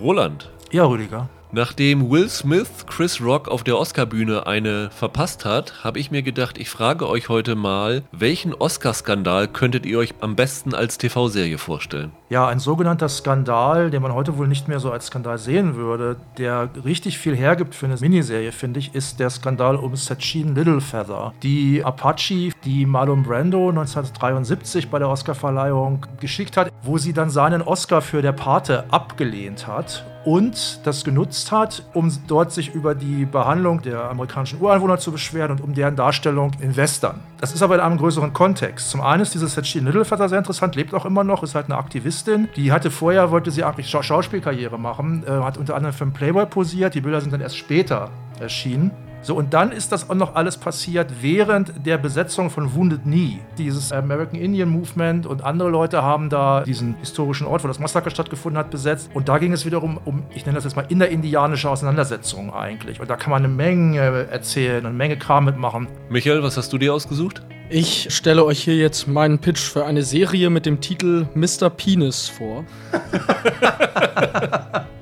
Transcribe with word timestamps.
Roland. 0.00 0.48
Ja, 0.72 0.84
Rüdiger. 0.86 1.28
Nachdem 1.52 2.08
Will 2.08 2.28
Smith 2.28 2.86
Chris 2.86 3.20
Rock 3.20 3.48
auf 3.48 3.64
der 3.64 3.76
Oscarbühne 3.76 4.46
eine 4.46 4.88
verpasst 4.90 5.44
hat, 5.44 5.82
habe 5.82 5.98
ich 5.98 6.12
mir 6.12 6.22
gedacht, 6.22 6.58
ich 6.58 6.70
frage 6.70 7.08
euch 7.08 7.28
heute 7.28 7.56
mal, 7.56 8.04
welchen 8.12 8.54
Oscar-Skandal 8.54 9.48
könntet 9.48 9.84
ihr 9.84 9.98
euch 9.98 10.14
am 10.20 10.36
besten 10.36 10.74
als 10.76 10.96
TV-Serie 10.98 11.58
vorstellen? 11.58 12.12
Ja, 12.28 12.46
ein 12.46 12.60
sogenannter 12.60 13.08
Skandal, 13.08 13.90
den 13.90 14.00
man 14.00 14.14
heute 14.14 14.38
wohl 14.38 14.46
nicht 14.46 14.68
mehr 14.68 14.78
so 14.78 14.92
als 14.92 15.06
Skandal 15.06 15.38
sehen 15.38 15.74
würde, 15.74 16.14
der 16.38 16.70
richtig 16.84 17.18
viel 17.18 17.34
hergibt 17.34 17.74
für 17.74 17.86
eine 17.86 17.96
Miniserie, 17.96 18.52
finde 18.52 18.78
ich, 18.78 18.94
ist 18.94 19.18
der 19.18 19.30
Skandal 19.30 19.74
um 19.74 19.96
Sachin 19.96 20.54
Littlefeather. 20.54 21.34
Die 21.42 21.82
Apache, 21.82 22.52
die 22.64 22.86
Marlon 22.86 23.24
Brando 23.24 23.70
1973 23.70 24.88
bei 24.88 25.00
der 25.00 25.08
Oscarverleihung 25.08 26.06
geschickt 26.20 26.56
hat, 26.56 26.70
wo 26.84 26.96
sie 26.96 27.12
dann 27.12 27.28
seinen 27.28 27.62
Oscar 27.62 28.02
für 28.02 28.22
der 28.22 28.32
Pate 28.32 28.84
abgelehnt 28.92 29.66
hat 29.66 30.04
und 30.24 30.80
das 30.84 31.04
genutzt 31.04 31.50
hat, 31.52 31.82
um 31.94 32.10
dort 32.26 32.52
sich 32.52 32.74
über 32.74 32.94
die 32.94 33.24
Behandlung 33.24 33.82
der 33.82 34.10
amerikanischen 34.10 34.60
Ureinwohner 34.60 34.98
zu 34.98 35.12
beschweren 35.12 35.52
und 35.52 35.60
um 35.60 35.74
deren 35.74 35.96
Darstellung 35.96 36.52
in 36.60 36.76
Western. 36.76 37.20
Das 37.40 37.52
ist 37.52 37.62
aber 37.62 37.76
in 37.76 37.80
einem 37.80 37.98
größeren 37.98 38.32
Kontext. 38.32 38.90
Zum 38.90 39.00
einen 39.00 39.22
ist 39.22 39.34
diese 39.34 39.48
Sachin 39.48 39.84
Littlefeather 39.84 40.28
sehr 40.28 40.38
interessant, 40.38 40.76
lebt 40.76 40.94
auch 40.94 41.06
immer 41.06 41.24
noch, 41.24 41.42
ist 41.42 41.54
halt 41.54 41.66
eine 41.66 41.78
Aktivistin. 41.78 42.48
Die 42.56 42.72
hatte 42.72 42.90
vorher, 42.90 43.30
wollte 43.30 43.50
sie 43.50 43.64
eigentlich 43.64 43.88
Scha 43.88 44.02
Schauspielkarriere 44.02 44.78
machen, 44.78 45.24
äh, 45.26 45.30
hat 45.30 45.56
unter 45.56 45.74
anderem 45.74 45.94
für 45.94 46.04
einen 46.04 46.12
Playboy 46.12 46.46
posiert. 46.46 46.94
Die 46.94 47.00
Bilder 47.00 47.20
sind 47.20 47.32
dann 47.32 47.40
erst 47.40 47.56
später 47.56 48.10
erschienen. 48.38 48.90
So, 49.22 49.34
und 49.34 49.52
dann 49.52 49.70
ist 49.70 49.92
das 49.92 50.08
auch 50.08 50.14
noch 50.14 50.34
alles 50.34 50.56
passiert 50.56 51.12
während 51.20 51.86
der 51.86 51.98
Besetzung 51.98 52.48
von 52.48 52.74
Wounded 52.74 53.02
Knee. 53.02 53.40
Dieses 53.58 53.92
American 53.92 54.40
Indian 54.40 54.70
Movement 54.70 55.26
und 55.26 55.44
andere 55.44 55.68
Leute 55.68 56.02
haben 56.02 56.30
da 56.30 56.62
diesen 56.62 56.96
historischen 56.96 57.46
Ort, 57.46 57.62
wo 57.62 57.68
das 57.68 57.78
Massaker 57.78 58.10
stattgefunden 58.10 58.58
hat, 58.58 58.70
besetzt. 58.70 59.10
Und 59.12 59.28
da 59.28 59.36
ging 59.38 59.52
es 59.52 59.66
wiederum 59.66 60.00
um, 60.06 60.22
ich 60.34 60.46
nenne 60.46 60.56
das 60.56 60.64
jetzt 60.64 60.76
mal 60.76 60.86
innerindianische 60.88 61.68
Auseinandersetzungen 61.68 62.50
eigentlich. 62.50 63.00
Und 63.00 63.10
da 63.10 63.16
kann 63.16 63.30
man 63.30 63.44
eine 63.44 63.52
Menge 63.52 64.00
erzählen, 64.30 64.86
eine 64.86 64.94
Menge 64.94 65.18
Kram 65.18 65.44
mitmachen. 65.44 65.88
Michael, 66.08 66.42
was 66.42 66.56
hast 66.56 66.72
du 66.72 66.78
dir 66.78 66.94
ausgesucht? 66.94 67.42
Ich 67.72 68.12
stelle 68.12 68.44
euch 68.44 68.64
hier 68.64 68.74
jetzt 68.74 69.06
meinen 69.06 69.38
Pitch 69.38 69.60
für 69.60 69.86
eine 69.86 70.02
Serie 70.02 70.50
mit 70.50 70.66
dem 70.66 70.80
Titel 70.80 71.28
Mr. 71.36 71.70
Penis 71.70 72.26
vor. 72.26 72.64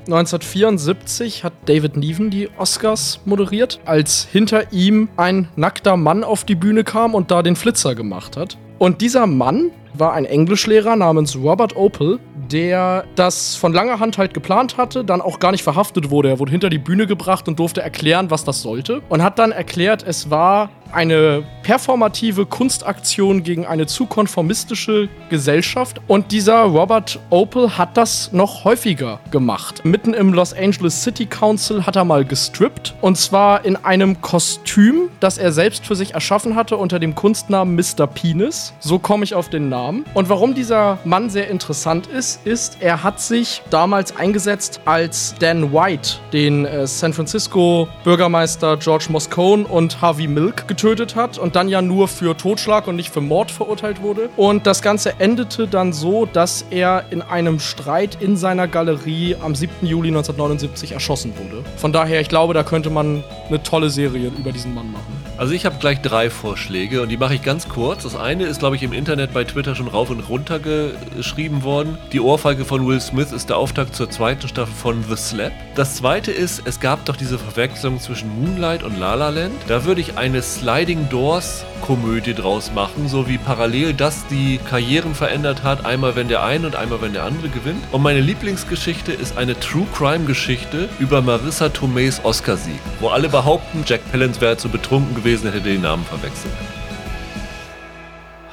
1974 0.05 1.45
hat 1.45 1.55
David 1.65 1.97
Niven 1.97 2.29
die 2.29 2.51
Oscars 2.59 3.21
moderiert, 3.25 3.81
als 3.87 4.29
hinter 4.31 4.71
ihm 4.71 5.09
ein 5.17 5.49
nackter 5.57 5.97
Mann 5.97 6.23
auf 6.23 6.45
die 6.45 6.57
Bühne 6.57 6.85
kam 6.85 7.15
und 7.15 7.31
da 7.31 7.43
den 7.43 7.57
Flitzer 7.57 7.95
gemacht 7.95 8.37
hat. 8.37 8.59
Und 8.79 9.01
dieser 9.01 9.27
Mann 9.27 9.71
war 9.95 10.13
ein 10.13 10.27
Englischlehrer 10.27 10.95
namens 10.95 11.37
Robert 11.37 11.75
Opel, 11.75 12.21
der 12.53 13.05
das 13.15 13.57
von 13.57 13.73
langer 13.73 14.01
Hand 14.01 14.19
halt 14.19 14.35
geplant 14.35 14.77
hatte, 14.77 15.05
dann 15.05 15.21
auch 15.21 15.39
gar 15.39 15.53
nicht 15.53 15.63
verhaftet 15.63 16.11
wurde. 16.11 16.31
Er 16.31 16.39
wurde 16.39 16.51
hinter 16.51 16.71
die 16.71 16.79
Bühne 16.79 17.07
gebracht 17.07 17.49
und 17.49 17.59
durfte 17.59 17.83
erklären, 17.83 18.31
was 18.31 18.45
das 18.45 18.63
sollte. 18.63 19.03
Und 19.09 19.23
hat 19.23 19.39
dann 19.39 19.53
erklärt, 19.53 20.05
es 20.07 20.31
war 20.31 20.71
eine 20.93 21.45
performative 21.63 22.47
Kunstaktion 22.47 23.43
gegen 23.43 23.67
eine 23.67 23.87
zu 23.87 24.07
konformistische 24.07 25.11
Gesellschaft. 25.29 26.01
Und 26.07 26.33
dieser 26.33 26.63
Robert 26.63 27.19
Opel 27.29 27.77
hat 27.77 27.97
das 27.99 28.33
noch 28.33 28.65
häufiger 28.65 29.21
gemacht. 29.31 29.85
Mitten 29.85 30.15
im 30.15 30.33
Los 30.33 30.55
Angeles 30.55 31.03
City 31.03 31.27
Council 31.27 31.85
hat 31.85 31.97
er 31.97 32.07
mal 32.07 32.25
gestrippt. 32.25 32.95
Und 33.03 33.19
zwar 33.19 33.67
in 33.67 33.77
einem 33.77 34.23
Kostüm, 34.23 35.11
das 35.21 35.37
er 35.37 35.53
selbst 35.53 35.85
für 35.85 35.95
sich 35.95 36.15
erschaffen 36.15 36.57
hatte 36.57 36.79
unter 36.79 36.99
dem 36.99 37.15
Kunstnamen 37.15 37.77
Mr. 37.77 38.07
Penis. 38.07 38.73
So 38.81 38.99
komme 38.99 39.25
ich 39.25 39.35
auf 39.35 39.51
den 39.51 39.69
Namen. 39.69 40.07
Und 40.15 40.31
warum 40.31 40.55
dieser 40.55 40.99
Mann 41.05 41.29
sehr 41.29 41.51
interessant 41.51 42.07
ist, 42.07 42.47
ist, 42.47 42.79
er 42.81 43.03
hat 43.03 43.21
sich 43.21 43.63
damals 43.69 44.17
eingesetzt, 44.17 44.81
als 44.87 45.35
Dan 45.39 45.71
White 45.73 46.13
den 46.33 46.65
äh, 46.65 46.87
San 46.87 47.13
Francisco 47.13 47.89
Bürgermeister 48.05 48.79
George 48.79 49.09
Moscone 49.11 49.67
und 49.67 50.01
Harvey 50.01 50.27
Milk 50.27 50.67
getötet 50.67 50.78
hat 51.17 51.39
und 51.39 51.57
dann 51.57 51.69
ja 51.69 51.83
nur 51.83 52.09
für 52.09 52.37
Totschlag 52.37 52.87
und 52.87 52.97
nicht 52.97 53.13
für 53.13 53.21
Mord 53.21 53.51
verurteilt 53.51 54.03
wurde. 54.03 54.31
Und 54.37 54.67
das 54.67 54.83
Ganze 54.83 55.19
endete 55.19 55.67
dann 55.67 55.93
so, 55.93 56.27
dass 56.27 56.65
er 56.71 57.07
in 57.11 57.23
einem 57.23 57.61
Streit 57.61 58.19
in 58.21 58.37
seiner 58.37 58.69
Galerie 58.69 59.37
am 59.41 59.55
7. 59.55 59.87
Juli 59.87 60.09
1979 60.09 60.93
erschossen 60.93 61.35
wurde. 61.37 61.65
Von 61.77 61.93
daher, 61.93 62.21
ich 62.21 62.29
glaube, 62.29 62.55
da 62.55 62.63
könnte 62.63 62.91
man 62.91 63.25
eine 63.49 63.63
tolle 63.63 63.91
Serie 63.91 64.31
über 64.39 64.53
diesen 64.53 64.75
Mann 64.75 64.93
machen. 64.93 65.28
Also 65.39 65.53
ich 65.53 65.65
habe 65.65 65.77
gleich 65.79 66.03
drei 66.03 66.31
Vorschläge 66.31 67.01
und 67.01 67.11
die 67.11 67.17
mache 67.17 67.37
ich 67.37 67.43
ganz 67.43 67.69
kurz. 67.69 68.03
Das 68.03 68.17
eine 68.17 68.47
ist, 68.47 68.59
glaube 68.59 68.75
ich, 68.75 68.83
im 68.83 68.93
Internet 68.93 69.33
bei 69.33 69.45
Twitter 69.45 69.77
schon 69.77 69.87
rauf 69.87 70.11
und 70.11 70.19
runter 70.29 70.59
geschrieben 70.59 71.63
worden. 71.63 71.97
Die 72.11 72.19
Ohrfeige 72.19 72.65
von 72.65 72.85
Will 72.89 73.01
Smith 73.01 73.31
ist 73.31 73.49
der 73.49 73.57
Auftakt 73.57 73.95
zur 73.95 74.11
zweiten 74.11 74.49
Staffel 74.49 74.75
von 74.75 75.05
The 75.09 75.15
Slap. 75.15 75.53
Das 75.77 75.95
zweite 75.95 76.33
ist, 76.33 76.63
es 76.65 76.81
gab 76.81 77.05
doch 77.05 77.15
diese 77.15 77.39
Verwechslung 77.39 78.01
zwischen 78.01 78.29
Moonlight 78.31 78.83
und 78.83 78.99
La 78.99 79.15
La 79.15 79.29
Land. 79.29 79.55
Da 79.69 79.85
würde 79.85 80.01
ich 80.01 80.19
eine 80.19 80.43
Sliding 80.43 81.09
Doors 81.09 81.65
Komödie 81.83 82.35
draus 82.35 82.73
machen, 82.75 83.09
so 83.09 83.29
wie 83.29 83.39
parallel 83.39 83.95
das 83.95 84.27
die 84.27 84.59
Karrieren 84.69 85.15
verändert 85.15 85.63
hat, 85.63 85.87
einmal 85.87 86.17
wenn 86.17 86.27
der 86.27 86.43
eine 86.43 86.67
und 86.67 86.75
einmal 86.75 87.01
wenn 87.01 87.13
der 87.13 87.23
andere 87.23 87.49
gewinnt. 87.49 87.85
Und 87.93 88.03
meine 88.03 88.21
Lieblingsgeschichte 88.21 89.13
ist 89.13 89.39
eine 89.39 89.59
True 89.61 89.87
Crime 89.95 90.25
Geschichte 90.25 90.89
über 90.99 91.23
Marissa 91.23 91.69
Tomei's 91.69 92.21
Oscarsieg, 92.25 92.81
wo 92.99 93.11
alle 93.11 93.29
behaupten, 93.29 93.85
Jack 93.87 94.01
Palance 94.11 94.41
wäre 94.41 94.57
zu 94.57 94.69
betrunken 94.69 95.15
gewesen, 95.15 95.28
hätte 95.29 95.61
den 95.61 95.83
Namen 95.83 96.05
verwechselt. 96.05 96.55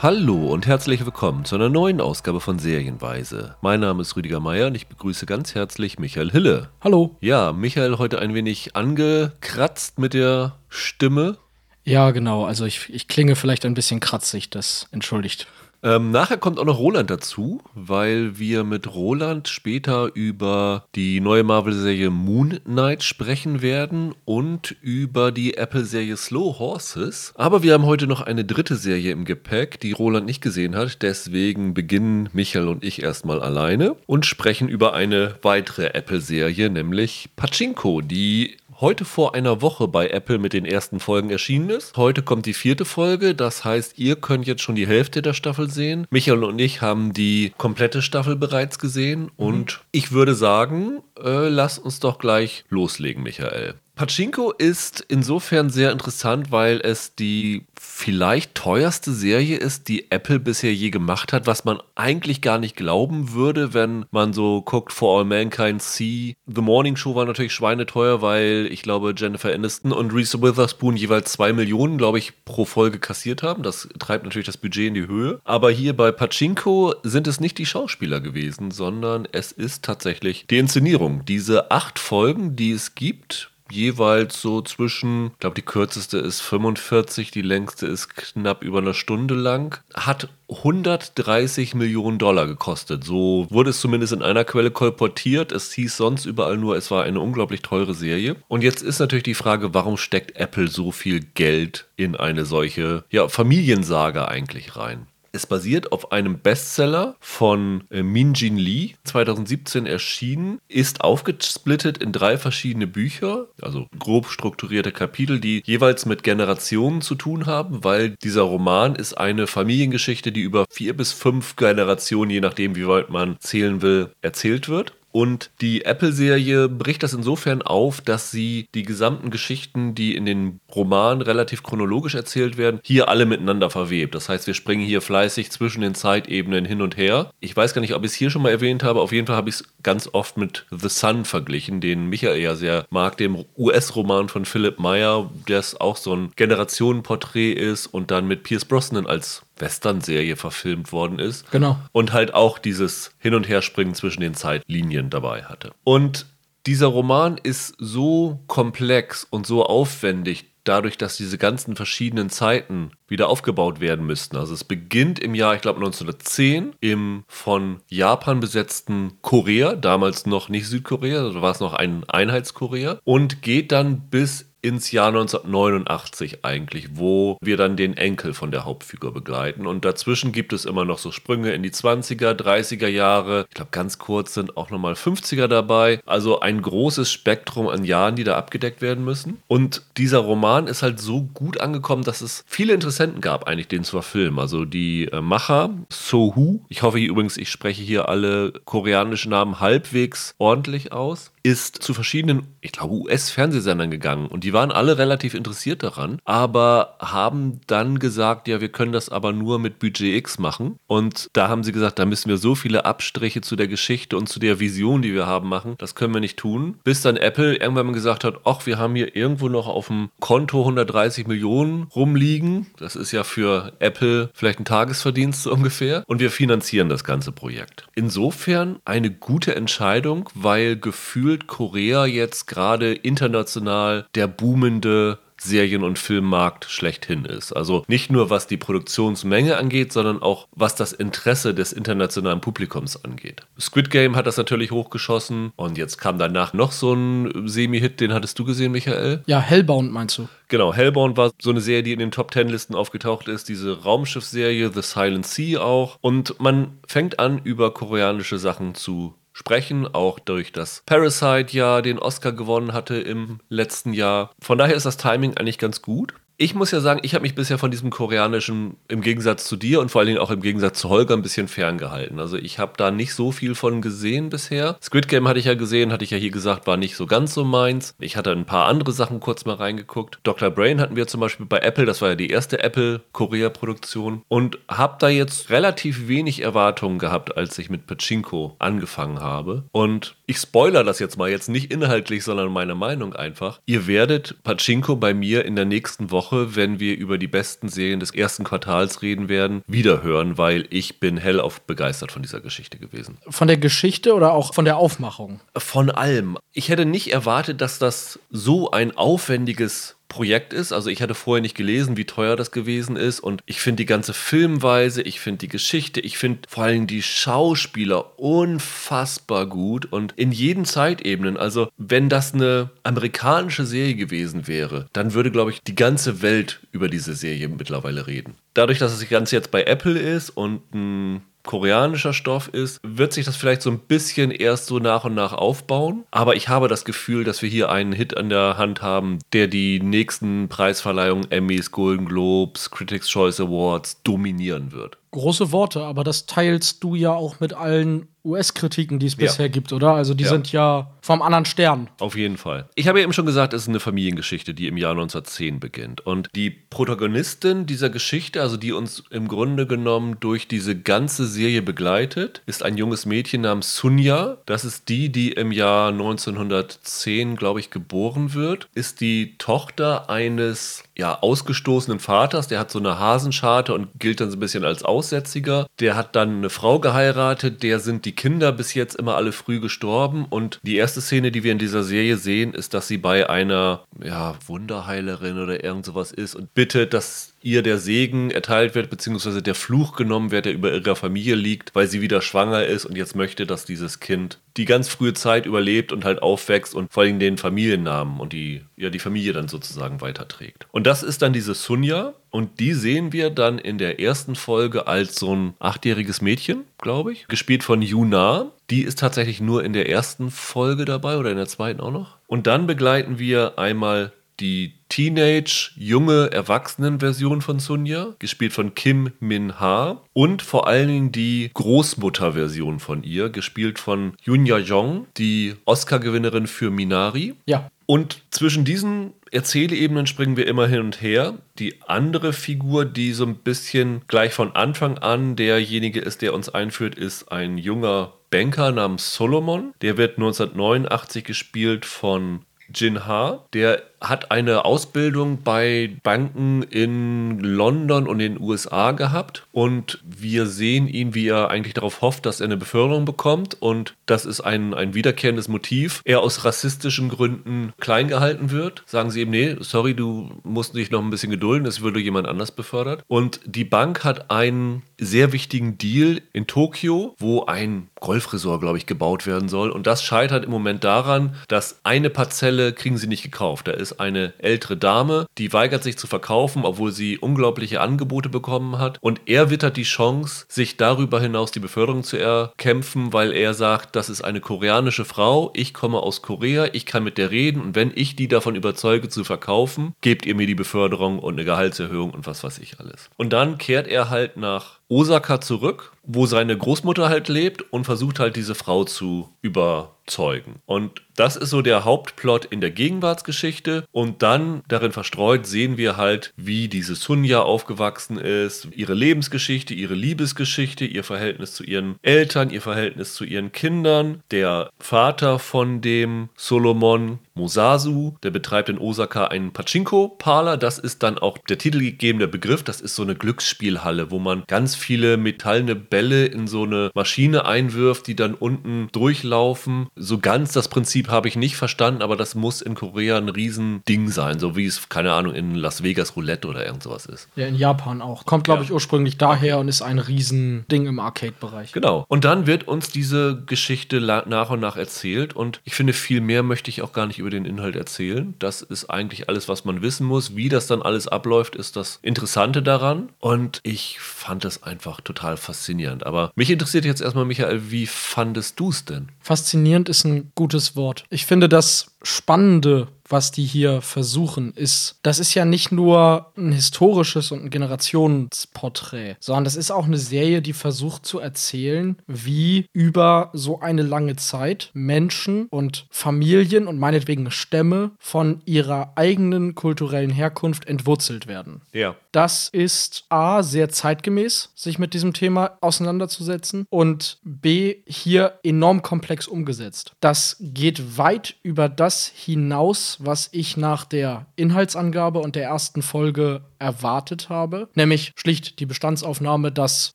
Hallo 0.01 0.51
und 0.51 0.67
herzlich 0.67 1.05
willkommen 1.05 1.45
zu 1.45 1.55
einer 1.55 1.69
neuen 1.69 2.01
Ausgabe 2.01 2.41
von 2.41 2.59
Serienweise. 2.59 3.55
Mein 3.61 3.79
Name 3.79 4.01
ist 4.01 4.17
Rüdiger 4.17 4.41
Meier 4.41 4.67
und 4.67 4.75
ich 4.75 4.87
begrüße 4.87 5.25
ganz 5.25 5.55
herzlich 5.55 5.99
Michael 5.99 6.31
Hille. 6.31 6.69
Hallo. 6.81 7.15
Ja, 7.21 7.53
Michael 7.53 7.97
heute 7.97 8.19
ein 8.19 8.33
wenig 8.33 8.75
angekratzt 8.75 9.99
mit 9.99 10.13
der 10.13 10.57
Stimme. 10.67 11.37
Ja, 11.85 12.11
genau. 12.11 12.43
Also 12.43 12.65
ich, 12.65 12.89
ich 12.93 13.07
klinge 13.07 13.37
vielleicht 13.37 13.65
ein 13.65 13.73
bisschen 13.73 14.01
kratzig, 14.01 14.49
das 14.49 14.89
entschuldigt. 14.91 15.47
Ähm, 15.85 16.09
nachher 16.09 16.37
kommt 16.37 16.57
auch 16.57 16.65
noch 16.65 16.79
Roland 16.79 17.11
dazu, 17.11 17.61
weil 17.75 18.39
wir 18.39 18.63
mit 18.63 18.95
Roland 18.95 19.47
später 19.47 20.09
über 20.15 20.87
die 20.95 21.21
neue 21.21 21.43
Marvel-Serie 21.43 22.09
Moon 22.09 22.59
Knight 22.65 23.03
sprechen 23.03 23.61
werden 23.61 24.15
und 24.25 24.75
über 24.81 25.31
die 25.31 25.57
Apple-Serie 25.57 26.17
Slow 26.17 26.57
Horses. 26.57 27.33
Aber 27.35 27.61
wir 27.61 27.73
haben 27.73 27.85
heute 27.85 28.07
noch 28.07 28.21
eine 28.21 28.45
dritte 28.45 28.77
Serie 28.77 29.11
im 29.11 29.25
Gepäck, 29.25 29.79
die 29.79 29.91
Roland 29.91 30.25
nicht 30.25 30.41
gesehen 30.41 30.75
hat. 30.75 31.03
Deswegen 31.03 31.75
beginnen 31.75 32.29
Michael 32.33 32.67
und 32.67 32.83
ich 32.83 33.03
erstmal 33.03 33.39
alleine 33.39 33.95
und 34.07 34.25
sprechen 34.25 34.67
über 34.67 34.95
eine 34.95 35.35
weitere 35.43 35.93
Apple-Serie, 35.93 36.71
nämlich 36.71 37.29
Pachinko, 37.35 38.01
die 38.01 38.57
heute 38.81 39.05
vor 39.05 39.35
einer 39.35 39.61
Woche 39.61 39.87
bei 39.87 40.09
Apple 40.09 40.37
mit 40.37 40.53
den 40.53 40.65
ersten 40.65 40.99
Folgen 40.99 41.29
erschienen 41.29 41.69
ist. 41.69 41.95
Heute 41.95 42.23
kommt 42.23 42.45
die 42.45 42.53
vierte 42.53 42.85
Folge, 42.85 43.35
das 43.35 43.63
heißt, 43.63 43.97
ihr 43.97 44.15
könnt 44.15 44.47
jetzt 44.47 44.61
schon 44.61 44.75
die 44.75 44.87
Hälfte 44.87 45.21
der 45.21 45.33
Staffel 45.33 45.69
sehen. 45.69 46.07
Michael 46.09 46.43
und 46.43 46.59
ich 46.59 46.81
haben 46.81 47.13
die 47.13 47.53
komplette 47.57 48.01
Staffel 48.01 48.35
bereits 48.35 48.79
gesehen 48.79 49.23
mhm. 49.23 49.29
und 49.37 49.81
ich 49.91 50.11
würde 50.11 50.35
sagen, 50.35 51.01
äh, 51.23 51.49
lass 51.49 51.77
uns 51.77 51.99
doch 51.99 52.19
gleich 52.19 52.65
loslegen, 52.69 53.23
Michael. 53.23 53.75
Pachinko 53.95 54.51
ist 54.51 55.05
insofern 55.07 55.69
sehr 55.69 55.93
interessant, 55.93 56.51
weil 56.51 56.81
es 56.81 57.15
die 57.15 57.65
vielleicht 57.79 58.53
teuerste 58.53 59.13
Serie 59.13 59.55
ist, 59.55 59.87
die 59.87 60.11
Apple 60.11 60.39
bisher 60.39 60.73
je 60.73 60.89
gemacht 60.89 61.31
hat, 61.31 61.47
was 61.47 61.63
man 61.63 61.79
eigentlich 61.95 62.41
gar 62.41 62.57
nicht 62.57 62.75
glauben 62.75 63.31
würde, 63.31 63.73
wenn 63.73 64.05
man 64.11 64.33
so 64.33 64.61
guckt, 64.61 64.91
For 64.91 65.19
All 65.19 65.25
Mankind 65.25 65.81
See. 65.81 66.35
The 66.45 66.61
Morning 66.61 66.97
Show 66.97 67.15
war 67.15 67.25
natürlich 67.25 67.53
schweineteuer, 67.53 68.21
weil 68.21 68.67
ich 68.69 68.81
glaube, 68.81 69.13
Jennifer 69.15 69.53
Aniston 69.53 69.93
und 69.93 70.13
Reese 70.13 70.41
Witherspoon 70.41 70.97
jeweils 70.97 71.31
zwei 71.31 71.53
Millionen, 71.53 71.97
glaube 71.97 72.17
ich, 72.17 72.33
pro 72.43 72.65
Folge 72.65 72.99
kassiert 72.99 73.43
haben. 73.43 73.63
Das 73.63 73.87
treibt 73.97 74.25
natürlich 74.25 74.47
das 74.47 74.57
Budget 74.57 74.87
in 74.87 74.93
die 74.93 75.07
Höhe. 75.07 75.39
Aber 75.45 75.71
hier 75.71 75.95
bei 75.95 76.11
Pachinko 76.11 76.95
sind 77.03 77.27
es 77.27 77.39
nicht 77.39 77.57
die 77.57 77.65
Schauspieler 77.65 78.19
gewesen, 78.19 78.71
sondern 78.71 79.25
es 79.31 79.53
ist 79.53 79.85
tatsächlich 79.85 80.47
die 80.49 80.57
Inszenierung. 80.57 81.04
Diese 81.27 81.71
acht 81.71 81.99
Folgen, 81.99 82.55
die 82.55 82.71
es 82.71 82.95
gibt, 82.95 83.51
jeweils 83.71 84.41
so 84.41 84.61
zwischen, 84.61 85.27
ich 85.33 85.39
glaube, 85.39 85.55
die 85.55 85.61
kürzeste 85.61 86.17
ist 86.17 86.41
45, 86.41 87.31
die 87.31 87.41
längste 87.41 87.87
ist 87.87 88.15
knapp 88.15 88.63
über 88.63 88.79
eine 88.79 88.93
Stunde 88.93 89.33
lang, 89.33 89.79
hat 89.93 90.29
130 90.49 91.73
Millionen 91.73 92.19
Dollar 92.19 92.45
gekostet. 92.45 93.03
So 93.03 93.47
wurde 93.49 93.71
es 93.71 93.79
zumindest 93.79 94.13
in 94.13 94.21
einer 94.21 94.43
Quelle 94.43 94.71
kolportiert. 94.71 95.51
Es 95.51 95.73
hieß 95.73 95.97
sonst 95.97 96.25
überall 96.25 96.57
nur, 96.57 96.75
es 96.77 96.91
war 96.91 97.03
eine 97.03 97.19
unglaublich 97.19 97.61
teure 97.61 97.95
Serie. 97.95 98.35
Und 98.47 98.63
jetzt 98.63 98.83
ist 98.83 98.99
natürlich 98.99 99.23
die 99.23 99.33
Frage, 99.33 99.73
warum 99.73 99.97
steckt 99.97 100.37
Apple 100.37 100.67
so 100.67 100.91
viel 100.91 101.21
Geld 101.33 101.87
in 101.95 102.15
eine 102.15 102.45
solche 102.45 103.03
ja, 103.09 103.27
Familiensage 103.27 104.27
eigentlich 104.27 104.75
rein? 104.75 105.07
Es 105.35 105.45
basiert 105.45 105.91
auf 105.91 106.13
einem 106.13 106.39
Bestseller 106.39 107.17
von 107.19 107.83
äh, 107.91 108.03
Min 108.03 108.35
Jin 108.35 108.57
Lee, 108.57 108.91
2017 109.03 109.85
erschienen, 109.85 110.59
ist 110.69 111.01
aufgesplittet 111.01 111.97
in 111.97 112.13
drei 112.13 112.37
verschiedene 112.37 112.87
Bücher, 112.87 113.47
also 113.61 113.87
grob 113.99 114.27
strukturierte 114.27 114.93
Kapitel, 114.93 115.41
die 115.41 115.61
jeweils 115.65 116.05
mit 116.05 116.23
Generationen 116.23 117.01
zu 117.01 117.15
tun 117.15 117.47
haben, 117.47 117.83
weil 117.83 118.11
dieser 118.11 118.43
Roman 118.43 118.95
ist 118.95 119.15
eine 119.15 119.45
Familiengeschichte, 119.45 120.31
die 120.31 120.39
über 120.41 120.67
vier 120.71 120.95
bis 120.95 121.11
fünf 121.11 121.57
Generationen, 121.57 122.31
je 122.31 122.39
nachdem 122.39 122.77
wie 122.77 122.87
weit 122.87 123.09
man 123.09 123.35
zählen 123.41 123.81
will, 123.81 124.11
erzählt 124.21 124.69
wird. 124.69 124.93
Und 125.15 125.51
die 125.61 125.85
Apple-Serie 125.85 126.67
bricht 126.67 127.01
das 127.01 127.13
insofern 127.13 127.61
auf, 127.61 128.01
dass 128.01 128.31
sie 128.31 128.67
die 128.75 128.83
gesamten 128.83 129.29
Geschichten, 129.29 129.95
die 129.95 130.13
in 130.13 130.25
den 130.25 130.59
Romanen 130.75 131.21
relativ 131.21 131.63
chronologisch 131.63 132.15
erzählt 132.15 132.57
werden, 132.57 132.81
hier 132.83 133.07
alle 133.07 133.25
miteinander 133.25 133.69
verwebt. 133.69 134.13
Das 134.13 134.27
heißt, 134.27 134.45
wir 134.45 134.53
springen 134.53 134.85
hier 134.85 134.99
fleißig 134.99 135.51
zwischen 135.51 135.79
den 135.79 135.95
Zeitebenen 135.95 136.65
hin 136.65 136.81
und 136.81 136.97
her. 136.97 137.31
Ich 137.39 137.55
weiß 137.55 137.73
gar 137.73 137.79
nicht, 137.79 137.95
ob 137.95 138.03
ich 138.03 138.11
es 138.11 138.17
hier 138.17 138.29
schon 138.29 138.41
mal 138.41 138.49
erwähnt 138.49 138.83
habe. 138.83 138.99
Auf 138.99 139.13
jeden 139.13 139.25
Fall 139.25 139.37
habe 139.37 139.47
ich 139.47 139.55
es 139.55 139.63
ganz 139.83 140.09
oft 140.11 140.35
mit 140.35 140.65
The 140.69 140.89
Sun 140.89 141.23
verglichen, 141.23 141.79
den 141.79 142.07
Michael 142.07 142.41
ja 142.41 142.55
sehr 142.55 142.85
mag, 142.89 143.15
dem 143.15 143.45
US-Roman 143.57 144.27
von 144.27 144.43
Philip 144.43 144.79
Meyer, 144.79 145.31
der 145.47 145.63
auch 145.79 145.95
so 145.95 146.13
ein 146.13 146.33
Generationenporträt 146.35 147.53
ist 147.53 147.87
und 147.87 148.11
dann 148.11 148.27
mit 148.27 148.43
Pierce 148.43 148.65
Brosnan 148.65 149.05
als 149.05 149.43
Western-Serie 149.57 150.35
verfilmt 150.35 150.91
worden 150.91 151.19
ist. 151.19 151.49
Genau. 151.51 151.77
Und 151.91 152.13
halt 152.13 152.33
auch 152.33 152.59
dieses 152.59 153.11
Hin- 153.19 153.35
und 153.35 153.47
Herspringen 153.47 153.95
zwischen 153.95 154.21
den 154.21 154.33
Zeitlinien 154.33 155.09
dabei 155.09 155.43
hatte. 155.43 155.71
Und 155.83 156.25
dieser 156.65 156.87
Roman 156.87 157.37
ist 157.41 157.75
so 157.77 158.39
komplex 158.47 159.25
und 159.29 159.45
so 159.45 159.65
aufwendig, 159.65 160.45
dadurch, 160.65 160.97
dass 160.97 161.15
diese 161.15 161.37
ganzen 161.37 161.75
verschiedenen 161.75 162.29
Zeiten 162.29 162.91
wieder 163.07 163.29
aufgebaut 163.29 163.79
werden 163.79 164.05
müssten. 164.05 164.35
Also 164.35 164.53
es 164.53 164.63
beginnt 164.63 165.19
im 165.19 165.35
Jahr, 165.35 165.55
ich 165.55 165.61
glaube 165.61 165.77
1910, 165.77 166.73
im 166.81 167.23
von 167.27 167.81
Japan 167.87 168.39
besetzten 168.39 169.13
Korea, 169.21 169.75
damals 169.75 170.25
noch 170.25 170.49
nicht 170.49 170.67
Südkorea, 170.67 171.21
also 171.21 171.41
war 171.41 171.51
es 171.51 171.59
noch 171.59 171.73
ein 171.73 172.03
Einheitskorea, 172.07 172.99
und 173.03 173.41
geht 173.41 173.71
dann 173.71 174.09
bis 174.09 174.54
ins 174.65 174.91
Jahr 174.91 175.09
1989 175.09 176.43
eigentlich, 176.43 176.87
wo 176.95 177.37
wir 177.39 177.55
dann 177.55 177.77
den 177.77 177.95
Enkel 177.95 178.33
von 178.33 178.49
der 178.49 178.65
Hauptfigur 178.65 179.13
begleiten. 179.13 179.67
Und 179.67 179.85
dazwischen 179.85 180.31
gibt 180.31 180.53
es 180.53 180.65
immer 180.65 180.85
noch 180.85 180.97
so 180.97 181.11
Sprünge 181.11 181.51
in 181.53 181.61
die 181.61 181.69
20er, 181.69 182.31
30er 182.31 182.87
Jahre. 182.87 183.45
Ich 183.47 183.53
glaube, 183.53 183.69
ganz 183.69 183.99
kurz 183.99 184.33
sind 184.33 184.57
auch 184.57 184.71
nochmal 184.71 184.93
50er 184.93 185.47
dabei. 185.47 185.99
Also 186.07 186.39
ein 186.39 186.63
großes 186.63 187.11
Spektrum 187.11 187.67
an 187.67 187.83
Jahren, 187.83 188.15
die 188.15 188.23
da 188.23 188.37
abgedeckt 188.37 188.81
werden 188.81 189.05
müssen. 189.05 189.37
Und 189.47 189.83
dieser 189.97 190.19
Roman 190.19 190.65
ist 190.65 190.81
halt 190.81 190.99
so 190.99 191.21
gut 191.21 191.61
angekommen, 191.61 192.03
dass 192.03 192.21
es 192.21 192.43
viele 192.47 192.73
Interessenten 192.73 193.21
gab, 193.21 193.47
eigentlich 193.47 193.67
den 193.67 193.83
zu 193.83 193.91
verfilmen. 193.91 194.39
Also 194.39 194.65
die 194.65 195.05
äh, 195.11 195.21
Macher, 195.21 195.69
Sohu, 195.89 196.61
ich 196.69 196.81
hoffe 196.81 196.97
übrigens, 196.97 197.37
ich 197.37 197.51
spreche 197.51 197.83
hier 197.83 198.09
alle 198.09 198.51
koreanischen 198.65 199.29
Namen 199.29 199.59
halbwegs 199.59 200.33
ordentlich 200.39 200.91
aus 200.91 201.31
ist 201.45 201.83
zu 201.83 201.93
verschiedenen, 201.93 202.47
ich 202.59 202.71
glaube, 202.71 202.95
US-Fernsehsendern 202.95 203.91
gegangen 203.91 204.25
und 204.25 204.43
die 204.43 204.51
waren 204.51 204.71
alle 204.71 204.97
relativ 204.97 205.35
interessiert 205.35 205.83
daran, 205.83 206.17
aber 206.25 206.95
haben 206.99 207.61
dann 207.67 207.99
gesagt, 207.99 208.47
ja, 208.47 208.61
wir 208.61 208.69
können 208.69 208.91
das 208.91 209.09
aber 209.09 209.31
nur 209.31 209.59
mit 209.59 209.77
Budget 209.77 210.15
X 210.15 210.39
machen. 210.39 210.79
Und 210.87 211.29
da 211.33 211.47
haben 211.47 211.63
sie 211.63 211.71
gesagt, 211.71 211.99
da 211.99 212.07
müssen 212.07 212.29
wir 212.29 212.37
so 212.37 212.55
viele 212.55 212.85
Abstriche 212.85 213.41
zu 213.41 213.55
der 213.55 213.67
Geschichte 213.67 214.17
und 214.17 214.27
zu 214.27 214.39
der 214.39 214.59
Vision, 214.59 215.03
die 215.03 215.13
wir 215.13 215.27
haben, 215.27 215.47
machen. 215.47 215.75
Das 215.77 215.93
können 215.93 216.15
wir 216.15 216.19
nicht 216.19 216.37
tun. 216.37 216.79
Bis 216.83 217.03
dann 217.03 217.15
Apple 217.15 217.57
irgendwann 217.57 217.85
mal 217.85 217.93
gesagt 217.93 218.23
hat, 218.23 218.39
ach, 218.45 218.65
wir 218.65 218.79
haben 218.79 218.95
hier 218.95 219.15
irgendwo 219.15 219.47
noch 219.47 219.67
auf 219.67 219.85
dem 219.87 220.09
Konto 220.19 220.61
130 220.61 221.27
Millionen 221.27 221.83
rumliegen. 221.95 222.65
Das 222.77 222.95
ist 222.95 223.11
ja 223.11 223.23
für 223.23 223.73
Apple 223.77 224.31
vielleicht 224.33 224.59
ein 224.59 224.65
Tagesverdienst 224.65 225.45
ungefähr. 225.45 226.03
Und 226.07 226.21
wir 226.21 226.31
finanzieren 226.31 226.89
das 226.89 227.03
ganze 227.03 227.31
Projekt. 227.31 227.85
Insofern 227.93 228.79
eine 228.83 229.11
gute 229.11 229.55
Entscheidung, 229.55 230.27
weil 230.33 230.75
gefühlt 230.75 231.34
Korea 231.39 232.05
jetzt 232.05 232.47
gerade 232.47 232.93
international 232.93 234.07
der 234.15 234.27
boomende 234.27 235.19
Serien- 235.45 235.83
und 235.83 235.99
Filmmarkt 235.99 236.65
schlechthin 236.65 237.25
ist. 237.25 237.53
Also 237.53 237.83
nicht 237.87 238.11
nur 238.11 238.29
was 238.29 238.47
die 238.47 238.57
Produktionsmenge 238.57 239.57
angeht, 239.57 239.93
sondern 239.93 240.21
auch 240.21 240.47
was 240.51 240.75
das 240.75 240.93
Interesse 240.93 241.53
des 241.53 241.73
internationalen 241.73 242.41
Publikums 242.41 243.03
angeht. 243.03 243.41
Squid 243.59 243.89
Game 243.89 244.15
hat 244.15 244.27
das 244.27 244.37
natürlich 244.37 244.71
hochgeschossen 244.71 245.51
und 245.55 245.77
jetzt 245.77 245.97
kam 245.97 246.17
danach 246.17 246.53
noch 246.53 246.71
so 246.71 246.93
ein 246.93 247.47
Semi-Hit, 247.47 247.99
den 247.99 248.13
hattest 248.13 248.39
du 248.39 248.45
gesehen, 248.45 248.71
Michael? 248.71 249.23
Ja, 249.25 249.39
Hellbound 249.39 249.91
meinst 249.91 250.17
du? 250.17 250.27
Genau, 250.47 250.73
Hellbound 250.73 251.17
war 251.17 251.31
so 251.41 251.49
eine 251.49 251.61
Serie, 251.61 251.83
die 251.83 251.93
in 251.93 251.99
den 251.99 252.11
Top 252.11 252.31
Ten 252.31 252.49
Listen 252.49 252.75
aufgetaucht 252.75 253.27
ist, 253.27 253.49
diese 253.49 253.83
Raumschiffserie 253.83 254.71
The 254.73 254.81
Silent 254.81 255.25
Sea 255.25 255.61
auch. 255.61 255.97
Und 256.01 256.39
man 256.39 256.77
fängt 256.87 257.19
an, 257.19 257.39
über 257.43 257.73
koreanische 257.73 258.37
Sachen 258.37 258.75
zu 258.75 259.15
sprechen, 259.35 259.85
auch 259.93 260.17
durch 260.17 260.51
das 260.51 260.81
Parasite 260.85 261.55
ja 261.55 261.81
den 261.81 261.99
Oscar 261.99 262.31
gewonnen 262.31 262.73
hatte 262.73 262.95
im 262.95 263.41
letzten 263.49 263.93
Jahr. 263.93 264.31
Von 264.39 264.57
daher 264.57 264.75
ist 264.75 264.85
das 264.85 264.97
Timing 264.97 265.37
eigentlich 265.37 265.59
ganz 265.59 265.81
gut 265.81 266.15
ich 266.37 266.53
muss 266.53 266.71
ja 266.71 266.81
sagen, 266.81 266.99
ich 267.03 267.13
habe 267.13 267.23
mich 267.23 267.35
bisher 267.35 267.57
von 267.57 267.71
diesem 267.71 267.89
koreanischen 267.89 268.75
im 268.87 269.01
Gegensatz 269.01 269.45
zu 269.45 269.55
dir 269.55 269.79
und 269.79 269.89
vor 269.89 269.99
allen 269.99 270.07
Dingen 270.07 270.19
auch 270.19 270.31
im 270.31 270.41
Gegensatz 270.41 270.79
zu 270.79 270.89
Holger 270.89 271.15
ein 271.15 271.21
bisschen 271.21 271.47
ferngehalten. 271.47 272.19
Also 272.19 272.37
ich 272.37 272.59
habe 272.59 272.73
da 272.75 272.91
nicht 272.91 273.13
so 273.13 273.31
viel 273.31 273.55
von 273.55 273.81
gesehen 273.81 274.29
bisher. 274.29 274.77
Squid 274.81 275.07
Game 275.07 275.27
hatte 275.27 275.39
ich 275.39 275.45
ja 275.45 275.53
gesehen, 275.53 275.93
hatte 275.93 276.03
ich 276.03 276.11
ja 276.11 276.17
hier 276.17 276.31
gesagt, 276.31 276.67
war 276.67 276.75
nicht 276.77 276.97
so 276.97 277.05
ganz 277.05 277.33
so 277.33 277.45
meins. 277.45 277.95
Ich 277.99 278.17
hatte 278.17 278.31
ein 278.31 278.45
paar 278.45 278.65
andere 278.65 278.91
Sachen 278.91 279.19
kurz 279.21 279.45
mal 279.45 279.55
reingeguckt. 279.55 280.19
Dr. 280.23 280.49
Brain 280.49 280.81
hatten 280.81 280.97
wir 280.97 281.07
zum 281.07 281.21
Beispiel 281.21 281.45
bei 281.45 281.59
Apple, 281.59 281.85
das 281.85 282.01
war 282.01 282.09
ja 282.09 282.15
die 282.15 282.29
erste 282.29 282.61
Apple-Korea-Produktion 282.61 284.23
und 284.27 284.59
habe 284.67 284.97
da 284.99 285.07
jetzt 285.07 285.49
relativ 285.49 286.07
wenig 286.09 286.41
Erwartungen 286.41 286.99
gehabt, 286.99 287.37
als 287.37 287.57
ich 287.59 287.69
mit 287.69 287.87
Pachinko 287.87 288.55
angefangen 288.59 289.21
habe. 289.21 289.63
Und 289.71 290.15
ich 290.25 290.37
spoiler 290.37 290.83
das 290.83 290.99
jetzt 290.99 291.17
mal, 291.17 291.29
jetzt 291.29 291.49
nicht 291.49 291.71
inhaltlich, 291.71 292.23
sondern 292.23 292.51
meine 292.51 292.75
Meinung 292.75 293.13
einfach. 293.13 293.59
Ihr 293.65 293.87
werdet 293.87 294.35
Pachinko 294.43 294.95
bei 294.95 295.13
mir 295.13 295.45
in 295.45 295.55
der 295.55 295.65
nächsten 295.65 296.11
Woche 296.11 296.55
wenn 296.55 296.79
wir 296.79 296.97
über 296.97 297.17
die 297.17 297.27
besten 297.27 297.69
Serien 297.69 297.99
des 297.99 298.13
ersten 298.13 298.43
Quartals 298.43 299.01
reden 299.01 299.29
werden, 299.29 299.63
wiederhören, 299.67 300.37
weil 300.37 300.67
ich 300.69 300.99
bin 300.99 301.17
hellauf 301.17 301.61
begeistert 301.61 302.11
von 302.11 302.21
dieser 302.21 302.41
Geschichte 302.41 302.77
gewesen. 302.77 303.17
Von 303.27 303.47
der 303.47 303.57
Geschichte 303.57 304.13
oder 304.13 304.33
auch 304.33 304.53
von 304.53 304.65
der 304.65 304.77
Aufmachung? 304.77 305.39
Von 305.57 305.89
allem. 305.89 306.37
Ich 306.53 306.69
hätte 306.69 306.85
nicht 306.85 307.11
erwartet, 307.11 307.61
dass 307.61 307.79
das 307.79 308.19
so 308.29 308.71
ein 308.71 308.95
aufwendiges 308.95 309.95
Projekt 310.15 310.53
ist. 310.53 310.71
Also 310.71 310.89
ich 310.89 311.01
hatte 311.01 311.13
vorher 311.13 311.41
nicht 311.41 311.57
gelesen, 311.57 311.97
wie 311.97 312.05
teuer 312.05 312.37
das 312.37 312.51
gewesen 312.51 312.95
ist. 312.95 313.19
Und 313.19 313.43
ich 313.45 313.59
finde 313.59 313.83
die 313.83 313.85
ganze 313.85 314.13
Filmweise, 314.13 315.01
ich 315.01 315.19
finde 315.19 315.39
die 315.39 315.49
Geschichte, 315.49 315.99
ich 315.99 316.17
finde 316.17 316.47
vor 316.47 316.63
allem 316.63 316.87
die 316.87 317.01
Schauspieler 317.01 318.17
unfassbar 318.17 319.45
gut 319.45 319.91
und 319.91 320.13
in 320.13 320.31
jeden 320.31 320.63
Zeitebenen. 320.63 321.35
Also 321.35 321.67
wenn 321.77 322.07
das 322.07 322.33
eine 322.33 322.69
amerikanische 322.83 323.65
Serie 323.65 323.95
gewesen 323.95 324.47
wäre, 324.47 324.87
dann 324.93 325.13
würde, 325.13 325.31
glaube 325.31 325.51
ich, 325.51 325.61
die 325.61 325.75
ganze 325.75 326.21
Welt 326.21 326.61
über 326.71 326.87
diese 326.87 327.13
Serie 327.13 327.49
mittlerweile 327.49 328.07
reden. 328.07 328.35
Dadurch, 328.53 328.79
dass 328.79 328.97
das 328.97 329.09
Ganze 329.09 329.35
jetzt 329.35 329.51
bei 329.51 329.63
Apple 329.63 329.99
ist 329.99 330.29
und 330.29 330.61
ein 330.73 331.23
koreanischer 331.45 332.13
Stoff 332.13 332.47
ist, 332.49 332.79
wird 332.83 333.13
sich 333.13 333.25
das 333.25 333.35
vielleicht 333.35 333.61
so 333.61 333.69
ein 333.71 333.79
bisschen 333.79 334.31
erst 334.31 334.67
so 334.67 334.79
nach 334.79 335.05
und 335.05 335.13
nach 335.13 335.33
aufbauen. 335.33 336.03
Aber 336.11 336.35
ich 336.35 336.49
habe 336.49 336.67
das 336.67 336.85
Gefühl, 336.85 337.23
dass 337.23 337.41
wir 337.41 337.49
hier 337.49 337.69
einen 337.69 337.93
Hit 337.93 338.17
an 338.17 338.29
der 338.29 338.57
Hand 338.57 338.81
haben, 338.81 339.19
der 339.33 339.47
die 339.47 339.79
nächsten 339.79 340.49
Preisverleihungen, 340.49 341.31
Emmys, 341.31 341.71
Golden 341.71 342.05
Globes, 342.05 342.71
Critics 342.71 343.07
Choice 343.07 343.39
Awards 343.39 344.01
dominieren 344.03 344.71
wird. 344.71 344.97
Große 345.11 345.51
Worte, 345.51 345.83
aber 345.83 346.03
das 346.03 346.25
teilst 346.25 346.83
du 346.83 346.95
ja 346.95 347.13
auch 347.13 347.39
mit 347.39 347.53
allen 347.53 348.09
US-Kritiken, 348.25 348.99
die 348.99 349.05
es 349.05 349.13
ja. 349.13 349.25
bisher 349.25 349.49
gibt, 349.49 349.71
oder? 349.71 349.93
Also 349.93 350.13
die 350.13 350.23
ja. 350.23 350.29
sind 350.29 350.51
ja 350.51 350.91
vom 351.01 351.21
anderen 351.21 351.45
Stern. 351.45 351.89
Auf 351.99 352.15
jeden 352.15 352.37
Fall. 352.37 352.67
Ich 352.75 352.87
habe 352.87 352.99
ja 352.99 353.03
eben 353.03 353.13
schon 353.13 353.25
gesagt, 353.25 353.53
es 353.53 353.63
ist 353.63 353.69
eine 353.69 353.79
Familiengeschichte, 353.79 354.53
die 354.53 354.67
im 354.67 354.77
Jahr 354.77 354.91
1910 354.91 355.59
beginnt. 355.59 356.01
Und 356.01 356.29
die 356.35 356.49
Protagonistin 356.49 357.65
dieser 357.65 357.89
Geschichte, 357.89 358.41
also 358.41 358.57
die 358.57 358.73
uns 358.73 359.03
im 359.11 359.27
Grunde 359.27 359.67
genommen 359.67 360.17
durch 360.19 360.47
diese 360.47 360.75
ganze 360.75 361.27
Serie 361.27 361.61
begleitet, 361.61 362.41
ist 362.47 362.63
ein 362.63 362.77
junges 362.77 363.05
Mädchen 363.05 363.41
namens 363.41 363.75
Sunja. 363.75 364.37
Das 364.45 364.65
ist 364.65 364.89
die, 364.89 365.11
die 365.11 365.31
im 365.31 365.51
Jahr 365.51 365.89
1910, 365.89 367.35
glaube 367.35 367.59
ich, 367.59 367.69
geboren 367.69 368.33
wird. 368.33 368.67
Ist 368.73 369.01
die 369.01 369.37
Tochter 369.37 370.09
eines 370.09 370.83
ja, 370.97 371.19
ausgestoßenen 371.21 371.99
Vaters, 371.99 372.47
der 372.47 372.59
hat 372.59 372.71
so 372.71 372.79
eine 372.79 372.99
Hasenscharte 372.99 373.73
und 373.73 373.89
gilt 373.99 374.21
dann 374.21 374.31
so 374.31 374.37
ein 374.37 374.39
bisschen 374.39 374.63
als 374.63 374.83
Aussätziger. 374.83 375.67
Der 375.79 375.95
hat 375.95 376.15
dann 376.15 376.37
eine 376.37 376.49
Frau 376.49 376.79
geheiratet, 376.79 377.63
der 377.63 377.79
sind 377.79 378.05
die 378.05 378.14
Kinder 378.15 378.51
bis 378.51 378.73
jetzt 378.73 378.95
immer 378.95 379.15
alle 379.15 379.31
früh 379.31 379.59
gestorben. 379.59 380.25
Und 380.29 380.59
die 380.63 380.75
erste 380.75 381.01
Szene, 381.01 381.31
die 381.31 381.43
wir 381.43 381.51
in 381.51 381.59
dieser 381.59 381.83
Serie 381.83 382.17
sehen, 382.17 382.53
ist, 382.53 382.73
dass 382.73 382.87
sie 382.87 382.97
bei 382.97 383.29
einer 383.29 383.85
ja, 384.03 384.35
Wunderheilerin 384.47 385.39
oder 385.39 385.63
irgend 385.63 385.85
sowas 385.85 386.11
ist. 386.11 386.35
Und 386.35 386.53
bittet, 386.53 386.93
dass 386.93 387.34
ihr 387.45 387.61
der 387.61 387.77
Segen 387.77 388.31
erteilt 388.31 388.73
wird, 388.73 388.89
beziehungsweise 388.89 389.43
der 389.43 389.53
Fluch 389.53 389.95
genommen 389.95 390.31
wird, 390.31 390.45
der 390.45 390.53
über 390.53 390.73
ihrer 390.73 390.95
Familie 390.95 391.35
liegt, 391.35 391.75
weil 391.75 391.87
sie 391.87 392.01
wieder 392.01 392.21
schwanger 392.21 392.65
ist 392.65 392.85
und 392.85 392.97
jetzt 392.97 393.15
möchte, 393.15 393.45
dass 393.45 393.65
dieses 393.65 393.99
Kind 393.99 394.39
die 394.57 394.65
ganz 394.65 394.89
frühe 394.89 395.13
Zeit 395.13 395.45
überlebt 395.45 395.91
und 395.91 396.05
halt 396.05 396.23
aufwächst 396.23 396.73
und 396.73 396.91
vor 396.91 397.03
allem 397.03 397.19
den 397.19 397.37
Familiennamen 397.37 398.19
und 398.19 398.33
die, 398.33 398.61
ja, 398.77 398.89
die 398.89 398.97
Familie 398.97 399.31
dann 399.31 399.47
sozusagen 399.47 400.01
weiterträgt. 400.01 400.65
Und 400.71 400.87
das 400.87 401.03
ist 401.03 401.21
dann 401.21 401.33
diese 401.33 401.53
Sunja 401.53 402.15
und 402.31 402.59
die 402.59 402.73
sehen 402.73 403.13
wir 403.13 403.29
dann 403.29 403.59
in 403.59 403.77
der 403.77 403.99
ersten 403.99 404.35
Folge 404.35 404.87
als 404.87 405.15
so 405.15 405.35
ein 405.35 405.53
achtjähriges 405.59 406.21
Mädchen, 406.21 406.63
glaube 406.79 407.13
ich, 407.13 407.27
gespielt 407.27 407.63
von 407.63 407.83
Yuna. 407.83 408.47
Die 408.71 408.81
ist 408.81 408.97
tatsächlich 408.97 409.39
nur 409.39 409.63
in 409.63 409.73
der 409.73 409.87
ersten 409.87 410.31
Folge 410.31 410.85
dabei 410.85 411.17
oder 411.17 411.29
in 411.29 411.37
der 411.37 411.47
zweiten 411.47 411.79
auch 411.79 411.91
noch. 411.91 412.17
Und 412.25 412.47
dann 412.47 412.65
begleiten 412.65 413.19
wir 413.19 413.59
einmal 413.59 414.13
die 414.39 414.73
Teenage, 414.89 415.71
junge 415.75 416.31
Erwachsenenversion 416.31 417.41
von 417.41 417.59
Sunja, 417.59 418.15
gespielt 418.19 418.53
von 418.53 418.75
Kim 418.75 419.11
Min 419.19 419.59
Ha. 419.59 420.01
Und 420.13 420.41
vor 420.41 420.67
allen 420.67 420.87
Dingen 420.87 421.11
die 421.11 421.51
Großmutter-Version 421.53 422.79
von 422.79 423.03
ihr, 423.03 423.29
gespielt 423.29 423.79
von 423.79 424.13
Yunya 424.23 424.57
Jong, 424.57 425.07
die 425.17 425.55
Oscar-Gewinnerin 425.65 426.47
für 426.47 426.69
Minari. 426.69 427.35
Ja. 427.45 427.69
Und 427.87 428.23
zwischen 428.31 428.65
diesen 428.65 429.13
Erzählebenen 429.31 430.07
springen 430.07 430.37
wir 430.37 430.47
immer 430.47 430.67
hin 430.67 430.79
und 430.79 431.01
her. 431.01 431.35
Die 431.59 431.81
andere 431.87 432.33
Figur, 432.33 432.85
die 432.85 433.11
so 433.11 433.25
ein 433.25 433.35
bisschen 433.35 434.01
gleich 434.07 434.33
von 434.33 434.55
Anfang 434.55 434.97
an 434.97 435.35
derjenige 435.35 435.99
ist, 435.99 436.21
der 436.21 436.33
uns 436.33 436.49
einführt, 436.49 436.95
ist 436.95 437.31
ein 437.31 437.57
junger 437.57 438.13
Banker 438.31 438.71
namens 438.71 439.13
Solomon. 439.13 439.73
Der 439.81 439.97
wird 439.97 440.17
1989 440.17 441.23
gespielt 441.23 441.85
von 441.85 442.41
Jin 442.73 443.05
Ha. 443.05 443.45
Der 443.53 443.83
hat 444.01 444.31
eine 444.31 444.65
Ausbildung 444.65 445.39
bei 445.43 445.97
Banken 446.03 446.63
in 446.63 447.39
London 447.39 448.07
und 448.07 448.19
den 448.19 448.39
USA 448.39 448.91
gehabt 448.91 449.47
und 449.51 449.99
wir 450.03 450.45
sehen 450.45 450.87
ihn, 450.87 451.15
wie 451.15 451.27
er 451.27 451.49
eigentlich 451.49 451.73
darauf 451.73 452.01
hofft, 452.01 452.25
dass 452.25 452.39
er 452.39 452.45
eine 452.45 452.57
Beförderung 452.57 453.05
bekommt 453.05 453.61
und 453.61 453.95
das 454.05 454.25
ist 454.25 454.41
ein, 454.41 454.73
ein 454.73 454.93
wiederkehrendes 454.93 455.47
Motiv. 455.47 456.01
Er 456.05 456.21
aus 456.21 456.45
rassistischen 456.45 457.09
Gründen 457.09 457.73
klein 457.79 458.07
gehalten 458.07 458.51
wird. 458.51 458.83
Sagen 458.85 459.09
sie 459.09 459.21
ihm, 459.21 459.29
nee, 459.29 459.55
sorry, 459.59 459.93
du 459.93 460.29
musst 460.43 460.75
dich 460.75 460.91
noch 460.91 461.01
ein 461.01 461.09
bisschen 461.09 461.31
gedulden, 461.31 461.67
es 461.67 461.81
würde 461.81 461.99
jemand 461.99 462.27
anders 462.27 462.51
befördert. 462.51 463.03
Und 463.07 463.39
die 463.45 463.63
Bank 463.63 464.03
hat 464.03 464.29
einen 464.31 464.83
sehr 464.99 465.31
wichtigen 465.31 465.77
Deal 465.77 466.21
in 466.33 466.47
Tokio, 466.47 467.15
wo 467.19 467.45
ein 467.45 467.89
Golfresort, 467.99 468.61
glaube 468.61 468.77
ich, 468.77 468.85
gebaut 468.85 469.25
werden 469.25 469.49
soll. 469.49 469.71
Und 469.71 469.87
das 469.87 470.03
scheitert 470.03 470.45
im 470.45 470.51
Moment 470.51 470.83
daran, 470.83 471.35
dass 471.47 471.79
eine 471.83 472.09
Parzelle 472.09 472.73
kriegen 472.73 472.97
sie 472.97 473.07
nicht 473.07 473.23
gekauft. 473.23 473.67
Da 473.67 473.71
ist 473.71 473.94
eine 473.99 474.33
ältere 474.37 474.77
Dame, 474.77 475.25
die 475.37 475.53
weigert 475.53 475.83
sich 475.83 475.97
zu 475.97 476.07
verkaufen, 476.07 476.63
obwohl 476.65 476.91
sie 476.91 477.17
unglaubliche 477.17 477.81
Angebote 477.81 478.29
bekommen 478.29 478.79
hat. 478.79 478.97
Und 479.01 479.21
er 479.25 479.49
wittert 479.49 479.77
die 479.77 479.83
Chance, 479.83 480.45
sich 480.49 480.77
darüber 480.77 481.19
hinaus 481.19 481.51
die 481.51 481.59
Beförderung 481.59 482.03
zu 482.03 482.17
erkämpfen, 482.17 483.13
weil 483.13 483.31
er 483.31 483.53
sagt, 483.53 483.95
das 483.95 484.09
ist 484.09 484.23
eine 484.23 484.41
koreanische 484.41 485.05
Frau, 485.05 485.51
ich 485.53 485.73
komme 485.73 485.99
aus 485.99 486.21
Korea, 486.21 486.67
ich 486.73 486.85
kann 486.85 487.03
mit 487.03 487.17
der 487.17 487.31
reden 487.31 487.61
und 487.61 487.75
wenn 487.75 487.91
ich 487.95 488.15
die 488.15 488.27
davon 488.27 488.55
überzeuge 488.55 489.09
zu 489.09 489.23
verkaufen, 489.23 489.93
gebt 490.01 490.25
ihr 490.25 490.35
mir 490.35 490.47
die 490.47 490.55
Beförderung 490.55 491.19
und 491.19 491.33
eine 491.35 491.45
Gehaltserhöhung 491.45 492.11
und 492.11 492.27
was 492.27 492.43
weiß 492.43 492.59
ich 492.59 492.79
alles. 492.79 493.09
Und 493.17 493.33
dann 493.33 493.57
kehrt 493.57 493.87
er 493.87 494.09
halt 494.09 494.37
nach 494.37 494.79
Osaka 494.87 495.41
zurück, 495.41 495.93
wo 496.03 496.25
seine 496.25 496.55
Großmutter 496.57 497.09
halt 497.09 497.27
lebt 497.27 497.61
und 497.73 497.85
versucht 497.85 498.19
halt 498.19 498.35
diese 498.35 498.53
Frau 498.55 498.83
zu 498.83 499.29
überzeugen. 499.41 500.61
Und 500.65 501.01
das 501.15 501.35
ist 501.35 501.49
so 501.49 501.61
der 501.61 501.85
Hauptplot 501.85 502.45
in 502.45 502.61
der 502.61 502.71
Gegenwartsgeschichte. 502.71 503.85
Und 503.91 504.21
dann 504.21 504.61
darin 504.67 504.91
verstreut 504.91 505.47
sehen 505.47 505.77
wir 505.77 505.97
halt, 505.97 506.33
wie 506.37 506.67
diese 506.67 506.95
Sunja 506.95 507.41
aufgewachsen 507.41 508.17
ist, 508.17 508.67
ihre 508.75 508.93
Lebensgeschichte, 508.93 509.73
ihre 509.73 509.95
Liebesgeschichte, 509.95 510.85
ihr 510.85 511.03
Verhältnis 511.03 511.53
zu 511.53 511.63
ihren 511.63 511.95
Eltern, 512.03 512.51
ihr 512.51 512.61
Verhältnis 512.61 513.15
zu 513.15 513.23
ihren 513.23 513.51
Kindern. 513.51 514.21
Der 514.29 514.69
Vater 514.79 515.39
von 515.39 515.81
dem 515.81 516.29
Solomon, 516.35 517.19
Mosasu, 517.35 518.13
der 518.23 518.31
betreibt 518.31 518.69
in 518.69 518.79
Osaka 518.79 519.27
einen 519.27 519.51
Pachinko-Parler. 519.51 520.57
Das 520.57 520.79
ist 520.79 521.03
dann 521.03 521.17
auch 521.17 521.37
der 521.37 521.57
titelgegebene 521.57 522.27
Begriff. 522.27 522.63
Das 522.63 522.81
ist 522.81 522.95
so 522.95 523.03
eine 523.03 523.15
Glücksspielhalle, 523.15 524.09
wo 524.09 524.19
man 524.19 524.43
ganz 524.47 524.75
viele 524.75 525.17
metallene 525.17 525.75
Bälle 525.75 526.25
in 526.25 526.47
so 526.47 526.63
eine 526.63 526.91
Maschine 526.93 527.45
einwirft, 527.45 528.07
die 528.07 528.15
dann 528.15 528.33
unten 528.33 528.87
durchlaufen. 528.91 529.87
So 529.95 530.19
ganz 530.19 530.53
das 530.53 530.69
Prinzip 530.69 531.09
habe 531.09 531.27
ich 531.27 531.35
nicht 531.35 531.57
verstanden, 531.57 532.01
aber 532.01 532.15
das 532.15 532.35
muss 532.35 532.61
in 532.61 532.75
Korea 532.75 533.17
ein 533.17 533.29
Riesending 533.29 534.09
sein, 534.09 534.39
so 534.39 534.55
wie 534.55 534.65
es, 534.65 534.87
keine 534.89 535.13
Ahnung, 535.13 535.33
in 535.33 535.55
Las 535.55 535.83
Vegas 535.83 536.15
Roulette 536.15 536.47
oder 536.47 536.65
irgend 536.65 536.83
sowas 536.83 537.05
ist. 537.05 537.27
Ja, 537.35 537.47
in 537.47 537.55
Japan 537.55 538.01
auch. 538.01 538.25
Kommt, 538.25 538.45
glaube 538.45 538.61
ja. 538.61 538.65
ich, 538.65 538.71
ursprünglich 538.71 539.17
daher 539.17 539.59
und 539.59 539.67
ist 539.67 539.81
ein 539.81 539.99
Riesending 539.99 540.85
im 540.85 540.99
Arcade-Bereich. 540.99 541.73
Genau. 541.73 542.05
Und 542.07 542.23
dann 542.25 542.47
wird 542.47 542.67
uns 542.67 542.89
diese 542.89 543.43
Geschichte 543.45 543.99
nach 543.99 544.49
und 544.49 544.59
nach 544.59 544.77
erzählt 544.77 545.35
und 545.35 545.61
ich 545.63 545.75
finde, 545.75 545.93
viel 545.93 546.21
mehr 546.21 546.43
möchte 546.43 546.69
ich 546.69 546.81
auch 546.81 546.93
gar 546.93 547.07
nicht 547.07 547.19
über 547.19 547.24
den 547.29 547.45
Inhalt 547.45 547.75
erzählen. 547.75 548.35
Das 548.39 548.61
ist 548.61 548.89
eigentlich 548.89 549.29
alles, 549.29 549.47
was 549.47 549.65
man 549.65 549.81
wissen 549.81 550.05
muss. 550.05 550.35
Wie 550.35 550.49
das 550.49 550.67
dann 550.67 550.81
alles 550.81 551.07
abläuft, 551.07 551.55
ist 551.55 551.75
das 551.75 551.99
Interessante 552.01 552.61
daran 552.61 553.09
und 553.19 553.59
ich 553.63 553.99
fand 553.99 554.45
das 554.45 554.63
einfach 554.63 555.01
total 555.01 555.37
faszinierend. 555.37 556.05
Aber 556.05 556.31
mich 556.35 556.49
interessiert 556.49 556.85
jetzt 556.85 557.01
erstmal, 557.01 557.25
Michael, 557.25 557.71
wie 557.71 557.87
fandest 557.87 558.59
du 558.59 558.69
es 558.69 558.85
denn? 558.85 559.09
Faszinierend 559.19 559.89
ist 559.89 560.03
ein 560.05 560.31
gutes 560.35 560.75
Wort. 560.75 561.05
Ich 561.09 561.25
finde, 561.25 561.49
das 561.49 561.94
Spannende 562.05 562.87
was 563.09 563.31
die 563.31 563.43
hier 563.43 563.81
versuchen, 563.81 564.53
ist, 564.53 564.99
das 565.03 565.19
ist 565.19 565.33
ja 565.33 565.45
nicht 565.45 565.71
nur 565.71 566.31
ein 566.37 566.51
historisches 566.51 567.31
und 567.31 567.43
ein 567.43 567.49
Generationsporträt, 567.49 569.15
sondern 569.19 569.43
das 569.43 569.55
ist 569.55 569.71
auch 569.71 569.85
eine 569.85 569.97
Serie, 569.97 570.41
die 570.41 570.53
versucht 570.53 571.05
zu 571.05 571.19
erzählen, 571.19 571.97
wie 572.07 572.67
über 572.73 573.29
so 573.33 573.59
eine 573.59 573.83
lange 573.83 574.15
Zeit 574.15 574.71
Menschen 574.73 575.47
und 575.49 575.87
Familien 575.89 576.67
und 576.67 576.79
meinetwegen 576.79 577.29
Stämme 577.31 577.91
von 577.99 578.41
ihrer 578.45 578.93
eigenen 578.95 579.55
kulturellen 579.55 580.09
Herkunft 580.09 580.67
entwurzelt 580.67 581.27
werden. 581.27 581.61
Ja. 581.73 581.95
Das 582.11 582.49
ist 582.49 583.05
A, 583.09 583.43
sehr 583.43 583.69
zeitgemäß, 583.69 584.51
sich 584.55 584.79
mit 584.79 584.93
diesem 584.93 585.13
Thema 585.13 585.57
auseinanderzusetzen 585.61 586.65
und 586.69 587.19
B, 587.23 587.77
hier 587.85 588.39
enorm 588.43 588.81
komplex 588.81 589.27
umgesetzt. 589.27 589.93
Das 589.99 590.37
geht 590.39 590.97
weit 590.97 591.35
über 591.43 591.69
das 591.69 591.94
hinaus, 592.15 592.97
was 592.99 593.29
ich 593.31 593.57
nach 593.57 593.85
der 593.85 594.25
Inhaltsangabe 594.35 595.19
und 595.19 595.35
der 595.35 595.43
ersten 595.45 595.81
Folge 595.81 596.41
erwartet 596.59 597.29
habe, 597.29 597.69
nämlich 597.75 598.11
schlicht 598.15 598.59
die 598.59 598.65
Bestandsaufnahme, 598.65 599.51
dass 599.51 599.93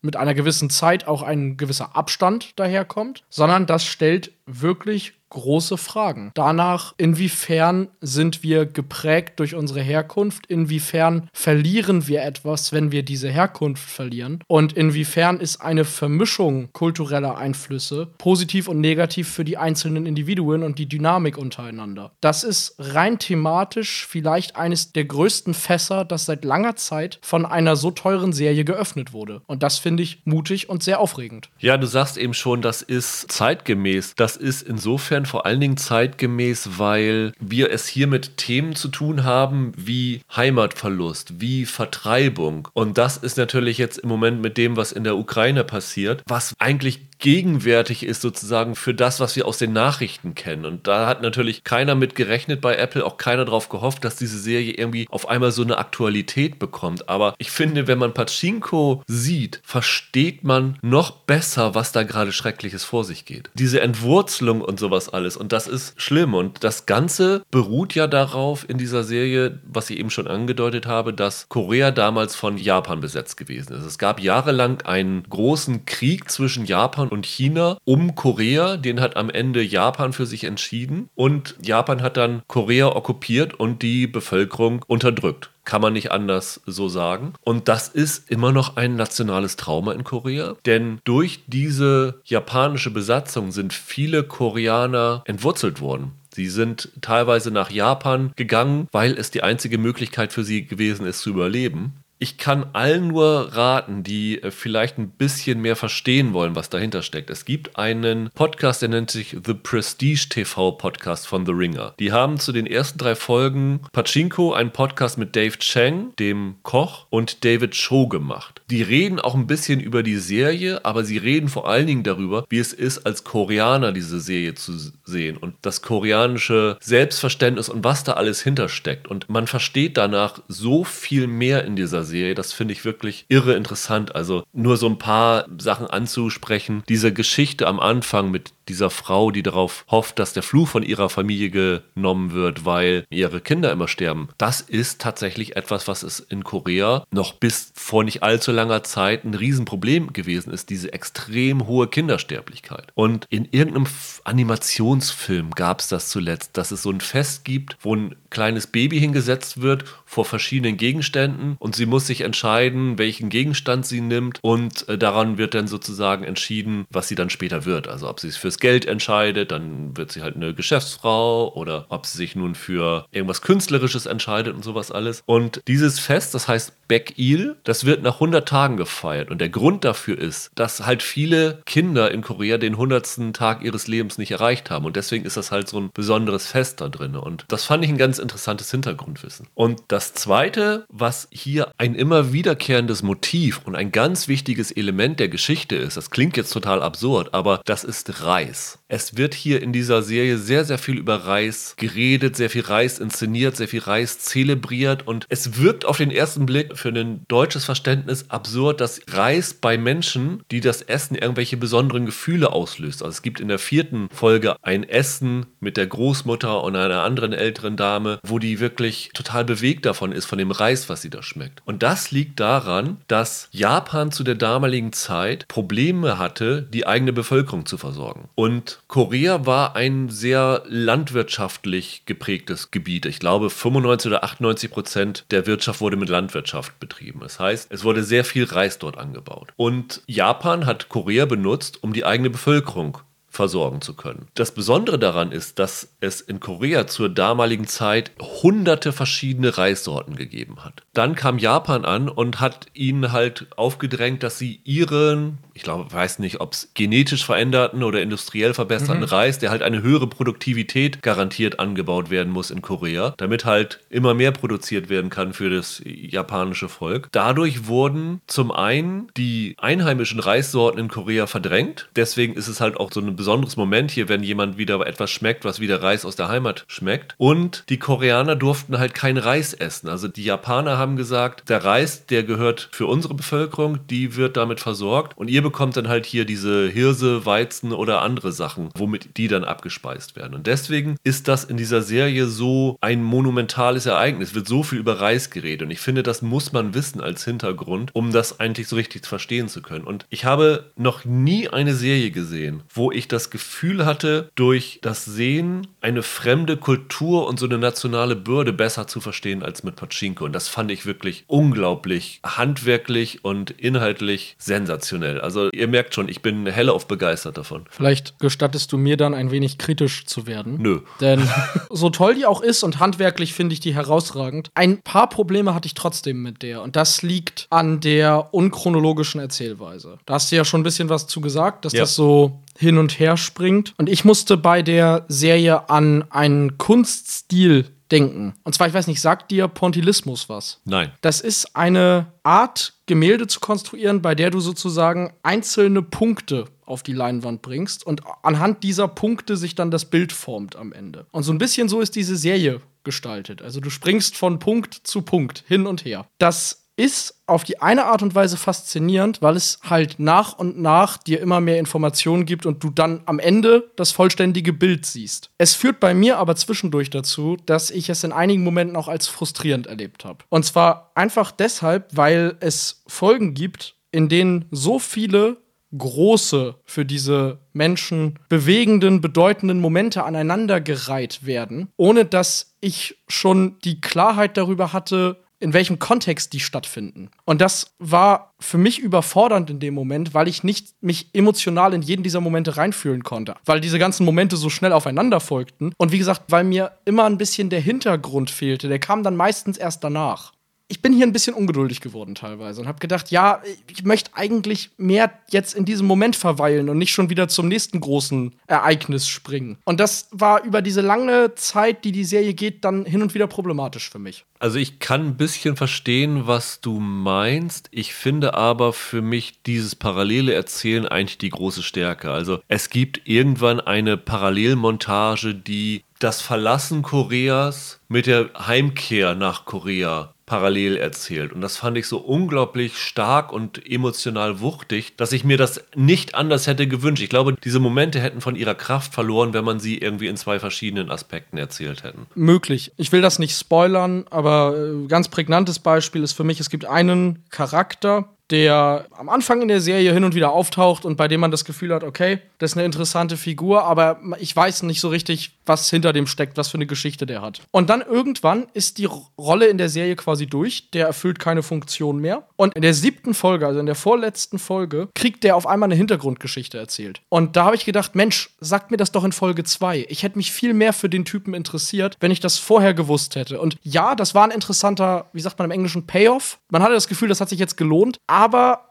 mit 0.01 0.15
einer 0.15 0.33
gewissen 0.33 0.69
Zeit 0.69 1.07
auch 1.07 1.21
ein 1.21 1.57
gewisser 1.57 1.95
Abstand 1.95 2.59
daherkommt, 2.59 3.23
sondern 3.29 3.65
das 3.65 3.85
stellt 3.85 4.31
wirklich 4.45 5.13
große 5.31 5.77
Fragen. 5.77 6.31
Danach, 6.35 6.93
inwiefern 6.97 7.87
sind 7.99 8.43
wir 8.43 8.65
geprägt 8.65 9.39
durch 9.39 9.55
unsere 9.55 9.81
Herkunft, 9.81 10.45
inwiefern 10.45 11.29
verlieren 11.33 12.07
wir 12.07 12.23
etwas, 12.23 12.71
wenn 12.71 12.91
wir 12.91 13.03
diese 13.03 13.29
Herkunft 13.29 13.89
verlieren 13.89 14.39
und 14.47 14.73
inwiefern 14.73 15.39
ist 15.39 15.61
eine 15.61 15.85
Vermischung 15.85 16.69
kultureller 16.73 17.37
Einflüsse 17.37 18.07
positiv 18.17 18.67
und 18.67 18.79
negativ 18.79 19.29
für 19.29 19.43
die 19.43 19.57
einzelnen 19.57 20.05
Individuen 20.05 20.63
und 20.63 20.77
die 20.77 20.87
Dynamik 20.87 21.37
untereinander. 21.37 22.11
Das 22.21 22.43
ist 22.43 22.75
rein 22.77 23.17
thematisch 23.17 24.05
vielleicht 24.07 24.55
eines 24.55 24.91
der 24.93 25.05
größten 25.05 25.53
Fässer, 25.53 26.05
das 26.05 26.25
seit 26.25 26.45
langer 26.45 26.75
Zeit 26.75 27.19
von 27.21 27.45
einer 27.45 27.75
so 27.75 27.91
teuren 27.91 28.33
Serie 28.33 28.65
geöffnet 28.65 29.13
wurde. 29.13 29.41
Und 29.47 29.63
das 29.63 29.79
finde 29.79 30.03
ich 30.03 30.21
mutig 30.25 30.69
und 30.69 30.83
sehr 30.83 30.99
aufregend. 30.99 31.49
Ja, 31.59 31.77
du 31.77 31.87
sagst 31.87 32.17
eben 32.17 32.33
schon, 32.33 32.61
das 32.61 32.81
ist 32.81 33.31
zeitgemäß. 33.31 34.13
Das 34.15 34.37
ist 34.37 34.61
insofern 34.61 35.20
insofern 35.21 35.25
vor 35.25 35.45
allen 35.45 35.59
Dingen 35.59 35.77
zeitgemäß, 35.77 36.77
weil 36.77 37.33
wir 37.39 37.71
es 37.71 37.87
hier 37.87 38.07
mit 38.07 38.37
Themen 38.37 38.75
zu 38.75 38.87
tun 38.87 39.23
haben 39.23 39.71
wie 39.75 40.21
Heimatverlust, 40.35 41.39
wie 41.39 41.65
Vertreibung. 41.65 42.67
Und 42.73 42.97
das 42.97 43.17
ist 43.17 43.37
natürlich 43.37 43.77
jetzt 43.77 43.99
im 43.99 44.09
Moment 44.09 44.41
mit 44.41 44.57
dem, 44.57 44.77
was 44.77 44.91
in 44.91 45.03
der 45.03 45.17
Ukraine 45.17 45.63
passiert, 45.63 46.23
was 46.27 46.53
eigentlich 46.59 47.10
gegenwärtig 47.21 48.03
ist 48.03 48.21
sozusagen 48.21 48.75
für 48.75 48.93
das, 48.93 49.19
was 49.19 49.35
wir 49.35 49.47
aus 49.47 49.57
den 49.57 49.71
Nachrichten 49.71 50.35
kennen. 50.35 50.65
Und 50.65 50.87
da 50.87 51.07
hat 51.07 51.21
natürlich 51.21 51.63
keiner 51.63 51.95
mit 51.95 52.15
gerechnet 52.15 52.59
bei 52.59 52.75
Apple, 52.75 53.05
auch 53.05 53.17
keiner 53.17 53.45
darauf 53.45 53.69
gehofft, 53.69 54.03
dass 54.03 54.17
diese 54.17 54.37
Serie 54.37 54.73
irgendwie 54.73 55.07
auf 55.09 55.29
einmal 55.29 55.51
so 55.51 55.61
eine 55.61 55.77
Aktualität 55.77 56.59
bekommt. 56.59 57.07
Aber 57.07 57.35
ich 57.37 57.51
finde, 57.51 57.87
wenn 57.87 57.99
man 57.99 58.13
Pachinko 58.13 59.03
sieht, 59.07 59.61
versteht 59.63 60.43
man 60.43 60.77
noch 60.81 61.11
besser, 61.11 61.75
was 61.75 61.91
da 61.91 62.03
gerade 62.03 62.31
Schreckliches 62.31 62.83
vor 62.83 63.05
sich 63.05 63.25
geht. 63.25 63.49
Diese 63.53 63.79
Entwurzelung 63.81 64.61
und 64.61 64.79
sowas 64.79 65.07
alles. 65.07 65.37
Und 65.37 65.53
das 65.53 65.67
ist 65.67 66.01
schlimm. 66.01 66.33
Und 66.33 66.63
das 66.63 66.85
Ganze 66.87 67.43
beruht 67.51 67.93
ja 67.93 68.07
darauf 68.07 68.67
in 68.67 68.77
dieser 68.77 69.03
Serie, 69.03 69.59
was 69.63 69.89
ich 69.89 69.99
eben 69.99 70.09
schon 70.09 70.27
angedeutet 70.27 70.87
habe, 70.87 71.13
dass 71.13 71.47
Korea 71.49 71.91
damals 71.91 72.35
von 72.35 72.57
Japan 72.57 72.99
besetzt 72.99 73.37
gewesen 73.37 73.73
ist. 73.75 73.85
Es 73.85 73.99
gab 73.99 74.19
jahrelang 74.19 74.81
einen 74.81 75.23
großen 75.29 75.85
Krieg 75.85 76.31
zwischen 76.31 76.65
Japan 76.65 77.10
und 77.11 77.25
China 77.25 77.77
um 77.85 78.15
Korea. 78.15 78.77
Den 78.77 79.01
hat 79.01 79.17
am 79.17 79.29
Ende 79.29 79.61
Japan 79.61 80.13
für 80.13 80.25
sich 80.25 80.45
entschieden 80.45 81.09
und 81.15 81.55
Japan 81.61 82.01
hat 82.01 82.17
dann 82.17 82.41
Korea 82.47 82.95
okkupiert 82.95 83.53
und 83.53 83.81
die 83.81 84.07
Bevölkerung 84.07 84.83
unterdrückt. 84.87 85.51
Kann 85.63 85.81
man 85.81 85.93
nicht 85.93 86.11
anders 86.11 86.61
so 86.65 86.89
sagen. 86.89 87.33
Und 87.41 87.67
das 87.67 87.87
ist 87.87 88.31
immer 88.31 88.51
noch 88.51 88.77
ein 88.77 88.95
nationales 88.95 89.57
Trauma 89.57 89.91
in 89.91 90.03
Korea. 90.03 90.55
Denn 90.65 90.99
durch 91.03 91.43
diese 91.45 92.21
japanische 92.23 92.89
Besatzung 92.89 93.51
sind 93.51 93.73
viele 93.73 94.23
Koreaner 94.23 95.21
entwurzelt 95.25 95.79
worden. 95.79 96.13
Sie 96.33 96.47
sind 96.47 96.89
teilweise 97.01 97.51
nach 97.51 97.71
Japan 97.71 98.31
gegangen, 98.37 98.87
weil 98.91 99.17
es 99.17 99.31
die 99.31 99.43
einzige 99.43 99.77
Möglichkeit 99.77 100.31
für 100.31 100.43
sie 100.43 100.65
gewesen 100.65 101.05
ist 101.05 101.19
zu 101.19 101.31
überleben. 101.31 102.00
Ich 102.21 102.37
kann 102.37 102.67
allen 102.73 103.07
nur 103.07 103.49
raten, 103.51 104.03
die 104.03 104.43
äh, 104.43 104.51
vielleicht 104.51 104.99
ein 104.99 105.09
bisschen 105.09 105.59
mehr 105.59 105.75
verstehen 105.75 106.33
wollen, 106.33 106.55
was 106.55 106.69
dahinter 106.69 107.01
steckt. 107.01 107.31
Es 107.31 107.45
gibt 107.45 107.77
einen 107.77 108.29
Podcast, 108.35 108.83
der 108.83 108.89
nennt 108.89 109.09
sich 109.09 109.37
The 109.43 109.55
Prestige 109.55 110.27
TV 110.29 110.73
Podcast 110.73 111.25
von 111.25 111.47
The 111.47 111.51
Ringer. 111.51 111.95
Die 111.97 112.11
haben 112.11 112.37
zu 112.37 112.51
den 112.51 112.67
ersten 112.67 112.99
drei 112.99 113.15
Folgen 113.15 113.81
Pachinko 113.91 114.53
einen 114.53 114.69
Podcast 114.69 115.17
mit 115.17 115.35
Dave 115.35 115.57
Chang, 115.57 116.13
dem 116.19 116.57
Koch, 116.61 117.07
und 117.09 117.43
David 117.43 117.71
Cho 117.71 118.07
gemacht. 118.07 118.61
Die 118.69 118.83
reden 118.83 119.19
auch 119.19 119.33
ein 119.33 119.47
bisschen 119.47 119.79
über 119.79 120.03
die 120.03 120.17
Serie, 120.17 120.85
aber 120.85 121.03
sie 121.03 121.17
reden 121.17 121.49
vor 121.49 121.67
allen 121.67 121.87
Dingen 121.87 122.03
darüber, 122.03 122.45
wie 122.49 122.59
es 122.59 122.71
ist, 122.71 122.99
als 122.99 123.23
Koreaner 123.23 123.93
diese 123.93 124.19
Serie 124.19 124.53
zu 124.53 124.73
sehen 125.05 125.37
und 125.37 125.55
das 125.63 125.81
koreanische 125.81 126.77
Selbstverständnis 126.81 127.67
und 127.67 127.83
was 127.83 128.03
da 128.03 128.13
alles 128.13 128.43
hintersteckt. 128.43 129.07
Und 129.07 129.27
man 129.27 129.47
versteht 129.47 129.97
danach 129.97 130.39
so 130.47 130.83
viel 130.83 131.25
mehr 131.25 131.65
in 131.65 131.75
dieser 131.75 132.03
Serie. 132.03 132.10
Das 132.35 132.53
finde 132.53 132.73
ich 132.73 132.85
wirklich 132.85 133.25
irre 133.29 133.53
interessant. 133.55 134.15
Also 134.15 134.43
nur 134.53 134.77
so 134.77 134.87
ein 134.87 134.97
paar 134.97 135.45
Sachen 135.57 135.87
anzusprechen. 135.87 136.83
Diese 136.89 137.13
Geschichte 137.13 137.67
am 137.67 137.79
Anfang 137.79 138.31
mit 138.31 138.53
dieser 138.67 138.89
Frau, 138.89 139.31
die 139.31 139.43
darauf 139.43 139.85
hofft, 139.89 140.19
dass 140.19 140.33
der 140.33 140.43
Fluch 140.43 140.67
von 140.67 140.83
ihrer 140.83 141.09
Familie 141.09 141.49
genommen 141.49 142.31
wird, 142.31 142.65
weil 142.65 143.05
ihre 143.09 143.41
Kinder 143.41 143.71
immer 143.71 143.87
sterben. 143.87 144.29
Das 144.37 144.61
ist 144.61 145.01
tatsächlich 145.01 145.55
etwas, 145.55 145.87
was 145.87 146.03
es 146.03 146.19
in 146.19 146.43
Korea 146.43 147.03
noch 147.11 147.33
bis 147.33 147.71
vor 147.75 148.03
nicht 148.03 148.23
allzu 148.23 148.51
langer 148.51 148.83
Zeit 148.83 149.25
ein 149.25 149.33
Riesenproblem 149.33 150.13
gewesen 150.13 150.51
ist, 150.51 150.69
diese 150.69 150.93
extrem 150.93 151.67
hohe 151.67 151.87
Kindersterblichkeit. 151.87 152.87
Und 152.93 153.25
in 153.29 153.45
irgendeinem 153.45 153.87
Animationsfilm 154.23 155.51
gab 155.51 155.79
es 155.79 155.87
das 155.87 156.09
zuletzt, 156.09 156.57
dass 156.57 156.71
es 156.71 156.83
so 156.83 156.91
ein 156.91 157.01
Fest 157.01 157.45
gibt, 157.45 157.77
wo 157.81 157.95
ein 157.95 158.15
kleines 158.29 158.67
Baby 158.67 158.99
hingesetzt 158.99 159.61
wird 159.61 159.85
vor 160.05 160.25
verschiedenen 160.25 160.77
Gegenständen 160.77 161.55
und 161.59 161.75
sie 161.75 161.85
muss 161.85 162.07
sich 162.07 162.21
entscheiden, 162.21 162.97
welchen 162.97 163.29
Gegenstand 163.29 163.85
sie 163.85 164.01
nimmt 164.01 164.39
und 164.41 164.87
äh, 164.89 164.97
daran 164.97 165.37
wird 165.37 165.53
dann 165.53 165.67
sozusagen 165.67 166.23
entschieden, 166.23 166.85
was 166.89 167.07
sie 167.07 167.15
dann 167.15 167.29
später 167.29 167.65
wird. 167.65 167.87
Also 167.87 168.09
ob 168.09 168.19
sie 168.19 168.27
es 168.27 168.37
fürs 168.51 168.59
Geld 168.59 168.85
entscheidet, 168.85 169.51
dann 169.51 169.95
wird 169.95 170.11
sie 170.11 170.21
halt 170.21 170.35
eine 170.35 170.53
Geschäftsfrau 170.53 171.53
oder 171.53 171.85
ob 171.87 172.05
sie 172.05 172.17
sich 172.17 172.35
nun 172.35 172.53
für 172.53 173.05
irgendwas 173.11 173.41
Künstlerisches 173.41 174.05
entscheidet 174.05 174.53
und 174.53 174.63
sowas 174.63 174.91
alles. 174.91 175.23
Und 175.25 175.61
dieses 175.67 175.99
Fest, 175.99 176.33
das 176.33 176.49
heißt 176.49 176.73
Baek 176.89 177.17
Il, 177.17 177.55
das 177.63 177.85
wird 177.85 178.03
nach 178.03 178.15
100 178.15 178.45
Tagen 178.45 178.75
gefeiert 178.75 179.31
und 179.31 179.39
der 179.39 179.47
Grund 179.47 179.85
dafür 179.85 180.17
ist, 180.17 180.51
dass 180.55 180.85
halt 180.85 181.01
viele 181.01 181.61
Kinder 181.65 182.11
in 182.11 182.21
Korea 182.21 182.57
den 182.57 182.73
100. 182.73 183.33
Tag 183.33 183.63
ihres 183.63 183.87
Lebens 183.87 184.17
nicht 184.17 184.31
erreicht 184.31 184.69
haben 184.69 184.83
und 184.83 184.97
deswegen 184.97 185.23
ist 185.23 185.37
das 185.37 185.51
halt 185.51 185.69
so 185.69 185.79
ein 185.79 185.89
besonderes 185.93 186.47
Fest 186.47 186.81
da 186.81 186.89
drin 186.89 187.15
und 187.15 187.45
das 187.47 187.63
fand 187.63 187.85
ich 187.85 187.89
ein 187.89 187.97
ganz 187.97 188.19
interessantes 188.19 188.69
Hintergrundwissen. 188.71 189.47
Und 189.53 189.81
das 189.87 190.13
zweite, 190.13 190.85
was 190.89 191.29
hier 191.31 191.71
ein 191.77 191.95
immer 191.95 192.33
wiederkehrendes 192.33 193.01
Motiv 193.01 193.61
und 193.63 193.77
ein 193.77 193.93
ganz 193.93 194.27
wichtiges 194.27 194.71
Element 194.71 195.21
der 195.21 195.29
Geschichte 195.29 195.77
ist, 195.77 195.95
das 195.95 196.09
klingt 196.09 196.35
jetzt 196.35 196.51
total 196.51 196.81
absurd, 196.81 197.33
aber 197.33 197.61
das 197.63 197.85
ist 197.85 198.25
Reis. 198.41 198.79
Es 198.87 199.15
wird 199.15 199.33
hier 199.33 199.61
in 199.61 199.71
dieser 199.71 200.01
Serie 200.01 200.37
sehr, 200.37 200.65
sehr 200.65 200.77
viel 200.77 200.97
über 200.97 201.25
Reis 201.25 201.75
geredet, 201.77 202.35
sehr 202.35 202.49
viel 202.49 202.63
Reis 202.63 202.99
inszeniert, 202.99 203.55
sehr 203.55 203.67
viel 203.67 203.79
Reis 203.79 204.19
zelebriert 204.19 205.07
und 205.07 205.25
es 205.29 205.57
wirkt 205.57 205.85
auf 205.85 205.97
den 205.97 206.11
ersten 206.11 206.45
Blick 206.45 206.77
für 206.77 206.89
ein 206.89 207.23
deutsches 207.29 207.63
Verständnis 207.63 208.25
absurd, 208.29 208.81
dass 208.81 209.01
Reis 209.07 209.53
bei 209.53 209.77
Menschen, 209.77 210.43
die 210.51 210.59
das 210.59 210.81
Essen 210.81 211.15
irgendwelche 211.15 211.55
besonderen 211.55 212.05
Gefühle 212.05 212.51
auslöst. 212.51 213.01
Also 213.01 213.11
es 213.11 213.21
gibt 213.21 213.39
in 213.39 213.47
der 213.47 213.59
vierten 213.59 214.09
Folge 214.11 214.55
ein 214.61 214.83
Essen 214.83 215.45
mit 215.59 215.77
der 215.77 215.87
Großmutter 215.87 216.61
und 216.63 216.75
einer 216.75 217.03
anderen 217.03 217.31
älteren 217.31 217.77
Dame, 217.77 218.19
wo 218.23 218.39
die 218.39 218.59
wirklich 218.59 219.11
total 219.13 219.45
bewegt 219.45 219.85
davon 219.85 220.11
ist, 220.11 220.25
von 220.25 220.37
dem 220.37 220.51
Reis, 220.51 220.89
was 220.89 221.01
sie 221.01 221.09
da 221.09 221.23
schmeckt. 221.23 221.61
Und 221.65 221.81
das 221.81 222.11
liegt 222.11 222.39
daran, 222.41 222.97
dass 223.07 223.47
Japan 223.51 224.11
zu 224.11 224.23
der 224.25 224.35
damaligen 224.35 224.91
Zeit 224.91 225.47
Probleme 225.47 226.17
hatte, 226.17 226.63
die 226.63 226.85
eigene 226.85 227.13
Bevölkerung 227.13 227.65
zu 227.65 227.77
versorgen. 227.77 228.27
Und 228.35 228.81
Korea 228.87 229.45
war 229.45 229.75
ein 229.75 230.09
sehr 230.09 230.63
landwirtschaftlich 230.67 232.03
geprägtes 232.05 232.71
Gebiet. 232.71 233.05
Ich 233.05 233.19
glaube, 233.19 233.49
95 233.49 234.09
oder 234.09 234.23
98 234.23 234.71
Prozent 234.71 235.25
der 235.31 235.47
Wirtschaft 235.47 235.81
wurde 235.81 235.97
mit 235.97 236.09
Landwirtschaft 236.09 236.79
betrieben. 236.79 237.19
Das 237.21 237.39
heißt, 237.39 237.71
es 237.71 237.83
wurde 237.83 238.03
sehr 238.03 238.25
viel 238.25 238.45
Reis 238.45 238.79
dort 238.79 238.97
angebaut. 238.97 239.49
Und 239.57 240.01
Japan 240.07 240.65
hat 240.65 240.89
Korea 240.89 241.25
benutzt, 241.25 241.83
um 241.83 241.93
die 241.93 242.05
eigene 242.05 242.29
Bevölkerung 242.29 242.99
versorgen 243.31 243.79
zu 243.79 243.95
können. 243.95 244.27
Das 244.35 244.51
Besondere 244.51 244.99
daran 244.99 245.31
ist, 245.31 245.57
dass 245.57 245.93
es 246.01 246.19
in 246.19 246.41
Korea 246.41 246.85
zur 246.85 247.07
damaligen 247.07 247.65
Zeit 247.65 248.11
hunderte 248.19 248.91
verschiedene 248.91 249.57
Reissorten 249.57 250.17
gegeben 250.17 250.65
hat. 250.65 250.83
Dann 250.93 251.15
kam 251.15 251.39
Japan 251.39 251.85
an 251.85 252.09
und 252.09 252.41
hat 252.41 252.67
ihnen 252.73 253.13
halt 253.13 253.47
aufgedrängt, 253.55 254.21
dass 254.21 254.37
sie 254.37 254.59
ihren 254.65 255.37
ich 255.53 255.63
glaube, 255.63 255.91
weiß 255.91 256.19
nicht, 256.19 256.39
ob 256.39 256.53
es 256.53 256.71
genetisch 256.73 257.25
veränderten 257.25 257.83
oder 257.83 258.01
industriell 258.01 258.53
verbesserten 258.53 259.01
mhm. 259.01 259.07
Reis, 259.07 259.39
der 259.39 259.49
halt 259.49 259.61
eine 259.61 259.81
höhere 259.81 260.07
Produktivität 260.07 261.01
garantiert 261.01 261.59
angebaut 261.59 262.09
werden 262.09 262.31
muss 262.31 262.51
in 262.51 262.61
Korea, 262.61 263.13
damit 263.17 263.45
halt 263.45 263.79
immer 263.89 264.13
mehr 264.13 264.31
produziert 264.31 264.89
werden 264.89 265.09
kann 265.09 265.33
für 265.33 265.49
das 265.49 265.81
japanische 265.85 266.69
Volk. 266.69 267.09
Dadurch 267.11 267.67
wurden 267.67 268.21
zum 268.27 268.51
einen 268.51 269.09
die 269.17 269.55
einheimischen 269.57 270.19
Reissorten 270.19 270.79
in 270.79 270.87
Korea 270.87 271.27
verdrängt. 271.27 271.89
Deswegen 271.95 272.33
ist 272.33 272.47
es 272.47 272.61
halt 272.61 272.77
auch 272.77 272.91
so 272.91 273.01
ein 273.01 273.15
besonderes 273.15 273.57
Moment 273.57 273.91
hier, 273.91 274.09
wenn 274.09 274.23
jemand 274.23 274.57
wieder 274.57 274.85
etwas 274.85 275.11
schmeckt, 275.11 275.45
was 275.45 275.59
wieder 275.59 275.81
Reis 275.81 276.05
aus 276.05 276.15
der 276.15 276.29
Heimat 276.29 276.63
schmeckt. 276.67 277.15
Und 277.17 277.63
die 277.69 277.77
Koreaner 277.77 278.35
durften 278.35 278.79
halt 278.79 278.93
kein 278.93 279.17
Reis 279.17 279.53
essen. 279.53 279.89
Also 279.89 280.07
die 280.07 280.23
Japaner 280.23 280.77
haben 280.77 280.95
gesagt, 280.95 281.49
der 281.49 281.63
Reis, 281.63 282.05
der 282.05 282.23
gehört 282.23 282.69
für 282.71 282.87
unsere 282.87 283.13
Bevölkerung, 283.13 283.79
die 283.89 284.15
wird 284.15 284.37
damit 284.37 284.59
versorgt 284.59 285.17
und 285.17 285.29
ihr 285.29 285.40
ihr 285.41 285.43
bekommt 285.43 285.75
dann 285.75 285.87
halt 285.87 286.05
hier 286.05 286.25
diese 286.25 286.69
Hirse, 286.69 287.25
Weizen 287.25 287.73
oder 287.73 288.01
andere 288.01 288.31
Sachen, 288.31 288.69
womit 288.75 289.17
die 289.17 289.27
dann 289.27 289.43
abgespeist 289.43 290.15
werden. 290.15 290.35
Und 290.35 290.45
deswegen 290.45 290.97
ist 291.03 291.27
das 291.27 291.43
in 291.43 291.57
dieser 291.57 291.81
Serie 291.81 292.27
so 292.27 292.77
ein 292.79 293.01
monumentales 293.01 293.87
Ereignis. 293.87 294.35
Wird 294.35 294.47
so 294.47 294.61
viel 294.61 294.77
über 294.77 295.01
Reis 295.01 295.31
geredet. 295.31 295.63
Und 295.63 295.71
ich 295.71 295.79
finde, 295.79 296.03
das 296.03 296.21
muss 296.21 296.53
man 296.53 296.75
wissen 296.75 297.01
als 297.01 297.25
Hintergrund, 297.25 297.89
um 297.93 298.11
das 298.11 298.39
eigentlich 298.39 298.67
so 298.67 298.75
richtig 298.75 299.07
verstehen 299.07 299.47
zu 299.47 299.63
können. 299.63 299.85
Und 299.85 300.05
ich 300.09 300.25
habe 300.25 300.71
noch 300.75 301.05
nie 301.05 301.49
eine 301.49 301.73
Serie 301.73 302.11
gesehen, 302.11 302.61
wo 302.71 302.91
ich 302.91 303.07
das 303.07 303.31
Gefühl 303.31 303.85
hatte, 303.85 304.29
durch 304.35 304.79
das 304.83 305.05
Sehen 305.05 305.67
eine 305.81 306.03
fremde 306.03 306.55
Kultur 306.55 307.27
und 307.27 307.39
so 307.39 307.47
eine 307.47 307.57
nationale 307.57 308.15
Bürde 308.15 308.53
besser 308.53 308.85
zu 308.85 309.01
verstehen 309.01 309.41
als 309.41 309.63
mit 309.63 309.75
Pachinko. 309.75 310.25
Und 310.25 310.33
das 310.33 310.47
fand 310.47 310.69
ich 310.69 310.85
wirklich 310.85 311.23
unglaublich 311.25 312.19
handwerklich 312.23 313.25
und 313.25 313.49
inhaltlich 313.49 314.35
sensationell. 314.37 315.19
Also 315.19 315.30
also 315.35 315.49
ihr 315.51 315.67
merkt 315.67 315.93
schon, 315.93 316.09
ich 316.09 316.21
bin 316.21 316.45
hellauf 316.45 316.87
begeistert 316.87 317.37
davon. 317.37 317.65
Vielleicht 317.69 318.19
gestattest 318.19 318.71
du 318.71 318.77
mir 318.77 318.97
dann 318.97 319.13
ein 319.13 319.31
wenig 319.31 319.57
kritisch 319.57 320.05
zu 320.05 320.27
werden. 320.27 320.57
Nö. 320.59 320.81
Denn 320.99 321.27
so 321.69 321.89
toll 321.89 322.15
die 322.15 322.25
auch 322.25 322.41
ist 322.41 322.63
und 322.63 322.79
handwerklich 322.79 323.33
finde 323.33 323.53
ich 323.53 323.59
die 323.59 323.73
herausragend, 323.73 324.49
ein 324.55 324.81
paar 324.81 325.09
Probleme 325.09 325.53
hatte 325.53 325.67
ich 325.67 325.73
trotzdem 325.73 326.21
mit 326.21 326.41
der. 326.41 326.61
Und 326.61 326.75
das 326.75 327.01
liegt 327.01 327.47
an 327.49 327.79
der 327.79 328.33
unchronologischen 328.33 329.21
Erzählweise. 329.21 329.97
Da 330.05 330.15
hast 330.15 330.31
du 330.31 330.35
ja 330.35 330.45
schon 330.45 330.61
ein 330.61 330.63
bisschen 330.63 330.89
was 330.89 331.07
zu 331.07 331.21
gesagt, 331.21 331.65
dass 331.65 331.73
ja. 331.73 331.81
das 331.81 331.95
so 331.95 332.41
hin 332.57 332.77
und 332.77 332.99
her 332.99 333.17
springt. 333.17 333.73
Und 333.77 333.89
ich 333.89 334.05
musste 334.05 334.37
bei 334.37 334.61
der 334.61 335.05
Serie 335.07 335.69
an 335.69 336.05
einen 336.09 336.57
Kunststil 336.57 337.65
denken. 337.91 338.33
Und 338.43 338.55
zwar, 338.55 338.67
ich 338.67 338.73
weiß 338.73 338.87
nicht, 338.87 339.01
sagt 339.01 339.31
dir 339.31 339.47
Pontilismus 339.47 340.29
was? 340.29 340.61
Nein. 340.65 340.91
Das 341.01 341.21
ist 341.21 341.55
eine 341.55 342.07
Art, 342.23 342.73
Gemälde 342.85 343.27
zu 343.27 343.39
konstruieren, 343.39 344.01
bei 344.01 344.15
der 344.15 344.31
du 344.31 344.39
sozusagen 344.39 345.13
einzelne 345.23 345.81
Punkte 345.81 346.45
auf 346.65 346.83
die 346.83 346.93
Leinwand 346.93 347.41
bringst 347.41 347.85
und 347.85 348.01
anhand 348.23 348.63
dieser 348.63 348.87
Punkte 348.87 349.35
sich 349.35 349.55
dann 349.55 349.71
das 349.71 349.85
Bild 349.85 350.13
formt 350.13 350.55
am 350.55 350.71
Ende. 350.71 351.05
Und 351.11 351.23
so 351.23 351.33
ein 351.33 351.37
bisschen 351.37 351.67
so 351.67 351.81
ist 351.81 351.95
diese 351.95 352.15
Serie 352.15 352.61
gestaltet. 352.83 353.41
Also 353.41 353.59
du 353.59 353.69
springst 353.69 354.17
von 354.17 354.39
Punkt 354.39 354.73
zu 354.73 355.01
Punkt 355.01 355.43
hin 355.47 355.67
und 355.67 355.85
her. 355.85 356.07
Das 356.17 356.63
ist 356.81 357.21
auf 357.27 357.43
die 357.43 357.61
eine 357.61 357.85
Art 357.85 358.01
und 358.01 358.15
Weise 358.15 358.37
faszinierend, 358.37 359.21
weil 359.21 359.35
es 359.35 359.59
halt 359.69 359.99
nach 359.99 360.39
und 360.39 360.59
nach 360.59 360.97
dir 360.97 361.21
immer 361.21 361.39
mehr 361.39 361.59
Informationen 361.59 362.25
gibt 362.25 362.47
und 362.47 362.63
du 362.63 362.71
dann 362.71 363.03
am 363.05 363.19
Ende 363.19 363.69
das 363.75 363.91
vollständige 363.91 364.51
Bild 364.51 364.87
siehst. 364.87 365.29
Es 365.37 365.53
führt 365.53 365.79
bei 365.79 365.93
mir 365.93 366.17
aber 366.17 366.35
zwischendurch 366.35 366.89
dazu, 366.89 367.37
dass 367.45 367.69
ich 367.69 367.89
es 367.89 368.03
in 368.03 368.11
einigen 368.11 368.43
Momenten 368.43 368.75
auch 368.75 368.87
als 368.87 369.07
frustrierend 369.07 369.67
erlebt 369.67 370.05
habe. 370.05 370.25
Und 370.29 370.43
zwar 370.43 370.91
einfach 370.95 371.31
deshalb, 371.31 371.95
weil 371.95 372.35
es 372.39 372.81
Folgen 372.87 373.35
gibt, 373.35 373.75
in 373.91 374.09
denen 374.09 374.45
so 374.49 374.79
viele 374.79 375.37
große, 375.77 376.55
für 376.65 376.83
diese 376.83 377.39
Menschen 377.53 378.19
bewegenden, 378.27 379.01
bedeutenden 379.01 379.59
Momente 379.59 380.03
aneinandergereiht 380.03 381.25
werden, 381.25 381.69
ohne 381.77 382.05
dass 382.05 382.55
ich 382.59 382.97
schon 383.07 383.57
die 383.63 383.79
Klarheit 383.79 384.35
darüber 384.35 384.73
hatte, 384.73 385.23
in 385.41 385.53
welchem 385.53 385.79
Kontext 385.79 386.33
die 386.33 386.39
stattfinden. 386.39 387.09
Und 387.25 387.41
das 387.41 387.73
war 387.79 388.33
für 388.39 388.57
mich 388.57 388.79
überfordernd 388.79 389.49
in 389.49 389.59
dem 389.59 389.73
Moment, 389.73 390.13
weil 390.13 390.27
ich 390.27 390.43
nicht 390.43 390.75
mich 390.81 391.09
emotional 391.13 391.73
in 391.73 391.81
jeden 391.81 392.03
dieser 392.03 392.21
Momente 392.21 392.57
reinfühlen 392.57 393.03
konnte, 393.03 393.35
weil 393.45 393.59
diese 393.59 393.79
ganzen 393.79 394.05
Momente 394.05 394.37
so 394.37 394.49
schnell 394.49 394.71
aufeinander 394.71 395.19
folgten 395.19 395.73
und 395.77 395.91
wie 395.91 395.97
gesagt, 395.97 396.23
weil 396.29 396.43
mir 396.43 396.71
immer 396.85 397.05
ein 397.05 397.17
bisschen 397.17 397.49
der 397.49 397.61
Hintergrund 397.61 398.29
fehlte, 398.29 398.67
der 398.67 398.79
kam 398.79 399.03
dann 399.03 399.15
meistens 399.15 399.57
erst 399.57 399.83
danach. 399.83 400.31
Ich 400.71 400.81
bin 400.81 400.93
hier 400.93 401.05
ein 401.05 401.11
bisschen 401.11 401.33
ungeduldig 401.33 401.81
geworden 401.81 402.15
teilweise 402.15 402.61
und 402.61 402.67
habe 402.67 402.79
gedacht, 402.79 403.11
ja, 403.11 403.41
ich 403.69 403.83
möchte 403.83 404.11
eigentlich 404.13 404.71
mehr 404.77 405.11
jetzt 405.29 405.53
in 405.53 405.65
diesem 405.65 405.85
Moment 405.85 406.15
verweilen 406.15 406.69
und 406.69 406.77
nicht 406.77 406.93
schon 406.93 407.09
wieder 407.09 407.27
zum 407.27 407.49
nächsten 407.49 407.81
großen 407.81 408.33
Ereignis 408.47 409.05
springen. 409.05 409.57
Und 409.65 409.81
das 409.81 410.07
war 410.11 410.45
über 410.45 410.61
diese 410.61 410.79
lange 410.79 411.35
Zeit, 411.35 411.83
die 411.83 411.91
die 411.91 412.05
Serie 412.05 412.33
geht, 412.33 412.63
dann 412.63 412.85
hin 412.85 413.01
und 413.01 413.13
wieder 413.13 413.27
problematisch 413.27 413.89
für 413.89 413.99
mich. 413.99 414.23
Also 414.39 414.59
ich 414.59 414.79
kann 414.79 415.07
ein 415.07 415.17
bisschen 415.17 415.57
verstehen, 415.57 416.25
was 416.25 416.61
du 416.61 416.79
meinst. 416.79 417.67
Ich 417.71 417.93
finde 417.93 418.33
aber 418.33 418.71
für 418.71 419.01
mich 419.01 419.43
dieses 419.43 419.75
parallele 419.75 420.33
Erzählen 420.33 420.87
eigentlich 420.87 421.17
die 421.17 421.29
große 421.31 421.63
Stärke. 421.63 422.11
Also 422.11 422.39
es 422.47 422.69
gibt 422.69 423.01
irgendwann 423.03 423.59
eine 423.59 423.97
Parallelmontage, 423.97 425.35
die 425.35 425.83
das 425.99 426.21
Verlassen 426.21 426.81
Koreas 426.81 427.81
mit 427.89 428.07
der 428.07 428.31
Heimkehr 428.47 429.13
nach 429.13 429.45
Korea 429.45 430.13
parallel 430.31 430.77
erzählt. 430.77 431.33
Und 431.33 431.41
das 431.41 431.57
fand 431.57 431.77
ich 431.77 431.87
so 431.87 431.97
unglaublich 431.97 432.77
stark 432.77 433.33
und 433.33 433.69
emotional 433.69 434.39
wuchtig, 434.39 434.95
dass 434.95 435.11
ich 435.11 435.25
mir 435.25 435.35
das 435.35 435.61
nicht 435.75 436.15
anders 436.15 436.47
hätte 436.47 436.67
gewünscht. 436.67 437.03
Ich 437.03 437.09
glaube, 437.09 437.35
diese 437.43 437.59
Momente 437.59 437.99
hätten 437.99 438.21
von 438.21 438.37
ihrer 438.37 438.55
Kraft 438.55 438.93
verloren, 438.93 439.33
wenn 439.33 439.43
man 439.43 439.59
sie 439.59 439.77
irgendwie 439.77 440.07
in 440.07 440.15
zwei 440.15 440.39
verschiedenen 440.39 440.89
Aspekten 440.89 441.37
erzählt 441.37 441.83
hätten. 441.83 442.07
Möglich. 442.15 442.71
Ich 442.77 442.93
will 442.93 443.01
das 443.01 443.19
nicht 443.19 443.37
spoilern, 443.37 444.05
aber 444.09 444.55
äh, 444.55 444.87
ganz 444.87 445.09
prägnantes 445.09 445.59
Beispiel 445.59 446.01
ist 446.01 446.13
für 446.13 446.23
mich, 446.23 446.39
es 446.39 446.49
gibt 446.49 446.63
einen 446.63 447.25
Charakter, 447.29 448.07
der 448.31 448.87
am 448.97 449.09
Anfang 449.09 449.41
in 449.41 449.47
der 449.47 449.61
Serie 449.61 449.93
hin 449.93 450.03
und 450.03 450.15
wieder 450.15 450.31
auftaucht 450.31 450.85
und 450.85 450.95
bei 450.95 451.07
dem 451.07 451.19
man 451.19 451.31
das 451.31 451.45
Gefühl 451.45 451.73
hat, 451.73 451.83
okay, 451.83 452.19
das 452.37 452.51
ist 452.51 452.57
eine 452.57 452.65
interessante 452.65 453.17
Figur, 453.17 453.63
aber 453.63 453.99
ich 454.19 454.35
weiß 454.35 454.63
nicht 454.63 454.79
so 454.79 454.89
richtig, 454.89 455.37
was 455.45 455.69
hinter 455.69 455.91
dem 455.91 456.07
steckt, 456.07 456.37
was 456.37 456.49
für 456.49 456.55
eine 456.55 456.65
Geschichte 456.65 457.05
der 457.05 457.21
hat. 457.21 457.41
Und 457.51 457.69
dann 457.69 457.81
irgendwann 457.81 458.47
ist 458.53 458.77
die 458.77 458.87
Rolle 459.17 459.47
in 459.47 459.57
der 459.57 459.69
Serie 459.69 459.95
quasi 459.95 460.27
durch, 460.27 460.71
der 460.71 460.87
erfüllt 460.87 461.19
keine 461.19 461.43
Funktion 461.43 461.99
mehr. 461.99 462.23
Und 462.37 462.55
in 462.55 462.61
der 462.61 462.73
siebten 462.73 463.13
Folge, 463.13 463.45
also 463.45 463.59
in 463.59 463.65
der 463.65 463.75
vorletzten 463.75 464.39
Folge, 464.39 464.87
kriegt 464.95 465.23
der 465.23 465.35
auf 465.35 465.45
einmal 465.45 465.67
eine 465.67 465.75
Hintergrundgeschichte 465.75 466.57
erzählt. 466.57 467.01
Und 467.09 467.35
da 467.35 467.45
habe 467.45 467.55
ich 467.55 467.65
gedacht, 467.65 467.95
Mensch, 467.95 468.29
sagt 468.39 468.71
mir 468.71 468.77
das 468.77 468.91
doch 468.91 469.03
in 469.03 469.11
Folge 469.11 469.43
2. 469.43 469.87
Ich 469.89 470.03
hätte 470.03 470.17
mich 470.17 470.31
viel 470.31 470.53
mehr 470.53 470.73
für 470.73 470.89
den 470.89 471.05
Typen 471.05 471.33
interessiert, 471.33 471.97
wenn 471.99 472.11
ich 472.11 472.19
das 472.21 472.37
vorher 472.37 472.73
gewusst 472.73 473.15
hätte. 473.15 473.41
Und 473.41 473.57
ja, 473.63 473.95
das 473.95 474.15
war 474.15 474.23
ein 474.23 474.31
interessanter, 474.31 475.09
wie 475.11 475.21
sagt 475.21 475.37
man 475.37 475.45
im 475.45 475.51
Englischen, 475.51 475.85
Payoff. 475.85 476.39
Man 476.49 476.63
hatte 476.63 476.73
das 476.73 476.87
Gefühl, 476.87 477.09
das 477.09 477.19
hat 477.19 477.29
sich 477.29 477.39
jetzt 477.39 477.57
gelohnt, 477.57 477.97
aber 478.07 478.20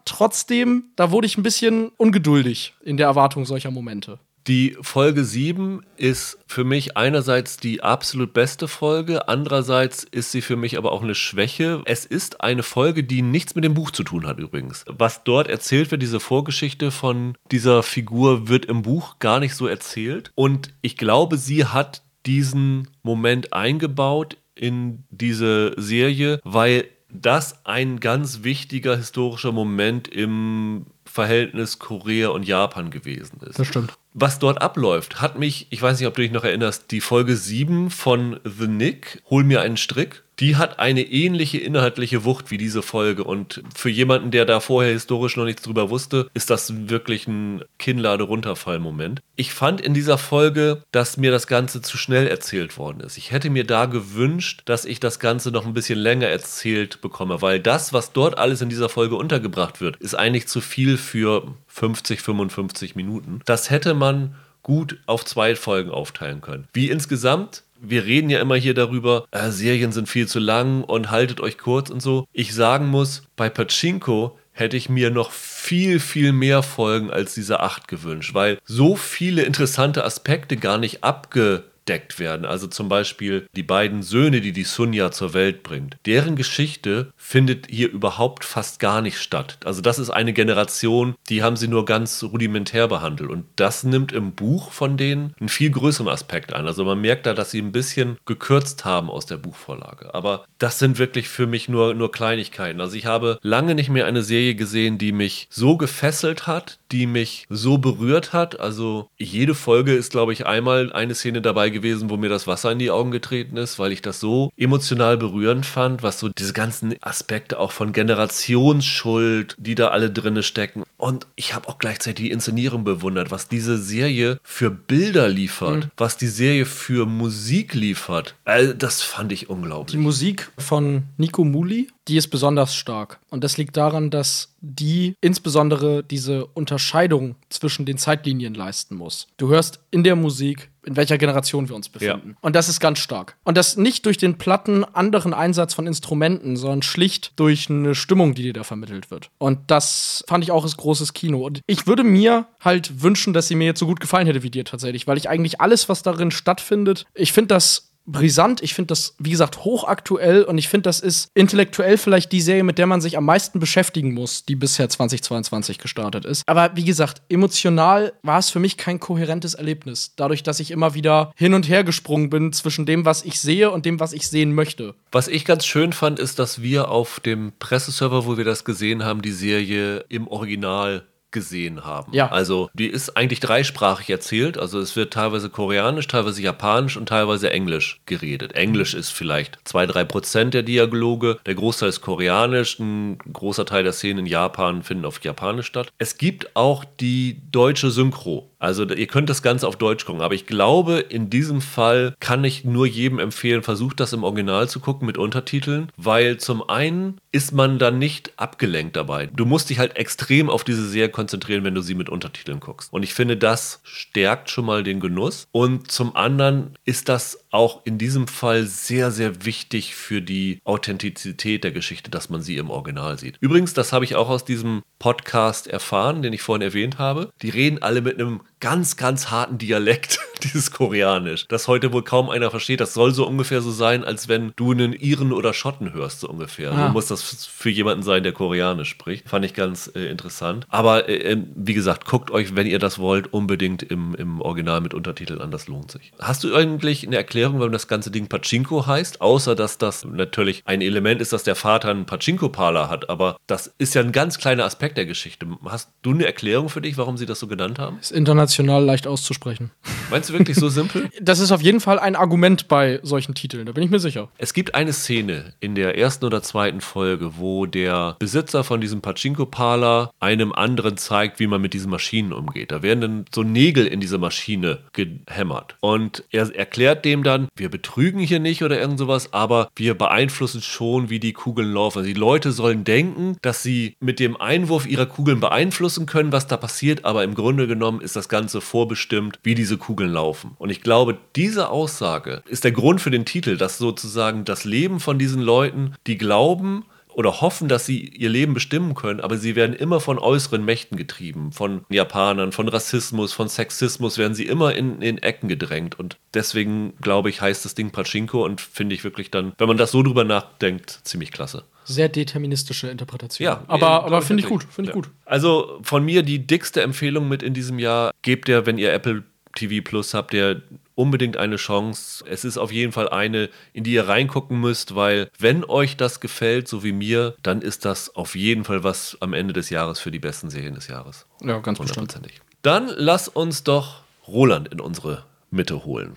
trotzdem, 0.04 0.84
da 0.96 1.10
wurde 1.10 1.26
ich 1.26 1.38
ein 1.38 1.42
bisschen 1.42 1.90
ungeduldig 1.96 2.74
in 2.82 2.96
der 2.96 3.06
Erwartung 3.06 3.44
solcher 3.44 3.70
Momente. 3.70 4.18
Die 4.46 4.76
Folge 4.80 5.24
7 5.24 5.82
ist 5.96 6.38
für 6.46 6.64
mich 6.64 6.96
einerseits 6.96 7.58
die 7.58 7.82
absolut 7.82 8.32
beste 8.32 8.68
Folge, 8.68 9.28
andererseits 9.28 10.02
ist 10.02 10.32
sie 10.32 10.40
für 10.40 10.56
mich 10.56 10.78
aber 10.78 10.92
auch 10.92 11.02
eine 11.02 11.14
Schwäche. 11.14 11.82
Es 11.84 12.06
ist 12.06 12.40
eine 12.40 12.62
Folge, 12.62 13.04
die 13.04 13.20
nichts 13.20 13.54
mit 13.54 13.64
dem 13.64 13.74
Buch 13.74 13.90
zu 13.90 14.02
tun 14.02 14.26
hat 14.26 14.38
übrigens. 14.38 14.84
Was 14.88 15.24
dort 15.24 15.48
erzählt 15.48 15.90
wird, 15.90 16.02
diese 16.02 16.20
Vorgeschichte 16.20 16.90
von 16.90 17.36
dieser 17.52 17.82
Figur, 17.82 18.48
wird 18.48 18.64
im 18.64 18.82
Buch 18.82 19.18
gar 19.18 19.40
nicht 19.40 19.54
so 19.54 19.66
erzählt. 19.66 20.32
Und 20.34 20.72
ich 20.80 20.96
glaube, 20.96 21.36
sie 21.36 21.66
hat 21.66 22.02
diesen 22.24 22.88
Moment 23.02 23.52
eingebaut 23.52 24.38
in 24.54 25.04
diese 25.10 25.74
Serie, 25.76 26.40
weil 26.44 26.86
das 27.12 27.64
ein 27.66 28.00
ganz 28.00 28.42
wichtiger 28.42 28.96
historischer 28.96 29.52
Moment 29.52 30.08
im 30.08 30.86
Verhältnis 31.10 31.78
Korea 31.78 32.28
und 32.28 32.46
Japan 32.46 32.90
gewesen 32.90 33.40
ist. 33.42 33.58
Das 33.58 33.66
stimmt. 33.66 33.92
Was 34.12 34.38
dort 34.38 34.60
abläuft, 34.60 35.20
hat 35.20 35.38
mich, 35.38 35.66
ich 35.70 35.80
weiß 35.80 35.98
nicht, 35.98 36.08
ob 36.08 36.14
du 36.14 36.22
dich 36.22 36.32
noch 36.32 36.44
erinnerst, 36.44 36.90
die 36.90 37.00
Folge 37.00 37.36
7 37.36 37.90
von 37.90 38.40
The 38.44 38.66
Nick, 38.66 39.22
Hol 39.30 39.44
mir 39.44 39.60
einen 39.60 39.76
Strick, 39.76 40.24
die 40.40 40.56
hat 40.56 40.78
eine 40.78 41.02
ähnliche 41.02 41.58
inhaltliche 41.58 42.24
Wucht 42.24 42.50
wie 42.50 42.56
diese 42.56 42.80
Folge. 42.82 43.24
Und 43.24 43.62
für 43.74 43.90
jemanden, 43.90 44.30
der 44.30 44.46
da 44.46 44.60
vorher 44.60 44.92
historisch 44.92 45.36
noch 45.36 45.44
nichts 45.44 45.62
drüber 45.62 45.90
wusste, 45.90 46.30
ist 46.32 46.48
das 46.48 46.88
wirklich 46.88 47.28
ein 47.28 47.62
Kinnlade-Runterfall-Moment. 47.78 49.20
Ich 49.36 49.52
fand 49.52 49.82
in 49.82 49.92
dieser 49.92 50.16
Folge, 50.16 50.82
dass 50.92 51.18
mir 51.18 51.30
das 51.30 51.46
Ganze 51.46 51.82
zu 51.82 51.98
schnell 51.98 52.26
erzählt 52.26 52.78
worden 52.78 53.00
ist. 53.00 53.18
Ich 53.18 53.32
hätte 53.32 53.50
mir 53.50 53.64
da 53.64 53.84
gewünscht, 53.84 54.62
dass 54.64 54.86
ich 54.86 54.98
das 54.98 55.18
Ganze 55.20 55.50
noch 55.50 55.66
ein 55.66 55.74
bisschen 55.74 55.98
länger 55.98 56.28
erzählt 56.28 57.02
bekomme, 57.02 57.42
weil 57.42 57.60
das, 57.60 57.92
was 57.92 58.12
dort 58.12 58.38
alles 58.38 58.62
in 58.62 58.70
dieser 58.70 58.88
Folge 58.88 59.16
untergebracht 59.16 59.82
wird, 59.82 59.96
ist 59.96 60.14
eigentlich 60.14 60.48
zu 60.48 60.62
viel 60.62 60.96
für 61.00 61.54
50, 61.66 62.20
55 62.20 62.96
Minuten. 62.96 63.40
Das 63.44 63.70
hätte 63.70 63.94
man 63.94 64.34
gut 64.62 64.98
auf 65.06 65.24
zwei 65.24 65.56
Folgen 65.56 65.90
aufteilen 65.90 66.40
können. 66.40 66.68
Wie 66.72 66.90
insgesamt 66.90 67.64
wir 67.82 68.04
reden 68.04 68.30
ja 68.30 68.40
immer 68.40 68.56
hier 68.56 68.74
darüber, 68.74 69.24
äh, 69.30 69.50
Serien 69.50 69.92
sind 69.92 70.08
viel 70.08 70.28
zu 70.28 70.38
lang 70.38 70.84
und 70.84 71.10
haltet 71.10 71.40
euch 71.40 71.56
kurz 71.56 71.90
und 71.90 72.02
so. 72.02 72.26
Ich 72.32 72.54
sagen 72.54 72.86
muss, 72.88 73.22
bei 73.36 73.48
Pachinko 73.48 74.38
hätte 74.52 74.76
ich 74.76 74.88
mir 74.88 75.10
noch 75.10 75.30
viel, 75.30 76.00
viel 76.00 76.32
mehr 76.32 76.62
Folgen 76.62 77.10
als 77.10 77.34
diese 77.34 77.60
acht 77.60 77.88
gewünscht, 77.88 78.34
weil 78.34 78.58
so 78.64 78.96
viele 78.96 79.42
interessante 79.42 80.04
Aspekte 80.04 80.56
gar 80.56 80.76
nicht 80.76 81.02
abge 81.02 81.64
abgedeckt 81.90 82.18
werden. 82.18 82.46
Also 82.46 82.66
zum 82.66 82.88
Beispiel 82.88 83.46
die 83.56 83.62
beiden 83.62 84.02
Söhne, 84.02 84.40
die 84.40 84.52
die 84.52 84.64
Sunja 84.64 85.10
zur 85.10 85.34
Welt 85.34 85.62
bringt. 85.62 85.96
Deren 86.06 86.36
Geschichte 86.36 87.12
findet 87.16 87.66
hier 87.68 87.90
überhaupt 87.90 88.44
fast 88.44 88.78
gar 88.78 89.02
nicht 89.02 89.18
statt. 89.18 89.58
Also 89.64 89.80
das 89.80 89.98
ist 89.98 90.10
eine 90.10 90.32
Generation, 90.32 91.14
die 91.28 91.42
haben 91.42 91.56
sie 91.56 91.68
nur 91.68 91.84
ganz 91.84 92.22
rudimentär 92.22 92.88
behandelt. 92.88 93.30
Und 93.30 93.44
das 93.56 93.84
nimmt 93.84 94.12
im 94.12 94.32
Buch 94.32 94.70
von 94.70 94.96
denen 94.96 95.34
einen 95.40 95.48
viel 95.48 95.70
größeren 95.70 96.08
Aspekt 96.08 96.52
ein. 96.52 96.66
Also 96.66 96.84
man 96.84 97.00
merkt 97.00 97.26
da, 97.26 97.34
dass 97.34 97.50
sie 97.50 97.60
ein 97.60 97.72
bisschen 97.72 98.18
gekürzt 98.24 98.84
haben 98.84 99.10
aus 99.10 99.26
der 99.26 99.36
Buchvorlage. 99.36 100.14
Aber 100.14 100.44
das 100.58 100.78
sind 100.78 100.98
wirklich 100.98 101.28
für 101.28 101.46
mich 101.46 101.68
nur, 101.68 101.94
nur 101.94 102.12
Kleinigkeiten. 102.12 102.80
Also 102.80 102.96
ich 102.96 103.06
habe 103.06 103.38
lange 103.42 103.74
nicht 103.74 103.90
mehr 103.90 104.06
eine 104.06 104.22
Serie 104.22 104.54
gesehen, 104.54 104.98
die 104.98 105.12
mich 105.12 105.48
so 105.50 105.76
gefesselt 105.76 106.46
hat, 106.46 106.78
die 106.92 107.06
mich 107.06 107.46
so 107.48 107.78
berührt 107.78 108.32
hat. 108.32 108.60
Also 108.60 109.08
jede 109.18 109.54
Folge 109.54 109.94
ist, 109.94 110.12
glaube 110.12 110.32
ich, 110.32 110.46
einmal 110.46 110.92
eine 110.92 111.14
Szene 111.14 111.40
dabei 111.40 111.70
gewesen, 111.70 111.79
wo 111.82 112.16
mir 112.16 112.28
das 112.28 112.46
Wasser 112.46 112.72
in 112.72 112.78
die 112.78 112.90
Augen 112.90 113.10
getreten 113.10 113.56
ist, 113.56 113.78
weil 113.78 113.92
ich 113.92 114.02
das 114.02 114.20
so 114.20 114.52
emotional 114.56 115.16
berührend 115.16 115.66
fand, 115.66 116.02
was 116.02 116.20
so 116.20 116.28
diese 116.28 116.52
ganzen 116.52 116.94
Aspekte 117.00 117.58
auch 117.58 117.72
von 117.72 117.92
Generationsschuld, 117.92 119.56
die 119.58 119.74
da 119.74 119.88
alle 119.88 120.10
drinne 120.10 120.42
stecken. 120.42 120.84
Und 120.96 121.26
ich 121.34 121.54
habe 121.54 121.68
auch 121.68 121.78
gleichzeitig 121.78 122.26
die 122.26 122.30
Inszenierung 122.30 122.84
bewundert, 122.84 123.30
was 123.30 123.48
diese 123.48 123.78
Serie 123.78 124.38
für 124.42 124.70
Bilder 124.70 125.28
liefert, 125.28 125.86
mhm. 125.86 125.90
was 125.96 126.16
die 126.16 126.26
Serie 126.26 126.66
für 126.66 127.06
Musik 127.06 127.74
liefert. 127.74 128.34
Also 128.44 128.74
das 128.74 129.02
fand 129.02 129.32
ich 129.32 129.48
unglaublich. 129.48 129.92
Die 129.92 130.02
Musik 130.02 130.50
von 130.58 131.04
Nico 131.16 131.44
Muli, 131.44 131.88
die 132.08 132.16
ist 132.16 132.28
besonders 132.28 132.74
stark. 132.74 133.18
Und 133.30 133.44
das 133.44 133.56
liegt 133.56 133.76
daran, 133.76 134.10
dass 134.10 134.54
die 134.60 135.14
insbesondere 135.20 136.02
diese 136.02 136.46
Unterscheidung 136.46 137.36
zwischen 137.48 137.86
den 137.86 137.98
Zeitlinien 137.98 138.54
leisten 138.54 138.96
muss. 138.96 139.28
Du 139.36 139.48
hörst 139.48 139.80
in 139.90 140.04
der 140.04 140.16
Musik, 140.16 140.69
in 140.84 140.96
welcher 140.96 141.18
Generation 141.18 141.68
wir 141.68 141.76
uns 141.76 141.88
befinden. 141.88 142.30
Ja. 142.30 142.36
Und 142.40 142.56
das 142.56 142.68
ist 142.68 142.80
ganz 142.80 142.98
stark. 142.98 143.36
Und 143.44 143.56
das 143.56 143.76
nicht 143.76 144.06
durch 144.06 144.16
den 144.16 144.38
platten 144.38 144.84
anderen 144.84 145.34
Einsatz 145.34 145.74
von 145.74 145.86
Instrumenten, 145.86 146.56
sondern 146.56 146.82
schlicht 146.82 147.32
durch 147.36 147.68
eine 147.68 147.94
Stimmung, 147.94 148.34
die 148.34 148.42
dir 148.42 148.52
da 148.52 148.64
vermittelt 148.64 149.10
wird. 149.10 149.30
Und 149.38 149.70
das 149.70 150.24
fand 150.26 150.44
ich 150.44 150.50
auch 150.50 150.64
als 150.64 150.76
großes 150.76 151.12
Kino. 151.12 151.44
Und 151.44 151.60
ich 151.66 151.86
würde 151.86 152.04
mir 152.04 152.46
halt 152.60 153.02
wünschen, 153.02 153.32
dass 153.32 153.48
sie 153.48 153.54
mir 153.54 153.66
jetzt 153.66 153.80
so 153.80 153.86
gut 153.86 154.00
gefallen 154.00 154.26
hätte 154.26 154.42
wie 154.42 154.50
dir 154.50 154.64
tatsächlich, 154.64 155.06
weil 155.06 155.18
ich 155.18 155.28
eigentlich 155.28 155.60
alles, 155.60 155.88
was 155.88 156.02
darin 156.02 156.30
stattfindet, 156.30 157.06
ich 157.14 157.32
finde 157.32 157.54
das 157.54 157.89
brisant. 158.12 158.62
Ich 158.62 158.74
finde 158.74 158.88
das, 158.88 159.14
wie 159.18 159.30
gesagt, 159.30 159.64
hochaktuell 159.64 160.44
und 160.44 160.58
ich 160.58 160.68
finde, 160.68 160.82
das 160.82 161.00
ist 161.00 161.28
intellektuell 161.34 161.98
vielleicht 161.98 162.32
die 162.32 162.40
Serie, 162.40 162.64
mit 162.64 162.78
der 162.78 162.86
man 162.86 163.00
sich 163.00 163.16
am 163.16 163.24
meisten 163.24 163.60
beschäftigen 163.60 164.14
muss, 164.14 164.44
die 164.44 164.56
bisher 164.56 164.88
2022 164.88 165.78
gestartet 165.78 166.24
ist. 166.24 166.42
Aber 166.46 166.72
wie 166.74 166.84
gesagt, 166.84 167.22
emotional 167.28 168.12
war 168.22 168.38
es 168.38 168.50
für 168.50 168.60
mich 168.60 168.76
kein 168.76 169.00
kohärentes 169.00 169.54
Erlebnis. 169.54 170.12
Dadurch, 170.16 170.42
dass 170.42 170.60
ich 170.60 170.70
immer 170.70 170.94
wieder 170.94 171.32
hin 171.36 171.54
und 171.54 171.68
her 171.68 171.84
gesprungen 171.84 172.30
bin 172.30 172.52
zwischen 172.52 172.86
dem, 172.86 173.04
was 173.04 173.24
ich 173.24 173.40
sehe 173.40 173.70
und 173.70 173.86
dem, 173.86 174.00
was 174.00 174.12
ich 174.12 174.28
sehen 174.28 174.54
möchte. 174.54 174.94
Was 175.12 175.28
ich 175.28 175.44
ganz 175.44 175.66
schön 175.66 175.92
fand, 175.92 176.18
ist, 176.18 176.38
dass 176.38 176.62
wir 176.62 176.88
auf 176.90 177.20
dem 177.20 177.52
Presseserver, 177.58 178.26
wo 178.26 178.36
wir 178.36 178.44
das 178.44 178.64
gesehen 178.64 179.04
haben, 179.04 179.22
die 179.22 179.32
Serie 179.32 180.04
im 180.08 180.28
Original 180.28 181.04
gesehen 181.30 181.84
haben. 181.84 182.12
Ja. 182.12 182.30
Also 182.30 182.70
die 182.74 182.88
ist 182.88 183.16
eigentlich 183.16 183.40
dreisprachig 183.40 184.10
erzählt. 184.10 184.58
Also 184.58 184.80
es 184.80 184.96
wird 184.96 185.12
teilweise 185.12 185.50
koreanisch, 185.50 186.06
teilweise 186.06 186.42
japanisch 186.42 186.96
und 186.96 187.08
teilweise 187.08 187.50
englisch 187.50 188.00
geredet. 188.06 188.52
Englisch 188.52 188.94
ist 188.94 189.10
vielleicht 189.10 189.58
zwei, 189.64 189.86
drei 189.86 190.04
Prozent 190.04 190.54
der 190.54 190.62
Dialoge. 190.62 191.38
Der 191.46 191.54
Großteil 191.54 191.88
ist 191.88 192.00
koreanisch. 192.00 192.78
Ein 192.78 193.18
großer 193.32 193.66
Teil 193.66 193.84
der 193.84 193.92
Szenen 193.92 194.20
in 194.20 194.26
Japan 194.26 194.82
finden 194.82 195.04
auf 195.04 195.22
Japanisch 195.22 195.66
statt. 195.66 195.92
Es 195.98 196.18
gibt 196.18 196.56
auch 196.56 196.84
die 196.84 197.40
deutsche 197.50 197.90
Synchro 197.90 198.49
Also 198.60 198.84
ihr 198.84 199.06
könnt 199.06 199.30
das 199.30 199.42
Ganze 199.42 199.66
auf 199.66 199.76
Deutsch 199.76 200.04
gucken, 200.04 200.20
aber 200.22 200.34
ich 200.34 200.46
glaube, 200.46 200.98
in 200.98 201.30
diesem 201.30 201.62
Fall 201.62 202.14
kann 202.20 202.44
ich 202.44 202.64
nur 202.64 202.86
jedem 202.86 203.18
empfehlen, 203.18 203.62
versucht 203.62 203.98
das 204.00 204.12
im 204.12 204.22
Original 204.22 204.68
zu 204.68 204.80
gucken 204.80 205.06
mit 205.06 205.18
Untertiteln, 205.18 205.90
weil 205.96 206.36
zum 206.36 206.68
einen 206.68 207.18
ist 207.32 207.52
man 207.52 207.78
dann 207.78 207.98
nicht 207.98 208.32
abgelenkt 208.36 208.96
dabei. 208.96 209.26
Du 209.26 209.46
musst 209.46 209.70
dich 209.70 209.78
halt 209.78 209.96
extrem 209.96 210.50
auf 210.50 210.62
diese 210.62 210.86
Serie 210.86 211.08
konzentrieren, 211.08 211.64
wenn 211.64 211.74
du 211.74 211.80
sie 211.80 211.94
mit 211.94 212.10
Untertiteln 212.10 212.60
guckst. 212.60 212.92
Und 212.92 213.02
ich 213.02 213.14
finde, 213.14 213.36
das 213.36 213.80
stärkt 213.82 214.50
schon 214.50 214.66
mal 214.66 214.82
den 214.82 215.00
Genuss. 215.00 215.46
Und 215.52 215.90
zum 215.90 216.14
anderen 216.14 216.76
ist 216.84 217.08
das 217.08 217.44
auch 217.50 217.86
in 217.86 217.96
diesem 217.98 218.28
Fall 218.28 218.66
sehr, 218.66 219.10
sehr 219.10 219.44
wichtig 219.44 219.94
für 219.94 220.20
die 220.20 220.60
Authentizität 220.64 221.64
der 221.64 221.72
Geschichte, 221.72 222.10
dass 222.10 222.28
man 222.28 222.42
sie 222.42 222.56
im 222.56 222.68
Original 222.68 223.18
sieht. 223.18 223.36
Übrigens, 223.40 223.72
das 223.72 223.92
habe 223.92 224.04
ich 224.04 224.16
auch 224.16 224.28
aus 224.28 224.44
diesem 224.44 224.82
Podcast 224.98 225.66
erfahren, 225.66 226.22
den 226.22 226.32
ich 226.32 226.42
vorhin 226.42 226.62
erwähnt 226.62 226.98
habe. 226.98 227.32
Die 227.42 227.48
reden 227.48 227.82
alle 227.82 228.02
mit 228.02 228.20
einem 228.20 228.42
ganz, 228.60 228.96
ganz 228.96 229.30
harten 229.30 229.58
Dialekt, 229.58 230.20
dieses 230.42 230.70
Koreanisch, 230.70 231.46
das 231.48 231.66
heute 231.66 231.92
wohl 231.92 232.04
kaum 232.04 232.30
einer 232.30 232.50
versteht. 232.50 232.80
Das 232.80 232.94
soll 232.94 233.12
so 233.12 233.26
ungefähr 233.26 233.60
so 233.62 233.70
sein, 233.70 234.04
als 234.04 234.28
wenn 234.28 234.52
du 234.56 234.72
einen 234.72 234.92
Iren 234.92 235.32
oder 235.32 235.52
Schotten 235.52 235.92
hörst, 235.92 236.20
so 236.20 236.28
ungefähr. 236.28 236.72
Ah. 236.72 236.86
Du 236.86 236.92
musst 236.92 237.10
das 237.10 237.22
für 237.22 237.70
jemanden 237.70 238.02
sein, 238.02 238.22
der 238.22 238.32
Koreanisch 238.32 238.90
spricht. 238.90 239.28
Fand 239.28 239.44
ich 239.44 239.54
ganz 239.54 239.90
äh, 239.94 240.06
interessant. 240.06 240.66
Aber 240.68 241.08
äh, 241.08 241.16
ähm, 241.16 241.48
wie 241.54 241.74
gesagt, 241.74 242.06
guckt 242.06 242.30
euch, 242.30 242.54
wenn 242.54 242.66
ihr 242.66 242.78
das 242.78 242.98
wollt, 242.98 243.32
unbedingt 243.32 243.82
im, 243.82 244.14
im 244.14 244.40
Original 244.40 244.80
mit 244.80 244.94
Untertiteln 244.94 245.40
an. 245.40 245.50
Das 245.50 245.66
lohnt 245.66 245.90
sich. 245.90 246.12
Hast 246.18 246.44
du 246.44 246.54
eigentlich 246.54 247.06
eine 247.06 247.16
Erklärung, 247.16 247.58
warum 247.58 247.72
das 247.72 247.88
ganze 247.88 248.10
Ding 248.10 248.28
Pachinko 248.28 248.86
heißt? 248.86 249.20
Außer, 249.20 249.54
dass 249.54 249.78
das 249.78 250.04
natürlich 250.04 250.62
ein 250.66 250.82
Element 250.82 251.20
ist, 251.20 251.32
dass 251.32 251.42
der 251.42 251.54
Vater 251.54 251.90
einen 251.90 252.06
Pachinko-Parler 252.06 252.90
hat. 252.90 253.08
Aber 253.08 253.38
das 253.46 253.72
ist 253.78 253.94
ja 253.94 254.02
ein 254.02 254.12
ganz 254.12 254.38
kleiner 254.38 254.64
Aspekt 254.64 254.98
der 254.98 255.06
Geschichte. 255.06 255.46
Hast 255.64 255.90
du 256.02 256.10
eine 256.10 256.26
Erklärung 256.26 256.68
für 256.68 256.80
dich, 256.80 256.98
warum 256.98 257.16
sie 257.16 257.26
das 257.26 257.40
so 257.40 257.46
genannt 257.46 257.78
haben? 257.78 257.96
Das 257.98 258.10
international 258.10 258.49
international 258.50 258.84
leicht 258.84 259.06
auszusprechen. 259.06 259.70
Meinst 260.10 260.28
du 260.28 260.34
wirklich 260.34 260.56
so 260.56 260.68
simpel? 260.68 261.08
Das 261.20 261.38
ist 261.38 261.52
auf 261.52 261.62
jeden 261.62 261.80
Fall 261.80 261.98
ein 261.98 262.16
Argument 262.16 262.66
bei 262.66 262.98
solchen 263.02 263.34
Titeln, 263.34 263.66
da 263.66 263.72
bin 263.72 263.84
ich 263.84 263.90
mir 263.90 264.00
sicher. 264.00 264.28
Es 264.38 264.54
gibt 264.54 264.74
eine 264.74 264.92
Szene 264.92 265.52
in 265.60 265.74
der 265.74 265.98
ersten 265.98 266.24
oder 266.24 266.42
zweiten 266.42 266.80
Folge, 266.80 267.38
wo 267.38 267.66
der 267.66 268.16
Besitzer 268.18 268.64
von 268.64 268.80
diesem 268.80 269.00
Pachinko-Parler 269.00 270.10
einem 270.18 270.52
anderen 270.52 270.96
zeigt, 270.96 271.38
wie 271.38 271.46
man 271.46 271.60
mit 271.60 271.74
diesen 271.74 271.90
Maschinen 271.90 272.32
umgeht. 272.32 272.72
Da 272.72 272.82
werden 272.82 273.00
dann 273.00 273.24
so 273.32 273.42
Nägel 273.42 273.86
in 273.86 274.00
diese 274.00 274.18
Maschine 274.18 274.78
gehämmert. 274.92 275.76
Und 275.80 276.24
er 276.30 276.54
erklärt 276.54 277.04
dem 277.04 277.22
dann, 277.22 277.48
wir 277.54 277.68
betrügen 277.68 278.20
hier 278.20 278.40
nicht 278.40 278.62
oder 278.62 278.80
irgend 278.80 278.98
sowas, 278.98 279.32
aber 279.32 279.68
wir 279.76 279.94
beeinflussen 279.94 280.62
schon, 280.62 281.10
wie 281.10 281.20
die 281.20 281.34
Kugeln 281.34 281.72
laufen. 281.72 281.98
Also 281.98 282.08
die 282.08 282.18
Leute 282.18 282.52
sollen 282.52 282.84
denken, 282.84 283.36
dass 283.42 283.62
sie 283.62 283.94
mit 284.00 284.18
dem 284.18 284.40
Einwurf 284.40 284.86
ihrer 284.86 285.06
Kugeln 285.06 285.38
beeinflussen 285.38 286.06
können, 286.06 286.32
was 286.32 286.46
da 286.46 286.56
passiert, 286.56 287.04
aber 287.04 287.24
im 287.24 287.34
Grunde 287.34 287.66
genommen 287.66 288.00
ist 288.00 288.16
das 288.16 288.28
Ganze 288.28 288.39
Ganze 288.40 288.62
vorbestimmt, 288.62 289.38
wie 289.42 289.54
diese 289.54 289.76
Kugeln 289.76 290.10
laufen. 290.10 290.52
Und 290.58 290.70
ich 290.70 290.80
glaube, 290.80 291.18
diese 291.36 291.68
Aussage 291.68 292.42
ist 292.48 292.64
der 292.64 292.72
Grund 292.72 293.02
für 293.02 293.10
den 293.10 293.26
Titel, 293.26 293.58
dass 293.58 293.76
sozusagen 293.76 294.46
das 294.46 294.64
Leben 294.64 294.98
von 294.98 295.18
diesen 295.18 295.42
Leuten, 295.42 295.94
die 296.06 296.16
glauben, 296.16 296.86
oder 297.12 297.42
hoffen, 297.42 297.68
dass 297.68 297.84
sie 297.86 297.98
ihr 298.00 298.30
Leben 298.30 298.54
bestimmen 298.54 298.94
können, 298.94 299.20
aber 299.20 299.36
sie 299.36 299.56
werden 299.56 299.74
immer 299.74 300.00
von 300.00 300.18
äußeren 300.18 300.64
Mächten 300.64 300.96
getrieben, 300.96 301.52
von 301.52 301.84
Japanern, 301.90 302.52
von 302.52 302.68
Rassismus, 302.68 303.32
von 303.34 303.48
Sexismus 303.48 304.16
werden 304.16 304.34
sie 304.34 304.46
immer 304.46 304.74
in, 304.74 305.02
in 305.02 305.18
Ecken 305.18 305.48
gedrängt 305.48 305.98
und 305.98 306.16
deswegen 306.32 306.94
glaube 307.02 307.28
ich, 307.28 307.42
heißt 307.42 307.64
das 307.64 307.74
Ding 307.74 307.90
Pachinko 307.90 308.44
und 308.44 308.60
finde 308.60 308.94
ich 308.94 309.04
wirklich 309.04 309.30
dann, 309.30 309.52
wenn 309.58 309.68
man 309.68 309.76
das 309.76 309.90
so 309.90 310.02
drüber 310.02 310.24
nachdenkt, 310.24 311.00
ziemlich 311.04 311.32
klasse 311.32 311.64
sehr 311.84 312.08
deterministische 312.08 312.88
Interpretation. 312.88 313.44
Ja, 313.44 313.64
aber, 313.66 314.04
aber 314.04 314.22
finde 314.22 314.42
ich 314.42 314.48
gut, 314.48 314.64
finde 314.64 314.90
ich 314.90 314.94
ja. 314.96 315.00
gut. 315.00 315.10
Also 315.24 315.80
von 315.82 316.04
mir 316.04 316.22
die 316.22 316.46
dickste 316.46 316.82
Empfehlung 316.82 317.28
mit 317.28 317.42
in 317.42 317.54
diesem 317.54 317.78
Jahr, 317.78 318.12
gebt 318.22 318.48
ihr, 318.48 318.66
wenn 318.66 318.78
ihr 318.78 318.92
Apple 318.92 319.24
TV 319.54 319.82
Plus 319.82 320.14
habt, 320.14 320.32
ihr 320.34 320.62
unbedingt 320.94 321.36
eine 321.36 321.56
Chance. 321.56 322.24
Es 322.28 322.44
ist 322.44 322.58
auf 322.58 322.70
jeden 322.70 322.92
Fall 322.92 323.08
eine, 323.08 323.48
in 323.72 323.84
die 323.84 323.92
ihr 323.92 324.06
reingucken 324.06 324.60
müsst, 324.60 324.94
weil 324.94 325.30
wenn 325.38 325.64
euch 325.64 325.96
das 325.96 326.20
gefällt, 326.20 326.68
so 326.68 326.84
wie 326.84 326.92
mir, 326.92 327.34
dann 327.42 327.62
ist 327.62 327.84
das 327.84 328.14
auf 328.14 328.36
jeden 328.36 328.64
Fall 328.64 328.84
was 328.84 329.16
am 329.20 329.32
Ende 329.32 329.52
des 329.52 329.70
Jahres 329.70 329.98
für 329.98 330.10
die 330.10 330.18
besten 330.18 330.50
Serien 330.50 330.74
des 330.74 330.88
Jahres. 330.88 331.26
Ja, 331.42 331.58
ganz 331.60 331.78
hundertprozentig. 331.78 332.40
Dann 332.62 332.90
lass 332.94 333.28
uns 333.28 333.64
doch 333.64 334.02
Roland 334.28 334.68
in 334.68 334.80
unsere 334.80 335.24
Mitte 335.50 335.84
holen. 335.84 336.14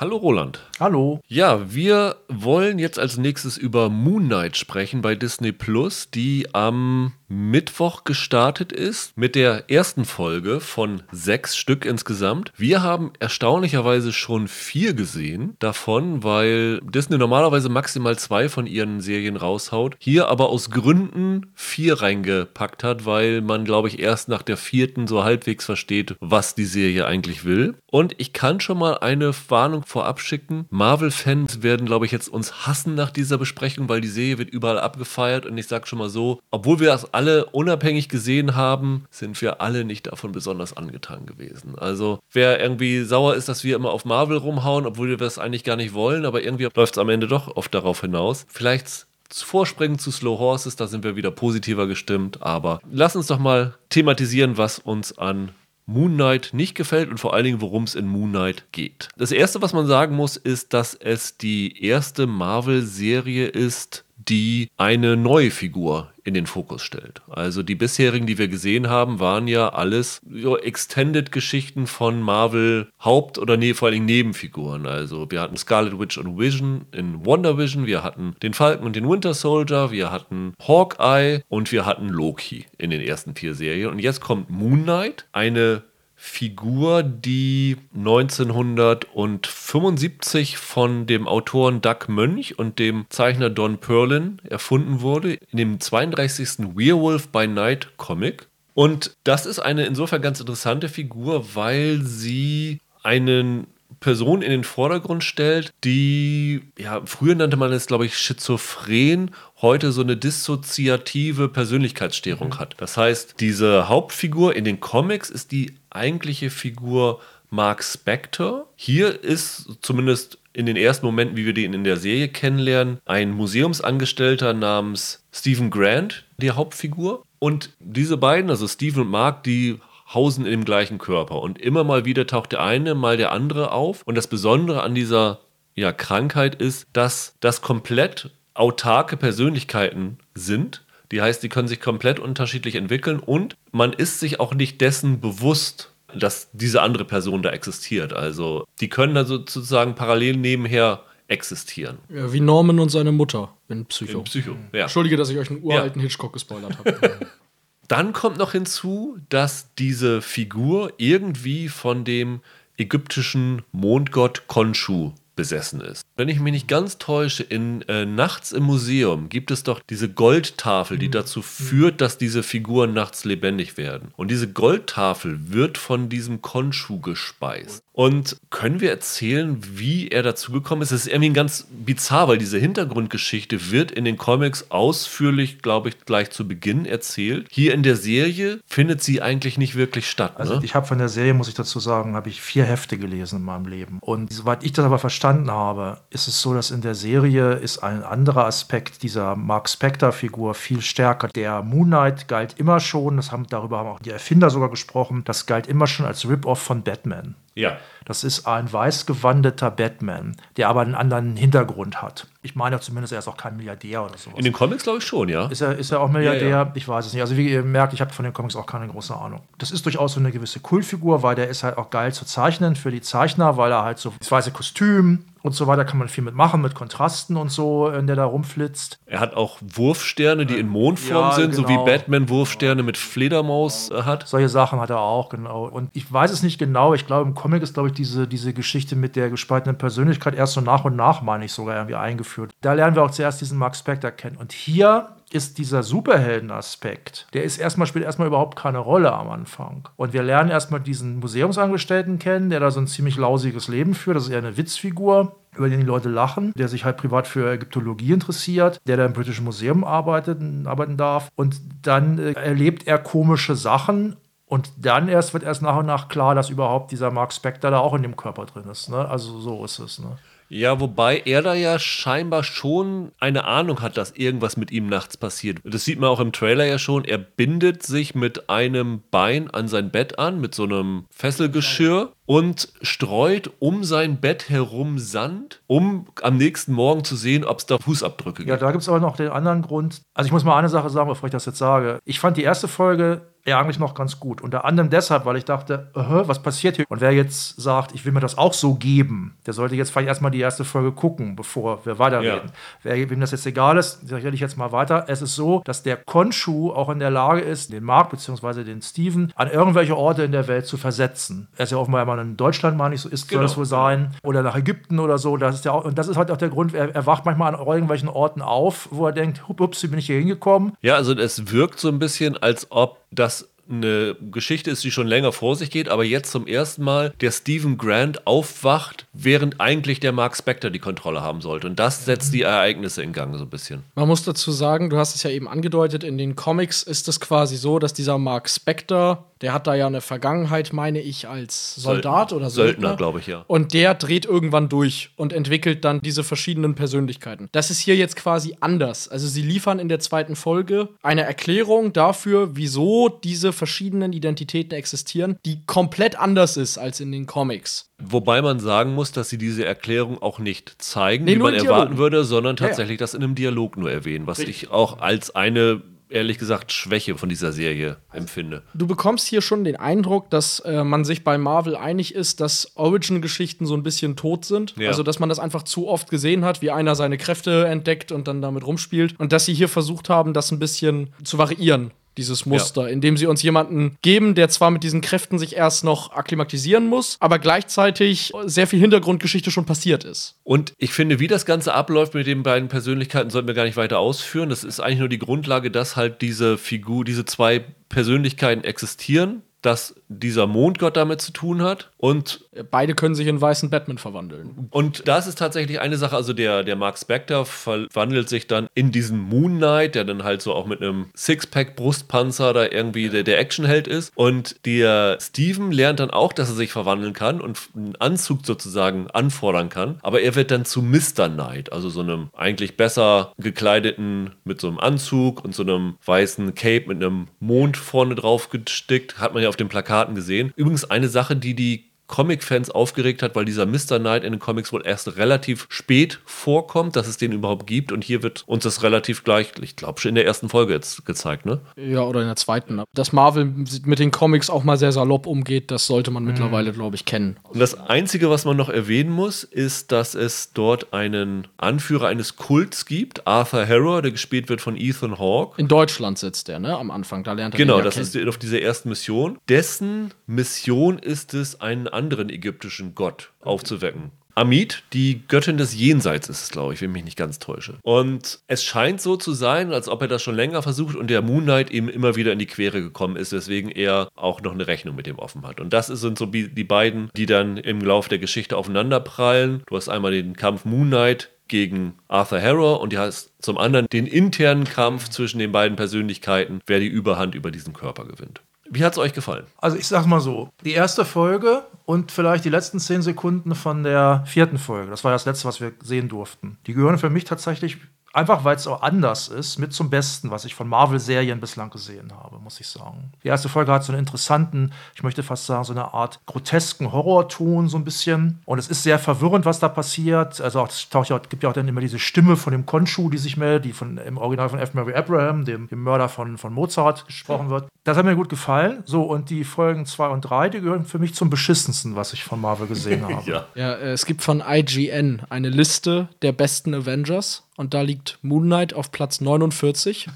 Hallo 0.00 0.16
Roland. 0.16 0.60
Hallo. 0.78 1.18
Ja, 1.26 1.74
wir 1.74 2.18
wollen 2.28 2.78
jetzt 2.78 3.00
als 3.00 3.16
nächstes 3.16 3.56
über 3.58 3.88
Moon 3.88 4.26
Knight 4.26 4.56
sprechen 4.56 5.02
bei 5.02 5.16
Disney 5.16 5.50
Plus, 5.50 6.08
die 6.08 6.46
am 6.54 7.14
Mittwoch 7.30 8.04
gestartet 8.04 8.72
ist 8.72 9.14
mit 9.18 9.34
der 9.34 9.70
ersten 9.70 10.06
Folge 10.06 10.60
von 10.60 11.02
sechs 11.12 11.58
Stück 11.58 11.84
insgesamt. 11.84 12.52
Wir 12.56 12.82
haben 12.82 13.12
erstaunlicherweise 13.18 14.14
schon 14.14 14.48
vier 14.48 14.94
gesehen 14.94 15.54
davon, 15.58 16.24
weil 16.24 16.80
Disney 16.80 17.18
normalerweise 17.18 17.68
maximal 17.68 18.18
zwei 18.18 18.48
von 18.48 18.66
ihren 18.66 19.02
Serien 19.02 19.36
raushaut. 19.36 19.96
Hier 19.98 20.28
aber 20.28 20.48
aus 20.48 20.70
Gründen 20.70 21.52
vier 21.54 22.00
reingepackt 22.00 22.82
hat, 22.82 23.04
weil 23.04 23.42
man, 23.42 23.66
glaube 23.66 23.88
ich, 23.88 23.98
erst 23.98 24.30
nach 24.30 24.42
der 24.42 24.56
vierten 24.56 25.06
so 25.06 25.22
halbwegs 25.22 25.66
versteht, 25.66 26.16
was 26.20 26.54
die 26.54 26.64
Serie 26.64 27.04
eigentlich 27.04 27.44
will. 27.44 27.74
Und 27.90 28.14
ich 28.16 28.32
kann 28.32 28.60
schon 28.60 28.78
mal 28.78 28.98
eine 28.98 29.32
Warnung 29.48 29.82
vorab 29.84 30.20
schicken. 30.20 30.64
Marvel-Fans 30.70 31.62
werden, 31.62 31.86
glaube 31.86 32.06
ich, 32.06 32.12
jetzt 32.12 32.28
uns 32.28 32.66
hassen 32.66 32.94
nach 32.94 33.10
dieser 33.10 33.36
Besprechung, 33.36 33.90
weil 33.90 34.00
die 34.00 34.08
Serie 34.08 34.38
wird 34.38 34.48
überall 34.48 34.78
abgefeiert. 34.78 35.44
Und 35.44 35.58
ich 35.58 35.66
sage 35.66 35.86
schon 35.86 35.98
mal 35.98 36.08
so, 36.08 36.40
obwohl 36.50 36.80
wir 36.80 36.86
das 36.86 37.12
alle 37.18 37.46
unabhängig 37.46 38.08
gesehen 38.08 38.54
haben, 38.54 39.06
sind 39.10 39.42
wir 39.42 39.60
alle 39.60 39.84
nicht 39.84 40.06
davon 40.06 40.30
besonders 40.30 40.76
angetan 40.76 41.26
gewesen. 41.26 41.76
Also 41.76 42.20
wer 42.32 42.60
irgendwie 42.60 43.02
sauer 43.02 43.34
ist, 43.34 43.48
dass 43.48 43.64
wir 43.64 43.74
immer 43.74 43.90
auf 43.90 44.04
Marvel 44.04 44.36
rumhauen, 44.36 44.86
obwohl 44.86 45.08
wir 45.08 45.16
das 45.16 45.40
eigentlich 45.40 45.64
gar 45.64 45.74
nicht 45.74 45.94
wollen, 45.94 46.24
aber 46.24 46.44
irgendwie 46.44 46.68
läuft 46.72 46.94
es 46.94 46.98
am 46.98 47.08
Ende 47.08 47.26
doch 47.26 47.56
oft 47.56 47.74
darauf 47.74 48.02
hinaus. 48.02 48.46
Vielleicht 48.48 49.08
Vorspringen 49.32 49.98
zu 49.98 50.12
Slow 50.12 50.38
Horses, 50.38 50.76
da 50.76 50.86
sind 50.86 51.02
wir 51.02 51.16
wieder 51.16 51.32
positiver 51.32 51.88
gestimmt, 51.88 52.40
aber 52.40 52.80
lass 52.88 53.16
uns 53.16 53.26
doch 53.26 53.40
mal 53.40 53.74
thematisieren, 53.88 54.56
was 54.56 54.78
uns 54.78 55.18
an 55.18 55.50
Moon 55.86 56.14
Knight 56.14 56.50
nicht 56.52 56.76
gefällt 56.76 57.10
und 57.10 57.18
vor 57.18 57.34
allen 57.34 57.44
Dingen, 57.44 57.60
worum 57.60 57.82
es 57.82 57.96
in 57.96 58.06
Moon 58.06 58.30
Knight 58.30 58.66
geht. 58.70 59.08
Das 59.16 59.32
erste, 59.32 59.60
was 59.60 59.72
man 59.72 59.88
sagen 59.88 60.14
muss, 60.14 60.36
ist, 60.36 60.72
dass 60.72 60.94
es 60.94 61.36
die 61.36 61.84
erste 61.84 62.28
Marvel-Serie 62.28 63.48
ist, 63.48 64.04
die 64.28 64.68
eine 64.76 65.16
neue 65.16 65.50
Figur 65.50 66.12
in 66.24 66.34
den 66.34 66.46
Fokus 66.46 66.82
stellt. 66.82 67.22
Also 67.30 67.62
die 67.62 67.74
bisherigen, 67.74 68.26
die 68.26 68.36
wir 68.36 68.48
gesehen 68.48 68.88
haben, 68.88 69.18
waren 69.18 69.48
ja 69.48 69.70
alles 69.70 70.20
so 70.30 70.58
Extended-Geschichten 70.58 71.86
von 71.86 72.20
Marvel 72.20 72.88
Haupt- 73.02 73.38
oder 73.38 73.56
nee, 73.56 73.72
vor 73.72 73.86
allen 73.86 73.94
Dingen 73.94 74.06
Nebenfiguren. 74.06 74.86
Also 74.86 75.30
wir 75.30 75.40
hatten 75.40 75.56
Scarlet 75.56 75.98
Witch 75.98 76.18
und 76.18 76.38
Vision 76.38 76.84
in 76.92 77.24
Wonder 77.24 77.56
Vision, 77.56 77.86
wir 77.86 78.04
hatten 78.04 78.36
den 78.42 78.52
Falcon 78.52 78.86
und 78.86 78.96
den 78.96 79.08
Winter 79.08 79.32
Soldier, 79.32 79.90
wir 79.90 80.12
hatten 80.12 80.52
Hawkeye 80.60 81.40
und 81.48 81.72
wir 81.72 81.86
hatten 81.86 82.08
Loki 82.08 82.66
in 82.76 82.90
den 82.90 83.00
ersten 83.00 83.34
vier 83.34 83.54
Serien. 83.54 83.90
Und 83.90 83.98
jetzt 83.98 84.20
kommt 84.20 84.50
Moon 84.50 84.82
Knight, 84.82 85.26
eine 85.32 85.82
Figur, 86.20 87.04
die 87.04 87.76
1975 87.94 90.58
von 90.58 91.06
dem 91.06 91.28
Autoren 91.28 91.80
Doug 91.80 92.08
Mönch 92.08 92.58
und 92.58 92.80
dem 92.80 93.06
Zeichner 93.08 93.50
Don 93.50 93.78
Perlin 93.78 94.40
erfunden 94.42 95.00
wurde, 95.00 95.34
in 95.34 95.56
dem 95.56 95.78
32. 95.78 96.76
Werewolf 96.76 97.28
by 97.28 97.46
Night 97.46 97.96
Comic. 97.98 98.48
Und 98.74 99.16
das 99.22 99.46
ist 99.46 99.60
eine 99.60 99.86
insofern 99.86 100.20
ganz 100.20 100.40
interessante 100.40 100.88
Figur, 100.88 101.54
weil 101.54 102.02
sie 102.02 102.80
einen 103.04 103.68
Person 104.00 104.42
in 104.42 104.50
den 104.50 104.64
Vordergrund 104.64 105.24
stellt, 105.24 105.72
die, 105.84 106.62
ja, 106.78 107.02
früher 107.04 107.34
nannte 107.34 107.56
man 107.56 107.72
es, 107.72 107.86
glaube 107.86 108.06
ich, 108.06 108.18
schizophren, 108.18 109.32
heute 109.60 109.92
so 109.92 110.02
eine 110.02 110.16
dissoziative 110.16 111.48
Persönlichkeitsstörung 111.48 112.50
mhm. 112.50 112.58
hat. 112.58 112.74
Das 112.78 112.96
heißt, 112.96 113.36
diese 113.40 113.88
Hauptfigur 113.88 114.54
in 114.54 114.64
den 114.64 114.80
Comics 114.80 115.30
ist 115.30 115.52
die 115.52 115.74
eigentliche 115.90 116.50
Figur 116.50 117.20
Mark 117.50 117.82
Spector. 117.82 118.66
Hier 118.76 119.22
ist 119.22 119.78
zumindest 119.80 120.38
in 120.52 120.66
den 120.66 120.76
ersten 120.76 121.06
Momenten, 121.06 121.36
wie 121.36 121.46
wir 121.46 121.54
den 121.54 121.72
in 121.72 121.84
der 121.84 121.96
Serie 121.96 122.28
kennenlernen, 122.28 122.98
ein 123.04 123.30
Museumsangestellter 123.30 124.52
namens 124.54 125.22
Stephen 125.32 125.70
Grant, 125.70 126.24
die 126.38 126.50
Hauptfigur. 126.50 127.24
Und 127.38 127.70
diese 127.78 128.16
beiden, 128.16 128.50
also 128.50 128.66
Stephen 128.66 129.02
und 129.02 129.10
Mark, 129.10 129.44
die 129.44 129.78
hausen 130.12 130.46
im 130.46 130.64
gleichen 130.64 130.98
Körper. 130.98 131.40
Und 131.42 131.60
immer 131.60 131.84
mal 131.84 132.04
wieder 132.04 132.26
taucht 132.26 132.52
der 132.52 132.62
eine, 132.62 132.94
mal 132.94 133.16
der 133.16 133.32
andere 133.32 133.72
auf. 133.72 134.02
Und 134.04 134.16
das 134.16 134.26
Besondere 134.26 134.82
an 134.82 134.94
dieser 134.94 135.40
ja, 135.74 135.92
Krankheit 135.92 136.56
ist, 136.56 136.86
dass 136.92 137.34
das 137.40 137.62
komplett 137.62 138.30
autarke 138.54 139.16
Persönlichkeiten 139.16 140.18
sind. 140.34 140.82
Die 141.12 141.22
heißt, 141.22 141.42
die 141.42 141.48
können 141.48 141.68
sich 141.68 141.80
komplett 141.80 142.18
unterschiedlich 142.20 142.74
entwickeln 142.74 143.18
und 143.18 143.56
man 143.72 143.92
ist 143.92 144.20
sich 144.20 144.40
auch 144.40 144.54
nicht 144.54 144.80
dessen 144.80 145.20
bewusst, 145.20 145.92
dass 146.14 146.50
diese 146.52 146.82
andere 146.82 147.04
Person 147.04 147.42
da 147.42 147.50
existiert. 147.50 148.12
Also 148.12 148.64
die 148.80 148.88
können 148.88 149.14
da 149.14 149.24
sozusagen 149.24 149.94
parallel 149.94 150.36
nebenher 150.36 151.02
existieren. 151.28 151.98
Ja, 152.08 152.32
wie 152.32 152.40
Norman 152.40 152.78
und 152.78 152.88
seine 152.88 153.12
Mutter 153.12 153.54
in 153.68 153.84
Psycho. 153.86 154.18
In 154.18 154.24
Psycho, 154.24 154.56
ja. 154.72 154.82
Entschuldige, 154.82 155.16
dass 155.16 155.28
ich 155.28 155.38
euch 155.38 155.50
einen 155.50 155.62
uralten 155.62 156.00
ja. 156.00 156.04
Hitchcock 156.04 156.32
gespoilert 156.32 156.78
habe. 156.78 157.20
Dann 157.88 158.12
kommt 158.12 158.36
noch 158.36 158.52
hinzu, 158.52 159.18
dass 159.30 159.74
diese 159.74 160.20
Figur 160.20 160.92
irgendwie 160.98 161.68
von 161.68 162.04
dem 162.04 162.40
ägyptischen 162.76 163.62
Mondgott 163.72 164.46
Khonshu 164.46 165.12
besessen 165.38 165.80
ist. 165.80 166.02
Wenn 166.16 166.28
ich 166.28 166.40
mich 166.40 166.52
nicht 166.52 166.68
ganz 166.68 166.98
täusche, 166.98 167.44
in 167.44 167.82
äh, 167.88 168.04
Nachts 168.04 168.50
im 168.50 168.64
Museum 168.64 169.28
gibt 169.28 169.50
es 169.52 169.62
doch 169.62 169.80
diese 169.88 170.08
Goldtafel, 170.08 170.98
die 170.98 171.06
Mhm. 171.06 171.12
dazu 171.12 171.42
führt, 171.42 172.00
dass 172.00 172.18
diese 172.18 172.42
Figuren 172.42 172.92
nachts 172.92 173.24
lebendig 173.24 173.76
werden. 173.76 174.10
Und 174.16 174.30
diese 174.30 174.48
Goldtafel 174.52 175.38
wird 175.52 175.78
von 175.78 176.08
diesem 176.08 176.42
Konshu 176.42 177.00
gespeist. 177.00 177.82
Und 177.92 178.36
können 178.50 178.80
wir 178.80 178.90
erzählen, 178.90 179.58
wie 179.60 180.08
er 180.08 180.22
dazu 180.22 180.52
gekommen 180.52 180.82
ist? 180.82 180.92
Es 180.92 181.06
ist 181.06 181.12
irgendwie 181.12 181.32
ganz 181.32 181.66
bizarr, 181.70 182.28
weil 182.28 182.38
diese 182.38 182.58
Hintergrundgeschichte 182.58 183.70
wird 183.70 183.90
in 183.90 184.04
den 184.04 184.16
Comics 184.16 184.70
ausführlich, 184.70 185.62
glaube 185.62 185.88
ich, 185.90 186.00
gleich 186.04 186.30
zu 186.30 186.46
Beginn 186.46 186.84
erzählt. 186.84 187.46
Hier 187.50 187.74
in 187.74 187.82
der 187.82 187.96
Serie 187.96 188.60
findet 188.66 189.02
sie 189.02 189.20
eigentlich 189.22 189.58
nicht 189.58 189.74
wirklich 189.74 190.08
statt. 190.08 190.34
Also 190.36 190.54
ne? 190.56 190.60
ich 190.64 190.74
habe 190.74 190.86
von 190.86 190.98
der 190.98 191.08
Serie, 191.08 191.34
muss 191.34 191.48
ich 191.48 191.54
dazu 191.54 191.80
sagen, 191.80 192.14
habe 192.14 192.28
ich 192.28 192.40
vier 192.40 192.64
Hefte 192.64 192.98
gelesen 192.98 193.38
in 193.38 193.44
meinem 193.44 193.66
Leben. 193.66 193.98
Und 194.00 194.32
soweit 194.32 194.64
ich 194.64 194.72
das 194.72 194.84
aber 194.84 194.98
verstanden 194.98 195.27
habe, 195.50 195.98
ist 196.10 196.28
es 196.28 196.40
so, 196.40 196.54
dass 196.54 196.70
in 196.70 196.80
der 196.80 196.94
Serie 196.94 197.52
ist 197.52 197.78
ein 197.78 198.02
anderer 198.02 198.46
Aspekt 198.46 199.02
dieser 199.02 199.36
Mark 199.36 199.68
Spector-Figur 199.68 200.54
viel 200.54 200.80
stärker. 200.80 201.28
Der 201.28 201.62
Moon 201.62 201.88
Knight 201.88 202.28
galt 202.28 202.58
immer 202.58 202.80
schon, 202.80 203.16
das 203.16 203.30
haben, 203.30 203.46
darüber 203.48 203.78
haben 203.78 203.88
auch 203.88 204.00
die 204.00 204.10
Erfinder 204.10 204.50
sogar 204.50 204.70
gesprochen, 204.70 205.22
das 205.24 205.46
galt 205.46 205.66
immer 205.66 205.86
schon 205.86 206.06
als 206.06 206.28
Rip-Off 206.28 206.60
von 206.60 206.82
Batman. 206.82 207.34
Ja. 207.58 207.76
Das 208.04 208.24
ist 208.24 208.46
ein 208.46 208.72
weiß 208.72 209.04
gewandeter 209.04 209.70
Batman, 209.70 210.34
der 210.56 210.68
aber 210.70 210.80
einen 210.80 210.94
anderen 210.94 211.36
Hintergrund 211.36 212.00
hat. 212.00 212.26
Ich 212.40 212.56
meine 212.56 212.80
zumindest, 212.80 213.12
er 213.12 213.18
ist 213.18 213.28
auch 213.28 213.36
kein 213.36 213.56
Milliardär 213.56 214.02
oder 214.02 214.16
sowas. 214.16 214.38
In 214.38 214.44
den 214.44 214.54
Comics 214.54 214.84
glaube 214.84 214.98
ich 214.98 215.04
schon, 215.04 215.28
ja. 215.28 215.46
Ist 215.48 215.60
er, 215.60 215.76
ist 215.76 215.90
er 215.90 216.00
auch 216.00 216.08
Milliardär? 216.08 216.48
Ja, 216.48 216.62
ja. 216.62 216.72
Ich 216.74 216.88
weiß 216.88 217.04
es 217.04 217.12
nicht. 217.12 217.20
Also 217.20 217.36
wie 217.36 217.50
ihr 217.50 217.62
merkt, 217.62 217.92
ich 217.92 218.00
habe 218.00 218.12
von 218.12 218.24
den 218.24 218.32
Comics 218.32 218.56
auch 218.56 218.64
keine 218.64 218.88
große 218.88 219.14
Ahnung. 219.14 219.42
Das 219.58 219.70
ist 219.70 219.84
durchaus 219.84 220.14
so 220.14 220.20
eine 220.20 220.30
gewisse 220.30 220.60
Kultfigur, 220.60 221.22
weil 221.22 221.34
der 221.34 221.48
ist 221.48 221.64
halt 221.64 221.76
auch 221.76 221.90
geil 221.90 222.14
zu 222.14 222.24
zeichnen 222.24 222.76
für 222.76 222.90
die 222.90 223.02
Zeichner, 223.02 223.58
weil 223.58 223.72
er 223.72 223.82
halt 223.82 223.98
so 223.98 224.14
das 224.18 224.30
weiße 224.30 224.52
Kostüm 224.52 225.24
und 225.42 225.52
so 225.52 225.66
weiter 225.66 225.84
kann 225.84 225.98
man 225.98 226.08
viel 226.08 226.24
mitmachen, 226.24 226.60
mit 226.60 226.74
Kontrasten 226.74 227.36
und 227.36 227.50
so, 227.50 227.88
in 227.88 228.06
der 228.06 228.16
da 228.16 228.24
rumflitzt. 228.24 228.98
Er 229.06 229.20
hat 229.20 229.34
auch 229.34 229.58
Wurfsterne, 229.60 230.46
die 230.46 230.58
in 230.58 230.68
Mondform 230.68 231.30
Ja, 231.30 231.32
sind, 231.32 231.54
so 231.54 231.64
wie 231.68 231.74
genau. 231.74 231.84
Batman 231.84 232.28
Wurfsterne 232.28 232.82
mit 232.82 232.96
Fledermaus 232.96 233.90
äh, 233.90 234.02
hat. 234.02 234.26
Solche 234.26 234.48
Sachen 234.48 234.80
hat 234.80 234.90
er 234.90 235.00
auch, 235.00 235.28
genau. 235.28 235.66
Und 235.66 235.90
ich 235.92 236.10
weiß 236.12 236.30
es 236.30 236.42
nicht 236.42 236.58
genau. 236.58 236.94
Ich 236.94 237.06
glaube, 237.06 237.28
im 237.28 237.34
Comic 237.34 237.62
ist, 237.62 237.74
glaube 237.74 237.88
ich, 237.88 237.94
diese, 237.94 238.26
diese 238.26 238.52
Geschichte 238.52 238.96
mit 238.96 239.16
der 239.16 239.30
gespaltenen 239.30 239.78
Persönlichkeit 239.78 240.34
erst 240.34 240.54
so 240.54 240.60
nach 240.60 240.84
und 240.84 240.96
nach, 240.96 241.22
meine 241.22 241.44
ich, 241.44 241.52
sogar 241.52 241.76
irgendwie 241.76 241.96
eingeführt. 241.96 242.52
Da 242.60 242.72
lernen 242.72 242.96
wir 242.96 243.02
auch 243.02 243.10
zuerst 243.10 243.40
diesen 243.40 243.58
Mark 243.58 243.76
Spector 243.76 244.10
kennen. 244.10 244.36
Und 244.36 244.52
hier 244.52 245.08
ist 245.32 245.58
dieser 245.58 245.82
Superhelden-Aspekt, 245.82 247.26
der 247.34 247.44
ist 247.44 247.58
erstmal, 247.58 247.86
spielt 247.86 248.04
erstmal 248.04 248.28
überhaupt 248.28 248.58
keine 248.58 248.78
Rolle 248.78 249.12
am 249.12 249.30
Anfang. 249.30 249.88
Und 249.96 250.12
wir 250.12 250.22
lernen 250.22 250.50
erstmal 250.50 250.80
diesen 250.80 251.18
Museumsangestellten 251.20 252.18
kennen, 252.18 252.50
der 252.50 252.60
da 252.60 252.70
so 252.70 252.80
ein 252.80 252.86
ziemlich 252.86 253.16
lausiges 253.16 253.68
Leben 253.68 253.94
führt. 253.94 254.16
Das 254.16 254.24
ist 254.24 254.30
eher 254.30 254.38
eine 254.38 254.56
Witzfigur 254.56 255.36
über 255.56 255.68
den 255.68 255.80
die 255.80 255.86
Leute 255.86 256.08
lachen, 256.08 256.52
der 256.56 256.68
sich 256.68 256.84
halt 256.84 256.96
privat 256.96 257.26
für 257.26 257.52
Ägyptologie 257.52 258.12
interessiert, 258.12 258.80
der 258.86 258.96
da 258.96 259.04
im 259.04 259.12
Britischen 259.12 259.44
Museum 259.44 259.82
arbeitet, 259.82 260.40
arbeiten 260.66 260.96
darf. 260.96 261.30
Und 261.34 261.60
dann 261.82 262.18
äh, 262.18 262.32
erlebt 262.32 262.86
er 262.86 262.98
komische 262.98 263.56
Sachen 263.56 264.16
und 264.48 264.70
dann 264.78 265.08
erst 265.08 265.34
wird 265.34 265.42
erst 265.42 265.60
nach 265.62 265.76
und 265.76 265.86
nach 265.86 266.08
klar, 266.08 266.34
dass 266.34 266.48
überhaupt 266.48 266.90
dieser 266.90 267.10
Mark 267.10 267.32
Spector 267.34 267.70
da 267.70 267.80
auch 267.80 267.94
in 267.94 268.02
dem 268.02 268.16
Körper 268.16 268.46
drin 268.46 268.64
ist. 268.70 268.88
Ne? 268.88 269.06
Also 269.08 269.38
so 269.40 269.64
ist 269.64 269.78
es. 269.78 269.98
Ne? 269.98 270.16
Ja, 270.48 270.80
wobei 270.80 271.22
er 271.24 271.42
da 271.42 271.54
ja 271.54 271.78
scheinbar 271.78 272.42
schon 272.42 273.12
eine 273.20 273.44
Ahnung 273.44 273.82
hat, 273.82 273.96
dass 273.96 274.12
irgendwas 274.12 274.56
mit 274.56 274.70
ihm 274.70 274.88
nachts 274.88 275.16
passiert. 275.16 275.58
Das 275.64 275.84
sieht 275.84 276.00
man 276.00 276.08
auch 276.08 276.20
im 276.20 276.32
Trailer 276.32 276.64
ja 276.64 276.78
schon. 276.78 277.04
Er 277.04 277.18
bindet 277.18 277.82
sich 277.82 278.14
mit 278.14 278.48
einem 278.48 279.02
Bein 279.10 279.50
an 279.50 279.68
sein 279.68 279.90
Bett 279.90 280.18
an, 280.18 280.40
mit 280.40 280.54
so 280.54 280.64
einem 280.64 281.04
Fesselgeschirr 281.10 282.12
und 282.28 282.68
streut 282.82 283.50
um 283.58 283.84
sein 283.84 284.20
Bett 284.20 284.50
herum 284.50 284.98
Sand, 284.98 285.62
um 285.66 286.06
am 286.22 286.36
nächsten 286.36 286.74
Morgen 286.74 287.02
zu 287.02 287.16
sehen, 287.16 287.42
ob 287.42 287.58
es 287.60 287.64
da 287.66 287.78
Fußabdrücke 287.78 288.42
Ja, 288.42 288.50
gibt. 288.56 288.62
da 288.62 288.70
gibt 288.70 288.82
es 288.82 288.88
aber 288.90 289.00
noch 289.00 289.16
den 289.16 289.30
anderen 289.30 289.62
Grund. 289.62 290.02
Also 290.12 290.26
ich 290.26 290.32
muss 290.32 290.44
mal 290.44 290.58
eine 290.58 290.68
Sache 290.68 290.90
sagen, 290.90 291.08
bevor 291.08 291.26
ich 291.28 291.32
das 291.32 291.46
jetzt 291.46 291.56
sage. 291.58 292.00
Ich 292.04 292.20
fand 292.20 292.36
die 292.36 292.42
erste 292.42 292.68
Folge 292.68 293.22
ja 293.46 293.58
eigentlich 293.58 293.78
noch 293.78 293.94
ganz 293.94 294.20
gut. 294.20 294.42
Unter 294.42 294.66
anderem 294.66 294.90
deshalb, 294.90 295.24
weil 295.24 295.38
ich 295.38 295.46
dachte, 295.46 295.90
äh, 295.94 296.00
was 296.28 296.42
passiert 296.42 296.76
hier? 296.76 296.84
Und 296.90 297.00
wer 297.00 297.12
jetzt 297.12 297.58
sagt, 297.58 297.94
ich 297.94 298.04
will 298.04 298.12
mir 298.12 298.20
das 298.20 298.36
auch 298.36 298.52
so 298.52 298.74
geben, 298.74 299.38
der 299.46 299.54
sollte 299.54 299.74
jetzt 299.74 299.90
vielleicht 299.90 300.08
erstmal 300.08 300.30
die 300.30 300.40
erste 300.40 300.66
Folge 300.66 300.92
gucken, 300.92 301.34
bevor 301.34 301.86
wir 301.86 301.98
weiterreden. 301.98 302.50
Wer, 302.82 303.08
wem 303.08 303.20
das 303.20 303.30
jetzt 303.30 303.46
egal 303.46 303.78
ist, 303.78 304.00
rede 304.12 304.34
ich 304.34 304.40
jetzt 304.40 304.58
mal 304.58 304.70
weiter. 304.72 305.06
Es 305.08 305.22
ist 305.22 305.34
so, 305.34 305.62
dass 305.64 305.82
der 305.82 305.96
Konshu 305.96 306.72
auch 306.72 306.90
in 306.90 306.98
der 306.98 307.10
Lage 307.10 307.40
ist, 307.40 307.72
den 307.72 307.84
Mark 307.84 308.10
bzw. 308.10 308.64
den 308.64 308.82
Steven 308.82 309.32
an 309.34 309.48
irgendwelche 309.50 309.96
Orte 309.96 310.24
in 310.24 310.32
der 310.32 310.46
Welt 310.46 310.66
zu 310.66 310.76
versetzen. 310.76 311.48
Er 311.56 311.64
ist 311.64 311.70
ja 311.72 311.78
offenbar 311.78 312.02
immer 312.02 312.16
in 312.18 312.36
Deutschland, 312.36 312.76
meine 312.76 312.94
ich, 312.94 313.00
so 313.00 313.08
ist, 313.08 313.28
soll 313.28 313.38
Genau. 313.38 313.50
es 313.50 313.56
wohl 313.56 313.64
sein. 313.66 314.14
Oder 314.22 314.42
nach 314.42 314.56
Ägypten 314.56 314.98
oder 314.98 315.18
so. 315.18 315.36
Das 315.36 315.54
ist 315.54 315.64
ja 315.64 315.72
auch, 315.72 315.84
und 315.84 315.96
das 315.98 316.08
ist 316.08 316.16
halt 316.16 316.30
auch 316.30 316.36
der 316.36 316.48
Grund, 316.48 316.74
er, 316.74 316.94
er 316.94 317.06
wacht 317.06 317.24
manchmal 317.24 317.54
an 317.54 317.60
irgendwelchen 317.64 318.08
Orten 318.08 318.42
auf, 318.42 318.88
wo 318.90 319.06
er 319.06 319.12
denkt, 319.12 319.48
hup, 319.48 319.60
ups, 319.60 319.82
wie 319.82 319.88
bin 319.88 319.98
ich 319.98 320.06
hier 320.06 320.18
hingekommen? 320.18 320.72
Ja, 320.82 320.94
also 320.96 321.12
es 321.12 321.50
wirkt 321.52 321.78
so 321.80 321.88
ein 321.88 321.98
bisschen, 321.98 322.36
als 322.36 322.66
ob 322.70 322.98
das 323.10 323.48
eine 323.70 324.16
Geschichte 324.30 324.70
ist, 324.70 324.82
die 324.84 324.90
schon 324.90 325.06
länger 325.06 325.32
vor 325.32 325.56
sich 325.56 325.70
geht, 325.70 325.88
aber 325.88 326.04
jetzt 326.04 326.30
zum 326.30 326.46
ersten 326.46 326.82
Mal 326.82 327.12
der 327.20 327.30
Stephen 327.30 327.78
Grant 327.78 328.26
aufwacht, 328.26 329.06
während 329.12 329.60
eigentlich 329.60 330.00
der 330.00 330.12
Mark 330.12 330.36
Spector 330.36 330.70
die 330.70 330.78
Kontrolle 330.78 331.20
haben 331.20 331.40
sollte. 331.40 331.66
Und 331.66 331.78
das 331.78 332.04
setzt 332.04 332.32
die 332.32 332.42
Ereignisse 332.42 333.02
in 333.02 333.12
Gang 333.12 333.36
so 333.36 333.44
ein 333.44 333.50
bisschen. 333.50 333.82
Man 333.94 334.08
muss 334.08 334.22
dazu 334.22 334.52
sagen, 334.52 334.90
du 334.90 334.96
hast 334.96 335.14
es 335.14 335.22
ja 335.22 335.30
eben 335.30 335.48
angedeutet, 335.48 336.04
in 336.04 336.18
den 336.18 336.36
Comics 336.36 336.82
ist 336.82 337.08
es 337.08 337.20
quasi 337.20 337.56
so, 337.56 337.78
dass 337.78 337.92
dieser 337.92 338.18
Mark 338.18 338.48
Spector, 338.48 339.26
der 339.40 339.52
hat 339.52 339.66
da 339.66 339.74
ja 339.74 339.86
eine 339.86 340.00
Vergangenheit, 340.00 340.72
meine 340.72 341.00
ich, 341.00 341.28
als 341.28 341.76
Soldat 341.76 342.32
oder 342.32 342.50
Söldner, 342.50 342.96
glaube 342.96 343.20
ich, 343.20 343.26
ja. 343.26 343.44
Und 343.46 343.74
der 343.74 343.94
dreht 343.94 344.24
irgendwann 344.24 344.68
durch 344.68 345.10
und 345.16 345.32
entwickelt 345.32 345.84
dann 345.84 346.00
diese 346.00 346.24
verschiedenen 346.24 346.74
Persönlichkeiten. 346.74 347.48
Das 347.52 347.70
ist 347.70 347.80
hier 347.80 347.96
jetzt 347.96 348.16
quasi 348.16 348.56
anders. 348.60 349.08
Also 349.08 349.28
sie 349.28 349.42
liefern 349.42 349.78
in 349.78 349.88
der 349.88 350.00
zweiten 350.00 350.36
Folge 350.36 350.88
eine 351.02 351.22
Erklärung 351.22 351.92
dafür, 351.92 352.56
wieso 352.56 353.08
diese 353.08 353.52
verschiedenen 353.58 354.12
Identitäten 354.12 354.72
existieren, 354.74 355.36
die 355.44 355.64
komplett 355.66 356.18
anders 356.18 356.56
ist 356.56 356.78
als 356.78 357.00
in 357.00 357.12
den 357.12 357.26
Comics. 357.26 357.90
Wobei 358.02 358.40
man 358.40 358.60
sagen 358.60 358.94
muss, 358.94 359.12
dass 359.12 359.28
sie 359.28 359.38
diese 359.38 359.64
Erklärung 359.64 360.22
auch 360.22 360.38
nicht 360.38 360.76
zeigen, 360.78 361.24
Nee, 361.24 361.34
wie 361.34 361.40
man 361.40 361.54
erwarten 361.54 361.98
würde, 361.98 362.24
sondern 362.24 362.56
Ja, 362.56 362.62
ja. 362.62 362.68
tatsächlich 362.68 362.98
das 362.98 363.12
in 363.14 363.22
einem 363.22 363.34
Dialog 363.34 363.76
nur 363.76 363.90
erwähnen, 363.90 364.26
was 364.26 364.38
ich 364.38 364.70
auch 364.70 365.00
als 365.00 365.34
eine, 365.34 365.82
ehrlich 366.08 366.38
gesagt, 366.38 366.72
Schwäche 366.72 367.16
von 367.18 367.28
dieser 367.28 367.52
Serie 367.52 367.96
empfinde. 368.12 368.62
Du 368.72 368.86
bekommst 368.86 369.26
hier 369.26 369.42
schon 369.42 369.64
den 369.64 369.76
Eindruck, 369.76 370.30
dass 370.30 370.60
äh, 370.60 370.84
man 370.84 371.04
sich 371.04 371.24
bei 371.24 371.36
Marvel 371.36 371.76
einig 371.76 372.14
ist, 372.14 372.40
dass 372.40 372.72
Origin-Geschichten 372.76 373.66
so 373.66 373.74
ein 373.74 373.82
bisschen 373.82 374.14
tot 374.16 374.44
sind. 374.44 374.74
Ja. 374.78 374.88
Also, 374.88 375.02
dass 375.02 375.18
man 375.18 375.28
das 375.28 375.38
einfach 375.38 375.64
zu 375.64 375.88
oft 375.88 376.08
gesehen 376.08 376.44
hat, 376.44 376.62
wie 376.62 376.70
einer 376.70 376.94
seine 376.94 377.18
Kräfte 377.18 377.66
entdeckt 377.66 378.12
und 378.12 378.28
dann 378.28 378.40
damit 378.40 378.64
rumspielt. 378.64 379.18
Und 379.18 379.32
dass 379.32 379.44
sie 379.44 379.54
hier 379.54 379.68
versucht 379.68 380.08
haben, 380.08 380.32
das 380.32 380.50
ein 380.52 380.58
bisschen 380.58 381.10
zu 381.24 381.36
variieren. 381.36 381.90
Dieses 382.18 382.46
Muster, 382.46 382.88
indem 382.88 383.16
sie 383.16 383.26
uns 383.26 383.42
jemanden 383.42 383.96
geben, 384.02 384.34
der 384.34 384.48
zwar 384.48 384.70
mit 384.70 384.82
diesen 384.82 385.00
Kräften 385.00 385.38
sich 385.38 385.54
erst 385.54 385.84
noch 385.84 386.12
akklimatisieren 386.12 386.86
muss, 386.88 387.16
aber 387.20 387.38
gleichzeitig 387.38 388.32
sehr 388.44 388.66
viel 388.66 388.80
Hintergrundgeschichte 388.80 389.50
schon 389.52 389.66
passiert 389.66 390.02
ist. 390.02 390.34
Und 390.42 390.72
ich 390.78 390.92
finde, 390.92 391.20
wie 391.20 391.28
das 391.28 391.46
Ganze 391.46 391.72
abläuft 391.72 392.14
mit 392.14 392.26
den 392.26 392.42
beiden 392.42 392.68
Persönlichkeiten, 392.68 393.30
sollten 393.30 393.46
wir 393.46 393.54
gar 393.54 393.64
nicht 393.64 393.76
weiter 393.76 394.00
ausführen. 394.00 394.50
Das 394.50 394.64
ist 394.64 394.80
eigentlich 394.80 394.98
nur 394.98 395.08
die 395.08 395.18
Grundlage, 395.18 395.70
dass 395.70 395.94
halt 395.94 396.20
diese 396.20 396.58
Figur, 396.58 397.04
diese 397.04 397.24
zwei 397.24 397.64
Persönlichkeiten 397.88 398.64
existieren, 398.64 399.42
dass 399.62 399.94
dieser 400.08 400.46
Mondgott 400.46 400.96
damit 400.96 401.20
zu 401.20 401.32
tun 401.32 401.62
hat. 401.62 401.90
Und, 401.98 402.44
Beide 402.70 402.94
können 402.94 403.14
sich 403.14 403.26
in 403.26 403.40
weißen 403.40 403.70
Batman 403.70 403.98
verwandeln. 403.98 404.68
und 404.70 405.06
das 405.06 405.26
ist 405.26 405.38
tatsächlich 405.38 405.80
eine 405.80 405.96
Sache. 405.96 406.16
Also 406.16 406.32
der, 406.32 406.64
der 406.64 406.76
Mark 406.76 406.98
Spector 406.98 407.44
verwandelt 407.44 408.28
sich 408.28 408.46
dann 408.46 408.68
in 408.74 408.90
diesen 408.92 409.18
Moon 409.18 409.58
Knight, 409.58 409.94
der 409.94 410.04
dann 410.04 410.24
halt 410.24 410.42
so 410.42 410.54
auch 410.54 410.66
mit 410.66 410.80
einem 410.80 411.06
Sixpack-Brustpanzer 411.16 412.52
da 412.52 412.66
irgendwie 412.66 413.08
der, 413.08 413.22
der 413.24 413.38
Actionheld 413.38 413.86
ist. 413.86 414.12
Und 414.14 414.64
der 414.64 415.18
Steven 415.20 415.72
lernt 415.72 416.00
dann 416.00 416.10
auch, 416.10 416.32
dass 416.32 416.48
er 416.48 416.54
sich 416.54 416.72
verwandeln 416.72 417.12
kann 417.12 417.40
und 417.40 417.58
einen 417.74 417.96
Anzug 417.96 418.46
sozusagen 418.46 419.10
anfordern 419.10 419.68
kann. 419.68 419.98
Aber 420.02 420.20
er 420.20 420.34
wird 420.34 420.50
dann 420.50 420.64
zu 420.64 420.82
Mr. 420.82 421.28
Knight, 421.28 421.72
also 421.72 421.88
so 421.88 422.00
einem 422.00 422.30
eigentlich 422.36 422.76
besser 422.76 423.32
gekleideten 423.38 424.34
mit 424.44 424.60
so 424.60 424.68
einem 424.68 424.78
Anzug 424.78 425.44
und 425.44 425.54
so 425.54 425.62
einem 425.62 425.96
weißen 426.04 426.54
Cape 426.54 426.84
mit 426.86 427.02
einem 427.02 427.28
Mond 427.40 427.76
vorne 427.76 428.14
drauf 428.14 428.50
gestickt. 428.50 429.18
Hat 429.18 429.34
man 429.34 429.42
ja 429.42 429.48
auf 429.48 429.56
den 429.56 429.68
Plakaten 429.68 430.14
gesehen. 430.14 430.52
Übrigens 430.56 430.84
eine 430.84 431.08
Sache, 431.08 431.36
die 431.36 431.54
die 431.54 431.87
Comic-Fans 432.08 432.70
aufgeregt 432.70 433.22
hat, 433.22 433.36
weil 433.36 433.44
dieser 433.44 433.66
Mr. 433.66 433.98
Knight 433.98 434.24
in 434.24 434.32
den 434.32 434.40
Comics 434.40 434.72
wohl 434.72 434.84
erst 434.84 435.16
relativ 435.16 435.66
spät 435.68 436.18
vorkommt, 436.24 436.96
dass 436.96 437.06
es 437.06 437.18
den 437.18 437.32
überhaupt 437.32 437.66
gibt. 437.66 437.92
Und 437.92 438.02
hier 438.02 438.22
wird 438.22 438.44
uns 438.46 438.64
das 438.64 438.82
relativ 438.82 439.24
gleich, 439.24 439.52
ich 439.60 439.76
glaube 439.76 440.00
schon 440.00 440.10
in 440.10 440.14
der 440.16 440.26
ersten 440.26 440.48
Folge 440.48 440.72
jetzt 440.72 441.04
gezeigt, 441.04 441.46
ne? 441.46 441.60
Ja, 441.76 442.02
oder 442.02 442.20
in 442.22 442.26
der 442.26 442.36
zweiten. 442.36 442.82
Dass 442.94 443.12
Marvel 443.12 443.44
mit 443.84 443.98
den 443.98 444.10
Comics 444.10 444.50
auch 444.50 444.64
mal 444.64 444.76
sehr 444.76 444.90
salopp 444.92 445.26
umgeht, 445.26 445.70
das 445.70 445.86
sollte 445.86 446.10
man 446.10 446.24
mhm. 446.24 446.30
mittlerweile, 446.30 446.72
glaube 446.72 446.96
ich, 446.96 447.04
kennen. 447.04 447.36
Und 447.42 447.60
das 447.60 447.78
Einzige, 447.78 448.30
was 448.30 448.44
man 448.44 448.56
noch 448.56 448.70
erwähnen 448.70 449.10
muss, 449.10 449.44
ist, 449.44 449.92
dass 449.92 450.14
es 450.14 450.52
dort 450.54 450.92
einen 450.94 451.46
Anführer 451.58 452.08
eines 452.08 452.36
Kults 452.36 452.86
gibt, 452.86 453.26
Arthur 453.26 453.66
Harrow, 453.66 454.00
der 454.00 454.12
gespielt 454.12 454.48
wird 454.48 454.62
von 454.62 454.76
Ethan 454.76 455.18
Hawke. 455.18 455.60
In 455.60 455.68
Deutschland 455.68 456.18
sitzt 456.18 456.48
er, 456.48 456.58
ne? 456.58 456.76
Am 456.76 456.90
Anfang. 456.90 457.22
Da 457.22 457.34
lernt 457.34 457.54
er 457.54 457.58
Genau, 457.58 457.82
das 457.82 457.94
kennen. 457.94 458.06
ist 458.06 458.28
auf 458.28 458.38
dieser 458.38 458.62
ersten 458.62 458.88
Mission. 458.88 459.38
Dessen 459.48 460.14
Mission 460.26 460.98
ist 460.98 461.34
es, 461.34 461.60
einen 461.60 461.86
anderen 461.98 462.30
ägyptischen 462.30 462.94
Gott 462.94 463.32
aufzuwecken. 463.40 464.12
Amit, 464.38 464.84
die 464.92 465.22
Göttin 465.26 465.56
des 465.56 465.74
Jenseits 465.74 466.28
ist 466.28 466.42
es, 466.44 466.50
glaube 466.50 466.72
ich, 466.72 466.80
wenn 466.80 466.90
ich 466.90 466.94
mich 466.94 467.04
nicht 467.04 467.18
ganz 467.18 467.40
täusche. 467.40 467.78
Und 467.82 468.38
es 468.46 468.62
scheint 468.62 469.00
so 469.00 469.16
zu 469.16 469.32
sein, 469.32 469.72
als 469.72 469.88
ob 469.88 470.00
er 470.00 470.06
das 470.06 470.22
schon 470.22 470.36
länger 470.36 470.62
versucht 470.62 470.94
und 470.94 471.10
der 471.10 471.22
Moon 471.22 471.42
Knight 471.42 471.72
eben 471.72 471.88
immer 471.88 472.14
wieder 472.14 472.32
in 472.32 472.38
die 472.38 472.46
Quere 472.46 472.80
gekommen 472.80 473.16
ist, 473.16 473.32
weswegen 473.32 473.68
er 473.68 474.08
auch 474.14 474.40
noch 474.40 474.52
eine 474.52 474.68
Rechnung 474.68 474.94
mit 474.94 475.08
ihm 475.08 475.18
offen 475.18 475.44
hat. 475.44 475.60
Und 475.60 475.72
das 475.72 475.88
sind 475.88 476.18
so 476.18 476.26
die 476.26 476.64
beiden, 476.64 477.10
die 477.16 477.26
dann 477.26 477.56
im 477.56 477.80
Laufe 477.80 478.10
der 478.10 478.20
Geschichte 478.20 478.56
aufeinanderprallen. 478.56 479.64
Du 479.66 479.74
hast 479.74 479.88
einmal 479.88 480.12
den 480.12 480.36
Kampf 480.36 480.64
Moon 480.64 480.86
Knight 480.86 481.30
gegen 481.48 481.94
Arthur 482.06 482.40
Harrow 482.40 482.80
und 482.80 482.92
du 482.92 482.98
hast 482.98 483.32
zum 483.40 483.58
anderen 483.58 483.88
den 483.88 484.06
internen 484.06 484.64
Kampf 484.64 485.08
zwischen 485.08 485.40
den 485.40 485.50
beiden 485.50 485.76
Persönlichkeiten, 485.76 486.60
wer 486.64 486.78
die 486.78 486.86
Überhand 486.86 487.34
über 487.34 487.50
diesen 487.50 487.72
Körper 487.72 488.04
gewinnt. 488.04 488.42
Wie 488.70 488.84
hat 488.84 488.92
es 488.92 488.98
euch 488.98 489.12
gefallen? 489.12 489.46
Also 489.58 489.76
ich 489.76 489.86
sag 489.86 490.06
mal 490.06 490.20
so, 490.20 490.50
die 490.64 490.72
erste 490.72 491.04
Folge 491.04 491.64
und 491.84 492.12
vielleicht 492.12 492.44
die 492.44 492.50
letzten 492.50 492.78
zehn 492.78 493.02
Sekunden 493.02 493.54
von 493.54 493.82
der 493.82 494.22
vierten 494.26 494.58
Folge, 494.58 494.90
das 494.90 495.04
war 495.04 495.12
das 495.12 495.24
letzte, 495.24 495.48
was 495.48 495.60
wir 495.60 495.72
sehen 495.82 496.08
durften, 496.08 496.58
die 496.66 496.74
gehören 496.74 496.98
für 496.98 497.10
mich 497.10 497.24
tatsächlich 497.24 497.78
Einfach 498.18 498.42
weil 498.42 498.56
es 498.56 498.66
auch 498.66 498.82
anders 498.82 499.28
ist, 499.28 499.58
mit 499.58 499.72
zum 499.72 499.90
Besten, 499.90 500.32
was 500.32 500.44
ich 500.44 500.56
von 500.56 500.66
Marvel-Serien 500.66 501.38
bislang 501.38 501.70
gesehen 501.70 502.12
habe, 502.12 502.40
muss 502.40 502.58
ich 502.58 502.66
sagen. 502.66 503.12
Die 503.22 503.28
erste 503.28 503.48
Folge 503.48 503.70
hat 503.70 503.84
so 503.84 503.92
einen 503.92 504.00
interessanten, 504.00 504.72
ich 504.96 505.04
möchte 505.04 505.22
fast 505.22 505.46
sagen, 505.46 505.62
so 505.62 505.72
eine 505.72 505.94
Art 505.94 506.18
grotesken 506.26 506.90
Horrorton, 506.90 507.68
so 507.68 507.76
ein 507.76 507.84
bisschen. 507.84 508.40
Und 508.44 508.58
es 508.58 508.66
ist 508.66 508.82
sehr 508.82 508.98
verwirrend, 508.98 509.46
was 509.46 509.60
da 509.60 509.68
passiert. 509.68 510.40
Also 510.40 510.66
es 510.66 510.88
taucht 510.88 511.10
ja, 511.10 511.18
gibt 511.18 511.44
ja 511.44 511.50
auch 511.50 511.52
dann 511.52 511.68
immer 511.68 511.80
diese 511.80 512.00
Stimme 512.00 512.34
von 512.34 512.50
dem 512.50 512.66
Konshu, 512.66 513.08
die 513.08 513.18
sich 513.18 513.36
meldet, 513.36 513.66
die 513.66 513.72
von, 513.72 513.98
im 513.98 514.18
Original 514.18 514.48
von 514.48 514.58
F. 514.58 514.74
Murray 514.74 514.94
Abraham, 514.94 515.44
dem, 515.44 515.68
dem 515.68 515.84
Mörder 515.84 516.08
von, 516.08 516.38
von 516.38 516.52
Mozart, 516.52 517.06
gesprochen 517.06 517.50
wird. 517.50 517.68
Das 517.84 517.96
hat 517.96 518.04
mir 518.04 518.16
gut 518.16 518.30
gefallen. 518.30 518.82
So, 518.84 519.02
und 519.02 519.30
die 519.30 519.44
Folgen 519.44 519.86
2 519.86 520.08
und 520.08 520.22
3, 520.22 520.48
die 520.48 520.60
gehören 520.60 520.84
für 520.84 520.98
mich 520.98 521.14
zum 521.14 521.30
beschissensten, 521.30 521.94
was 521.94 522.12
ich 522.12 522.24
von 522.24 522.40
Marvel 522.40 522.66
gesehen 522.66 523.02
habe. 523.08 523.30
ja. 523.30 523.46
ja, 523.54 523.74
äh, 523.74 523.92
es 523.92 524.06
gibt 524.06 524.22
von 524.22 524.42
IGN 524.44 525.22
eine 525.30 525.50
Liste 525.50 526.08
der 526.20 526.32
besten 526.32 526.74
Avengers 526.74 527.44
und 527.58 527.74
da 527.74 527.82
liegt 527.82 528.18
Moon 528.22 528.44
Knight 528.44 528.72
auf 528.72 528.92
Platz 528.92 529.20
49 529.20 530.06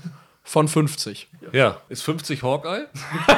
von 0.44 0.68
50. 0.68 1.28
Ja, 1.52 1.76
ist 1.88 2.02
50 2.02 2.42
Hawkeye? 2.42 2.86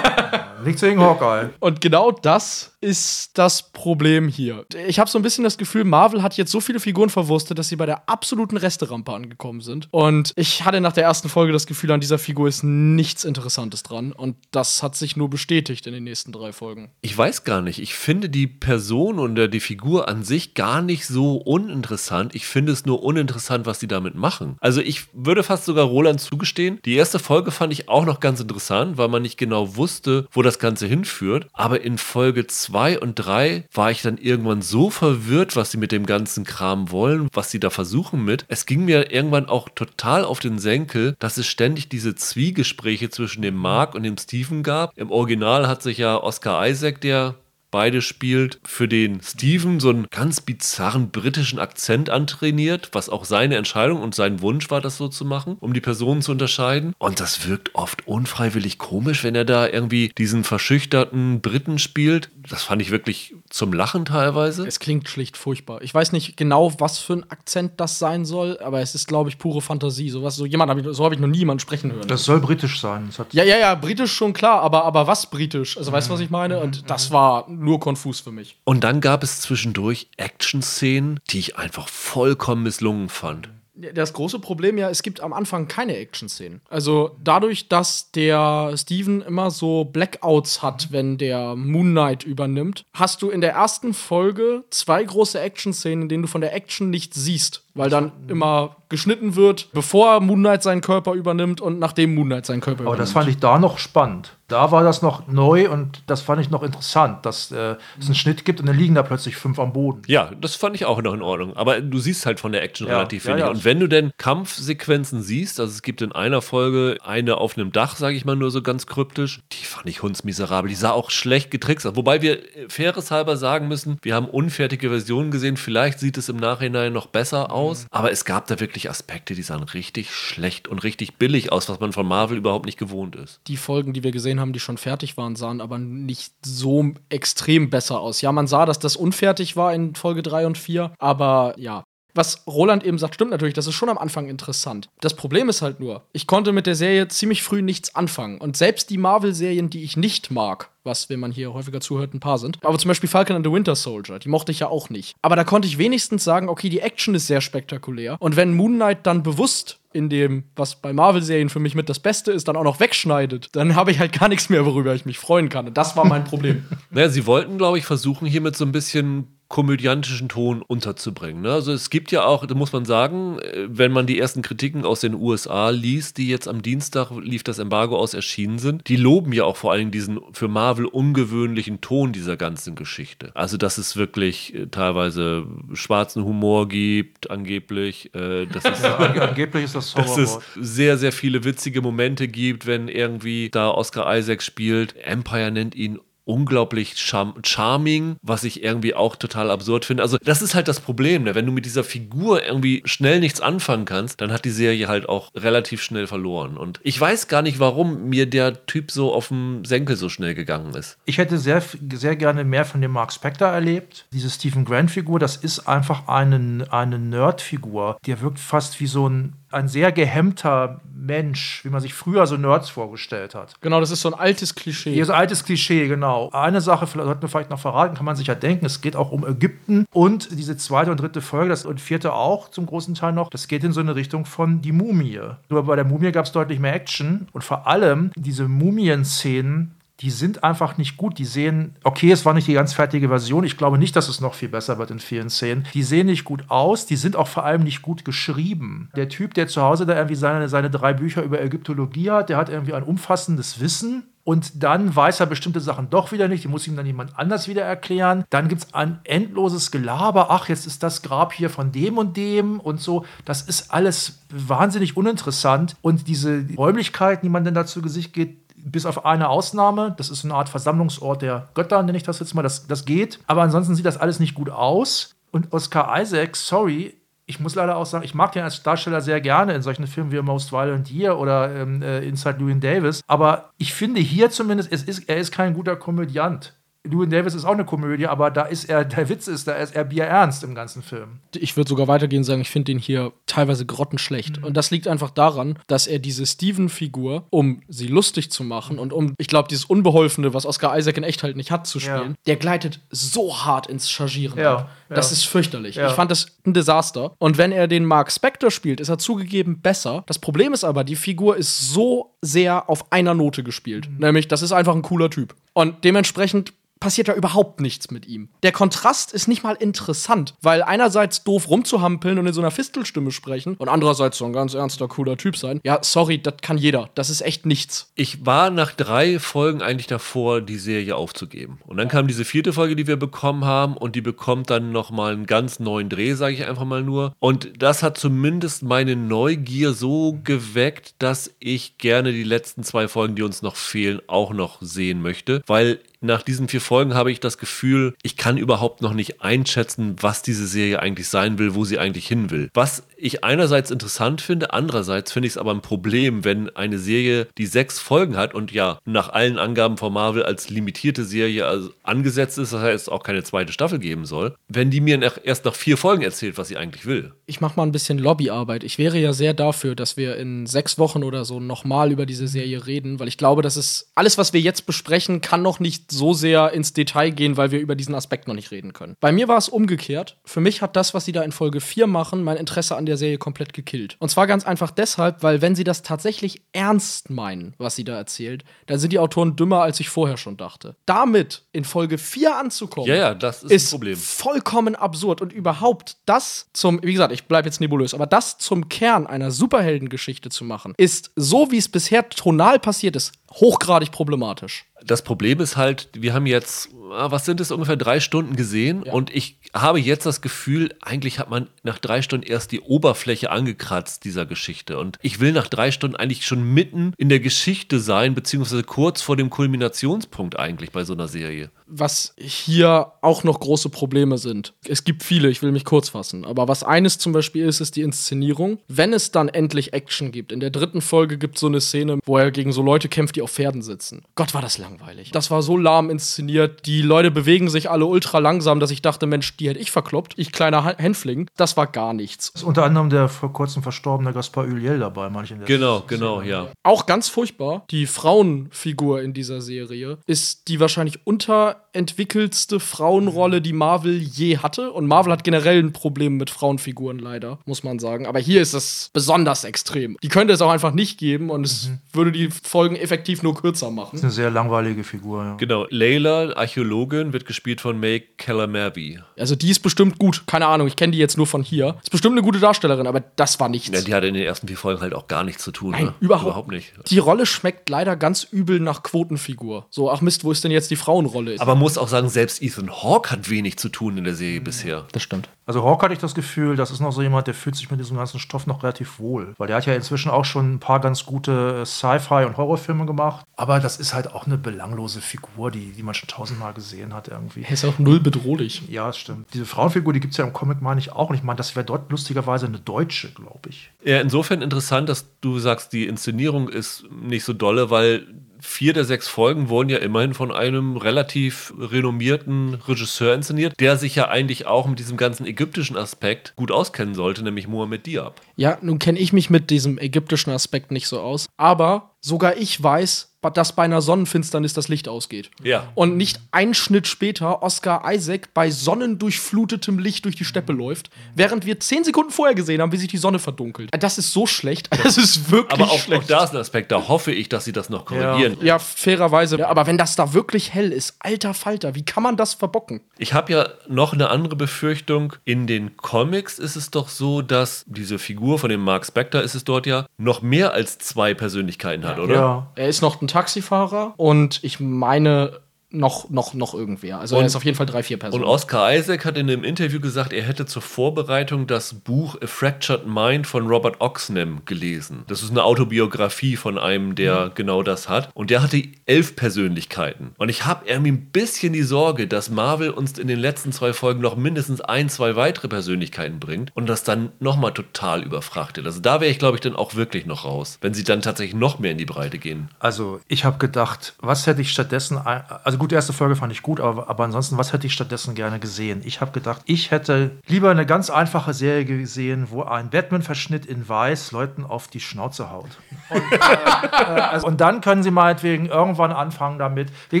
Nichts 0.64 0.80
gegen 0.80 1.00
Hawkeye. 1.00 1.50
Und 1.60 1.80
genau 1.80 2.12
das 2.12 2.74
ist 2.80 3.36
das 3.36 3.72
Problem 3.72 4.28
hier. 4.28 4.66
Ich 4.86 4.98
habe 4.98 5.10
so 5.10 5.18
ein 5.18 5.22
bisschen 5.22 5.42
das 5.42 5.58
Gefühl, 5.58 5.84
Marvel 5.84 6.22
hat 6.22 6.36
jetzt 6.36 6.52
so 6.52 6.60
viele 6.60 6.80
Figuren 6.80 7.10
verwurstet, 7.10 7.58
dass 7.58 7.68
sie 7.68 7.76
bei 7.76 7.86
der 7.86 8.08
absoluten 8.08 8.56
Resterampe 8.56 9.12
angekommen 9.12 9.62
sind. 9.62 9.88
Und 9.90 10.32
ich 10.36 10.64
hatte 10.64 10.80
nach 10.80 10.92
der 10.92 11.04
ersten 11.04 11.28
Folge 11.28 11.52
das 11.52 11.66
Gefühl, 11.66 11.90
an 11.92 12.00
dieser 12.00 12.18
Figur 12.18 12.46
ist 12.46 12.62
nichts 12.62 13.24
Interessantes 13.24 13.82
dran. 13.82 14.12
Und 14.12 14.36
das 14.50 14.82
hat 14.82 14.96
sich 14.96 15.16
nur 15.16 15.30
bestätigt 15.30 15.86
in 15.86 15.94
den 15.94 16.04
nächsten 16.04 16.30
drei 16.30 16.52
Folgen. 16.52 16.90
Ich 17.00 17.16
weiß 17.16 17.44
gar 17.44 17.62
nicht. 17.62 17.80
Ich 17.80 17.94
finde 17.94 18.28
die 18.28 18.46
Person 18.46 19.18
oder 19.18 19.48
die 19.48 19.60
Figur 19.60 20.08
an 20.08 20.22
sich 20.22 20.54
gar 20.54 20.82
nicht 20.82 21.06
so 21.06 21.36
uninteressant. 21.36 22.34
Ich 22.34 22.46
finde 22.46 22.72
es 22.72 22.84
nur 22.84 23.02
uninteressant, 23.02 23.66
was 23.66 23.80
sie 23.80 23.88
damit 23.88 24.14
machen. 24.14 24.56
Also 24.60 24.80
ich 24.80 25.06
würde 25.12 25.42
fast 25.42 25.64
sogar 25.64 25.86
Roland 25.86 26.20
zugestehen. 26.20 26.80
Die 26.84 26.94
erste 26.94 27.18
Folge 27.18 27.50
fand 27.50 27.72
ich 27.72 27.88
auch 27.88 28.03
noch 28.04 28.20
ganz 28.20 28.40
interessant, 28.40 28.98
weil 28.98 29.08
man 29.08 29.22
nicht 29.22 29.38
genau 29.38 29.76
wusste, 29.76 30.26
wo 30.32 30.42
das 30.42 30.58
Ganze 30.58 30.86
hinführt. 30.86 31.46
Aber 31.52 31.80
in 31.82 31.98
Folge 31.98 32.46
2 32.46 33.00
und 33.00 33.14
3 33.14 33.66
war 33.72 33.90
ich 33.90 34.02
dann 34.02 34.18
irgendwann 34.18 34.62
so 34.62 34.90
verwirrt, 34.90 35.56
was 35.56 35.70
sie 35.70 35.78
mit 35.78 35.92
dem 35.92 36.06
ganzen 36.06 36.44
Kram 36.44 36.90
wollen, 36.90 37.28
was 37.32 37.50
sie 37.50 37.60
da 37.60 37.70
versuchen 37.70 38.24
mit. 38.24 38.44
Es 38.48 38.66
ging 38.66 38.84
mir 38.84 39.12
irgendwann 39.12 39.48
auch 39.48 39.68
total 39.68 40.24
auf 40.24 40.40
den 40.40 40.58
Senkel, 40.58 41.16
dass 41.18 41.36
es 41.36 41.46
ständig 41.46 41.88
diese 41.88 42.14
Zwiegespräche 42.14 43.10
zwischen 43.10 43.42
dem 43.42 43.56
Mark 43.56 43.94
und 43.94 44.02
dem 44.02 44.18
Stephen 44.18 44.62
gab. 44.62 44.96
Im 44.96 45.10
Original 45.10 45.68
hat 45.68 45.82
sich 45.82 45.98
ja 45.98 46.16
Oscar 46.16 46.66
Isaac, 46.66 47.00
der 47.00 47.34
beide 47.74 48.02
spielt, 48.02 48.60
für 48.62 48.86
den 48.86 49.20
Steven 49.20 49.80
so 49.80 49.90
einen 49.90 50.06
ganz 50.08 50.40
bizarren 50.40 51.10
britischen 51.10 51.58
Akzent 51.58 52.08
antrainiert, 52.08 52.90
was 52.92 53.08
auch 53.08 53.24
seine 53.24 53.56
Entscheidung 53.56 54.00
und 54.00 54.14
sein 54.14 54.40
Wunsch 54.42 54.70
war, 54.70 54.80
das 54.80 54.96
so 54.96 55.08
zu 55.08 55.24
machen, 55.24 55.56
um 55.58 55.72
die 55.72 55.80
Personen 55.80 56.22
zu 56.22 56.30
unterscheiden. 56.30 56.94
Und 56.98 57.18
das 57.18 57.48
wirkt 57.48 57.74
oft 57.74 58.06
unfreiwillig 58.06 58.78
komisch, 58.78 59.24
wenn 59.24 59.34
er 59.34 59.44
da 59.44 59.66
irgendwie 59.66 60.12
diesen 60.16 60.44
verschüchterten 60.44 61.40
Briten 61.40 61.80
spielt. 61.80 62.30
Das 62.48 62.62
fand 62.62 62.80
ich 62.80 62.92
wirklich 62.92 63.34
zum 63.54 63.72
Lachen 63.72 64.04
teilweise. 64.04 64.66
Es 64.66 64.80
klingt 64.80 65.08
schlicht 65.08 65.36
furchtbar. 65.36 65.80
Ich 65.82 65.94
weiß 65.94 66.10
nicht 66.10 66.36
genau, 66.36 66.72
was 66.80 66.98
für 66.98 67.12
ein 67.12 67.30
Akzent 67.30 67.74
das 67.76 68.00
sein 68.00 68.24
soll, 68.24 68.58
aber 68.58 68.80
es 68.80 68.96
ist, 68.96 69.06
glaube 69.06 69.30
ich, 69.30 69.38
pure 69.38 69.60
Fantasie. 69.60 70.10
So, 70.10 70.24
was, 70.24 70.34
so 70.34 70.44
jemand 70.44 70.72
hab 70.72 70.78
ich, 70.78 70.86
so 70.90 71.04
habe 71.04 71.14
ich 71.14 71.20
noch 71.20 71.28
niemanden 71.28 71.60
sprechen 71.60 71.92
hören. 71.92 72.08
Das 72.08 72.24
soll 72.24 72.40
britisch 72.40 72.80
sein. 72.80 73.10
ja, 73.30 73.44
ja, 73.44 73.56
ja, 73.56 73.76
britisch 73.76 74.12
schon 74.12 74.32
klar, 74.32 74.60
aber, 74.60 74.84
aber 74.84 75.06
was 75.06 75.30
britisch? 75.30 75.78
Also, 75.78 75.92
weißt 75.92 76.08
du, 76.08 76.14
was 76.14 76.20
ich 76.20 76.30
meine? 76.30 76.58
Und 76.58 76.90
das 76.90 77.12
war 77.12 77.48
nur 77.48 77.78
konfus 77.78 78.18
für 78.18 78.32
mich. 78.32 78.56
Und 78.64 78.82
dann 78.82 79.00
gab 79.00 79.22
es 79.22 79.40
zwischendurch 79.40 80.08
Action-Szenen, 80.16 81.20
die 81.30 81.38
ich 81.38 81.56
einfach 81.56 81.86
vollkommen 81.88 82.64
misslungen 82.64 83.08
fand. 83.08 83.50
Das 83.74 84.12
große 84.12 84.38
Problem 84.38 84.78
ja, 84.78 84.88
es 84.88 85.02
gibt 85.02 85.20
am 85.20 85.32
Anfang 85.32 85.66
keine 85.66 85.96
Action-Szenen. 85.96 86.60
Also 86.68 87.16
dadurch, 87.22 87.68
dass 87.68 88.12
der 88.12 88.74
Steven 88.76 89.20
immer 89.22 89.50
so 89.50 89.84
Blackouts 89.84 90.62
hat, 90.62 90.92
wenn 90.92 91.18
der 91.18 91.56
Moon 91.56 91.90
Knight 91.90 92.22
übernimmt, 92.22 92.84
hast 92.92 93.22
du 93.22 93.30
in 93.30 93.40
der 93.40 93.52
ersten 93.52 93.92
Folge 93.92 94.64
zwei 94.70 95.02
große 95.02 95.40
Action-Szenen, 95.40 96.02
in 96.02 96.08
denen 96.08 96.22
du 96.22 96.28
von 96.28 96.40
der 96.40 96.54
Action 96.54 96.90
nichts 96.90 97.16
siehst 97.16 97.63
weil 97.74 97.90
dann 97.90 98.12
immer 98.28 98.76
geschnitten 98.88 99.34
wird, 99.34 99.72
bevor 99.72 100.20
Moon 100.20 100.38
Knight 100.38 100.62
seinen 100.62 100.80
Körper 100.80 101.14
übernimmt 101.14 101.60
und 101.60 101.80
nachdem 101.80 102.14
Moon 102.14 102.26
Knight 102.26 102.46
seinen 102.46 102.60
Körper 102.60 102.82
Aber 102.82 102.90
übernimmt. 102.90 103.08
das 103.08 103.12
fand 103.12 103.28
ich 103.28 103.38
da 103.38 103.58
noch 103.58 103.78
spannend. 103.78 104.36
Da 104.46 104.70
war 104.70 104.84
das 104.84 105.00
noch 105.00 105.26
neu 105.26 105.70
und 105.70 106.02
das 106.06 106.20
fand 106.20 106.40
ich 106.40 106.50
noch 106.50 106.62
interessant, 106.62 107.24
dass 107.24 107.50
äh, 107.50 107.76
es 107.98 108.06
einen 108.06 108.14
Schnitt 108.14 108.44
gibt 108.44 108.60
und 108.60 108.66
dann 108.66 108.76
liegen 108.76 108.94
da 108.94 109.02
plötzlich 109.02 109.36
fünf 109.36 109.58
am 109.58 109.72
Boden. 109.72 110.02
Ja, 110.06 110.30
das 110.38 110.54
fand 110.54 110.76
ich 110.76 110.84
auch 110.84 111.00
noch 111.00 111.14
in 111.14 111.22
Ordnung. 111.22 111.56
Aber 111.56 111.80
du 111.80 111.98
siehst 111.98 112.26
halt 112.26 112.40
von 112.40 112.52
der 112.52 112.62
Action 112.62 112.86
ja, 112.86 112.94
relativ 112.94 113.24
wenig. 113.24 113.40
Ja, 113.40 113.46
ja. 113.46 113.50
Und 113.50 113.64
wenn 113.64 113.80
du 113.80 113.88
denn 113.88 114.12
Kampfsequenzen 114.18 115.22
siehst, 115.22 115.58
also 115.58 115.72
es 115.72 115.82
gibt 115.82 116.02
in 116.02 116.12
einer 116.12 116.42
Folge 116.42 116.98
eine 117.02 117.38
auf 117.38 117.56
einem 117.56 117.72
Dach, 117.72 117.96
sage 117.96 118.16
ich 118.16 118.26
mal 118.26 118.36
nur 118.36 118.50
so 118.50 118.60
ganz 118.60 118.86
kryptisch, 118.86 119.40
die 119.52 119.64
fand 119.64 119.88
ich 119.88 120.02
hundsmiserabel. 120.02 120.68
Die 120.68 120.74
sah 120.76 120.90
auch 120.90 121.10
schlecht 121.10 121.50
getrickst 121.50 121.86
aus. 121.86 121.96
Wobei 121.96 122.20
wir 122.20 122.38
faires 122.68 123.10
halber 123.10 123.38
sagen 123.38 123.66
müssen, 123.66 123.96
wir 124.02 124.14
haben 124.14 124.26
unfertige 124.26 124.90
Versionen 124.90 125.30
gesehen. 125.30 125.56
Vielleicht 125.56 125.98
sieht 125.98 126.18
es 126.18 126.28
im 126.28 126.36
Nachhinein 126.36 126.92
noch 126.92 127.06
besser 127.06 127.50
aus 127.50 127.63
aus. 127.70 127.86
Aber 127.90 128.10
es 128.10 128.24
gab 128.24 128.46
da 128.46 128.60
wirklich 128.60 128.90
Aspekte, 128.90 129.34
die 129.34 129.42
sahen 129.42 129.62
richtig 129.62 130.12
schlecht 130.12 130.68
und 130.68 130.84
richtig 130.84 131.16
billig 131.16 131.52
aus, 131.52 131.68
was 131.68 131.80
man 131.80 131.92
von 131.92 132.06
Marvel 132.06 132.36
überhaupt 132.36 132.66
nicht 132.66 132.78
gewohnt 132.78 133.16
ist. 133.16 133.40
Die 133.46 133.56
Folgen, 133.56 133.92
die 133.92 134.02
wir 134.02 134.12
gesehen 134.12 134.40
haben, 134.40 134.52
die 134.52 134.60
schon 134.60 134.78
fertig 134.78 135.16
waren, 135.16 135.36
sahen 135.36 135.60
aber 135.60 135.78
nicht 135.78 136.32
so 136.44 136.92
extrem 137.08 137.70
besser 137.70 138.00
aus. 138.00 138.20
Ja, 138.20 138.32
man 138.32 138.46
sah, 138.46 138.66
dass 138.66 138.78
das 138.78 138.96
unfertig 138.96 139.56
war 139.56 139.74
in 139.74 139.94
Folge 139.94 140.22
3 140.22 140.46
und 140.46 140.58
4, 140.58 140.92
aber 140.98 141.54
ja, 141.56 141.84
was 142.14 142.46
Roland 142.46 142.84
eben 142.84 142.98
sagt, 142.98 143.14
stimmt 143.14 143.30
natürlich, 143.30 143.54
das 143.54 143.66
ist 143.66 143.74
schon 143.74 143.88
am 143.88 143.98
Anfang 143.98 144.28
interessant. 144.28 144.88
Das 145.00 145.14
Problem 145.14 145.48
ist 145.48 145.62
halt 145.62 145.80
nur, 145.80 146.02
ich 146.12 146.26
konnte 146.26 146.52
mit 146.52 146.66
der 146.66 146.74
Serie 146.74 147.08
ziemlich 147.08 147.42
früh 147.42 147.62
nichts 147.62 147.94
anfangen. 147.94 148.38
Und 148.40 148.56
selbst 148.56 148.90
die 148.90 148.98
Marvel-Serien, 148.98 149.70
die 149.70 149.82
ich 149.82 149.96
nicht 149.96 150.30
mag, 150.30 150.70
was, 150.84 151.08
wenn 151.08 151.18
man 151.18 151.32
hier 151.32 151.52
häufiger 151.52 151.80
zuhört, 151.80 152.14
ein 152.14 152.20
paar 152.20 152.38
sind. 152.38 152.58
Aber 152.62 152.78
zum 152.78 152.88
Beispiel 152.88 153.08
Falcon 153.08 153.36
and 153.36 153.46
the 153.46 153.52
Winter 153.52 153.74
Soldier, 153.74 154.18
die 154.18 154.28
mochte 154.28 154.52
ich 154.52 154.60
ja 154.60 154.68
auch 154.68 154.90
nicht. 154.90 155.16
Aber 155.22 155.34
da 155.34 155.44
konnte 155.44 155.66
ich 155.66 155.78
wenigstens 155.78 156.24
sagen, 156.24 156.48
okay, 156.48 156.68
die 156.68 156.80
Action 156.80 157.14
ist 157.14 157.26
sehr 157.26 157.40
spektakulär. 157.40 158.16
Und 158.20 158.36
wenn 158.36 158.54
Moon 158.54 158.74
Knight 158.74 159.06
dann 159.06 159.22
bewusst 159.22 159.80
in 159.92 160.10
dem, 160.10 160.44
was 160.56 160.76
bei 160.76 160.92
Marvel-Serien 160.92 161.48
für 161.48 161.60
mich 161.60 161.74
mit 161.74 161.88
das 161.88 162.00
Beste 162.00 162.32
ist, 162.32 162.48
dann 162.48 162.56
auch 162.56 162.64
noch 162.64 162.80
wegschneidet, 162.80 163.50
dann 163.52 163.76
habe 163.76 163.92
ich 163.92 164.00
halt 164.00 164.12
gar 164.12 164.28
nichts 164.28 164.50
mehr, 164.50 164.66
worüber 164.66 164.94
ich 164.94 165.06
mich 165.06 165.18
freuen 165.18 165.48
kann. 165.48 165.66
Und 165.68 165.78
das 165.78 165.96
war 165.96 166.04
mein 166.04 166.24
Problem. 166.24 166.64
naja, 166.90 167.08
sie 167.08 167.26
wollten, 167.26 167.58
glaube 167.58 167.78
ich, 167.78 167.86
versuchen, 167.86 168.26
hiermit 168.26 168.56
so 168.56 168.64
ein 168.64 168.72
bisschen 168.72 169.33
komödiantischen 169.48 170.28
Ton 170.28 170.62
unterzubringen. 170.62 171.42
Ne? 171.42 171.52
Also 171.52 171.72
es 171.72 171.90
gibt 171.90 172.10
ja 172.10 172.24
auch, 172.24 172.46
da 172.46 172.54
muss 172.54 172.72
man 172.72 172.84
sagen, 172.84 173.38
äh, 173.38 173.66
wenn 173.68 173.92
man 173.92 174.06
die 174.06 174.18
ersten 174.18 174.42
Kritiken 174.42 174.84
aus 174.84 175.00
den 175.00 175.14
USA 175.14 175.70
liest, 175.70 176.18
die 176.18 176.28
jetzt 176.28 176.48
am 176.48 176.62
Dienstag 176.62 177.10
lief 177.22 177.44
das 177.44 177.58
Embargo 177.58 177.96
aus 177.96 178.14
erschienen 178.14 178.58
sind, 178.58 178.88
die 178.88 178.96
loben 178.96 179.32
ja 179.32 179.44
auch 179.44 179.56
vor 179.56 179.72
allem 179.72 179.90
diesen 179.90 180.18
für 180.32 180.48
Marvel 180.48 180.86
ungewöhnlichen 180.86 181.80
Ton 181.80 182.12
dieser 182.12 182.36
ganzen 182.36 182.74
Geschichte. 182.74 183.30
Also 183.34 183.56
dass 183.56 183.78
es 183.78 183.96
wirklich 183.96 184.54
äh, 184.54 184.66
teilweise 184.66 185.46
schwarzen 185.74 186.24
Humor 186.24 186.68
gibt, 186.68 187.30
angeblich. 187.30 188.14
Äh, 188.14 188.46
dass 188.46 188.64
es, 188.64 188.82
ja, 188.82 188.96
angeblich 189.28 189.64
ist 189.64 189.74
das 189.74 189.94
Dass 189.94 190.16
es 190.16 190.38
sehr, 190.60 190.96
sehr 190.96 191.12
viele 191.12 191.44
witzige 191.44 191.82
Momente 191.82 192.28
gibt, 192.28 192.66
wenn 192.66 192.88
irgendwie 192.88 193.50
da 193.50 193.70
Oscar 193.70 194.16
Isaac 194.16 194.42
spielt. 194.42 194.96
Empire 194.96 195.50
nennt 195.50 195.74
ihn 195.74 196.00
unglaublich 196.24 196.96
charm 196.96 197.34
charming, 197.44 198.16
was 198.22 198.44
ich 198.44 198.62
irgendwie 198.62 198.94
auch 198.94 199.16
total 199.16 199.50
absurd 199.50 199.84
finde. 199.84 200.02
Also 200.02 200.18
das 200.22 200.42
ist 200.42 200.54
halt 200.54 200.68
das 200.68 200.80
Problem, 200.80 201.24
ne? 201.24 201.34
wenn 201.34 201.46
du 201.46 201.52
mit 201.52 201.64
dieser 201.64 201.84
Figur 201.84 202.44
irgendwie 202.44 202.82
schnell 202.84 203.20
nichts 203.20 203.40
anfangen 203.40 203.84
kannst, 203.84 204.20
dann 204.20 204.32
hat 204.32 204.44
die 204.44 204.50
Serie 204.50 204.88
halt 204.88 205.08
auch 205.08 205.30
relativ 205.34 205.82
schnell 205.82 206.06
verloren. 206.06 206.56
Und 206.56 206.80
ich 206.82 207.00
weiß 207.00 207.28
gar 207.28 207.42
nicht, 207.42 207.58
warum 207.58 208.08
mir 208.08 208.26
der 208.26 208.66
Typ 208.66 208.90
so 208.90 209.12
auf 209.12 209.28
dem 209.28 209.64
Senkel 209.64 209.96
so 209.96 210.08
schnell 210.08 210.34
gegangen 210.34 210.74
ist. 210.74 210.98
Ich 211.04 211.18
hätte 211.18 211.38
sehr, 211.38 211.62
sehr 211.92 212.16
gerne 212.16 212.44
mehr 212.44 212.64
von 212.64 212.80
dem 212.80 212.92
Mark 212.92 213.12
Spector 213.12 213.48
erlebt. 213.48 214.06
Diese 214.12 214.30
Stephen 214.30 214.64
Grant-Figur, 214.64 215.18
das 215.18 215.36
ist 215.36 215.68
einfach 215.68 216.08
eine, 216.08 216.66
eine 216.70 216.98
Nerd-Figur. 216.98 217.98
Der 218.06 218.20
wirkt 218.20 218.38
fast 218.38 218.80
wie 218.80 218.86
so 218.86 219.08
ein 219.08 219.34
ein 219.54 219.68
sehr 219.68 219.92
gehemmter 219.92 220.80
Mensch, 220.94 221.60
wie 221.64 221.68
man 221.68 221.80
sich 221.80 221.94
früher 221.94 222.26
so 222.26 222.36
Nerds 222.36 222.70
vorgestellt 222.70 223.34
hat. 223.34 223.60
Genau, 223.60 223.80
das 223.80 223.90
ist 223.90 224.00
so 224.00 224.12
ein 224.12 224.18
altes 224.18 224.54
Klischee. 224.54 224.92
Hier 224.92 225.02
ist 225.02 225.10
ein 225.10 225.18
altes 225.18 225.44
Klischee, 225.44 225.86
genau. 225.88 226.30
Eine 226.30 226.60
Sache 226.60 226.86
sollten 226.86 227.22
wir 227.22 227.28
vielleicht 227.28 227.50
noch 227.50 227.58
verraten, 227.58 227.94
kann 227.94 228.06
man 228.06 228.16
sich 228.16 228.26
ja 228.26 228.34
denken, 228.34 228.66
es 228.66 228.80
geht 228.80 228.96
auch 228.96 229.12
um 229.12 229.26
Ägypten 229.26 229.86
und 229.92 230.28
diese 230.38 230.56
zweite 230.56 230.90
und 230.90 231.00
dritte 231.00 231.20
Folge, 231.20 231.50
das 231.50 231.64
und 231.64 231.80
vierte 231.80 232.12
auch 232.12 232.50
zum 232.50 232.66
großen 232.66 232.94
Teil 232.94 233.12
noch, 233.12 233.30
das 233.30 233.48
geht 233.48 233.64
in 233.64 233.72
so 233.72 233.80
eine 233.80 233.94
Richtung 233.94 234.24
von 234.24 234.62
die 234.62 234.72
Mumie. 234.72 235.20
Nur 235.48 235.64
bei 235.64 235.76
der 235.76 235.84
Mumie 235.84 236.12
gab 236.12 236.24
es 236.24 236.32
deutlich 236.32 236.58
mehr 236.58 236.74
Action 236.74 237.28
und 237.32 237.44
vor 237.44 237.66
allem 237.66 238.10
diese 238.16 238.48
Mumien-Szenen, 238.48 239.74
die 240.00 240.10
sind 240.10 240.42
einfach 240.42 240.76
nicht 240.76 240.96
gut. 240.96 241.18
Die 241.18 241.24
sehen, 241.24 241.76
okay, 241.84 242.10
es 242.10 242.24
war 242.24 242.34
nicht 242.34 242.48
die 242.48 242.54
ganz 242.54 242.72
fertige 242.72 243.08
Version. 243.08 243.44
Ich 243.44 243.56
glaube 243.56 243.78
nicht, 243.78 243.94
dass 243.94 244.08
es 244.08 244.20
noch 244.20 244.34
viel 244.34 244.48
besser 244.48 244.78
wird 244.78 244.90
in 244.90 244.98
vielen 244.98 245.30
Szenen. 245.30 245.66
Die 245.72 245.84
sehen 245.84 246.06
nicht 246.06 246.24
gut 246.24 246.44
aus. 246.48 246.86
Die 246.86 246.96
sind 246.96 247.16
auch 247.16 247.28
vor 247.28 247.44
allem 247.44 247.62
nicht 247.62 247.82
gut 247.82 248.04
geschrieben. 248.04 248.90
Der 248.96 249.08
Typ, 249.08 249.34
der 249.34 249.46
zu 249.46 249.62
Hause 249.62 249.86
da 249.86 249.94
irgendwie 249.94 250.16
seine, 250.16 250.48
seine 250.48 250.70
drei 250.70 250.92
Bücher 250.94 251.22
über 251.22 251.40
Ägyptologie 251.40 252.10
hat, 252.10 252.28
der 252.28 252.36
hat 252.36 252.48
irgendwie 252.48 252.74
ein 252.74 252.82
umfassendes 252.82 253.60
Wissen. 253.60 254.04
Und 254.24 254.62
dann 254.62 254.96
weiß 254.96 255.20
er 255.20 255.26
bestimmte 255.26 255.60
Sachen 255.60 255.90
doch 255.90 256.10
wieder 256.10 256.28
nicht. 256.28 256.44
Die 256.44 256.48
muss 256.48 256.66
ihm 256.66 256.76
dann 256.76 256.86
jemand 256.86 257.18
anders 257.18 257.46
wieder 257.46 257.62
erklären. 257.62 258.24
Dann 258.30 258.48
gibt 258.48 258.62
es 258.64 258.74
ein 258.74 258.98
endloses 259.04 259.70
Gelaber. 259.70 260.30
Ach, 260.30 260.48
jetzt 260.48 260.66
ist 260.66 260.82
das 260.82 261.02
Grab 261.02 261.34
hier 261.34 261.50
von 261.50 261.72
dem 261.72 261.98
und 261.98 262.16
dem 262.16 262.58
und 262.58 262.80
so. 262.80 263.04
Das 263.26 263.42
ist 263.42 263.70
alles 263.70 264.22
wahnsinnig 264.30 264.96
uninteressant. 264.96 265.76
Und 265.82 266.08
diese 266.08 266.46
Räumlichkeiten, 266.56 267.26
die 267.26 267.28
man 267.30 267.44
dann 267.44 267.52
dazu 267.52 267.82
Gesicht 267.82 268.14
geht, 268.14 268.38
bis 268.64 268.86
auf 268.86 269.04
eine 269.04 269.28
Ausnahme, 269.28 269.94
das 269.96 270.10
ist 270.10 270.24
eine 270.24 270.34
Art 270.34 270.48
Versammlungsort 270.48 271.22
der 271.22 271.48
Götter, 271.54 271.82
nenne 271.82 271.96
ich 271.96 272.02
das 272.02 272.18
jetzt 272.18 272.34
mal, 272.34 272.42
das, 272.42 272.66
das 272.66 272.84
geht. 272.84 273.20
Aber 273.26 273.42
ansonsten 273.42 273.74
sieht 273.74 273.86
das 273.86 273.98
alles 273.98 274.20
nicht 274.20 274.34
gut 274.34 274.50
aus. 274.50 275.14
Und 275.30 275.52
Oscar 275.52 276.00
Isaac, 276.00 276.36
sorry, 276.36 276.94
ich 277.26 277.40
muss 277.40 277.54
leider 277.54 277.76
auch 277.76 277.86
sagen, 277.86 278.04
ich 278.04 278.14
mag 278.14 278.32
den 278.32 278.42
als 278.42 278.62
Darsteller 278.62 279.00
sehr 279.00 279.20
gerne 279.20 279.54
in 279.54 279.62
solchen 279.62 279.86
Filmen 279.86 280.12
wie 280.12 280.20
Most 280.20 280.52
Violent 280.52 280.90
Year 280.90 281.18
oder 281.18 281.54
ähm, 281.54 281.82
äh, 281.82 282.00
Inside 282.00 282.38
Llewyn 282.38 282.60
Davis. 282.60 283.00
Aber 283.06 283.50
ich 283.56 283.72
finde 283.72 284.00
hier 284.00 284.30
zumindest, 284.30 284.72
es 284.72 284.82
ist, 284.82 285.08
er 285.08 285.16
ist 285.16 285.32
kein 285.32 285.54
guter 285.54 285.76
Komödiant. 285.76 286.54
Llewyn 286.86 287.08
Davis 287.08 287.34
ist 287.34 287.46
auch 287.46 287.52
eine 287.52 287.64
Komödie, 287.64 288.06
aber 288.06 288.30
da 288.30 288.42
ist 288.42 288.64
er, 288.64 288.84
der 288.84 289.08
Witz 289.08 289.26
ist, 289.26 289.48
da 289.48 289.54
ist 289.54 289.74
er 289.74 289.84
bierernst 289.84 290.44
im 290.44 290.54
ganzen 290.54 290.82
Film. 290.82 291.20
Ich 291.34 291.56
würde 291.56 291.68
sogar 291.68 291.88
weitergehen 291.88 292.20
und 292.20 292.24
sagen, 292.24 292.42
ich 292.42 292.50
finde 292.50 292.72
den 292.72 292.78
hier 292.78 293.12
teilweise 293.26 293.64
grottenschlecht. 293.64 294.38
Mhm. 294.38 294.44
Und 294.44 294.56
das 294.56 294.70
liegt 294.70 294.86
einfach 294.86 295.10
daran, 295.10 295.58
dass 295.66 295.86
er 295.86 295.98
diese 295.98 296.26
Steven-Figur, 296.26 297.26
um 297.30 297.62
sie 297.68 297.86
lustig 297.86 298.30
zu 298.30 298.44
machen 298.44 298.78
und 298.78 298.92
um, 298.92 299.14
ich 299.16 299.28
glaube, 299.28 299.48
dieses 299.48 299.64
Unbeholfene, 299.64 300.34
was 300.34 300.44
Oscar 300.44 300.76
Isaac 300.76 300.98
in 300.98 301.04
echt 301.04 301.22
halt 301.22 301.36
nicht 301.36 301.50
hat, 301.50 301.66
zu 301.66 301.80
spielen, 301.80 302.10
ja. 302.10 302.16
der 302.26 302.36
gleitet 302.36 302.80
so 302.90 303.44
hart 303.44 303.66
ins 303.66 303.90
Chargieren 303.90 304.38
ja, 304.38 304.56
ab. 304.56 304.70
Das 304.90 305.10
ja. 305.10 305.14
ist 305.14 305.24
fürchterlich. 305.24 305.78
Ich 305.78 305.92
fand 305.92 306.10
das 306.10 306.26
ein 306.44 306.52
Desaster. 306.52 307.14
Und 307.18 307.38
wenn 307.38 307.50
er 307.50 307.66
den 307.66 307.86
Mark 307.86 308.12
Spector 308.12 308.50
spielt, 308.50 308.80
ist 308.80 308.90
er 308.90 308.98
zugegeben 308.98 309.60
besser. 309.60 310.04
Das 310.06 310.18
Problem 310.18 310.52
ist 310.52 310.64
aber, 310.64 310.84
die 310.84 310.96
Figur 310.96 311.36
ist 311.36 311.70
so 311.70 312.14
sehr 312.20 312.68
auf 312.68 312.92
einer 312.92 313.14
Note 313.14 313.42
gespielt. 313.42 313.88
Mhm. 313.88 313.98
Nämlich, 313.98 314.28
das 314.28 314.42
ist 314.42 314.52
einfach 314.52 314.74
ein 314.74 314.82
cooler 314.82 315.08
Typ. 315.08 315.34
Und 315.54 315.84
dementsprechend 315.84 316.52
passiert 316.84 317.08
da 317.08 317.14
überhaupt 317.14 317.60
nichts 317.60 317.90
mit 317.90 318.06
ihm. 318.06 318.28
Der 318.42 318.52
Kontrast 318.52 319.14
ist 319.14 319.26
nicht 319.26 319.42
mal 319.42 319.54
interessant, 319.54 320.34
weil 320.42 320.62
einerseits 320.62 321.24
doof 321.24 321.48
rumzuhampeln 321.48 322.18
und 322.18 322.26
in 322.26 322.34
so 322.34 322.42
einer 322.42 322.50
Fistelstimme 322.50 323.10
sprechen 323.10 323.54
und 323.56 323.70
andererseits 323.70 324.18
so 324.18 324.26
ein 324.26 324.34
ganz 324.34 324.52
ernster, 324.52 324.86
cooler 324.86 325.16
Typ 325.16 325.38
sein. 325.38 325.60
Ja, 325.64 325.78
sorry, 325.80 326.20
das 326.20 326.34
kann 326.42 326.58
jeder. 326.58 326.90
Das 326.94 327.08
ist 327.08 327.22
echt 327.22 327.46
nichts. 327.46 327.90
Ich 327.94 328.26
war 328.26 328.50
nach 328.50 328.72
drei 328.72 329.18
Folgen 329.18 329.62
eigentlich 329.62 329.86
davor, 329.86 330.42
die 330.42 330.58
Serie 330.58 330.94
aufzugeben. 330.96 331.58
Und 331.66 331.78
dann 331.78 331.88
kam 331.88 332.06
diese 332.06 332.26
vierte 332.26 332.52
Folge, 332.52 332.76
die 332.76 332.86
wir 332.86 332.98
bekommen 332.98 333.46
haben 333.46 333.78
und 333.78 333.96
die 333.96 334.02
bekommt 334.02 334.50
dann 334.50 334.70
nochmal 334.70 335.14
einen 335.14 335.24
ganz 335.24 335.60
neuen 335.60 335.88
Dreh, 335.88 336.12
sage 336.12 336.34
ich 336.34 336.46
einfach 336.46 336.66
mal 336.66 336.82
nur. 336.82 337.14
Und 337.18 337.62
das 337.62 337.82
hat 337.82 337.96
zumindest 337.96 338.62
meine 338.62 338.94
Neugier 338.94 339.72
so 339.72 340.18
geweckt, 340.22 340.96
dass 340.98 341.30
ich 341.38 341.78
gerne 341.78 342.12
die 342.12 342.24
letzten 342.24 342.62
zwei 342.62 342.88
Folgen, 342.88 343.14
die 343.14 343.22
uns 343.22 343.40
noch 343.40 343.56
fehlen, 343.56 344.02
auch 344.06 344.34
noch 344.34 344.58
sehen 344.60 345.00
möchte, 345.00 345.40
weil 345.46 345.80
nach 346.04 346.22
diesen 346.22 346.48
vier 346.48 346.60
Folgen 346.60 346.94
habe 346.94 347.10
ich 347.10 347.20
das 347.20 347.38
Gefühl, 347.38 347.94
ich 348.02 348.16
kann 348.16 348.36
überhaupt 348.36 348.82
noch 348.82 348.94
nicht 348.94 349.22
einschätzen, 349.22 349.96
was 350.00 350.22
diese 350.22 350.46
Serie 350.46 350.80
eigentlich 350.80 351.08
sein 351.08 351.38
will, 351.38 351.54
wo 351.54 351.64
sie 351.64 351.78
eigentlich 351.78 352.06
hin 352.06 352.30
will. 352.30 352.50
Was 352.54 352.84
ich 352.96 353.24
einerseits 353.24 353.70
interessant 353.70 354.20
finde, 354.20 354.52
andererseits 354.52 355.12
finde 355.12 355.26
ich 355.26 355.34
es 355.34 355.38
aber 355.38 355.52
ein 355.52 355.62
Problem, 355.62 356.24
wenn 356.24 356.54
eine 356.54 356.78
Serie, 356.78 357.28
die 357.38 357.46
sechs 357.46 357.78
Folgen 357.78 358.16
hat 358.16 358.34
und 358.34 358.52
ja 358.52 358.78
nach 358.84 359.08
allen 359.08 359.38
Angaben 359.38 359.76
von 359.76 359.92
Marvel 359.92 360.22
als 360.22 360.50
limitierte 360.50 361.04
Serie 361.04 361.46
also 361.46 361.70
angesetzt 361.82 362.38
ist, 362.38 362.52
das 362.52 362.60
heißt 362.60 362.92
auch 362.92 363.02
keine 363.02 363.22
zweite 363.22 363.52
Staffel 363.52 363.78
geben 363.78 364.06
soll, 364.06 364.34
wenn 364.48 364.70
die 364.70 364.80
mir 364.80 364.98
nach, 364.98 365.18
erst 365.22 365.44
nach 365.44 365.54
vier 365.54 365.76
Folgen 365.76 366.02
erzählt, 366.02 366.38
was 366.38 366.48
sie 366.48 366.56
eigentlich 366.56 366.86
will. 366.86 367.12
Ich 367.26 367.40
mache 367.40 367.56
mal 367.56 367.64
ein 367.64 367.72
bisschen 367.72 367.98
Lobbyarbeit. 367.98 368.64
Ich 368.64 368.78
wäre 368.78 368.98
ja 368.98 369.12
sehr 369.12 369.34
dafür, 369.34 369.74
dass 369.74 369.96
wir 369.96 370.16
in 370.16 370.46
sechs 370.46 370.78
Wochen 370.78 371.02
oder 371.02 371.24
so 371.24 371.40
nochmal 371.40 371.92
über 371.92 372.06
diese 372.06 372.28
Serie 372.28 372.66
reden, 372.66 373.00
weil 373.00 373.08
ich 373.08 373.18
glaube, 373.18 373.42
dass 373.42 373.56
es 373.56 373.90
alles, 373.94 374.18
was 374.18 374.32
wir 374.32 374.40
jetzt 374.40 374.66
besprechen, 374.66 375.20
kann 375.20 375.42
noch 375.42 375.60
nicht 375.60 375.90
so 375.94 376.12
sehr 376.12 376.52
ins 376.52 376.72
Detail 376.72 377.10
gehen, 377.10 377.36
weil 377.36 377.50
wir 377.50 377.60
über 377.60 377.74
diesen 377.74 377.94
Aspekt 377.94 378.28
noch 378.28 378.34
nicht 378.34 378.50
reden 378.50 378.72
können. 378.72 378.96
Bei 379.00 379.12
mir 379.12 379.28
war 379.28 379.38
es 379.38 379.48
umgekehrt. 379.48 380.16
Für 380.24 380.40
mich 380.40 380.62
hat 380.62 380.76
das, 380.76 380.94
was 380.94 381.04
sie 381.04 381.12
da 381.12 381.22
in 381.22 381.32
Folge 381.32 381.60
4 381.60 381.86
machen, 381.86 382.22
mein 382.22 382.36
Interesse 382.36 382.76
an 382.76 382.86
der 382.86 382.96
Serie 382.96 383.18
komplett 383.18 383.52
gekillt. 383.52 383.96
Und 383.98 384.10
zwar 384.10 384.26
ganz 384.26 384.44
einfach 384.44 384.70
deshalb, 384.70 385.22
weil 385.22 385.40
wenn 385.42 385.54
sie 385.54 385.64
das 385.64 385.82
tatsächlich 385.82 386.42
ernst 386.52 387.10
meinen, 387.10 387.54
was 387.58 387.76
sie 387.76 387.84
da 387.84 387.96
erzählt, 387.96 388.44
dann 388.66 388.78
sind 388.78 388.92
die 388.92 388.98
Autoren 388.98 389.36
dümmer, 389.36 389.62
als 389.62 389.80
ich 389.80 389.88
vorher 389.88 390.16
schon 390.16 390.36
dachte. 390.36 390.76
Damit 390.86 391.42
in 391.52 391.64
Folge 391.64 391.98
4 391.98 392.36
anzukommen, 392.36 392.88
ja, 392.88 392.96
ja, 392.96 393.14
das 393.14 393.42
ist, 393.42 393.50
ist 393.50 393.68
ein 393.68 393.78
Problem. 393.78 393.96
vollkommen 393.96 394.74
absurd. 394.74 395.20
Und 395.20 395.32
überhaupt 395.32 395.96
das 396.06 396.48
zum, 396.52 396.80
wie 396.82 396.92
gesagt, 396.92 397.12
ich 397.12 397.24
bleibe 397.24 397.48
jetzt 397.48 397.60
nebulös, 397.60 397.94
aber 397.94 398.06
das 398.06 398.38
zum 398.38 398.68
Kern 398.68 399.06
einer 399.06 399.30
Superheldengeschichte 399.30 400.30
zu 400.30 400.44
machen, 400.44 400.74
ist 400.76 401.12
so, 401.16 401.50
wie 401.50 401.58
es 401.58 401.68
bisher 401.68 402.08
tonal 402.08 402.58
passiert 402.58 402.96
ist, 402.96 403.12
hochgradig 403.32 403.90
problematisch. 403.90 404.66
Das 404.86 405.02
Problem 405.02 405.40
ist 405.40 405.56
halt, 405.56 405.88
wir 405.94 406.12
haben 406.12 406.26
jetzt, 406.26 406.68
ah, 406.92 407.10
was 407.10 407.24
sind 407.24 407.40
es, 407.40 407.50
ungefähr 407.50 407.76
drei 407.76 408.00
Stunden 408.00 408.36
gesehen 408.36 408.82
ja. 408.84 408.92
und 408.92 409.14
ich 409.14 409.38
habe 409.54 409.80
jetzt 409.80 410.04
das 410.06 410.20
Gefühl, 410.20 410.74
eigentlich 410.80 411.18
hat 411.18 411.30
man 411.30 411.48
nach 411.62 411.78
drei 411.78 412.02
Stunden 412.02 412.26
erst 412.26 412.52
die 412.52 412.60
Oberfläche 412.60 413.30
angekratzt 413.30 414.04
dieser 414.04 414.26
Geschichte 414.26 414.78
und 414.78 414.98
ich 415.00 415.20
will 415.20 415.32
nach 415.32 415.48
drei 415.48 415.70
Stunden 415.70 415.96
eigentlich 415.96 416.26
schon 416.26 416.42
mitten 416.42 416.92
in 416.96 417.08
der 417.08 417.20
Geschichte 417.20 417.80
sein, 417.80 418.14
beziehungsweise 418.14 418.62
kurz 418.62 419.00
vor 419.00 419.16
dem 419.16 419.30
Kulminationspunkt 419.30 420.38
eigentlich 420.38 420.70
bei 420.70 420.84
so 420.84 420.92
einer 420.92 421.08
Serie 421.08 421.50
was 421.66 422.14
hier 422.16 422.92
auch 423.00 423.24
noch 423.24 423.40
große 423.40 423.68
Probleme 423.68 424.18
sind. 424.18 424.54
Es 424.66 424.84
gibt 424.84 425.02
viele, 425.02 425.28
ich 425.28 425.42
will 425.42 425.52
mich 425.52 425.64
kurz 425.64 425.90
fassen. 425.90 426.24
Aber 426.24 426.48
was 426.48 426.62
eines 426.62 426.98
zum 426.98 427.12
Beispiel 427.12 427.44
ist, 427.46 427.60
ist 427.60 427.76
die 427.76 427.82
Inszenierung. 427.82 428.58
Wenn 428.68 428.92
es 428.92 429.10
dann 429.10 429.28
endlich 429.28 429.72
Action 429.72 430.12
gibt, 430.12 430.32
in 430.32 430.40
der 430.40 430.50
dritten 430.50 430.80
Folge 430.80 431.18
gibt 431.18 431.36
es 431.36 431.40
so 431.40 431.46
eine 431.46 431.60
Szene, 431.60 431.98
wo 432.04 432.18
er 432.18 432.30
gegen 432.30 432.52
so 432.52 432.62
Leute 432.62 432.88
kämpft, 432.88 433.16
die 433.16 433.22
auf 433.22 433.30
Pferden 433.30 433.62
sitzen. 433.62 434.02
Gott, 434.14 434.34
war 434.34 434.42
das 434.42 434.58
langweilig. 434.58 435.10
Das 435.12 435.30
war 435.30 435.42
so 435.42 435.56
lahm 435.56 435.90
inszeniert. 435.90 436.66
Die 436.66 436.82
Leute 436.82 437.10
bewegen 437.10 437.48
sich 437.48 437.70
alle 437.70 437.86
ultra 437.86 438.18
langsam, 438.18 438.60
dass 438.60 438.70
ich 438.70 438.82
dachte, 438.82 439.06
Mensch, 439.06 439.36
die 439.36 439.48
hätte 439.48 439.60
ich 439.60 439.70
verkloppt. 439.70 440.14
Ich 440.16 440.32
kleiner 440.32 440.64
Hänfling. 440.76 441.28
Das 441.36 441.56
war 441.56 441.66
gar 441.66 441.92
nichts. 441.92 442.30
Ist 442.34 442.44
unter 442.44 442.64
anderem 442.64 442.90
der 442.90 443.08
vor 443.08 443.32
kurzem 443.32 443.62
verstorbene 443.62 444.12
Gaspar 444.12 444.44
Uliel 444.44 444.78
dabei, 444.78 445.08
manche. 445.08 445.36
Genau, 445.36 445.84
genau, 445.86 446.22
ja. 446.22 446.48
Auch 446.62 446.86
ganz 446.86 447.08
furchtbar. 447.08 447.64
Die 447.70 447.86
Frauenfigur 447.86 449.02
in 449.02 449.14
dieser 449.14 449.40
Serie 449.40 449.98
ist 450.06 450.48
die 450.48 450.60
wahrscheinlich 450.60 451.06
unter 451.06 451.53
entwickelste 451.74 452.60
Frauenrolle, 452.60 453.40
die 453.42 453.52
Marvel 453.52 453.98
je 453.98 454.38
hatte. 454.38 454.72
Und 454.72 454.86
Marvel 454.86 455.12
hat 455.12 455.24
generell 455.24 455.58
ein 455.58 455.72
Problem 455.72 456.16
mit 456.16 456.30
Frauenfiguren, 456.30 456.98
leider, 456.98 457.38
muss 457.46 457.64
man 457.64 457.78
sagen. 457.78 458.06
Aber 458.06 458.20
hier 458.20 458.40
ist 458.40 458.54
es 458.54 458.90
besonders 458.92 459.44
extrem. 459.44 459.96
Die 460.02 460.08
könnte 460.08 460.32
es 460.32 460.40
auch 460.40 460.50
einfach 460.50 460.72
nicht 460.72 460.98
geben 460.98 461.30
und 461.30 461.44
es 461.44 461.68
mhm. 461.68 461.78
würde 461.92 462.12
die 462.12 462.30
Folgen 462.30 462.76
effektiv 462.76 463.22
nur 463.22 463.34
kürzer 463.34 463.70
machen. 463.70 463.90
Das 463.92 464.00
ist 464.00 464.04
eine 464.04 464.12
sehr 464.12 464.30
langweilige 464.30 464.84
Figur, 464.84 465.24
ja. 465.24 465.34
Genau. 465.36 465.66
Layla, 465.70 466.34
Archäologin, 466.36 467.12
wird 467.12 467.26
gespielt 467.26 467.60
von 467.60 467.78
May 467.78 468.00
Calamerby. 468.16 469.00
Also 469.18 469.34
die 469.34 469.50
ist 469.50 469.60
bestimmt 469.60 469.98
gut. 469.98 470.24
Keine 470.26 470.46
Ahnung, 470.46 470.68
ich 470.68 470.76
kenne 470.76 470.92
die 470.92 470.98
jetzt 470.98 471.16
nur 471.16 471.26
von 471.26 471.42
hier. 471.42 471.76
Ist 471.82 471.90
bestimmt 471.90 472.12
eine 472.12 472.22
gute 472.22 472.38
Darstellerin, 472.38 472.86
aber 472.86 473.00
das 473.00 473.40
war 473.40 473.48
nichts. 473.48 473.76
Ja, 473.76 473.84
die 473.84 473.94
hatte 473.94 474.06
in 474.06 474.14
den 474.14 474.24
ersten 474.24 474.46
vier 474.46 474.56
Folgen 474.56 474.80
halt 474.80 474.94
auch 474.94 475.08
gar 475.08 475.24
nichts 475.24 475.42
zu 475.42 475.50
tun. 475.50 475.72
Nein, 475.72 475.86
ne? 475.86 475.94
überhaupt, 476.00 476.26
überhaupt 476.26 476.48
nicht. 476.48 476.72
Die 476.90 476.98
Rolle 476.98 477.26
schmeckt 477.26 477.68
leider 477.68 477.96
ganz 477.96 478.24
übel 478.24 478.60
nach 478.60 478.82
Quotenfigur. 478.82 479.66
So, 479.70 479.90
ach 479.90 480.00
Mist, 480.00 480.24
wo 480.24 480.30
ist 480.30 480.44
denn 480.44 480.52
jetzt 480.52 480.70
die 480.70 480.76
Frauenrolle? 480.76 481.34
Aber 481.44 481.56
muss 481.56 481.76
auch 481.76 481.88
sagen, 481.88 482.08
selbst 482.08 482.40
Ethan 482.40 482.70
Hawke 482.70 483.10
hat 483.10 483.28
wenig 483.28 483.58
zu 483.58 483.68
tun 483.68 483.98
in 483.98 484.04
der 484.04 484.14
Serie 484.14 484.40
bisher. 484.40 484.86
Das 484.92 485.02
stimmt. 485.02 485.28
Also 485.44 485.62
Hawk 485.62 485.82
hatte 485.82 485.92
ich 485.92 485.98
das 485.98 486.14
Gefühl, 486.14 486.56
das 486.56 486.70
ist 486.70 486.80
noch 486.80 486.92
so 486.92 487.02
jemand, 487.02 487.26
der 487.26 487.34
fühlt 487.34 487.54
sich 487.54 487.70
mit 487.70 487.78
diesem 487.78 487.98
ganzen 487.98 488.18
Stoff 488.18 488.46
noch 488.46 488.62
relativ 488.62 488.98
wohl. 488.98 489.34
Weil 489.36 489.48
der 489.48 489.56
hat 489.56 489.66
ja 489.66 489.74
inzwischen 489.74 490.10
auch 490.10 490.24
schon 490.24 490.54
ein 490.54 490.58
paar 490.58 490.80
ganz 490.80 491.04
gute 491.04 491.66
Sci-Fi- 491.66 492.24
und 492.24 492.38
Horrorfilme 492.38 492.86
gemacht. 492.86 493.26
Aber 493.36 493.60
das 493.60 493.76
ist 493.76 493.92
halt 493.92 494.10
auch 494.10 494.24
eine 494.26 494.38
belanglose 494.38 495.02
Figur, 495.02 495.50
die, 495.50 495.72
die 495.72 495.82
man 495.82 495.94
schon 495.94 496.08
tausendmal 496.08 496.54
gesehen 496.54 496.94
hat 496.94 497.08
irgendwie. 497.08 497.42
Er 497.42 497.50
ist 497.50 497.64
auch 497.66 497.78
null 497.78 498.00
bedrohlich. 498.00 498.62
Ja, 498.70 498.86
das 498.86 498.96
stimmt. 498.96 499.26
Diese 499.34 499.44
Frauenfigur, 499.44 499.92
die 499.92 500.00
gibt 500.00 500.12
es 500.12 500.16
ja 500.16 500.24
im 500.24 500.32
Comic, 500.32 500.62
meine 500.62 500.80
ich 500.80 500.92
auch. 500.92 501.10
Und 501.10 501.16
ich 501.16 501.22
meine, 501.22 501.36
das 501.36 501.54
wäre 501.56 501.66
dort 501.66 501.90
lustigerweise 501.90 502.46
eine 502.46 502.58
Deutsche, 502.58 503.10
glaube 503.10 503.50
ich. 503.50 503.70
Ja, 503.84 504.00
insofern 504.00 504.40
interessant, 504.40 504.88
dass 504.88 505.04
du 505.20 505.38
sagst, 505.38 505.74
die 505.74 505.86
Inszenierung 505.86 506.48
ist 506.48 506.84
nicht 506.90 507.24
so 507.24 507.34
dolle, 507.34 507.68
weil 507.68 508.06
vier 508.44 508.72
der 508.72 508.84
sechs 508.84 509.08
Folgen 509.08 509.48
wurden 509.48 509.70
ja 509.70 509.78
immerhin 509.78 510.14
von 510.14 510.30
einem 510.30 510.76
relativ 510.76 511.52
renommierten 511.58 512.54
Regisseur 512.54 513.14
inszeniert, 513.14 513.58
der 513.58 513.76
sich 513.76 513.96
ja 513.96 514.08
eigentlich 514.08 514.46
auch 514.46 514.66
mit 514.66 514.78
diesem 514.78 514.96
ganzen 514.96 515.26
ägyptischen 515.26 515.76
Aspekt 515.76 516.34
gut 516.36 516.50
auskennen 516.50 516.94
sollte, 516.94 517.24
nämlich 517.24 517.48
Mohamed 517.48 517.86
Diab. 517.86 518.20
Ja, 518.36 518.58
nun 518.60 518.78
kenne 518.78 518.98
ich 518.98 519.12
mich 519.12 519.30
mit 519.30 519.50
diesem 519.50 519.78
ägyptischen 519.78 520.32
Aspekt 520.32 520.70
nicht 520.70 520.86
so 520.86 521.00
aus, 521.00 521.26
aber 521.36 521.94
sogar 522.00 522.36
ich 522.36 522.62
weiß, 522.62 523.13
dass 523.30 523.52
bei 523.52 523.62
einer 523.64 523.80
Sonnenfinsternis 523.82 524.52
das 524.54 524.68
Licht 524.68 524.88
ausgeht. 524.88 525.30
Ja. 525.42 525.68
Und 525.74 525.96
nicht 525.96 526.20
ein 526.30 526.54
Schnitt 526.54 526.86
später 526.86 527.42
Oscar 527.42 527.82
Isaac 527.92 528.34
bei 528.34 528.50
sonnendurchflutetem 528.50 529.78
Licht 529.78 530.04
durch 530.04 530.16
die 530.16 530.24
Steppe 530.24 530.52
läuft, 530.52 530.90
während 531.14 531.46
wir 531.46 531.60
zehn 531.60 531.84
Sekunden 531.84 532.10
vorher 532.10 532.34
gesehen 532.34 532.60
haben, 532.60 532.72
wie 532.72 532.76
sich 532.76 532.88
die 532.88 532.96
Sonne 532.98 533.18
verdunkelt. 533.18 533.70
Das 533.78 533.98
ist 533.98 534.12
so 534.12 534.26
schlecht. 534.26 534.68
Das 534.84 534.98
ist 534.98 535.30
wirklich 535.30 535.52
Aber 535.52 535.64
auch, 535.70 535.76
auch 535.76 535.78
schlecht. 535.78 536.10
da 536.10 536.24
ist 536.24 536.32
ein 536.32 536.36
Aspekt, 536.36 536.70
da 536.70 536.88
hoffe 536.88 537.10
ich, 537.10 537.30
dass 537.30 537.44
sie 537.46 537.52
das 537.52 537.70
noch 537.70 537.86
korrigieren. 537.86 538.36
ja, 538.42 538.58
fairerweise. 538.58 539.38
Ja, 539.38 539.48
aber 539.48 539.66
wenn 539.66 539.78
das 539.78 539.96
da 539.96 540.12
wirklich 540.12 540.52
hell 540.52 540.72
ist, 540.72 540.96
alter 540.98 541.32
Falter, 541.32 541.74
wie 541.74 541.84
kann 541.84 542.02
man 542.02 542.16
das 542.18 542.34
verbocken? 542.34 542.80
Ich 542.98 543.14
habe 543.14 543.32
ja 543.32 543.48
noch 543.66 543.94
eine 543.94 544.10
andere 544.10 544.36
Befürchtung. 544.36 545.14
In 545.24 545.46
den 545.46 545.76
Comics 545.78 546.38
ist 546.38 546.56
es 546.56 546.70
doch 546.70 546.88
so, 546.90 547.22
dass 547.22 547.64
diese 547.66 547.98
Figur 547.98 548.38
von 548.38 548.50
dem 548.50 548.60
Mark 548.60 548.84
Spector 548.84 549.22
ist 549.22 549.34
es 549.34 549.44
dort 549.44 549.66
ja 549.66 549.86
noch 549.96 550.20
mehr 550.20 550.52
als 550.52 550.76
zwei 550.78 551.14
Persönlichkeiten 551.14 551.84
hat, 551.86 551.98
oder? 551.98 552.14
Ja. 552.14 552.50
Er 552.56 552.68
ist 552.68 552.82
noch 552.82 553.00
ein 553.00 553.08
Taxifahrer 553.14 553.94
und 553.96 554.42
ich 554.42 554.58
meine 554.58 555.43
noch, 555.74 556.10
noch, 556.10 556.34
noch 556.34 556.54
irgendwer. 556.54 557.00
Also 557.00 557.16
Und- 557.16 557.22
er 557.22 557.26
ist 557.26 557.36
auf 557.36 557.44
jeden 557.44 557.56
Fall 557.56 557.66
drei, 557.66 557.82
vier 557.82 557.96
Und 557.96 558.00
Personen. 558.00 558.24
Oscar 558.24 558.74
Isaac 558.74 559.04
hat 559.04 559.16
in 559.16 559.28
einem 559.30 559.44
Interview 559.44 559.80
gesagt, 559.80 560.12
er 560.12 560.22
hätte 560.22 560.46
zur 560.46 560.62
Vorbereitung 560.62 561.46
das 561.46 561.74
Buch 561.74 562.16
A 562.22 562.26
Fractured 562.26 562.86
Mind 562.86 563.26
von 563.26 563.46
Robert 563.46 563.80
Oxnam 563.80 564.42
gelesen. 564.44 565.04
Das 565.08 565.22
ist 565.22 565.30
eine 565.30 565.42
Autobiografie 565.44 566.36
von 566.36 566.58
einem, 566.58 566.94
der 566.94 567.30
genau 567.34 567.62
das 567.62 567.88
hat. 567.88 568.10
Und 568.14 568.30
der 568.30 568.42
hatte 568.42 568.62
elf 568.86 569.16
Persönlichkeiten. 569.16 570.14
Und 570.18 570.28
ich 570.28 570.44
habe 570.46 570.66
irgendwie 570.68 570.92
ein 570.92 571.06
bisschen 571.10 571.52
die 571.52 571.62
Sorge, 571.62 572.06
dass 572.06 572.30
Marvel 572.30 572.70
uns 572.70 572.98
in 572.98 573.08
den 573.08 573.18
letzten 573.18 573.52
zwei 573.52 573.72
Folgen 573.72 574.00
noch 574.00 574.16
mindestens 574.16 574.60
ein, 574.60 574.88
zwei 574.88 575.16
weitere 575.16 575.48
Persönlichkeiten 575.48 576.20
bringt 576.20 576.50
und 576.54 576.68
das 576.68 576.84
dann 576.84 577.12
nochmal 577.20 577.52
total 577.52 578.02
überfrachtet. 578.02 578.66
Also 578.66 578.80
da 578.80 579.00
wäre 579.00 579.10
ich, 579.10 579.18
glaube 579.18 579.36
ich, 579.36 579.40
dann 579.40 579.56
auch 579.56 579.74
wirklich 579.74 580.06
noch 580.06 580.24
raus, 580.24 580.58
wenn 580.60 580.74
sie 580.74 580.84
dann 580.84 581.02
tatsächlich 581.02 581.34
noch 581.34 581.58
mehr 581.58 581.72
in 581.72 581.78
die 581.78 581.84
Breite 581.84 582.18
gehen. 582.18 582.48
Also, 582.58 583.00
ich 583.08 583.24
habe 583.24 583.38
gedacht, 583.38 583.94
was 584.00 584.26
hätte 584.26 584.40
ich 584.40 584.50
stattdessen. 584.50 584.98
Also, 584.98 585.58
gut, 585.58 585.63
die 585.70 585.74
erste 585.74 585.92
Folge 585.92 586.16
fand 586.16 586.32
ich 586.32 586.42
gut, 586.42 586.60
aber, 586.60 586.88
aber 586.88 587.04
ansonsten, 587.04 587.38
was 587.38 587.52
hätte 587.52 587.66
ich 587.66 587.72
stattdessen 587.72 588.14
gerne 588.14 588.38
gesehen? 588.38 588.82
Ich 588.84 589.00
habe 589.00 589.12
gedacht, 589.12 589.42
ich 589.46 589.70
hätte 589.70 590.12
lieber 590.26 590.50
eine 590.50 590.66
ganz 590.66 590.90
einfache 590.90 591.32
Serie 591.34 591.64
gesehen, 591.64 592.28
wo 592.30 592.42
ein 592.42 592.70
Batman-Verschnitt 592.70 593.46
in 593.46 593.68
Weiß 593.68 594.12
Leuten 594.12 594.44
auf 594.44 594.68
die 594.68 594.80
Schnauze 594.80 595.30
haut. 595.30 595.50
Und, 595.90 596.00
äh, 596.12 596.16
äh, 596.16 597.00
also, 597.00 597.26
und 597.26 597.40
dann 597.40 597.60
können 597.60 597.82
sie 597.82 597.90
meinetwegen 597.90 598.46
irgendwann 598.46 598.92
anfangen 598.92 599.38
damit. 599.38 599.70
Wie 599.90 600.00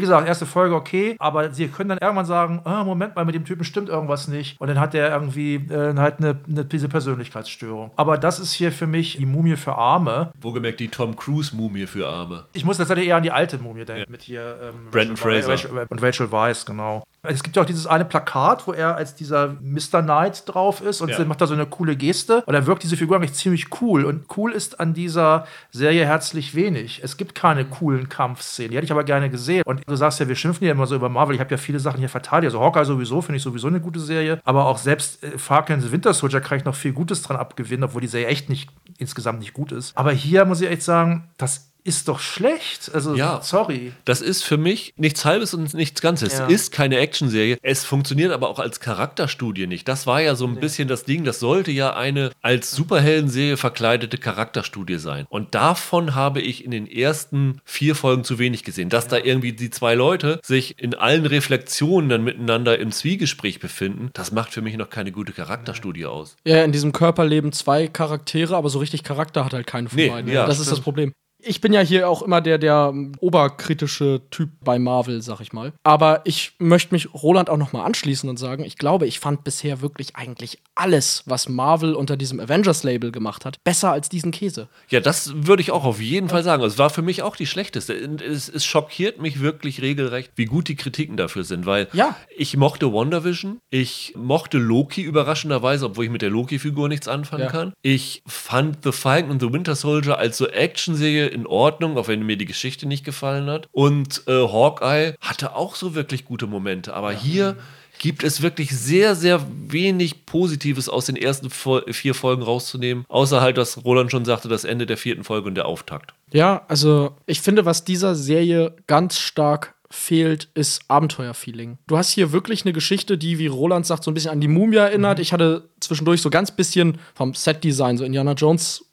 gesagt, 0.00 0.26
erste 0.26 0.46
Folge 0.46 0.74
okay, 0.74 1.16
aber 1.18 1.50
sie 1.52 1.68
können 1.68 1.90
dann 1.90 1.98
irgendwann 1.98 2.26
sagen: 2.26 2.60
ah, 2.64 2.84
Moment 2.84 3.16
mal, 3.16 3.24
mit 3.24 3.34
dem 3.34 3.44
Typen 3.44 3.64
stimmt 3.64 3.88
irgendwas 3.88 4.28
nicht. 4.28 4.60
Und 4.60 4.68
dann 4.68 4.80
hat 4.80 4.94
der 4.94 5.10
irgendwie 5.10 5.56
äh, 5.56 5.94
halt 5.96 6.18
eine, 6.18 6.38
eine, 6.48 6.64
diese 6.64 6.88
Persönlichkeitsstörung. 6.88 7.90
Aber 7.96 8.18
das 8.18 8.38
ist 8.38 8.52
hier 8.52 8.72
für 8.72 8.86
mich 8.86 9.16
die 9.16 9.26
Mumie 9.26 9.56
für 9.56 9.76
Arme. 9.76 10.32
Wohlgemerkt 10.40 10.80
die 10.80 10.88
Tom 10.88 11.16
Cruise-Mumie 11.16 11.86
für 11.86 12.08
Arme. 12.08 12.44
Ich 12.52 12.64
muss 12.64 12.78
tatsächlich 12.78 13.08
eher 13.08 13.16
an 13.16 13.22
die 13.22 13.32
alte 13.32 13.58
Mumie 13.58 13.84
denken, 13.84 14.10
mit 14.10 14.22
hier 14.22 14.56
ähm, 14.62 14.90
Brendan 14.90 15.16
Rachel- 15.16 15.43
Fraser. 15.44 15.68
Rachel, 15.70 15.86
und 15.88 16.02
Rachel 16.02 16.32
Weisz, 16.32 16.64
genau. 16.64 17.04
Es 17.26 17.42
gibt 17.42 17.56
ja 17.56 17.62
auch 17.62 17.66
dieses 17.66 17.86
eine 17.86 18.04
Plakat, 18.04 18.66
wo 18.66 18.72
er 18.72 18.96
als 18.96 19.14
dieser 19.14 19.54
Mr. 19.62 20.02
Knight 20.02 20.42
drauf 20.46 20.82
ist 20.82 21.00
und 21.00 21.08
Ja. 21.10 21.24
macht 21.24 21.40
da 21.40 21.46
so 21.46 21.54
eine 21.54 21.64
coole 21.64 21.96
Geste. 21.96 22.42
Und 22.44 22.52
dann 22.52 22.66
wirkt 22.66 22.82
diese 22.82 22.98
Figur 22.98 23.16
eigentlich 23.16 23.32
ziemlich 23.32 23.66
cool. 23.80 24.04
Und 24.04 24.26
cool 24.36 24.52
ist 24.52 24.78
an 24.78 24.92
dieser 24.92 25.46
Serie 25.70 26.04
herzlich 26.04 26.54
wenig. 26.54 27.00
Es 27.02 27.16
gibt 27.16 27.34
keine 27.34 27.64
coolen 27.64 28.10
Kampfszenen. 28.10 28.70
Die 28.72 28.76
hätte 28.76 28.84
ich 28.84 28.92
aber 28.92 29.04
gerne 29.04 29.30
gesehen. 29.30 29.62
Und 29.64 29.80
du 29.88 29.96
sagst 29.96 30.20
ja, 30.20 30.28
wir 30.28 30.36
schimpfen 30.36 30.66
ja 30.66 30.72
immer 30.72 30.86
so 30.86 30.96
über 30.96 31.08
Marvel. 31.08 31.34
Ich 31.34 31.40
habe 31.40 31.50
ja 31.50 31.56
viele 31.56 31.80
Sachen 31.80 31.98
hier 31.98 32.10
verteidigt. 32.10 32.52
Also 32.52 32.60
Hawkeye 32.60 32.84
sowieso, 32.84 33.22
finde 33.22 33.38
ich 33.38 33.42
sowieso 33.42 33.68
eine 33.68 33.80
gute 33.80 34.00
Serie. 34.00 34.40
Aber 34.44 34.66
auch 34.66 34.76
selbst 34.76 35.22
äh, 35.24 35.38
Falcon 35.38 35.76
and 35.76 35.82
the 35.82 35.92
Winter 35.92 36.12
Soldier 36.12 36.42
kann 36.42 36.58
ich 36.58 36.64
noch 36.66 36.74
viel 36.74 36.92
Gutes 36.92 37.22
dran 37.22 37.38
abgewinnen, 37.38 37.84
obwohl 37.84 38.02
die 38.02 38.06
Serie 38.08 38.26
echt 38.26 38.50
nicht 38.50 38.68
insgesamt 38.98 39.38
nicht 39.38 39.54
gut 39.54 39.72
ist. 39.72 39.96
Aber 39.96 40.12
hier 40.12 40.44
muss 40.44 40.60
ich 40.60 40.68
echt 40.68 40.82
sagen, 40.82 41.28
das 41.38 41.70
ist 41.84 42.08
doch 42.08 42.18
schlecht. 42.18 42.90
Also, 42.94 43.14
Ja. 43.14 43.40
sorry. 43.42 43.92
Das 44.04 44.20
ist 44.22 44.42
für 44.42 44.56
mich 44.56 44.94
nichts 44.96 45.24
Halbes 45.24 45.52
und 45.54 45.74
nichts 45.74 46.00
Ganzes. 46.00 46.32
Ja. 46.32 46.46
Es 46.46 46.52
ist 46.52 46.72
keine 46.72 46.96
Actionserie. 46.98 47.58
Es 47.62 47.84
funktioniert 47.84 48.32
aber 48.32 48.48
auch 48.48 48.58
als 48.58 48.80
Charakterstudie 48.80 49.66
nicht. 49.66 49.86
Das 49.86 50.06
war 50.06 50.20
ja 50.22 50.34
so 50.34 50.46
ein 50.46 50.56
bisschen 50.56 50.88
das 50.88 51.04
Ding. 51.04 51.24
Das 51.24 51.40
sollte 51.40 51.70
ja 51.70 51.94
eine 51.94 52.30
als 52.42 52.70
Superheldenserie 52.72 53.56
verkleidete 53.56 54.18
Charakterstudie 54.18 54.96
sein. 54.98 55.26
Und 55.28 55.54
davon 55.54 56.14
habe 56.14 56.40
ich 56.40 56.64
in 56.64 56.70
den 56.70 56.86
ersten 56.86 57.60
vier 57.64 57.94
Folgen 57.94 58.24
zu 58.24 58.38
wenig 58.38 58.64
gesehen. 58.64 58.88
Dass 58.88 59.06
da 59.08 59.18
irgendwie 59.18 59.52
die 59.52 59.70
zwei 59.70 59.94
Leute 59.94 60.40
sich 60.42 60.78
in 60.82 60.94
allen 60.94 61.26
Reflexionen 61.26 62.08
dann 62.08 62.24
miteinander 62.24 62.78
im 62.78 62.92
Zwiegespräch 62.92 63.60
befinden, 63.60 64.10
das 64.14 64.32
macht 64.32 64.52
für 64.52 64.62
mich 64.62 64.76
noch 64.76 64.88
keine 64.90 65.12
gute 65.12 65.32
Charakterstudie 65.32 66.06
aus. 66.06 66.36
Ja, 66.46 66.64
in 66.64 66.72
diesem 66.72 66.92
Körper 66.92 67.24
leben 67.26 67.52
zwei 67.52 67.88
Charaktere, 67.88 68.56
aber 68.56 68.70
so 68.70 68.78
richtig 68.78 69.02
Charakter 69.02 69.44
hat 69.44 69.52
halt 69.52 69.66
keine 69.66 69.88
von 69.88 69.96
Nee, 69.96 70.08
beiden. 70.08 70.32
ja, 70.32 70.46
das 70.46 70.60
ist 70.60 70.70
das 70.70 70.80
Problem. 70.80 71.12
Ich 71.46 71.60
bin 71.60 71.72
ja 71.72 71.80
hier 71.80 72.08
auch 72.08 72.22
immer 72.22 72.40
der, 72.40 72.58
der 72.58 72.90
ähm, 72.92 73.12
oberkritische 73.20 74.22
Typ 74.30 74.50
bei 74.62 74.78
Marvel, 74.78 75.20
sag 75.22 75.40
ich 75.40 75.52
mal. 75.52 75.72
Aber 75.82 76.22
ich 76.24 76.52
möchte 76.58 76.94
mich 76.94 77.12
Roland 77.14 77.50
auch 77.50 77.56
noch 77.56 77.72
mal 77.72 77.84
anschließen 77.84 78.28
und 78.28 78.38
sagen, 78.38 78.64
ich 78.64 78.76
glaube, 78.78 79.06
ich 79.06 79.20
fand 79.20 79.44
bisher 79.44 79.80
wirklich 79.80 80.16
eigentlich 80.16 80.58
alles, 80.74 81.22
was 81.26 81.48
Marvel 81.48 81.94
unter 81.94 82.16
diesem 82.16 82.40
Avengers-Label 82.40 83.12
gemacht 83.12 83.44
hat, 83.44 83.62
besser 83.64 83.92
als 83.92 84.08
diesen 84.08 84.30
Käse. 84.32 84.68
Ja, 84.88 85.00
das 85.00 85.32
würde 85.46 85.62
ich 85.62 85.70
auch 85.70 85.84
auf 85.84 86.00
jeden 86.00 86.28
Fall 86.28 86.42
sagen. 86.42 86.62
Es 86.64 86.78
war 86.78 86.90
für 86.90 87.02
mich 87.02 87.22
auch 87.22 87.36
die 87.36 87.46
schlechteste. 87.46 87.92
Es, 87.94 88.48
es 88.48 88.64
schockiert 88.64 89.20
mich 89.20 89.40
wirklich 89.40 89.82
regelrecht, 89.82 90.32
wie 90.36 90.46
gut 90.46 90.68
die 90.68 90.76
Kritiken 90.76 91.16
dafür 91.16 91.44
sind, 91.44 91.66
weil 91.66 91.88
Ja. 91.92 92.16
ich 92.36 92.56
mochte 92.56 92.92
WandaVision, 92.92 93.58
ich 93.70 94.14
mochte 94.16 94.58
Loki 94.58 95.02
überraschenderweise, 95.02 95.86
obwohl 95.86 96.06
ich 96.06 96.10
mit 96.10 96.22
der 96.22 96.30
Loki-Figur 96.30 96.88
nichts 96.88 97.08
anfangen 97.08 97.44
Ja. 97.44 97.50
kann. 97.50 97.72
Ich 97.82 98.22
fand 98.26 98.78
The 98.84 98.92
Falcon 98.92 99.32
and 99.32 99.40
the 99.42 99.52
Winter 99.52 99.74
Soldier 99.74 100.18
als 100.18 100.38
so 100.38 100.46
Actionserie 100.48 101.33
in 101.34 101.46
Ordnung, 101.46 101.98
auch 101.98 102.08
wenn 102.08 102.24
mir 102.24 102.36
die 102.36 102.46
Geschichte 102.46 102.86
nicht 102.86 103.04
gefallen 103.04 103.46
hat. 103.46 103.68
Und 103.72 104.22
äh, 104.26 104.32
Hawkeye 104.32 105.14
hatte 105.20 105.54
auch 105.54 105.74
so 105.74 105.94
wirklich 105.94 106.24
gute 106.24 106.46
Momente, 106.46 106.94
aber 106.94 107.12
hier 107.12 107.56
gibt 107.98 108.24
es 108.24 108.42
wirklich 108.42 108.70
sehr, 108.70 109.14
sehr 109.14 109.46
wenig 109.68 110.26
Positives 110.26 110.88
aus 110.88 111.06
den 111.06 111.16
ersten 111.16 111.48
vier 111.50 112.14
Folgen 112.14 112.42
rauszunehmen, 112.42 113.04
außer 113.08 113.40
halt, 113.40 113.56
dass 113.56 113.84
Roland 113.84 114.10
schon 114.10 114.24
sagte, 114.24 114.48
das 114.48 114.64
Ende 114.64 114.86
der 114.86 114.96
vierten 114.96 115.24
Folge 115.24 115.48
und 115.48 115.54
der 115.54 115.66
Auftakt. 115.66 116.14
Ja, 116.32 116.62
also 116.68 117.16
ich 117.26 117.40
finde, 117.40 117.64
was 117.64 117.84
dieser 117.84 118.14
Serie 118.14 118.74
ganz 118.86 119.18
stark 119.18 119.74
fehlt, 119.94 120.48
ist 120.54 120.82
Abenteuerfeeling. 120.88 121.78
Du 121.86 121.96
hast 121.96 122.10
hier 122.10 122.32
wirklich 122.32 122.64
eine 122.64 122.72
Geschichte, 122.72 123.16
die, 123.16 123.38
wie 123.38 123.46
Roland 123.46 123.86
sagt, 123.86 124.02
so 124.02 124.10
ein 124.10 124.14
bisschen 124.14 124.32
an 124.32 124.40
die 124.40 124.48
Mumie 124.48 124.76
erinnert. 124.76 125.20
Ich 125.20 125.32
hatte 125.32 125.68
zwischendurch 125.80 126.20
so 126.20 126.30
ganz 126.30 126.50
bisschen 126.50 126.98
vom 127.14 127.32
Set-Design, 127.34 127.96
so 127.96 128.04
Indiana 128.04 128.34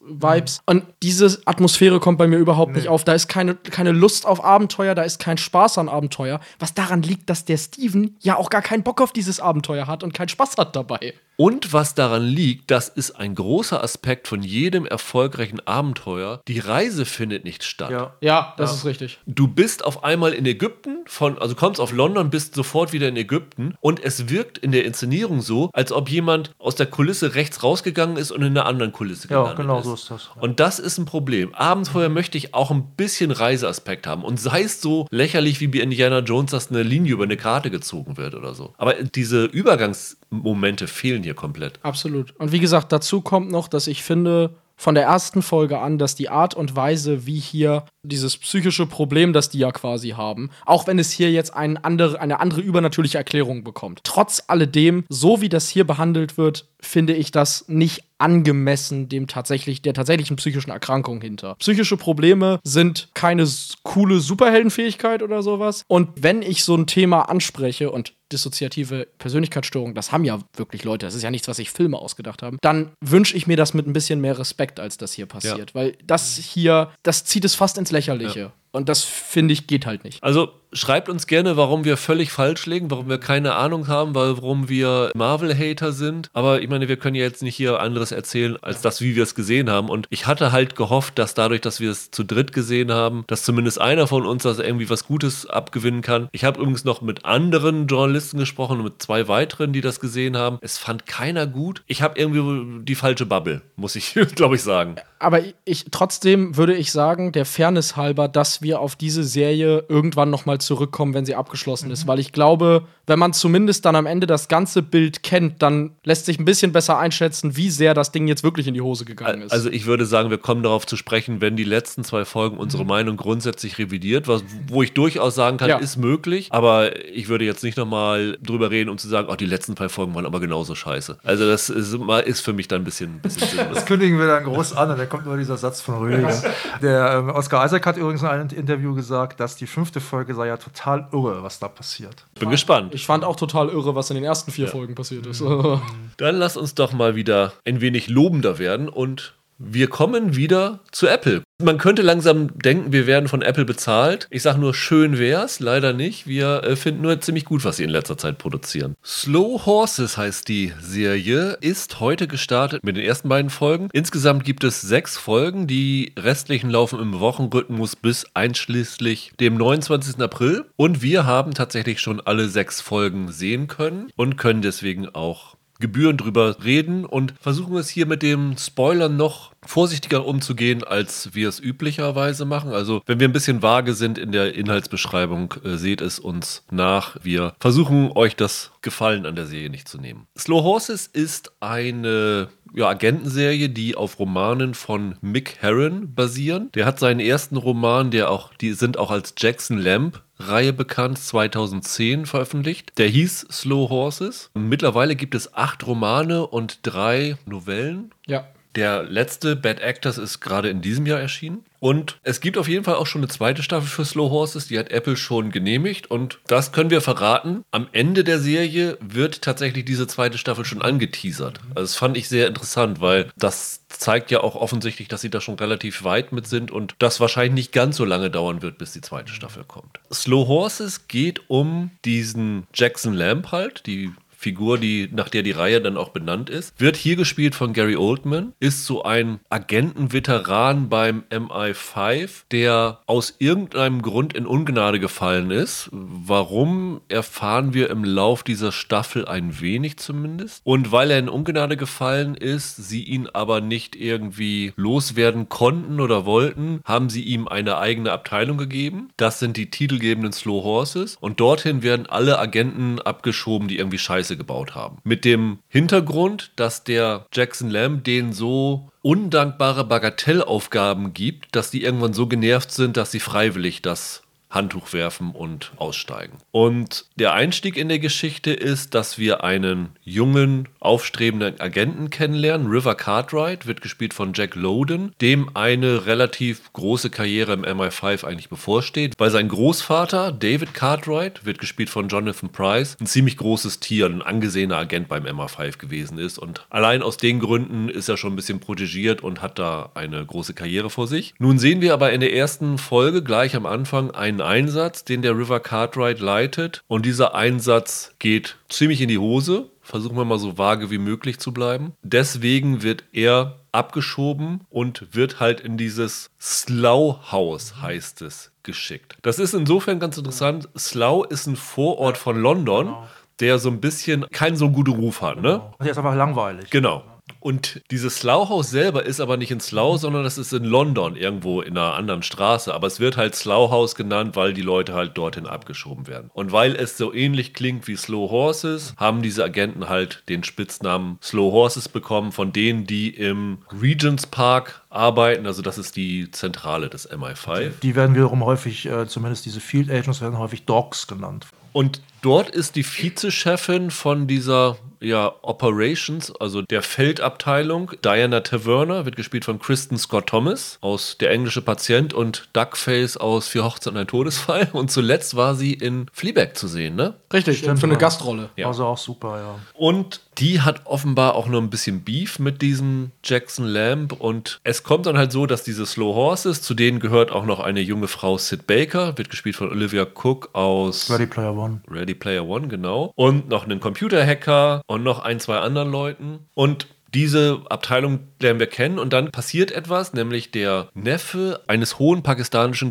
Jones-Vibes. 0.02 0.62
Und 0.66 0.86
diese 1.04 1.40
Atmosphäre 1.46 2.00
kommt 2.00 2.18
bei 2.18 2.28
mir 2.28 2.38
überhaupt 2.38 2.76
nicht 2.76 2.88
auf. 2.88 3.04
Da 3.04 3.14
ist 3.14 3.28
keine, 3.28 3.56
keine 3.56 3.92
Lust 3.92 4.26
auf 4.26 4.44
Abenteuer, 4.44 4.96
da 4.96 5.04
ist 5.04 5.20
kein 5.20 5.38
Spaß 5.38 5.78
an 5.78 5.90
Abenteuer. 5.90 6.40
Was 6.60 6.74
daran 6.74 7.02
liegt, 7.04 7.30
dass 7.30 7.46
der 7.46 7.58
Steven 7.58 8.16
ja 8.22 8.38
auch 8.38 8.50
gar 8.50 8.62
keinen 8.62 8.84
Bock 8.84 9.02
auf 9.02 9.14
dieses 9.14 9.40
Abenteuer 9.40 9.88
hat 9.88 10.04
und 10.04 10.14
keinen 10.14 10.30
Spaß 10.30 10.58
hat 10.58 10.76
dabei. 10.76 11.14
Und 11.38 11.74
was 11.74 11.96
daran 11.96 12.24
liegt, 12.24 12.70
das 12.70 12.88
ist 12.88 13.12
ein 13.12 13.34
großer 13.34 13.84
Aspekt 13.84 14.28
von 14.28 14.44
jedem 14.44 14.86
erfolgreichen 14.86 15.60
Abenteuer. 15.66 16.42
Die 16.48 16.60
Reise 16.60 17.04
findet 17.04 17.46
nicht 17.46 17.64
statt. 17.64 17.90
Ja. 17.90 18.14
Ja, 18.22 18.54
das 18.58 18.76
ist 18.76 18.86
richtig. 18.86 19.18
Du 19.26 19.48
bist 19.48 19.84
auf 19.84 20.04
einmal 20.04 20.34
in 20.34 20.46
Ägypten, 20.46 20.98
von, 21.08 21.40
also 21.40 21.56
kommst 21.56 21.80
auf 21.82 21.94
London, 21.94 22.30
bist 22.30 22.54
sofort 22.54 22.94
wieder 22.94 23.08
in 23.08 23.18
Ägypten 23.18 23.74
und 23.80 24.04
es 24.04 24.30
wirkt 24.30 24.60
in 24.60 24.72
der 24.72 24.86
Inszenierung 24.86 25.42
so, 25.42 25.72
als 25.74 25.92
ob 25.92 26.10
jemand 26.10 26.52
aus 26.60 26.76
der 26.76 26.86
Kulisse 26.86 27.34
rechts 27.34 27.64
rausgegangen 27.64 28.18
ist 28.18 28.32
und 28.32 28.42
in 28.44 28.50
einer 28.56 28.68
anderen 28.68 28.92
Kulisse 28.92 29.28
Ja, 29.30 29.42
gelandet 29.42 29.58
genau 29.58 29.80
ist. 29.80 29.86
so 29.86 29.91
ist 29.94 30.12
das. 30.12 30.30
Und 30.40 30.60
das 30.60 30.80
ist 30.80 30.98
ein 30.98 31.06
Problem. 31.06 31.54
Abenteuer 31.54 32.10
möchte 32.10 32.38
ich 32.38 32.54
auch 32.54 32.72
ein 32.72 32.92
bisschen 32.96 33.32
Reiseaspekt 33.32 34.08
haben. 34.08 34.24
Und 34.24 34.40
sei 34.40 34.64
es 34.64 34.82
so 34.82 35.08
lächerlich 35.10 35.60
wie 35.60 35.68
bei 35.68 35.80
Indiana 35.80 36.20
Jones, 36.20 36.52
dass 36.52 36.70
eine 36.70 36.84
Linie 36.84 37.14
über 37.14 37.24
eine 37.24 37.38
Karte 37.38 37.72
gezogen 37.72 38.18
wird 38.18 38.36
oder 38.36 38.54
so. 38.54 38.74
Aber 38.78 38.94
diese 38.94 39.46
Übergangsmomente 39.46 40.88
fehlen 40.88 41.24
hier 41.24 41.34
komplett. 41.34 41.80
Absolut. 41.84 42.34
Und 42.40 42.52
wie 42.52 42.60
gesagt, 42.60 42.92
dazu 42.92 43.22
kommt 43.22 43.52
noch, 43.52 43.68
dass 43.68 43.88
ich 43.88 44.04
finde, 44.04 44.56
von 44.82 44.96
der 44.96 45.04
ersten 45.04 45.44
Folge 45.44 45.78
an, 45.78 46.00
dass 46.00 46.16
die 46.16 46.30
Art 46.30 46.56
und 46.56 46.76
Weise, 46.76 47.28
wie 47.28 47.38
hier 47.38 47.86
dieses 48.02 48.36
psychische 48.38 48.88
Problem, 48.88 49.32
das 49.32 49.52
die 49.52 49.60
ja 49.60 49.72
quasi 49.72 50.10
haben, 50.10 50.50
auch 50.66 50.88
wenn 50.88 50.98
es 50.98 51.12
hier 51.12 51.32
jetzt 51.32 51.54
ein 51.54 51.78
andere, 51.78 52.20
eine 52.20 52.40
andere 52.40 52.62
übernatürliche 52.62 53.20
Erklärung 53.20 53.64
bekommt. 53.64 54.00
Trotz 54.04 54.44
alledem, 54.48 55.04
so 55.08 55.40
wie 55.40 55.50
das 55.50 55.70
hier 55.70 55.86
behandelt 55.86 56.36
wird, 56.36 56.68
finde 56.80 57.14
ich 57.14 57.30
das 57.30 57.66
nicht 57.68 58.06
angemessen 58.18 59.08
dem 59.08 59.28
tatsächlich 59.28 59.84
der 59.84 59.94
tatsächlichen 59.94 60.38
psychischen 60.38 60.72
Erkrankung 60.72 61.22
hinter. 61.22 61.56
Psychische 61.60 61.96
Probleme 61.96 62.60
sind 62.64 63.10
keine 63.14 63.48
coole 63.84 64.20
Superheldenfähigkeit 64.20 65.22
oder 65.22 65.44
sowas 65.44 65.84
und 65.88 66.10
wenn 66.16 66.42
ich 66.42 66.64
so 66.64 66.76
ein 66.76 66.88
Thema 66.88 67.30
anspreche 67.30 67.92
und 67.92 68.14
dissoziative 68.32 69.08
Persönlichkeitsstörung, 69.18 69.94
das 69.94 70.12
haben 70.12 70.24
ja 70.24 70.40
wirklich 70.56 70.84
Leute, 70.84 71.06
das 71.06 71.16
ist 71.16 71.24
ja 71.24 71.32
nichts, 71.32 71.48
was 71.48 71.58
sich 71.58 71.72
Filme 71.72 71.98
ausgedacht 71.98 72.42
haben, 72.42 72.58
dann 72.62 72.92
wünsche 73.02 73.36
ich 73.36 73.48
mir 73.48 73.58
das 73.58 73.74
mit 73.74 73.88
ein 73.88 73.94
bisschen 73.94 74.22
mehr 74.22 74.38
Respekt, 74.38 74.80
als 74.80 74.98
das 74.98 75.14
hier 75.14 75.26
passiert, 75.26 75.72
ja. 75.72 75.76
weil 75.76 75.98
das 76.06 76.38
hier, 76.38 76.92
das 77.04 77.26
zieht 77.26 77.46
es 77.46 77.56
fast 77.56 77.78
ins 77.78 77.92
Lächerliche. 77.92 78.40
Ja. 78.40 78.54
Und 78.72 78.88
das 78.88 79.04
finde 79.04 79.54
ich 79.54 79.68
geht 79.68 79.86
halt 79.86 80.04
nicht. 80.04 80.24
Also 80.24 80.61
schreibt 80.74 81.10
uns 81.10 81.28
gerne, 81.28 81.58
warum 81.58 81.84
wir 81.86 81.98
völlig 81.98 82.32
falsch 82.32 82.66
liegen, 82.66 82.92
warum 82.92 83.10
wir 83.10 83.18
keine 83.18 83.56
Ahnung 83.56 83.88
haben, 83.88 84.16
warum 84.16 84.70
wir 84.70 85.12
Marvel-Hater 85.16 85.92
sind. 85.92 86.30
Aber 86.34 86.62
ich 86.62 86.70
meine, 86.70 86.88
wir 86.88 86.98
können 86.98 87.16
ja 87.16 87.24
jetzt 87.24 87.44
nicht 87.44 87.56
hier 87.56 87.80
anderes 87.80 88.12
erzählen, 88.12 88.58
als 88.62 88.82
das, 88.82 89.02
wie 89.02 89.16
wir 89.16 89.24
es 89.24 89.36
gesehen 89.36 89.70
haben. 89.70 89.90
Und 89.90 90.08
ich 90.10 90.28
hatte 90.28 90.52
halt 90.52 90.76
gehofft, 90.76 91.20
dass 91.20 91.34
dadurch, 91.34 91.62
dass 91.62 91.80
wir 91.80 91.92
es 91.92 92.12
zu 92.12 92.24
dritt 92.24 92.54
gesehen 92.54 92.92
haben, 92.92 93.24
dass 93.28 93.44
zumindest 93.44 93.82
einer 93.82 94.08
von 94.08 94.26
uns 94.26 94.44
das 94.44 94.60
irgendwie 94.60 94.90
was 94.90 95.06
Gutes 95.06 95.46
abgewinnen 95.46 96.02
kann. 96.02 96.30
Ich 96.32 96.44
habe 96.44 96.60
übrigens 96.60 96.86
noch 96.86 97.02
mit 97.02 97.26
anderen 97.26 97.88
Journalisten 97.88 98.38
gesprochen, 98.38 98.84
mit 98.84 99.02
zwei 99.02 99.28
weiteren, 99.28 99.74
die 99.74 99.82
das 99.82 100.00
gesehen 100.00 100.38
haben. 100.38 100.58
Es 100.62 100.78
fand 100.78 101.06
keiner 101.06 101.48
gut. 101.48 101.84
Ich 101.88 102.02
habe 102.02 102.20
irgendwie 102.20 102.84
die 102.84 102.96
falsche 102.96 103.26
Bubble, 103.26 103.62
muss 103.76 103.96
ich, 103.96 104.14
glaube 104.36 104.56
ich, 104.56 104.64
sagen. 104.64 104.96
Aber 105.20 105.42
ich, 105.66 105.86
trotzdem 105.92 106.58
würde 106.58 106.76
ich 106.76 106.92
sagen, 106.92 107.32
der 107.32 107.46
Fairness 107.46 107.96
halber, 107.96 108.28
dass 108.28 108.62
wir 108.62 108.80
auf 108.80 108.96
diese 108.96 109.24
Serie 109.24 109.86
irgendwann 109.88 110.30
nochmal 110.30 110.61
zurückkommen, 110.62 111.14
wenn 111.14 111.26
sie 111.26 111.36
abgeschlossen 111.36 111.88
mhm. 111.88 111.94
ist. 111.94 112.08
Weil 112.08 112.20
ich 112.20 112.32
glaube, 112.32 112.84
wenn 113.08 113.20
man 113.20 113.34
zumindest 113.34 113.86
dann 113.86 113.96
am 113.96 114.06
Ende 114.06 114.28
das 114.28 114.48
ganze 114.48 114.82
Bild 114.82 115.24
kennt, 115.24 115.62
dann 115.62 115.92
lässt 116.04 116.26
sich 116.26 116.40
ein 116.40 116.46
bisschen 116.46 116.72
besser 116.72 116.98
einschätzen, 116.98 117.58
wie 117.58 117.70
sehr 117.70 117.94
das 117.94 118.12
Ding 118.12 118.28
jetzt 118.28 118.44
wirklich 118.44 118.68
in 118.68 118.74
die 118.74 118.82
Hose 118.82 119.06
gegangen 119.06 119.42
ist. 119.42 119.52
Also 119.52 119.70
ich 119.70 119.86
würde 119.86 120.06
sagen, 120.06 120.30
wir 120.30 120.38
kommen 120.38 120.64
darauf 120.64 120.86
zu 120.86 120.96
sprechen, 120.96 121.42
wenn 121.42 121.56
die 121.56 121.64
letzten 121.64 122.04
zwei 122.04 122.26
Folgen 122.26 122.58
unsere 122.58 122.84
mhm. 122.84 122.90
Meinung 122.90 123.18
grundsätzlich 123.18 123.78
revidiert, 123.78 124.28
was, 124.28 124.44
wo 124.68 124.84
ich 124.84 124.94
durchaus 124.94 125.36
sagen 125.36 125.58
kann, 125.58 125.70
ja. 125.70 125.78
ist 125.78 125.98
möglich. 125.98 126.48
Aber 126.52 126.96
ich 127.08 127.28
würde 127.28 127.46
jetzt 127.46 127.64
nicht 127.64 127.78
nochmal 127.78 128.38
drüber 128.42 128.72
reden, 128.72 128.90
um 128.90 128.98
zu 128.98 129.08
sagen, 129.08 129.28
oh, 129.30 129.36
die 129.36 129.46
letzten 129.46 129.76
zwei 129.76 129.90
Folgen 129.90 130.16
waren 130.16 130.26
aber 130.26 130.40
genauso 130.40 130.76
scheiße. 130.76 131.18
Also 131.24 131.48
das 131.48 131.70
ist, 131.70 131.94
ist 131.94 132.42
für 132.42 132.54
mich 132.54 132.68
dann 132.68 132.82
ein 132.82 132.86
bisschen, 132.86 133.20
bisschen 133.20 133.48
sinnlos. 133.48 133.76
Das 133.76 133.86
kündigen 133.86 134.20
wir 134.20 134.28
dann 134.28 134.44
groß 134.44 134.74
an 134.74 134.92
und 134.92 135.00
dann 135.00 135.10
kommt 135.10 135.26
nur 135.26 135.38
dieser 135.38 135.58
Satz 135.58 135.82
von 135.82 135.96
Rüdiger. 135.96 136.42
Der 136.82 137.20
ähm, 137.20 137.30
Oscar 137.30 137.66
Isaac 137.66 137.86
hat 137.86 137.98
übrigens 137.98 138.22
in 138.22 138.28
einem 138.28 138.50
Interview 138.50 138.94
gesagt, 138.94 139.40
dass 139.40 139.56
die 139.56 139.68
fünfte 139.68 140.00
Folge 140.00 140.36
sei 140.36 140.51
ja 140.52 140.58
total 140.58 141.08
irre, 141.12 141.44
was 141.44 141.60
da 141.60 141.68
passiert. 141.68 142.26
Bin 142.40 142.50
gespannt. 142.50 142.94
Ich 142.94 143.06
fand 143.06 143.24
auch 143.24 143.36
total 143.36 143.70
irre, 143.70 143.96
was 143.96 144.10
in 144.10 144.16
den 144.16 144.24
ersten 144.24 144.52
vier 144.52 144.66
ja. 144.66 144.72
Folgen 144.72 144.96
passiert 144.96 145.26
ist. 145.26 145.42
Dann 145.42 146.36
lass 146.36 146.58
uns 146.58 146.76
doch 146.76 146.94
mal 146.94 147.16
wieder 147.16 147.54
ein 147.66 147.82
wenig 147.82 148.10
lobender 148.10 148.60
werden 148.60 148.90
und 148.90 149.34
wir 149.64 149.88
kommen 149.88 150.36
wieder 150.36 150.80
zu 150.92 151.08
Apple. 151.08 151.44
Man 151.62 151.78
könnte 151.78 152.02
langsam 152.02 152.58
denken, 152.58 152.92
wir 152.92 153.06
werden 153.06 153.30
von 153.30 153.44
Apple 153.44 153.66
bezahlt. 153.66 154.28
Ich 154.32 154.42
sage 154.42 154.60
nur, 154.60 154.74
schön 154.74 155.20
wär's, 155.20 155.60
leider 155.60 155.94
nicht. 155.94 156.26
Wir 156.26 156.64
äh, 156.64 156.76
finden 156.76 157.04
nur 157.04 157.20
ziemlich 157.22 157.46
gut, 157.46 157.64
was 157.64 157.78
sie 157.78 157.84
in 157.84 157.92
letzter 157.92 158.18
Zeit 158.18 158.40
produzieren. 158.40 158.96
Slow 159.06 159.64
Horses 159.66 160.18
heißt 160.18 160.48
die 160.48 160.74
Serie, 160.82 161.58
ist 161.62 162.00
heute 162.00 162.28
gestartet 162.28 162.84
mit 162.84 162.98
den 162.98 163.06
ersten 163.06 163.30
beiden 163.30 163.52
Folgen. 163.52 163.90
Insgesamt 163.94 164.44
gibt 164.44 164.64
es 164.64 164.82
sechs 164.82 165.18
Folgen. 165.18 165.68
Die 165.68 166.14
restlichen 166.18 166.72
laufen 166.72 167.00
im 167.00 167.20
Wochenrhythmus 167.20 167.96
bis 167.96 168.26
einschließlich 168.34 169.34
dem 169.40 169.56
29. 169.56 170.20
April. 170.20 170.66
Und 170.78 171.04
wir 171.04 171.28
haben 171.28 171.54
tatsächlich 171.54 172.02
schon 172.02 172.20
alle 172.22 172.50
sechs 172.50 172.82
Folgen 172.82 173.32
sehen 173.32 173.68
können 173.68 174.10
und 174.16 174.38
können 174.38 174.64
deswegen 174.64 175.10
auch 175.10 175.56
Gebühren 175.82 176.16
drüber 176.16 176.64
reden 176.64 177.06
und 177.06 177.34
versuchen 177.42 177.76
es 177.76 177.90
hier 177.90 178.06
mit 178.06 178.24
dem 178.24 178.56
Spoiler 178.58 179.10
noch 179.10 179.52
vorsichtiger 179.66 180.26
umzugehen, 180.26 180.84
als 180.84 181.36
wir 181.36 181.50
es 181.50 181.60
üblicherweise 181.60 182.46
machen. 182.46 182.72
Also 182.72 183.02
wenn 183.06 183.20
wir 183.20 183.28
ein 183.28 183.34
bisschen 183.34 183.62
vage 183.62 183.94
sind 183.94 184.18
in 184.18 184.32
der 184.32 184.56
Inhaltsbeschreibung, 184.56 185.54
äh, 185.64 185.76
seht 185.78 186.02
es 186.02 186.20
uns 186.20 186.64
nach. 186.72 187.18
Wir 187.22 187.54
versuchen 187.60 188.12
euch 188.14 188.36
das 188.36 188.72
Gefallen 188.82 189.26
an 189.26 189.36
der 189.36 189.46
Serie 189.46 189.70
nicht 189.70 189.88
zu 189.88 190.00
nehmen. 190.00 190.28
Slow 190.38 190.64
Horses 190.64 191.06
ist 191.08 191.52
eine 191.60 192.50
ja, 192.74 192.88
Agentenserie, 192.88 193.70
die 193.70 193.96
auf 193.96 194.20
Romanen 194.20 194.74
von 194.74 195.16
Mick 195.22 195.58
Herron 195.60 196.14
basieren. 196.14 196.72
Der 196.74 196.86
hat 196.86 197.00
seinen 197.00 197.20
ersten 197.20 197.58
Roman, 197.58 198.12
der 198.12 198.30
auch, 198.30 198.54
die 198.56 198.74
sind 198.74 198.98
auch 198.98 199.12
als 199.12 199.34
Jackson 199.38 199.78
Lamp 199.78 200.22
Reihe 200.38 200.74
bekannt, 200.74 201.20
2010 201.20 202.26
veröffentlicht. 202.26 202.98
Der 202.98 203.08
hieß 203.08 203.48
Slow 203.52 203.90
Horses. 203.90 204.50
Mittlerweile 204.54 205.16
gibt 205.16 205.36
es 205.36 205.54
acht 205.54 205.86
Romane 205.86 206.48
und 206.48 206.80
drei 206.84 207.38
Novellen. 207.46 208.12
Ja. 208.26 208.48
Der 208.76 209.04
letzte, 209.04 209.56
Bad 209.56 209.80
Actors, 209.82 210.18
ist 210.18 210.40
gerade 210.40 210.70
in 210.70 210.82
diesem 210.82 211.06
Jahr 211.06 211.20
erschienen. 211.20 211.66
Und 211.80 212.20
es 212.22 212.42
gibt 212.42 212.60
auf 212.60 212.68
jeden 212.68 212.84
Fall 212.84 212.96
auch 212.96 213.08
schon 213.08 213.22
eine 213.22 213.28
zweite 213.28 213.64
Staffel 213.64 213.88
für 213.88 214.06
Slow 214.06 214.30
Horses, 214.30 214.68
die 214.68 214.78
hat 214.78 214.92
Apple 214.92 215.18
schon 215.18 215.52
genehmigt. 215.52 216.12
Und 216.12 216.40
das 216.46 216.72
können 216.72 216.92
wir 216.92 217.02
verraten. 217.02 217.66
Am 217.72 217.88
Ende 217.92 218.24
der 218.24 218.40
Serie 218.40 219.00
wird 219.02 219.42
tatsächlich 219.42 219.84
diese 219.84 220.06
zweite 220.06 220.38
Staffel 220.38 220.64
schon 220.64 220.84
angeteasert. 220.84 221.60
Also 221.70 221.82
das 221.82 221.96
fand 221.96 222.18
ich 222.18 222.30
sehr 222.30 222.48
interessant, 222.48 223.02
weil 223.02 223.32
das 223.36 223.82
zeigt 223.90 224.30
ja 224.30 224.42
auch 224.42 224.56
offensichtlich, 224.56 225.08
dass 225.08 225.22
sie 225.22 225.32
da 225.32 225.42
schon 225.42 225.56
relativ 225.56 226.04
weit 226.04 226.32
mit 226.32 226.46
sind 226.48 226.70
und 226.70 226.96
das 227.00 227.20
wahrscheinlich 227.20 227.54
nicht 227.54 227.72
ganz 227.72 227.98
so 227.98 228.06
lange 228.06 228.30
dauern 228.30 228.62
wird, 228.62 228.78
bis 228.78 228.94
die 228.94 229.02
zweite 229.02 229.34
Staffel 229.34 229.64
kommt. 229.64 230.00
Slow 230.14 230.48
Horses 230.48 231.08
geht 231.08 231.50
um 231.50 231.90
diesen 232.06 232.68
Jackson 232.74 233.14
Lamp 233.14 233.52
halt, 233.52 233.88
die 233.88 234.12
Figur, 234.42 234.80
die, 234.80 235.08
nach 235.14 235.30
der 235.30 235.44
die 235.44 235.52
Reihe 235.52 235.82
dann 235.82 235.98
auch 235.98 236.10
benannt 236.10 236.50
ist. 236.50 236.74
Wird 236.80 236.96
hier 236.96 237.16
gespielt 237.16 237.54
von 237.54 237.74
Gary 237.74 237.96
Oldman, 237.96 238.54
ist 238.60 238.86
so 238.86 239.04
ein 239.04 239.40
Agentenveteran 239.50 240.90
beim 240.90 241.24
MI5, 241.30 242.46
der 242.52 243.02
aus 243.06 243.36
irgendeinem 243.38 244.02
Grund 244.02 244.34
in 244.34 244.48
Ungnade 244.48 245.00
gefallen 245.00 245.52
ist. 245.52 245.90
Warum 245.92 247.02
erfahren 247.08 247.74
wir 247.76 247.92
im 247.92 248.04
Lauf 248.04 248.42
dieser 248.44 248.72
Staffel 248.72 249.28
ein 249.28 249.62
wenig 249.62 249.98
zumindest. 249.98 250.62
Und 250.64 250.92
weil 250.92 251.12
er 251.12 251.20
in 251.20 251.30
Ungnade 251.30 251.78
gefallen 251.78 252.36
ist, 252.36 252.76
sie 252.78 253.04
ihn 253.04 253.28
aber 253.28 253.62
nicht 253.62 253.96
irgendwie 253.96 254.74
loswerden 254.76 255.50
konnten 255.50 256.00
oder 256.00 256.26
wollten, 256.26 256.82
haben 256.84 257.10
sie 257.10 257.24
ihm 257.24 257.48
eine 257.48 257.78
eigene 257.78 258.12
Abteilung 258.12 258.58
gegeben. 258.58 259.10
Das 259.18 259.40
sind 259.40 259.58
die 259.58 259.70
titelgebenden 259.70 260.34
Slow 260.34 260.64
Horses. 260.64 261.18
Und 261.20 261.40
dorthin 261.40 261.84
werden 261.84 262.08
alle 262.08 262.40
Agenten 262.40 263.00
abgeschoben, 263.00 263.68
die 263.68 263.78
irgendwie 263.78 264.00
scheiße 264.00 264.31
Scheiße 264.32 264.38
gebaut 264.38 264.76
haben. 264.76 264.98
Mit 265.04 265.26
dem 265.26 265.60
Hintergrund, 265.68 266.52
dass 266.56 266.84
der 266.84 267.28
Jackson 267.34 267.70
Lamb 267.70 268.04
den 268.04 268.34
so 268.34 268.90
undankbare 269.02 269.84
Bagatellaufgaben 269.84 271.14
gibt, 271.14 271.56
dass 271.56 271.72
die 271.72 271.84
irgendwann 271.84 272.14
so 272.14 272.28
genervt 272.28 272.72
sind, 272.72 272.98
dass 272.98 273.12
sie 273.12 273.20
freiwillig 273.20 273.82
das 273.82 274.21
Handtuch 274.52 274.94
werfen 274.94 275.32
und 275.32 275.72
aussteigen. 275.78 276.38
Und 276.52 277.06
der 277.16 277.34
Einstieg 277.34 277.78
in 277.78 277.90
der 277.90 278.00
Geschichte 278.00 278.52
ist, 278.52 278.94
dass 278.94 279.18
wir 279.18 279.44
einen 279.44 279.90
jungen, 280.04 280.68
aufstrebenden 280.80 281.60
Agenten 281.60 282.10
kennenlernen. 282.10 282.68
River 282.68 282.96
Cartwright 282.96 283.66
wird 283.66 283.82
gespielt 283.82 284.14
von 284.14 284.34
Jack 284.34 284.56
Loden, 284.56 285.14
dem 285.22 285.56
eine 285.56 286.06
relativ 286.06 286.72
große 286.74 287.10
Karriere 287.10 287.54
im 287.54 287.64
MI5 287.64 288.26
eigentlich 288.26 288.50
bevorsteht, 288.50 289.14
weil 289.18 289.32
sein 289.32 289.48
Großvater, 289.48 290.32
David 290.34 290.74
Cartwright, 290.74 291.46
wird 291.46 291.60
gespielt 291.60 291.90
von 291.90 292.10
Jonathan 292.10 292.50
Price, 292.50 292.98
ein 293.00 293.08
ziemlich 293.08 293.38
großes 293.38 293.80
Tier, 293.80 294.08
ein 294.08 294.22
angesehener 294.22 294.78
Agent 294.78 295.08
beim 295.08 295.24
MI5 295.26 295.78
gewesen 295.78 296.18
ist. 296.18 296.38
Und 296.38 296.66
allein 296.70 297.02
aus 297.02 297.18
den 297.18 297.40
Gründen 297.40 297.88
ist 297.88 298.10
er 298.10 298.18
schon 298.18 298.34
ein 298.34 298.36
bisschen 298.36 298.60
protegiert 298.60 299.22
und 299.22 299.42
hat 299.42 299.60
da 299.60 299.92
eine 299.94 300.26
große 300.26 300.54
Karriere 300.54 300.90
vor 300.90 301.08
sich. 301.08 301.34
Nun 301.40 301.58
sehen 301.58 301.80
wir 301.80 301.94
aber 301.94 302.12
in 302.12 302.20
der 302.20 302.36
ersten 302.36 302.78
Folge 302.78 303.24
gleich 303.24 303.56
am 303.56 303.66
Anfang 303.66 304.12
einen 304.12 304.41
Einsatz, 304.42 305.04
den 305.04 305.22
der 305.22 305.38
River 305.38 305.60
Cartwright 305.60 306.20
leitet. 306.20 306.84
Und 306.88 307.06
dieser 307.06 307.36
Einsatz 307.36 308.14
geht 308.20 308.58
ziemlich 308.70 309.02
in 309.02 309.08
die 309.10 309.18
Hose. 309.18 309.70
Versuchen 309.82 310.16
wir 310.16 310.26
mal 310.26 310.40
so 310.40 310.58
vage 310.58 310.90
wie 310.92 310.98
möglich 310.98 311.40
zu 311.40 311.52
bleiben. 311.52 311.94
Deswegen 312.04 312.84
wird 312.84 313.04
er 313.12 313.58
abgeschoben 313.72 314.62
und 314.70 315.16
wird 315.16 315.40
halt 315.40 315.60
in 315.60 315.78
dieses 315.78 316.30
Slough 316.40 317.32
House, 317.32 317.82
heißt 317.82 318.22
es, 318.22 318.52
geschickt. 318.64 319.18
Das 319.22 319.40
ist 319.40 319.54
insofern 319.54 320.00
ganz 320.00 320.18
interessant. 320.18 320.70
Slough 320.78 321.30
ist 321.30 321.48
ein 321.48 321.56
Vorort 321.56 322.18
von 322.18 322.40
London, 322.42 322.88
genau. 322.88 323.08
der 323.40 323.60
so 323.60 323.70
ein 323.70 323.82
bisschen 323.82 324.26
keinen 324.32 324.56
so 324.56 324.70
guten 324.70 324.92
Ruf 324.92 325.22
hat. 325.22 325.38
Ne? 325.38 325.42
Genau. 325.42 325.76
Der 325.82 325.92
ist 325.92 325.98
einfach 325.98 326.16
langweilig. 326.16 326.70
Genau. 326.70 327.04
Und 327.42 327.82
dieses 327.90 328.18
Slough-Haus 328.18 328.70
selber 328.70 329.04
ist 329.04 329.20
aber 329.20 329.36
nicht 329.36 329.50
in 329.50 329.60
Slough, 329.60 330.00
sondern 330.00 330.24
das 330.24 330.38
ist 330.38 330.54
in 330.54 330.64
London, 330.64 331.16
irgendwo 331.16 331.62
in 331.62 331.76
einer 331.76 331.96
anderen 331.96 332.22
Straße. 332.22 332.72
Aber 332.72 332.86
es 332.86 333.00
wird 333.00 333.18
halt 333.18 333.34
Slough-Haus 333.34 333.96
genannt, 333.96 334.36
weil 334.36 334.54
die 334.54 334.62
Leute 334.62 334.94
halt 334.94 335.18
dorthin 335.18 335.48
abgeschoben 335.48 336.08
werden. 336.08 336.30
Und 336.34 336.52
weil 336.52 336.76
es 336.76 336.98
so 336.98 337.12
ähnlich 337.12 337.56
klingt 337.56 337.88
wie 337.88 337.96
Slow 337.96 338.30
Horses, 338.30 338.94
haben 338.98 339.24
diese 339.24 339.44
Agenten 339.44 339.90
halt 339.90 340.22
den 340.30 340.44
Spitznamen 340.44 341.18
Slow 341.22 341.52
Horses 341.52 341.90
bekommen 341.90 342.32
von 342.32 342.54
denen, 342.54 342.86
die 342.86 343.10
im 343.10 343.58
Regents 343.82 344.28
Park 344.28 344.84
arbeiten. 344.92 345.48
Also 345.48 345.64
das 345.64 345.80
ist 345.80 345.96
die 345.96 346.30
Zentrale 346.30 346.90
des 346.90 347.10
MI5. 347.10 347.72
Die 347.82 347.96
werden 347.96 348.16
wiederum 348.16 348.46
häufig, 348.46 348.86
äh, 348.86 349.08
zumindest 349.08 349.48
diese 349.48 349.62
Field 349.62 349.90
Agents 349.90 350.22
werden 350.22 350.38
häufig 350.38 350.66
Dogs 350.66 351.08
genannt. 351.08 351.48
Und 351.74 352.02
dort 352.22 352.50
ist 352.50 352.76
die 352.76 352.84
Vizechefin 352.84 353.92
von 353.92 354.28
dieser 354.28 354.78
ja, 355.02 355.34
Operations, 355.42 356.32
also 356.40 356.62
der 356.62 356.82
Feldabteilung. 356.82 357.92
Diana 358.04 358.42
Taverner 358.42 359.06
wird 359.06 359.16
gespielt 359.16 359.46
von 359.46 359.60
Kristen 359.60 359.98
Scott 359.98 360.28
Thomas 360.28 360.78
aus 360.82 361.18
Der 361.18 361.32
englische 361.32 361.62
Patient 361.62 362.14
und 362.14 362.50
Duckface 362.54 363.18
aus 363.18 363.48
Vier 363.48 363.66
Hochzeiten 363.66 363.98
ein 363.98 364.08
Todesfall. 364.08 364.70
Und 364.74 364.92
zuletzt 364.92 365.36
war 365.36 365.56
sie 365.56 365.74
in 365.74 366.06
Fleabag 366.14 366.56
zu 366.56 366.68
sehen, 366.68 366.96
ne? 366.96 367.16
Richtig, 367.34 367.60
Stimmt, 367.60 367.80
für 367.80 367.88
eine 367.88 367.94
ja. 367.94 368.00
Gastrolle. 368.00 368.50
Ja. 368.56 368.68
Also 368.68 368.86
auch 368.86 368.98
super, 368.98 369.40
ja. 369.40 369.56
Und 369.74 370.22
die 370.38 370.62
hat 370.62 370.86
offenbar 370.86 371.36
auch 371.36 371.48
nur 371.48 371.62
ein 371.62 371.70
bisschen 371.70 372.04
Beef 372.04 372.40
mit 372.40 372.62
diesem 372.62 373.12
Jackson 373.24 373.66
Lamb. 373.66 374.14
Und 374.14 374.60
es 374.64 374.84
kommt 374.84 375.06
dann 375.06 375.18
halt 375.18 375.32
so, 375.32 375.46
dass 375.46 375.64
diese 375.64 375.86
Slow 375.86 376.16
Horses, 376.16 376.62
zu 376.62 376.74
denen 376.74 377.00
gehört 377.00 377.32
auch 377.32 377.46
noch 377.46 377.60
eine 377.60 377.82
junge 377.82 378.08
Frau, 378.08 378.38
Sid 378.38 378.68
Baker, 378.68 379.18
wird 379.18 379.30
gespielt 379.30 379.56
von 379.56 379.70
Olivia 379.70 380.04
Cook 380.04 380.50
aus 380.54 381.10
Ready 381.10 381.26
Player 381.26 381.56
One. 381.56 381.82
Ready 381.90 382.11
Player 382.16 382.48
One, 382.48 382.68
genau. 382.68 383.12
Und 383.16 383.50
noch 383.50 383.64
einen 383.64 383.80
Computerhacker 383.80 384.82
und 384.88 385.04
noch 385.04 385.20
ein, 385.20 385.40
zwei 385.40 385.58
anderen 385.58 385.92
Leuten. 385.92 386.40
Und 386.54 386.88
diese 387.14 387.62
Abteilung 387.70 388.20
lernen 388.40 388.60
wir 388.60 388.68
kennen 388.68 388.98
und 388.98 389.12
dann 389.12 389.32
passiert 389.32 389.72
etwas, 389.72 390.14
nämlich 390.14 390.52
der 390.52 390.90
Neffe 390.94 391.62
eines 391.68 392.00
hohen 392.00 392.24
pakistanischen 392.24 392.90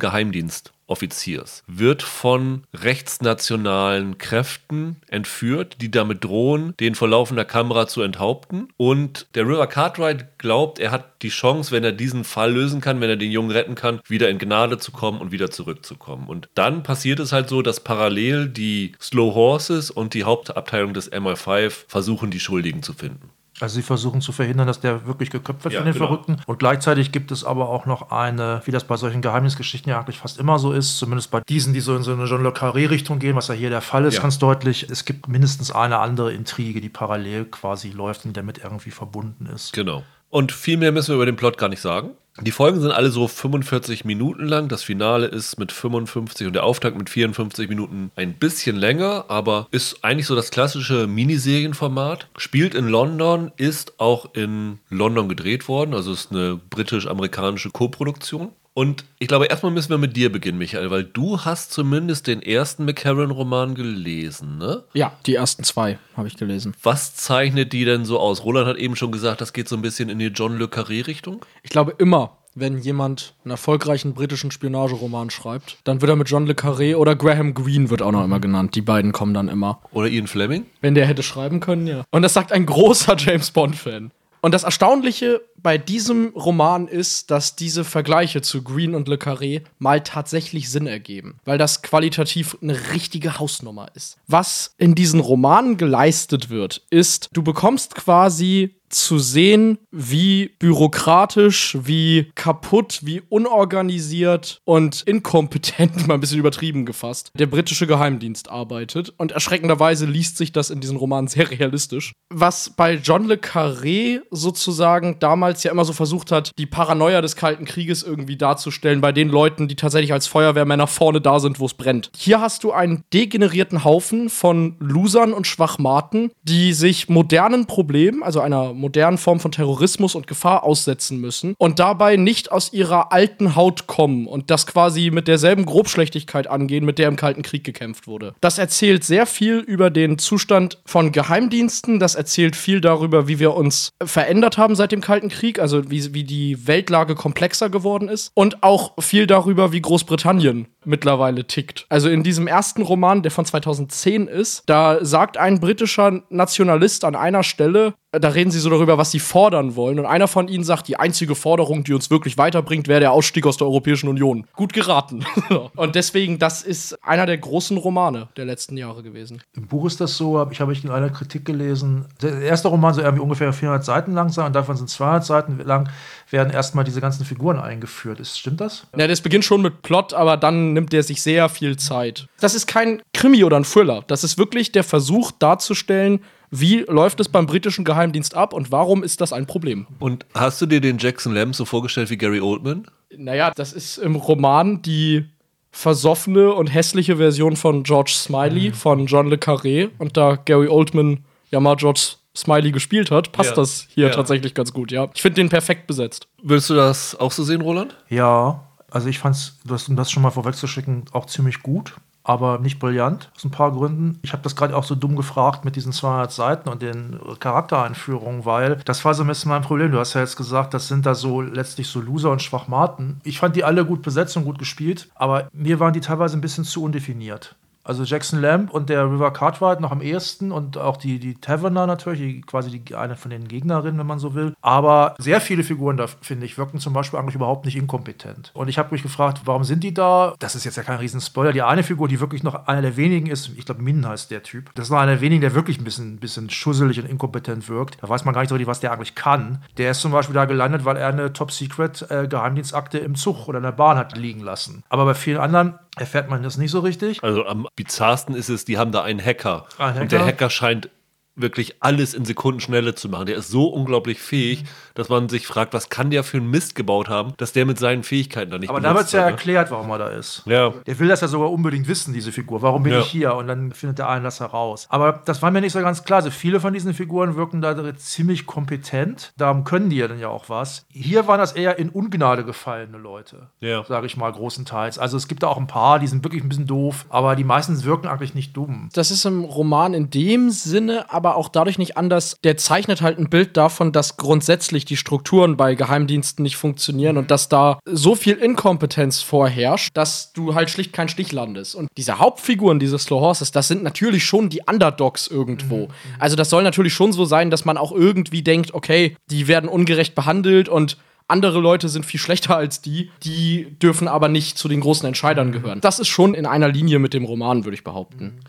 Geheimdienstoffiziers 0.90 1.62
wird 1.66 2.02
von 2.02 2.62
rechtsnationalen 2.74 4.18
Kräften 4.18 4.96
entführt, 5.08 5.76
die 5.80 5.90
damit 5.90 6.24
drohen, 6.24 6.74
den 6.80 6.94
vor 6.94 7.08
laufender 7.08 7.44
Kamera 7.44 7.86
zu 7.86 8.02
enthaupten. 8.02 8.68
Und 8.76 9.26
der 9.34 9.46
River 9.46 9.66
Cartwright 9.66 10.38
glaubt, 10.38 10.78
er 10.78 10.90
hat 10.90 11.22
die 11.22 11.28
Chance, 11.28 11.72
wenn 11.72 11.84
er 11.84 11.92
diesen 11.92 12.24
Fall 12.24 12.52
lösen 12.52 12.80
kann, 12.80 13.00
wenn 13.00 13.10
er 13.10 13.16
den 13.16 13.30
Jungen 13.30 13.50
retten 13.50 13.74
kann, 13.74 14.00
wieder 14.08 14.28
in 14.28 14.38
Gnade 14.38 14.78
zu 14.78 14.92
kommen 14.92 15.20
und 15.20 15.32
wieder 15.32 15.50
zurückzukommen. 15.50 16.26
Und 16.28 16.48
dann 16.54 16.82
passiert 16.82 17.20
es 17.20 17.32
halt 17.32 17.48
so, 17.48 17.62
dass 17.62 17.80
parallel 17.80 18.48
die 18.48 18.92
Slow 19.00 19.34
Horses 19.34 19.90
und 19.90 20.14
die 20.14 20.24
Hauptabteilung 20.24 20.94
des 20.94 21.12
MI5 21.12 21.84
versuchen, 21.88 22.30
die 22.30 22.40
Schuldigen 22.40 22.82
zu 22.82 22.92
finden. 22.92 23.30
Also 23.62 23.74
sie 23.76 23.82
versuchen 23.82 24.20
zu 24.20 24.32
verhindern, 24.32 24.66
dass 24.66 24.80
der 24.80 25.06
wirklich 25.06 25.30
geköpft 25.30 25.64
wird 25.64 25.74
Ja, 25.74 25.80
von 25.80 25.86
den 25.86 25.94
genau. 25.94 26.06
Verrückten. 26.06 26.36
Und 26.46 26.58
gleichzeitig 26.58 27.12
gibt 27.12 27.30
es 27.30 27.44
aber 27.44 27.68
auch 27.68 27.86
noch 27.86 28.10
eine, 28.10 28.62
wie 28.64 28.70
das 28.70 28.84
bei 28.84 28.96
solchen 28.96 29.22
Geheimnisgeschichten 29.22 29.90
ja 29.90 29.98
eigentlich 30.00 30.18
fast 30.18 30.38
immer 30.38 30.58
so 30.58 30.72
ist, 30.72 30.98
zumindest 30.98 31.30
bei 31.30 31.40
diesen, 31.48 31.72
die 31.74 31.80
so 31.80 31.94
in 31.96 32.02
so 32.02 32.12
eine 32.12 32.24
Jean 32.26 32.42
Le 32.42 32.50
Carré-Richtung 32.50 33.18
gehen, 33.18 33.36
was 33.36 33.48
ja 33.48 33.54
hier 33.54 33.70
der 33.70 33.80
Fall 33.80 34.04
ist, 34.04 34.14
Ja. 34.16 34.22
ganz 34.22 34.38
deutlich. 34.38 34.86
Es 34.90 35.04
gibt 35.04 35.28
mindestens 35.28 35.70
eine 35.70 35.98
andere 35.98 36.32
Intrige, 36.32 36.80
die 36.80 36.88
parallel 36.88 37.44
quasi 37.46 37.90
läuft 37.90 38.24
und 38.24 38.36
damit 38.36 38.58
irgendwie 38.58 38.90
verbunden 38.90 39.46
ist. 39.46 39.72
Genau. 39.72 40.02
Und 40.30 40.52
viel 40.52 40.76
mehr 40.76 40.92
müssen 40.92 41.08
wir 41.08 41.16
über 41.16 41.26
den 41.26 41.36
Plot 41.36 41.58
gar 41.58 41.68
nicht 41.68 41.80
sagen. 41.80 42.10
Die 42.38 42.52
Folgen 42.52 42.80
sind 42.80 42.92
alle 42.92 43.10
so 43.10 43.28
45 43.28 44.04
Minuten 44.04 44.46
lang. 44.46 44.68
Das 44.68 44.82
Finale 44.82 45.26
ist 45.26 45.58
mit 45.58 45.72
55 45.72 46.46
und 46.46 46.54
der 46.54 46.64
Auftakt 46.64 46.96
mit 46.96 47.10
54 47.10 47.68
Minuten 47.68 48.10
ein 48.16 48.34
bisschen 48.34 48.76
länger, 48.76 49.26
aber 49.28 49.66
ist 49.72 50.02
eigentlich 50.04 50.26
so 50.26 50.36
das 50.36 50.50
klassische 50.50 51.06
Miniserienformat. 51.06 52.28
Spielt 52.36 52.74
in 52.74 52.88
London, 52.88 53.52
ist 53.56 54.00
auch 54.00 54.34
in 54.34 54.78
London 54.88 55.28
gedreht 55.28 55.68
worden, 55.68 55.92
also 55.92 56.12
ist 56.12 56.30
eine 56.30 56.58
britisch-amerikanische 56.70 57.70
Koproduktion. 57.70 58.52
Und 58.80 59.04
ich 59.18 59.28
glaube, 59.28 59.44
erstmal 59.44 59.72
müssen 59.72 59.90
wir 59.90 59.98
mit 59.98 60.16
dir 60.16 60.32
beginnen, 60.32 60.56
Michael, 60.56 60.90
weil 60.90 61.04
du 61.04 61.40
hast 61.40 61.70
zumindest 61.70 62.26
den 62.26 62.40
ersten 62.40 62.86
McCarran-Roman 62.86 63.74
gelesen, 63.74 64.56
ne? 64.56 64.84
Ja, 64.94 65.12
die 65.26 65.34
ersten 65.34 65.64
zwei 65.64 65.98
habe 66.16 66.28
ich 66.28 66.38
gelesen. 66.38 66.72
Was 66.82 67.14
zeichnet 67.14 67.74
die 67.74 67.84
denn 67.84 68.06
so 68.06 68.18
aus? 68.18 68.42
Roland 68.42 68.66
hat 68.66 68.78
eben 68.78 68.96
schon 68.96 69.12
gesagt, 69.12 69.42
das 69.42 69.52
geht 69.52 69.68
so 69.68 69.76
ein 69.76 69.82
bisschen 69.82 70.08
in 70.08 70.18
die 70.18 70.28
John 70.28 70.56
Le 70.56 70.64
Carré-Richtung. 70.64 71.44
Ich 71.62 71.68
glaube 71.68 71.94
immer, 71.98 72.38
wenn 72.54 72.78
jemand 72.78 73.34
einen 73.44 73.50
erfolgreichen 73.50 74.14
britischen 74.14 74.50
Spionageroman 74.50 75.28
schreibt, 75.28 75.76
dann 75.84 76.00
wird 76.00 76.08
er 76.08 76.16
mit 76.16 76.30
John 76.30 76.46
Le 76.46 76.54
Carré 76.54 76.96
oder 76.96 77.16
Graham 77.16 77.52
Greene 77.52 77.90
wird 77.90 78.00
auch 78.00 78.12
noch 78.12 78.24
immer 78.24 78.40
genannt. 78.40 78.74
Die 78.76 78.80
beiden 78.80 79.12
kommen 79.12 79.34
dann 79.34 79.48
immer. 79.48 79.82
Oder 79.92 80.08
Ian 80.08 80.26
Fleming? 80.26 80.64
Wenn 80.80 80.94
der 80.94 81.04
hätte 81.04 81.22
schreiben 81.22 81.60
können, 81.60 81.86
ja. 81.86 82.04
Und 82.12 82.22
das 82.22 82.32
sagt 82.32 82.50
ein 82.50 82.64
großer 82.64 83.14
James 83.18 83.50
Bond-Fan. 83.50 84.10
Und 84.40 84.52
das 84.54 84.64
Erstaunliche 84.64 85.42
bei 85.56 85.76
diesem 85.76 86.28
Roman 86.28 86.88
ist, 86.88 87.30
dass 87.30 87.56
diese 87.56 87.84
Vergleiche 87.84 88.40
zu 88.40 88.62
Green 88.62 88.94
und 88.94 89.08
Le 89.08 89.16
Carré 89.16 89.62
mal 89.78 90.02
tatsächlich 90.02 90.70
Sinn 90.70 90.86
ergeben, 90.86 91.38
weil 91.44 91.58
das 91.58 91.82
qualitativ 91.82 92.56
eine 92.62 92.92
richtige 92.92 93.38
Hausnummer 93.38 93.88
ist. 93.94 94.16
Was 94.26 94.74
in 94.78 94.94
diesen 94.94 95.20
Romanen 95.20 95.76
geleistet 95.76 96.48
wird, 96.48 96.82
ist, 96.90 97.28
du 97.32 97.42
bekommst 97.42 97.94
quasi 97.94 98.79
zu 98.90 99.18
sehen, 99.18 99.78
wie 99.90 100.50
bürokratisch, 100.58 101.78
wie 101.82 102.30
kaputt, 102.34 103.00
wie 103.02 103.22
unorganisiert 103.28 104.60
und 104.64 105.02
inkompetent, 105.02 106.06
mal 106.08 106.14
ein 106.14 106.20
bisschen 106.20 106.38
übertrieben 106.38 106.84
gefasst, 106.84 107.30
der 107.38 107.46
britische 107.46 107.86
Geheimdienst 107.86 108.50
arbeitet. 108.50 109.14
Und 109.16 109.32
erschreckenderweise 109.32 110.06
liest 110.06 110.36
sich 110.36 110.52
das 110.52 110.70
in 110.70 110.80
diesen 110.80 110.96
Romanen 110.96 111.28
sehr 111.28 111.50
realistisch. 111.50 112.12
Was 112.32 112.70
bei 112.70 112.94
John 112.94 113.26
Le 113.26 113.36
Carré 113.36 114.20
sozusagen 114.30 115.18
damals 115.20 115.62
ja 115.62 115.70
immer 115.70 115.84
so 115.84 115.92
versucht 115.92 116.32
hat, 116.32 116.50
die 116.58 116.66
Paranoia 116.66 117.20
des 117.20 117.36
Kalten 117.36 117.64
Krieges 117.64 118.02
irgendwie 118.02 118.36
darzustellen 118.36 119.00
bei 119.00 119.12
den 119.12 119.28
Leuten, 119.28 119.68
die 119.68 119.76
tatsächlich 119.76 120.12
als 120.12 120.26
Feuerwehrmänner 120.26 120.86
vorne 120.86 121.20
da 121.20 121.40
sind, 121.40 121.60
wo 121.60 121.66
es 121.66 121.74
brennt. 121.74 122.10
Hier 122.16 122.40
hast 122.40 122.64
du 122.64 122.72
einen 122.72 123.04
degenerierten 123.12 123.84
Haufen 123.84 124.28
von 124.28 124.76
Losern 124.80 125.32
und 125.32 125.46
Schwachmaten, 125.46 126.30
die 126.42 126.72
sich 126.72 127.08
modernen 127.08 127.66
Problemen, 127.66 128.22
also 128.22 128.40
einer 128.40 128.74
modernen 128.80 129.18
Form 129.18 129.40
von 129.40 129.52
Terrorismus 129.52 130.14
und 130.14 130.26
Gefahr 130.26 130.64
aussetzen 130.64 131.20
müssen 131.20 131.54
und 131.58 131.78
dabei 131.78 132.16
nicht 132.16 132.50
aus 132.50 132.72
ihrer 132.72 133.12
alten 133.12 133.54
Haut 133.56 133.86
kommen 133.86 134.26
und 134.26 134.50
das 134.50 134.66
quasi 134.66 135.10
mit 135.10 135.28
derselben 135.28 135.66
Grobschlechtigkeit 135.66 136.46
angehen, 136.46 136.84
mit 136.84 136.98
der 136.98 137.08
im 137.08 137.16
Kalten 137.16 137.42
Krieg 137.42 137.64
gekämpft 137.64 138.06
wurde. 138.06 138.34
Das 138.40 138.58
erzählt 138.58 139.04
sehr 139.04 139.26
viel 139.26 139.58
über 139.58 139.90
den 139.90 140.18
Zustand 140.18 140.78
von 140.84 141.12
Geheimdiensten, 141.12 142.00
das 142.00 142.14
erzählt 142.14 142.56
viel 142.56 142.80
darüber, 142.80 143.28
wie 143.28 143.38
wir 143.38 143.54
uns 143.54 143.90
verändert 144.02 144.58
haben 144.58 144.74
seit 144.74 144.92
dem 144.92 145.00
Kalten 145.00 145.28
Krieg, 145.28 145.58
also 145.58 145.90
wie, 145.90 146.14
wie 146.14 146.24
die 146.24 146.66
Weltlage 146.66 147.14
komplexer 147.14 147.70
geworden 147.70 148.08
ist 148.08 148.32
und 148.34 148.62
auch 148.62 148.94
viel 149.00 149.26
darüber, 149.26 149.72
wie 149.72 149.80
Großbritannien 149.80 150.66
mittlerweile 150.84 151.46
tickt. 151.46 151.86
Also 151.88 152.08
in 152.08 152.22
diesem 152.22 152.46
ersten 152.46 152.82
Roman, 152.82 153.22
der 153.22 153.30
von 153.30 153.44
2010 153.44 154.26
ist, 154.26 154.62
da 154.66 155.04
sagt 155.04 155.36
ein 155.36 155.60
britischer 155.60 156.22
Nationalist 156.30 157.04
an 157.04 157.14
einer 157.14 157.42
Stelle, 157.42 157.94
da 158.12 158.28
reden 158.28 158.50
sie 158.50 158.58
so 158.58 158.70
darüber, 158.70 158.98
was 158.98 159.12
sie 159.12 159.20
fordern 159.20 159.76
wollen. 159.76 159.98
Und 160.00 160.06
einer 160.06 160.26
von 160.26 160.48
ihnen 160.48 160.64
sagt, 160.64 160.88
die 160.88 160.98
einzige 160.98 161.34
Forderung, 161.34 161.84
die 161.84 161.92
uns 161.92 162.10
wirklich 162.10 162.38
weiterbringt, 162.38 162.88
wäre 162.88 163.00
der 163.00 163.12
Ausstieg 163.12 163.46
aus 163.46 163.56
der 163.56 163.68
Europäischen 163.68 164.08
Union. 164.08 164.46
Gut 164.56 164.72
geraten. 164.72 165.24
Und 165.76 165.94
deswegen, 165.94 166.38
das 166.38 166.62
ist 166.62 166.98
einer 167.04 167.26
der 167.26 167.38
großen 167.38 167.76
Romane 167.76 168.28
der 168.36 168.46
letzten 168.46 168.76
Jahre 168.76 169.02
gewesen. 169.02 169.42
Im 169.54 169.68
Buch 169.68 169.86
ist 169.86 170.00
das 170.00 170.16
so, 170.16 170.44
ich 170.50 170.60
habe 170.60 170.72
ich 170.72 170.82
in 170.84 170.90
einer 170.90 171.10
Kritik 171.10 171.44
gelesen. 171.44 172.06
Der 172.20 172.40
erste 172.40 172.68
Roman 172.68 172.94
soll 172.94 173.04
irgendwie 173.04 173.22
ungefähr 173.22 173.52
400 173.52 173.84
Seiten 173.84 174.12
lang 174.12 174.30
sein 174.30 174.46
und 174.46 174.54
davon 174.54 174.76
sind 174.76 174.90
200 174.90 175.24
Seiten 175.24 175.58
lang, 175.60 175.88
werden 176.30 176.52
erstmal 176.52 176.84
diese 176.84 177.00
ganzen 177.00 177.24
Figuren 177.24 177.58
eingeführt. 177.58 178.18
Ist, 178.18 178.38
stimmt 178.38 178.60
das? 178.60 178.86
Ja, 178.96 179.06
das 179.06 179.20
beginnt 179.20 179.44
schon 179.44 179.62
mit 179.62 179.82
Plot, 179.82 180.14
aber 180.14 180.36
dann 180.36 180.72
nimmt 180.72 180.92
der 180.92 181.04
sich 181.04 181.22
sehr 181.22 181.48
viel 181.48 181.76
Zeit. 181.76 182.26
Das 182.40 182.54
ist 182.54 182.66
kein 182.66 183.02
Krimi 183.14 183.44
oder 183.44 183.56
ein 183.56 183.64
Thriller. 183.64 184.02
Das 184.08 184.24
ist 184.24 184.36
wirklich 184.36 184.72
der 184.72 184.84
Versuch 184.84 185.30
darzustellen, 185.32 186.20
wie 186.50 186.80
läuft 186.88 187.20
es 187.20 187.28
beim 187.28 187.46
britischen 187.46 187.84
Geheimdienst 187.84 188.34
ab 188.34 188.52
und 188.52 188.72
warum 188.72 189.02
ist 189.02 189.20
das 189.20 189.32
ein 189.32 189.46
Problem. 189.46 189.86
Und 189.98 190.26
hast 190.34 190.60
du 190.60 190.66
dir 190.66 190.80
den 190.80 190.98
Jackson 190.98 191.32
Lamb 191.34 191.54
so 191.54 191.64
vorgestellt 191.64 192.10
wie 192.10 192.16
Gary 192.16 192.40
Oldman? 192.40 192.86
Naja, 193.16 193.52
das 193.54 193.72
ist 193.72 193.98
im 193.98 194.16
Roman 194.16 194.82
die 194.82 195.24
versoffene 195.72 196.52
und 196.52 196.66
hässliche 196.66 197.16
Version 197.16 197.56
von 197.56 197.84
George 197.84 198.12
Smiley 198.14 198.72
von 198.72 199.06
John 199.06 199.28
Le 199.28 199.36
Carré. 199.36 199.90
Und 199.98 200.16
da 200.16 200.36
Gary 200.36 200.68
Oldman 200.68 201.24
ja 201.50 201.60
mal 201.60 201.76
George 201.76 202.00
Smiley 202.36 202.70
gespielt 202.72 203.10
hat, 203.10 203.32
passt 203.32 203.50
Ja. 203.50 203.56
das 203.56 203.86
hier 203.90 204.06
Ja. 204.08 204.12
tatsächlich 204.12 204.54
ganz 204.54 204.72
gut, 204.72 204.90
ja. 204.92 205.08
Ich 205.14 205.22
finde 205.22 205.36
den 205.36 205.48
perfekt 205.48 205.86
besetzt. 205.86 206.26
Willst 206.42 206.70
du 206.70 206.74
das 206.74 207.14
auch 207.18 207.32
so 207.32 207.44
sehen, 207.44 207.60
Roland? 207.60 207.96
Ja, 208.08 208.64
also 208.90 209.08
ich 209.08 209.18
fand 209.18 209.36
es, 209.36 209.58
um 209.88 209.96
das 209.96 210.10
schon 210.10 210.22
mal 210.22 210.30
vorwegzuschicken, 210.30 211.04
auch 211.12 211.26
ziemlich 211.26 211.62
gut, 211.62 211.94
aber 212.30 212.60
nicht 212.60 212.78
brillant, 212.78 213.28
aus 213.34 213.44
ein 213.44 213.50
paar 213.50 213.72
Gründen. 213.72 214.20
Ich 214.22 214.32
habe 214.32 214.44
das 214.44 214.54
gerade 214.54 214.76
auch 214.76 214.84
so 214.84 214.94
dumm 214.94 215.16
gefragt 215.16 215.64
mit 215.64 215.74
diesen 215.74 215.90
200 215.90 216.30
Seiten 216.30 216.68
und 216.68 216.80
den 216.80 217.18
Charaktereinführungen, 217.40 218.44
weil 218.44 218.76
das 218.84 219.04
war 219.04 219.14
so 219.14 219.24
ein 219.24 219.26
bisschen 219.26 219.48
mein 219.48 219.62
Problem. 219.62 219.90
Du 219.90 219.98
hast 219.98 220.14
ja 220.14 220.20
jetzt 220.20 220.36
gesagt, 220.36 220.72
das 220.72 220.86
sind 220.86 221.06
da 221.06 221.16
so 221.16 221.40
letztlich 221.40 221.88
so 221.88 222.00
Loser 222.00 222.30
und 222.30 222.40
Schwachmaten. 222.40 223.20
Ich 223.24 223.40
fand 223.40 223.56
die 223.56 223.64
alle 223.64 223.84
gut 223.84 224.02
besetzt 224.02 224.36
und 224.36 224.44
gut 224.44 224.60
gespielt, 224.60 225.08
aber 225.16 225.48
mir 225.52 225.80
waren 225.80 225.92
die 225.92 225.98
teilweise 225.98 226.38
ein 226.38 226.40
bisschen 226.40 226.62
zu 226.62 226.84
undefiniert. 226.84 227.56
Also 227.82 228.04
Jackson 228.04 228.40
Lamb 228.40 228.70
und 228.70 228.88
der 228.90 229.10
River 229.10 229.32
Cartwright 229.32 229.80
noch 229.80 229.90
am 229.90 230.02
ehesten 230.02 230.52
und 230.52 230.76
auch 230.76 230.96
die, 230.96 231.18
die 231.18 231.34
Taverner 231.34 231.86
natürlich, 231.86 232.46
quasi 232.46 232.78
die, 232.78 232.94
eine 232.94 233.16
von 233.16 233.30
den 233.30 233.48
Gegnerinnen, 233.48 233.98
wenn 233.98 234.06
man 234.06 234.18
so 234.18 234.34
will. 234.34 234.54
Aber 234.60 235.14
sehr 235.18 235.40
viele 235.40 235.64
Figuren 235.64 235.96
da, 235.96 236.06
finde 236.06 236.46
ich, 236.46 236.58
wirken 236.58 236.78
zum 236.78 236.92
Beispiel 236.92 237.18
eigentlich 237.18 237.34
überhaupt 237.34 237.64
nicht 237.64 237.76
inkompetent. 237.76 238.50
Und 238.54 238.68
ich 238.68 238.78
habe 238.78 238.92
mich 238.92 239.02
gefragt, 239.02 239.42
warum 239.44 239.64
sind 239.64 239.82
die 239.82 239.94
da? 239.94 240.34
Das 240.38 240.54
ist 240.54 240.64
jetzt 240.64 240.76
ja 240.76 240.82
kein 240.82 240.98
Riesenspoiler. 240.98 241.52
Die 241.52 241.62
eine 241.62 241.82
Figur, 241.82 242.08
die 242.08 242.20
wirklich 242.20 242.42
noch 242.42 242.66
einer 242.66 242.82
der 242.82 242.96
wenigen 242.96 243.26
ist, 243.26 243.50
ich 243.56 243.64
glaube, 243.64 243.82
Min 243.82 244.06
heißt 244.06 244.30
der 244.30 244.42
Typ. 244.42 244.70
Das 244.74 244.86
ist 244.86 244.90
noch 244.90 244.98
einer 244.98 245.12
der 245.12 245.20
wenigen, 245.20 245.40
der 245.40 245.54
wirklich 245.54 245.78
ein 245.78 245.84
bisschen, 245.84 246.18
bisschen 246.18 246.50
schusselig 246.50 247.00
und 247.00 247.08
inkompetent 247.08 247.68
wirkt. 247.68 247.98
Da 248.02 248.08
weiß 248.08 248.24
man 248.24 248.34
gar 248.34 248.42
nicht 248.42 248.50
so 248.50 248.54
richtig, 248.54 248.68
was 248.68 248.80
der 248.80 248.92
eigentlich 248.92 249.14
kann. 249.14 249.62
Der 249.78 249.92
ist 249.92 250.00
zum 250.00 250.12
Beispiel 250.12 250.34
da 250.34 250.44
gelandet, 250.44 250.84
weil 250.84 250.96
er 250.96 251.08
eine 251.08 251.32
Top-Secret-Geheimdienstakte 251.32 253.00
äh, 253.00 253.04
im 253.04 253.14
Zug 253.14 253.48
oder 253.48 253.58
in 253.58 253.64
der 253.64 253.72
Bahn 253.72 253.96
hat 253.96 254.16
liegen 254.16 254.40
lassen. 254.40 254.82
Aber 254.88 255.04
bei 255.04 255.14
vielen 255.14 255.38
anderen 255.38 255.78
erfährt 255.96 256.30
man 256.30 256.42
das 256.42 256.56
nicht 256.56 256.70
so 256.70 256.80
richtig. 256.80 257.22
Also 257.22 257.46
am 257.46 257.66
bizarrsten 257.76 258.34
ist 258.34 258.48
es, 258.48 258.64
die 258.64 258.78
haben 258.78 258.92
da 258.92 259.02
einen 259.02 259.24
Hacker. 259.24 259.66
Ein 259.78 259.88
Hacker. 259.88 260.00
Und 260.00 260.12
der 260.12 260.24
Hacker 260.24 260.50
scheint 260.50 260.90
wirklich 261.36 261.76
alles 261.80 262.12
in 262.14 262.24
Sekundenschnelle 262.24 262.94
zu 262.94 263.08
machen. 263.08 263.26
Der 263.26 263.36
ist 263.36 263.48
so 263.48 263.68
unglaublich 263.68 264.20
fähig, 264.20 264.64
dass 264.94 265.08
man 265.08 265.28
sich 265.28 265.46
fragt, 265.46 265.72
was 265.72 265.88
kann 265.88 266.10
der 266.10 266.24
für 266.24 266.36
einen 266.36 266.50
Mist 266.50 266.74
gebaut 266.74 267.08
haben, 267.08 267.32
dass 267.38 267.52
der 267.52 267.66
mit 267.66 267.78
seinen 267.78 268.02
Fähigkeiten 268.02 268.50
da 268.50 268.58
nicht 268.58 268.68
Aber 268.68 268.80
da 268.80 268.94
wird 268.94 269.06
es 269.06 269.12
ja 269.12 269.20
hat, 269.20 269.26
ne? 269.26 269.32
erklärt, 269.32 269.70
warum 269.70 269.88
er 269.90 269.98
da 269.98 270.08
ist. 270.08 270.42
Ja. 270.46 270.72
Der 270.86 270.98
will 270.98 271.08
das 271.08 271.20
ja 271.20 271.28
sogar 271.28 271.50
unbedingt 271.50 271.88
wissen, 271.88 272.12
diese 272.12 272.32
Figur. 272.32 272.62
Warum 272.62 272.82
bin 272.82 272.92
Ja. 272.92 273.00
ich 273.00 273.06
hier? 273.06 273.34
Und 273.34 273.46
dann 273.46 273.72
findet 273.72 273.98
der 273.98 274.08
einen 274.08 274.24
das 274.24 274.40
heraus. 274.40 274.86
Aber 274.90 275.22
das 275.24 275.40
war 275.40 275.50
mir 275.50 275.60
nicht 275.60 275.72
so 275.72 275.80
ganz 275.80 276.04
klar. 276.04 276.18
Also 276.18 276.30
viele 276.30 276.60
von 276.60 276.72
diesen 276.72 276.92
Figuren 276.94 277.36
wirken 277.36 277.60
da 277.62 277.94
ziemlich 277.96 278.46
kompetent. 278.46 279.32
Darum 279.36 279.64
können 279.64 279.90
die 279.90 279.96
ja 279.96 280.08
dann 280.08 280.18
ja 280.18 280.28
auch 280.28 280.48
was. 280.48 280.84
Hier 280.90 281.26
waren 281.26 281.38
das 281.38 281.52
eher 281.52 281.78
in 281.78 281.88
Ungnade 281.90 282.44
gefallene 282.44 282.98
Leute. 282.98 283.48
Ja. 283.60 283.84
Sage 283.84 284.06
ich 284.06 284.16
mal, 284.16 284.30
großenteils. 284.30 284.98
Also 284.98 285.16
es 285.16 285.28
gibt 285.28 285.42
da 285.42 285.48
auch 285.48 285.58
ein 285.58 285.66
paar, 285.66 285.98
die 285.98 286.06
sind 286.06 286.24
wirklich 286.24 286.42
ein 286.42 286.48
bisschen 286.48 286.66
doof, 286.66 287.06
aber 287.08 287.36
die 287.36 287.44
meisten 287.44 287.82
wirken 287.84 288.08
eigentlich 288.08 288.34
nicht 288.34 288.56
dumm. 288.56 288.88
Das 288.92 289.10
ist 289.10 289.24
im 289.24 289.44
Roman 289.44 289.94
in 289.94 290.10
dem 290.10 290.50
Sinne 290.50 291.06
aber 291.10 291.19
auch 291.24 291.48
dadurch 291.48 291.78
nicht 291.78 291.96
anders. 291.96 292.36
Der 292.44 292.56
zeichnet 292.56 293.02
halt 293.02 293.18
ein 293.18 293.30
Bild 293.30 293.56
davon, 293.56 293.92
dass 293.92 294.16
grundsätzlich 294.16 294.84
die 294.84 294.96
Strukturen 294.96 295.56
bei 295.56 295.74
Geheimdiensten 295.74 296.42
nicht 296.42 296.56
funktionieren 296.56 297.16
und 297.16 297.30
dass 297.30 297.48
da 297.48 297.78
so 297.84 298.14
viel 298.14 298.34
Inkompetenz 298.34 299.22
vorherrscht, 299.22 299.90
dass 299.94 300.32
du 300.32 300.54
halt 300.54 300.70
schlicht 300.70 300.92
keinen 300.92 301.08
Stich 301.08 301.32
landest. 301.32 301.74
Und 301.74 301.88
diese 301.96 302.18
Hauptfiguren 302.18 302.78
dieses 302.78 303.04
Slow 303.04 303.20
Horses, 303.20 303.52
das 303.52 303.68
sind 303.68 303.82
natürlich 303.82 304.24
schon 304.24 304.48
die 304.48 304.62
Underdogs 304.66 305.26
irgendwo. 305.26 305.88
Also 306.18 306.36
das 306.36 306.50
soll 306.50 306.62
natürlich 306.62 306.94
schon 306.94 307.12
so 307.12 307.24
sein, 307.24 307.50
dass 307.50 307.64
man 307.64 307.76
auch 307.76 307.92
irgendwie 307.92 308.42
denkt, 308.42 308.74
okay, 308.74 309.16
die 309.30 309.48
werden 309.48 309.68
ungerecht 309.68 310.14
behandelt 310.14 310.68
und 310.68 310.96
andere 311.30 311.60
Leute 311.60 311.88
sind 311.88 312.04
viel 312.04 312.20
schlechter 312.20 312.56
als 312.56 312.82
die, 312.82 313.10
die 313.22 313.76
dürfen 313.80 314.08
aber 314.08 314.28
nicht 314.28 314.58
zu 314.58 314.68
den 314.68 314.80
großen 314.80 315.06
Entscheidern 315.06 315.52
gehören. 315.52 315.80
Das 315.80 316.00
ist 316.00 316.08
schon 316.08 316.34
in 316.34 316.44
einer 316.44 316.68
Linie 316.68 316.98
mit 316.98 317.14
dem 317.14 317.24
Roman, 317.24 317.64
würde 317.64 317.76
ich 317.76 317.84
behaupten. 317.84 318.40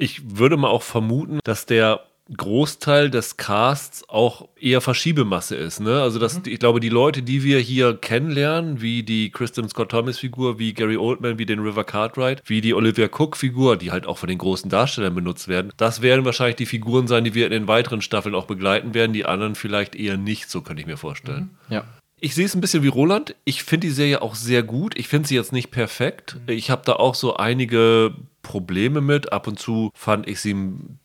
Ich 0.00 0.38
würde 0.38 0.56
mal 0.56 0.68
auch 0.68 0.82
vermuten, 0.82 1.40
dass 1.44 1.66
der 1.66 2.00
Großteil 2.34 3.10
des 3.10 3.36
Casts 3.36 4.08
auch 4.08 4.48
eher 4.58 4.80
Verschiebemasse 4.80 5.56
ist. 5.56 5.80
Ne? 5.80 6.00
Also, 6.00 6.18
dass, 6.18 6.40
ich 6.46 6.58
glaube, 6.58 6.80
die 6.80 6.88
Leute, 6.88 7.22
die 7.22 7.42
wir 7.42 7.58
hier 7.58 7.94
kennenlernen, 7.98 8.80
wie 8.80 9.02
die 9.02 9.30
Kristen 9.30 9.68
Scott 9.68 9.90
Thomas-Figur, 9.90 10.58
wie 10.58 10.72
Gary 10.72 10.96
Oldman, 10.96 11.38
wie 11.38 11.44
den 11.44 11.58
River 11.58 11.84
Cartwright, 11.84 12.40
wie 12.46 12.62
die 12.62 12.72
Olivia 12.72 13.08
Cook-Figur, 13.08 13.76
die 13.76 13.90
halt 13.90 14.06
auch 14.06 14.16
von 14.16 14.30
den 14.30 14.38
großen 14.38 14.70
Darstellern 14.70 15.14
benutzt 15.14 15.48
werden, 15.48 15.70
das 15.76 16.00
werden 16.00 16.24
wahrscheinlich 16.24 16.56
die 16.56 16.66
Figuren 16.66 17.06
sein, 17.06 17.24
die 17.24 17.34
wir 17.34 17.44
in 17.44 17.52
den 17.52 17.68
weiteren 17.68 18.00
Staffeln 18.00 18.34
auch 18.34 18.46
begleiten 18.46 18.94
werden. 18.94 19.12
Die 19.12 19.26
anderen 19.26 19.54
vielleicht 19.54 19.94
eher 19.94 20.16
nicht, 20.16 20.48
so 20.48 20.62
könnte 20.62 20.80
ich 20.80 20.86
mir 20.86 20.96
vorstellen. 20.96 21.50
Ja. 21.68 21.84
Ich 22.20 22.34
sehe 22.34 22.44
es 22.44 22.54
ein 22.54 22.60
bisschen 22.60 22.82
wie 22.82 22.88
Roland. 22.88 23.34
Ich 23.44 23.64
finde 23.64 23.86
die 23.86 23.92
Serie 23.92 24.20
auch 24.20 24.34
sehr 24.34 24.62
gut. 24.62 24.98
Ich 24.98 25.08
finde 25.08 25.26
sie 25.26 25.34
jetzt 25.34 25.52
nicht 25.52 25.70
perfekt. 25.70 26.36
Ich 26.46 26.70
habe 26.70 26.82
da 26.84 26.94
auch 26.94 27.14
so 27.14 27.36
einige 27.36 28.14
Probleme 28.42 29.00
mit. 29.00 29.32
Ab 29.32 29.46
und 29.46 29.58
zu 29.58 29.90
fand 29.94 30.28
ich 30.28 30.40
sie 30.40 30.54